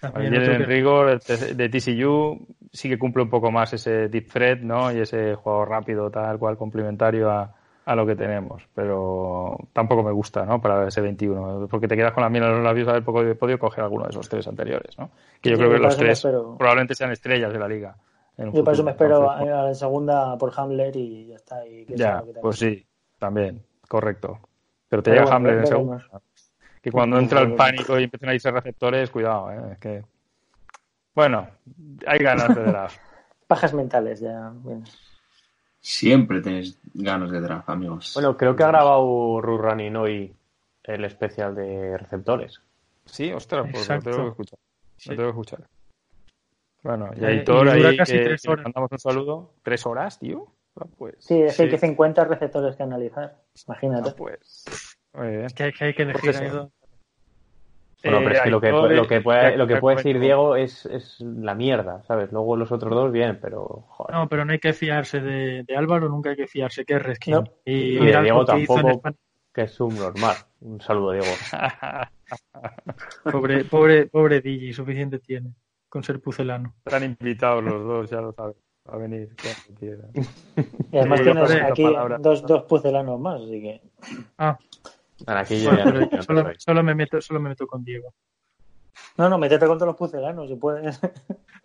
También 0.00 0.34
en 0.34 0.42
que- 0.42 0.66
rigor 0.66 1.18
de 1.20 1.68
TCU, 1.70 2.46
sí 2.70 2.88
que 2.88 2.98
cumple 2.98 3.22
un 3.22 3.30
poco 3.30 3.50
más 3.50 3.72
ese 3.72 4.08
deep 4.08 4.30
threat, 4.30 4.60
¿no? 4.60 4.92
Y 4.92 5.00
ese 5.00 5.34
juego 5.34 5.64
rápido, 5.64 6.10
tal 6.10 6.38
cual, 6.38 6.58
complementario 6.58 7.30
a, 7.30 7.55
a 7.86 7.94
lo 7.96 8.04
que 8.04 8.14
tenemos. 8.16 8.62
Pero 8.74 9.56
tampoco 9.72 10.02
me 10.02 10.12
gusta, 10.12 10.44
¿no? 10.44 10.60
Para 10.60 10.86
ese 10.88 11.00
21. 11.00 11.66
Porque 11.70 11.88
te 11.88 11.96
quedas 11.96 12.12
con 12.12 12.22
la 12.22 12.28
miel 12.28 12.44
en 12.44 12.50
los 12.56 12.62
labios 12.64 12.86
de 12.86 12.90
haber 12.92 13.04
poco- 13.04 13.34
podido 13.38 13.58
coger 13.58 13.84
alguno 13.84 14.04
de 14.04 14.10
esos 14.10 14.28
tres 14.28 14.46
anteriores, 14.46 14.98
¿no? 14.98 15.10
Que 15.40 15.50
yo 15.50 15.56
Sí, 15.56 15.62
creo 15.62 15.72
que 15.72 15.78
los 15.78 15.96
tres 15.96 16.18
espero- 16.18 16.56
probablemente 16.58 16.94
sean 16.94 17.12
estrellas 17.12 17.52
de 17.52 17.58
la 17.58 17.68
liga. 17.68 17.96
en 18.36 18.52
Yo 18.52 18.62
para 18.62 18.74
eso 18.74 18.84
me 18.84 18.90
espero 18.90 19.22
Entonces, 19.32 19.54
a, 19.54 19.62
la 19.62 19.74
segunda 19.74 20.36
por 20.36 20.52
Hamler 20.56 20.94
y 20.96 21.28
ya 21.28 21.36
está. 21.36 21.66
Y 21.66 21.86
que 21.86 21.96
ya, 21.96 22.16
lo 22.18 22.24
que 22.26 22.26
tenga. 22.32 22.40
pues 22.42 22.58
sí, 22.58 22.86
también, 23.18 23.64
correcto. 23.88 24.38
Pero 24.88 25.02
te 25.02 25.10
Pero 25.10 25.22
llega 25.22 25.24
bueno, 25.24 25.36
Hamler 25.36 25.58
en 25.60 25.66
segundo. 25.66 26.02
Que 26.82 26.92
cuando 26.92 27.18
entra 27.20 27.40
el 27.40 27.54
pánico 27.54 27.98
y 27.98 28.04
empiezan 28.04 28.28
a 28.28 28.34
irse 28.34 28.50
receptores, 28.50 29.10
cuidado, 29.10 29.50
¿eh? 29.52 29.72
Es 29.72 29.78
que... 29.78 30.04
Bueno, 31.14 31.48
hay 32.06 32.18
ganas 32.18 32.54
de 32.54 32.62
draft. 32.62 32.98
Pajas 33.46 33.72
mentales, 33.72 34.20
ya. 34.20 34.52
bien. 34.64 34.84
Siempre 35.80 36.40
tenéis 36.40 36.78
ganas 36.98 37.30
de 37.30 37.40
draft, 37.40 37.68
amigos. 37.68 38.12
Bueno, 38.14 38.36
creo 38.36 38.54
que 38.56 38.64
ha 38.64 38.68
grabado 38.68 39.40
Running 39.40 39.96
hoy 39.96 40.36
el 40.84 41.04
especial 41.04 41.54
de 41.54 41.96
receptores. 41.98 42.60
Sí, 43.04 43.32
ostras, 43.32 43.68
pues 43.70 43.88
lo 43.88 43.98
tengo 44.00 44.16
que 44.24 44.28
escuchar. 44.30 44.58
Sí. 44.96 45.10
Lo 45.10 45.16
tengo 45.16 45.28
que 45.28 45.40
escuchar. 45.40 45.68
Bueno, 46.82 47.10
y 47.16 47.24
y 47.24 47.40
dura 47.42 47.72
ahí 47.72 47.96
casi 47.96 48.12
que, 48.12 48.24
tres 48.24 48.42
que 48.42 48.50
horas. 48.50 48.64
mandamos 48.64 48.92
un 48.92 48.98
saludo. 48.98 49.52
¿Tres 49.62 49.84
horas, 49.86 50.18
tío? 50.18 50.46
Ah, 50.78 50.86
pues. 50.96 51.16
Sí, 51.18 51.40
es 51.42 51.56
que 51.56 51.64
hay 51.64 51.68
que 51.70 51.78
50 51.78 52.24
receptores 52.24 52.76
que 52.76 52.82
analizar. 52.82 53.36
Imagínate. 53.66 54.10
Ah, 54.10 54.14
pues. 54.16 54.64
Muy 55.14 55.28
bien. 55.28 55.44
Es 55.46 55.54
que 55.54 55.64
hay 55.64 55.72
que, 55.72 55.84
hay 55.84 55.94
que 55.94 56.02
elegir 56.02 56.20
Pues 56.22 56.36
ahí 56.40 56.46
eso. 56.46 56.56
dos. 56.56 56.72
Bueno, 58.02 58.18
pero 58.22 58.34
es 58.34 58.40
que 58.42 58.50
lo 58.50 58.60
que, 58.60 58.70
lo 58.70 59.06
que 59.08 59.20
puede, 59.20 59.56
lo 59.56 59.66
que 59.66 59.76
puede 59.76 59.96
decir. 59.96 60.20
Diego 60.20 60.54
es, 60.54 60.86
es 60.86 61.20
la 61.20 61.54
mierda, 61.54 62.02
¿sabes? 62.04 62.30
Luego 62.30 62.56
los 62.56 62.70
otros 62.70 62.94
dos, 62.94 63.10
bien, 63.10 63.38
pero 63.40 63.84
joder. 63.88 64.14
No, 64.14 64.28
pero 64.28 64.44
no 64.44 64.52
hay 64.52 64.58
que 64.58 64.72
fiarse 64.72 65.20
de, 65.20 65.64
de 65.64 65.76
Álvaro, 65.76 66.08
nunca 66.08 66.30
hay 66.30 66.36
que 66.36 66.46
fiarse, 66.46 66.84
que 66.84 66.94
es 66.94 67.02
Reskin. 67.02 67.34
No. 67.34 67.44
Y, 67.64 67.96
de 67.96 68.22
Diego 68.22 68.40
que 68.40 68.52
tampoco, 68.52 68.90
España. 68.90 69.16
que 69.52 69.62
es 69.62 69.72
subnormal. 69.72 70.36
Un 70.60 70.80
saludo, 70.80 71.12
Diego. 71.12 71.26
Pobre, 73.22 73.64
pobre, 73.64 74.06
pobre 74.06 74.40
Digi, 74.40 74.72
suficiente 74.72 75.18
tiene 75.20 75.52
con 75.88 76.02
ser 76.02 76.20
pucelano. 76.20 76.74
Están 76.84 77.04
invitados 77.04 77.64
los 77.64 77.84
dos, 77.84 78.10
ya 78.10 78.20
lo 78.20 78.32
sabes. 78.32 78.56
A 78.88 78.96
venir 78.98 79.34
cuando 79.42 79.80
quieran. 79.80 80.10
Y 80.92 80.96
además 80.96 81.22
tienes 81.22 81.50
aquí 81.62 81.84
dos, 82.20 82.42
dos 82.46 82.62
pucelanos 82.64 83.18
más, 83.18 83.40
así 83.40 83.60
que. 83.60 83.82
Ah, 84.38 84.56
Yo 85.18 85.70
bueno, 85.70 86.08
ya 86.10 86.22
solo, 86.62 86.82
me 86.82 86.94
meto, 86.94 87.20
solo 87.20 87.40
me 87.40 87.48
meto 87.50 87.66
con 87.66 87.82
Diego. 87.84 88.12
No, 89.16 89.28
no, 89.28 89.38
métete 89.38 89.66
contra 89.66 89.86
los 89.86 89.96
pucelanos, 89.96 90.48
si 90.48 90.56
puedes. 90.56 91.00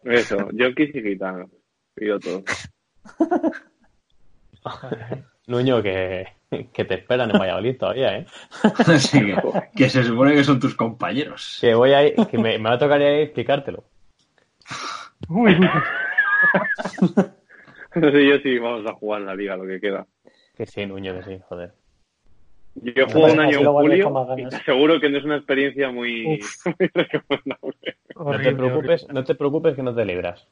Eso, 0.03 0.49
Yonkis 0.53 0.95
y 0.95 1.01
gitanos. 1.01 1.49
Pido 1.93 2.19
todo. 2.19 2.43
Nuño, 5.47 5.81
que, 5.81 6.27
que 6.71 6.85
te 6.85 6.93
esperan 6.95 7.31
en 7.31 7.39
Valladolid 7.39 7.77
todavía, 7.77 8.17
¿eh? 8.19 8.25
Que, 9.11 9.35
que 9.75 9.89
se 9.89 10.03
supone 10.03 10.33
que 10.33 10.43
son 10.43 10.59
tus 10.59 10.75
compañeros. 10.75 11.57
Que 11.59 11.73
voy 11.73 11.91
a 11.93 12.03
ir- 12.07 12.27
que 12.27 12.37
me, 12.37 12.57
me 12.57 12.69
va 12.69 12.75
a 12.75 12.79
tocar 12.79 13.01
ir 13.01 13.07
a 13.07 13.19
explicártelo. 13.19 13.83
Uy, 15.29 15.53
uy, 15.55 15.69
No 17.95 18.09
sé 18.11 18.25
yo 18.25 18.37
si 18.39 18.57
vamos 18.59 18.85
a 18.85 18.93
jugar 18.93 19.21
la 19.21 19.35
liga, 19.35 19.57
lo 19.57 19.65
que 19.67 19.81
queda. 19.81 20.07
Que 20.55 20.65
sí, 20.65 20.85
Nuño, 20.85 21.13
que 21.15 21.23
sí, 21.23 21.39
joder. 21.49 21.73
Yo 22.75 23.05
juego 23.07 23.33
un 23.33 23.39
Así 23.39 23.55
año 23.55 23.59
en 23.59 23.65
julio 23.65 24.35
y 24.37 24.47
te 24.47 24.55
aseguro 24.55 24.99
que 24.99 25.09
no 25.09 25.17
es 25.17 25.25
una 25.25 25.37
experiencia 25.37 25.91
muy, 25.91 26.39
muy 26.65 26.91
recomendable. 26.93 27.97
No 28.15 28.31
te 28.39 28.55
preocupes, 28.55 29.07
no 29.09 29.23
te 29.23 29.35
preocupes 29.35 29.75
que 29.75 29.83
no 29.83 29.93
te 29.93 30.05
libras. 30.05 30.47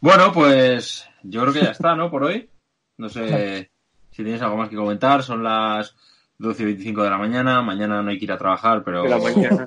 Bueno, 0.00 0.32
pues 0.32 1.08
yo 1.22 1.40
creo 1.42 1.52
que 1.52 1.60
ya 1.60 1.70
está, 1.70 1.94
¿no? 1.94 2.10
Por 2.10 2.24
hoy. 2.24 2.48
No 2.96 3.08
sé 3.08 3.70
si 4.10 4.22
tienes 4.22 4.42
algo 4.42 4.56
más 4.56 4.68
que 4.68 4.76
comentar. 4.76 5.22
Son 5.22 5.42
las 5.42 5.96
12 6.38 6.62
y 6.62 6.66
25 6.66 7.02
de 7.02 7.10
la 7.10 7.18
mañana. 7.18 7.62
Mañana 7.62 8.02
no 8.02 8.10
hay 8.10 8.18
que 8.18 8.24
ir 8.24 8.32
a 8.32 8.38
trabajar, 8.38 8.82
pero 8.84 9.02
De 9.02 9.08
la 9.08 9.18
mañana. 9.18 9.66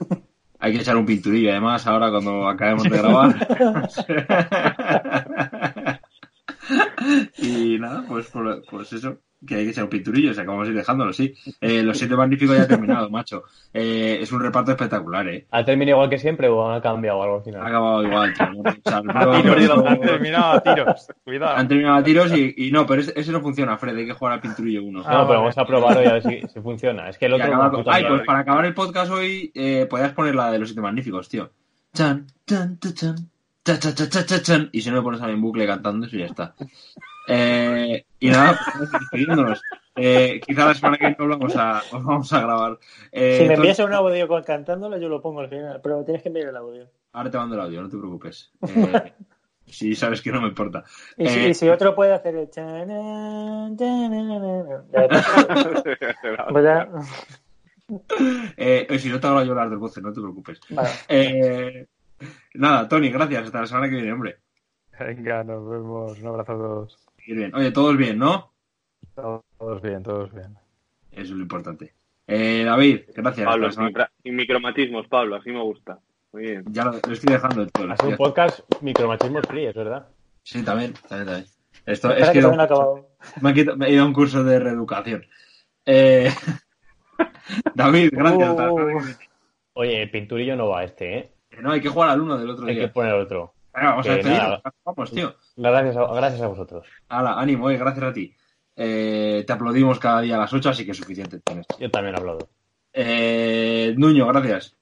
hay 0.59 0.73
que 0.73 0.79
echar 0.79 0.97
un 0.97 1.05
pinturillo 1.05 1.51
además 1.51 1.87
ahora 1.87 2.09
cuando 2.11 2.47
acabemos 2.47 2.83
de 2.83 2.89
grabar. 2.89 3.47
y 7.37 7.77
nada, 7.79 8.03
pues, 8.07 8.27
por- 8.27 8.63
pues 8.69 8.93
eso, 8.93 9.17
que 9.45 9.55
hay 9.55 9.63
que 9.65 9.71
echar 9.71 9.85
un 9.85 9.89
pinturillo, 9.89 10.29
o 10.31 10.33
sea, 10.35 10.43
que 10.43 10.49
vamos 10.49 10.67
a 10.67 10.69
ir 10.71 10.77
dejándolo, 10.77 11.11
sí. 11.13 11.33
Eh, 11.59 11.81
los 11.81 11.97
siete 11.97 12.15
magníficos 12.15 12.55
ya 12.55 12.63
ha 12.63 12.67
terminado, 12.67 13.09
macho. 13.09 13.43
Eh, 13.73 14.19
es 14.21 14.31
un 14.31 14.39
reparto 14.39 14.69
espectacular, 14.71 15.27
¿eh? 15.29 15.47
¿Ha 15.49 15.65
terminado 15.65 15.97
igual 15.97 16.09
que 16.11 16.19
siempre 16.19 16.47
o 16.47 16.69
ha 16.71 16.79
cambiado 16.81 17.23
algo 17.23 17.35
al 17.37 17.41
Ha 17.41 17.43
final? 17.43 17.65
acabado 17.65 18.03
igual, 18.03 18.33
tío. 18.35 18.45
han 18.93 19.99
terminado 20.01 20.45
a 20.53 20.61
tiros. 20.63 21.07
Cuidado. 21.23 21.55
han 21.57 21.67
terminado 21.67 21.95
a 21.97 22.03
tiros 22.03 22.31
y, 22.37 22.53
y 22.55 22.71
no, 22.71 22.85
pero 22.85 23.01
ese, 23.01 23.13
ese 23.19 23.31
no 23.31 23.41
funciona, 23.41 23.77
Fred, 23.77 23.95
hay 23.97 24.05
que 24.05 24.13
jugar 24.13 24.33
al 24.35 24.41
pinturillo 24.41 24.83
uno. 24.83 24.99
No, 24.99 25.05
Ah, 25.07 25.11
pero 25.11 25.27
vale. 25.27 25.37
vamos 25.39 25.57
a 25.57 25.65
probarlo 25.65 26.03
y 26.03 26.05
a 26.05 26.13
ver 26.13 26.23
si, 26.23 26.41
si 26.47 26.59
funciona. 26.61 27.09
Es 27.09 27.17
que 27.17 27.25
el 27.25 27.33
otro 27.33 27.47
acaba 27.47 27.71
con- 27.71 27.83
Ay, 27.87 28.05
pues 28.07 28.21
para 28.25 28.39
acabar 28.39 28.65
el 28.65 28.73
podcast 28.75 29.11
hoy, 29.11 29.51
eh, 29.55 29.87
podías 29.89 30.13
poner 30.13 30.35
la 30.35 30.51
de 30.51 30.59
los 30.59 30.69
siete 30.69 30.81
magníficos, 30.81 31.27
tío. 31.29 31.49
Chan, 31.93 32.27
chan, 32.45 32.77
chan, 32.79 32.93
chan, 32.93 33.15
cha, 33.63 33.79
cha, 33.79 33.93
cha, 33.93 34.09
cha, 34.09 34.25
cha, 34.25 34.41
chan. 34.41 34.69
Y 34.71 34.81
si 34.81 34.89
no 34.89 34.97
me 34.97 35.01
pones 35.03 35.21
a 35.21 35.27
mí 35.27 35.33
en 35.33 35.41
bucle 35.41 35.65
cantando, 35.67 36.05
eso 36.07 36.15
y 36.15 36.19
ya 36.19 36.25
está. 36.25 36.55
Eh, 37.27 38.05
y 38.19 38.29
nada, 38.29 38.57
pues 38.63 38.75
vamos 38.75 38.91
despediéndonos. 38.91 39.61
Eh, 39.95 40.39
quizá 40.45 40.65
la 40.65 40.73
semana 40.73 40.97
que 40.97 41.05
viene 41.05 41.17
volvamos 41.19 41.55
a, 41.55 41.81
vamos 41.91 42.31
a 42.33 42.39
grabar. 42.41 42.79
Eh, 43.11 43.37
si 43.39 43.43
me 43.47 43.53
entonces- 43.53 43.57
envías 43.57 43.79
un 43.79 43.93
audio 43.93 44.27
con- 44.27 44.43
cantándolo, 44.43 44.97
yo 44.97 45.09
lo 45.09 45.21
pongo 45.21 45.41
al 45.41 45.49
final. 45.49 45.79
Pero 45.83 46.03
tienes 46.03 46.23
que 46.23 46.29
enviar 46.29 46.47
el 46.49 46.55
audio. 46.55 46.87
ahora 47.13 47.29
te 47.29 47.37
mando 47.37 47.55
el 47.55 47.61
audio, 47.61 47.81
no 47.81 47.89
te 47.89 47.97
preocupes. 47.97 48.51
Eh, 48.67 49.13
si 49.67 49.95
sabes 49.95 50.21
que 50.21 50.31
no 50.31 50.41
me 50.41 50.47
importa. 50.49 50.83
Y, 51.17 51.27
si, 51.27 51.39
Eh, 51.39 51.49
y 51.49 51.53
si 51.53 51.69
otro 51.69 51.93
puede 51.95 52.13
hacer 52.13 52.35
el. 52.35 52.49
Pues 56.47 56.65
eh, 58.57 58.99
si 58.99 59.09
no 59.09 59.19
te 59.19 59.27
hago 59.27 59.43
yo 59.43 59.53
las 59.53 59.69
dos 59.69 59.79
voces, 59.79 60.03
no 60.03 60.13
te 60.13 60.21
preocupes. 60.21 60.59
Vale. 60.69 60.89
Nada, 62.53 62.87
Tony, 62.87 63.09
gracias. 63.09 63.45
Hasta 63.45 63.61
la 63.61 63.67
semana 63.67 63.89
que 63.89 63.95
viene, 63.95 64.13
hombre. 64.13 64.37
Venga, 64.99 65.43
nos 65.43 65.67
vemos. 65.69 66.19
Un 66.19 66.27
abrazo 66.27 66.51
a 66.53 66.57
todos. 66.57 66.97
Ir 67.25 67.37
bien. 67.37 67.55
Oye, 67.55 67.71
todos 67.71 67.97
bien, 67.97 68.17
¿no? 68.17 68.51
Todos 69.15 69.81
bien, 69.81 70.03
todos 70.03 70.33
bien. 70.33 70.57
Eso 71.11 71.21
es 71.21 71.29
lo 71.31 71.41
importante. 71.41 71.93
Eh, 72.27 72.63
David, 72.65 73.01
gracias. 73.15 73.45
Pablo, 73.45 73.71
sin, 73.71 74.35
micromatismos, 74.35 75.07
Pablo, 75.07 75.35
así 75.35 75.51
me 75.51 75.61
gusta. 75.61 75.99
Muy 76.31 76.43
bien. 76.43 76.63
Ya 76.67 76.85
lo, 76.85 76.91
lo 76.91 77.13
estoy 77.13 77.33
dejando 77.33 77.65
de 77.65 77.71
todo. 77.71 77.95
sido 77.97 78.09
un 78.09 78.17
podcast 78.17 78.59
micromachismo 78.81 79.41
free, 79.41 79.65
es 79.65 79.75
verdad. 79.75 80.07
Sí, 80.43 80.63
también, 80.63 80.93
también, 81.07 81.25
también. 81.27 81.45
Esto, 81.85 82.11
es 82.13 82.29
que 82.29 82.39
que 82.39 82.45
acabado. 82.45 83.09
me, 83.41 83.49
han 83.49 83.55
quitado- 83.55 83.77
me 83.77 83.87
he 83.87 83.93
ido 83.93 84.03
a 84.03 84.05
un 84.05 84.13
curso 84.13 84.43
de 84.43 84.59
reeducación. 84.59 85.25
Eh, 85.85 86.31
David, 87.75 88.09
gracias. 88.13 88.55
viene. 88.55 89.15
Oye, 89.73 90.01
el 90.03 90.11
pinturillo 90.11 90.55
no 90.55 90.69
va 90.69 90.83
este, 90.83 91.17
¿eh? 91.17 91.31
Que 91.51 91.61
No, 91.61 91.71
hay 91.71 91.81
que 91.81 91.89
jugar 91.89 92.09
al 92.09 92.21
uno 92.21 92.37
del 92.37 92.49
otro 92.49 92.65
Hay 92.65 92.73
que 92.73 92.79
día. 92.81 92.93
poner 92.93 93.13
otro. 93.13 93.53
Venga, 93.73 93.89
vamos 93.91 94.05
a 94.07 94.09
que 94.09 94.15
despedirnos. 94.15 94.61
Vamos, 94.83 95.11
tío. 95.11 95.35
Gracias 95.57 95.97
a, 95.97 96.13
gracias 96.15 96.41
a 96.41 96.47
vosotros. 96.47 96.87
Hala, 97.09 97.39
ánimo, 97.39 97.69
eh, 97.69 97.77
gracias 97.77 98.05
a 98.05 98.13
ti. 98.13 98.33
Eh, 98.75 99.43
te 99.45 99.53
aplaudimos 99.53 99.99
cada 99.99 100.21
día 100.21 100.35
a 100.35 100.39
las 100.39 100.51
8, 100.53 100.69
así 100.69 100.85
que 100.85 100.91
es 100.91 100.97
suficiente. 100.97 101.39
tienes. 101.41 101.67
Yo 101.79 101.91
también 101.91 102.15
he 102.15 102.17
hablado. 102.19 102.49
Eh, 102.93 103.93
Nuño, 103.97 104.25
gracias. 104.27 104.75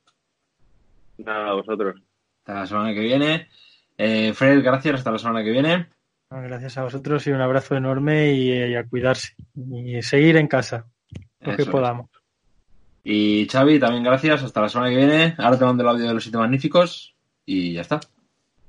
Nada, 1.17 1.49
a 1.49 1.53
vosotros. 1.53 2.01
Hasta 2.39 2.59
la 2.61 2.65
semana 2.67 2.93
que 2.93 3.01
viene. 3.01 3.49
Eh, 3.97 4.31
Fred, 4.33 4.63
gracias. 4.63 4.95
Hasta 4.95 5.11
la 5.11 5.17
semana 5.19 5.43
que 5.43 5.51
viene. 5.51 5.89
Ah, 6.31 6.41
Gracias 6.41 6.77
a 6.77 6.83
vosotros 6.83 7.25
y 7.27 7.31
un 7.31 7.41
abrazo 7.41 7.75
enorme 7.75 8.31
y, 8.33 8.51
eh, 8.51 8.69
y 8.69 8.75
a 8.75 8.87
cuidarse. 8.87 9.33
Y 9.55 10.01
seguir 10.03 10.37
en 10.37 10.47
casa, 10.47 10.85
lo 11.39 11.55
que 11.55 11.63
es. 11.63 11.69
Y 13.03 13.47
Xavi, 13.49 13.79
también 13.79 14.03
gracias. 14.03 14.43
Hasta 14.43 14.61
la 14.61 14.69
semana 14.69 14.89
que 14.89 14.97
viene. 14.97 15.35
Ahora 15.37 15.57
te 15.57 15.65
mando 15.65 15.83
el 15.83 15.89
audio 15.89 16.07
de 16.07 16.13
los 16.13 16.23
siete 16.23 16.37
magníficos. 16.37 17.15
Y 17.45 17.73
ya 17.73 17.81
está. 17.81 17.99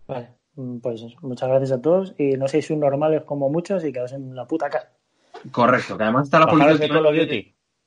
Vale. 0.06 0.28
Pues 0.82 1.02
muchas 1.22 1.48
gracias 1.48 1.72
a 1.72 1.82
todos. 1.82 2.14
Y 2.18 2.36
no 2.36 2.48
seis 2.48 2.70
normales 2.70 3.22
como 3.24 3.48
muchos 3.48 3.84
y 3.84 3.92
quedaos 3.92 4.12
en 4.12 4.34
la 4.34 4.46
puta 4.46 4.68
casa. 4.68 4.90
Correcto. 5.50 5.96
Que 5.96 6.04
además 6.04 6.24
está 6.24 6.38
la 6.40 6.46
policía 6.46 6.76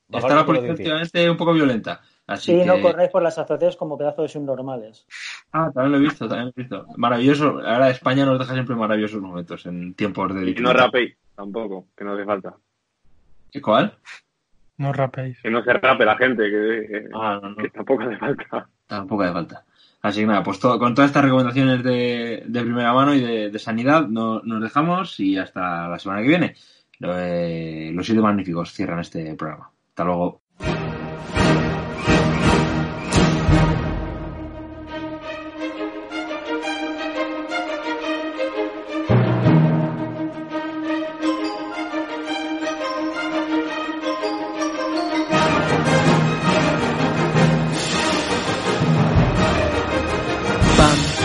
Bajaros 0.06 0.24
está 0.24 0.34
la 0.34 0.46
policía 0.46 0.70
últimamente 0.70 1.30
un 1.30 1.36
poco 1.36 1.52
violenta. 1.52 2.00
Así 2.26 2.52
Y 2.52 2.58
que... 2.58 2.64
no 2.66 2.80
corréis 2.80 3.10
por 3.10 3.22
las 3.22 3.38
azoteas 3.38 3.76
como 3.76 3.98
pedazos 3.98 4.24
de 4.24 4.28
subnormales. 4.28 5.06
Ah, 5.52 5.70
también 5.74 5.92
lo 5.92 5.98
he 5.98 6.00
visto, 6.00 6.28
también 6.28 6.46
lo 6.46 6.52
he 6.56 6.62
visto. 6.62 6.86
Maravilloso. 6.96 7.60
Ahora 7.64 7.90
España 7.90 8.24
nos 8.24 8.38
deja 8.38 8.54
siempre 8.54 8.76
maravillosos 8.76 9.20
momentos 9.20 9.66
en 9.66 9.94
tiempos 9.94 10.34
de 10.34 10.50
Y 10.50 10.54
no 10.54 10.72
rapéis, 10.72 11.16
tampoco, 11.34 11.88
que 11.96 12.04
no 12.04 12.14
hace 12.14 12.24
falta. 12.24 12.56
¿Cuál? 13.62 13.96
No 14.76 14.92
rapéis. 14.92 15.40
Que 15.40 15.50
no 15.50 15.62
se 15.62 15.72
rape 15.72 16.04
la 16.04 16.16
gente, 16.16 16.42
que, 16.44 16.86
que- 16.88 17.08
Ah, 17.14 17.38
no, 17.42 17.50
no. 17.50 17.56
que 17.56 17.70
tampoco 17.70 18.02
hace 18.02 18.16
falta. 18.16 18.68
Tampoco 18.86 19.22
hace 19.22 19.32
falta. 19.32 19.64
Así 20.02 20.20
que 20.20 20.26
nada, 20.26 20.42
pues 20.42 20.58
todo, 20.58 20.78
con 20.78 20.94
todas 20.94 21.10
estas 21.10 21.24
recomendaciones 21.24 21.82
de, 21.82 22.42
de 22.46 22.60
primera 22.62 22.92
mano 22.92 23.14
y 23.14 23.20
de, 23.20 23.50
de 23.50 23.58
sanidad 23.58 24.06
no, 24.08 24.40
nos 24.42 24.60
dejamos 24.62 25.18
y 25.20 25.38
hasta 25.38 25.88
la 25.88 25.98
semana 25.98 26.20
que 26.22 26.28
viene. 26.28 26.54
Eh, 27.00 27.90
los 27.94 28.04
siete 28.06 28.20
magníficos 28.20 28.72
cierran 28.72 29.00
este 29.00 29.34
programa. 29.34 29.70
Hasta 29.88 30.04
luego. 30.04 30.42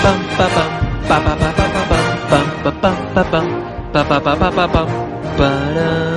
bum 0.10 0.22
ba 0.38 0.46
bum 0.56 0.72
ba 1.10 1.18
ba 1.26 1.34
ba 1.42 1.50
ba 1.54 1.66
bum 2.30 2.46
bum 2.64 2.66
ba 2.66 2.72
bum 2.82 2.98
ba 3.14 3.24
bum 3.32 3.48
ba 3.94 4.02
ba 4.10 4.34
ba 4.42 4.50
ba 4.58 4.66
bum 4.74 4.90
ba 5.38 5.50
da. 5.76 6.09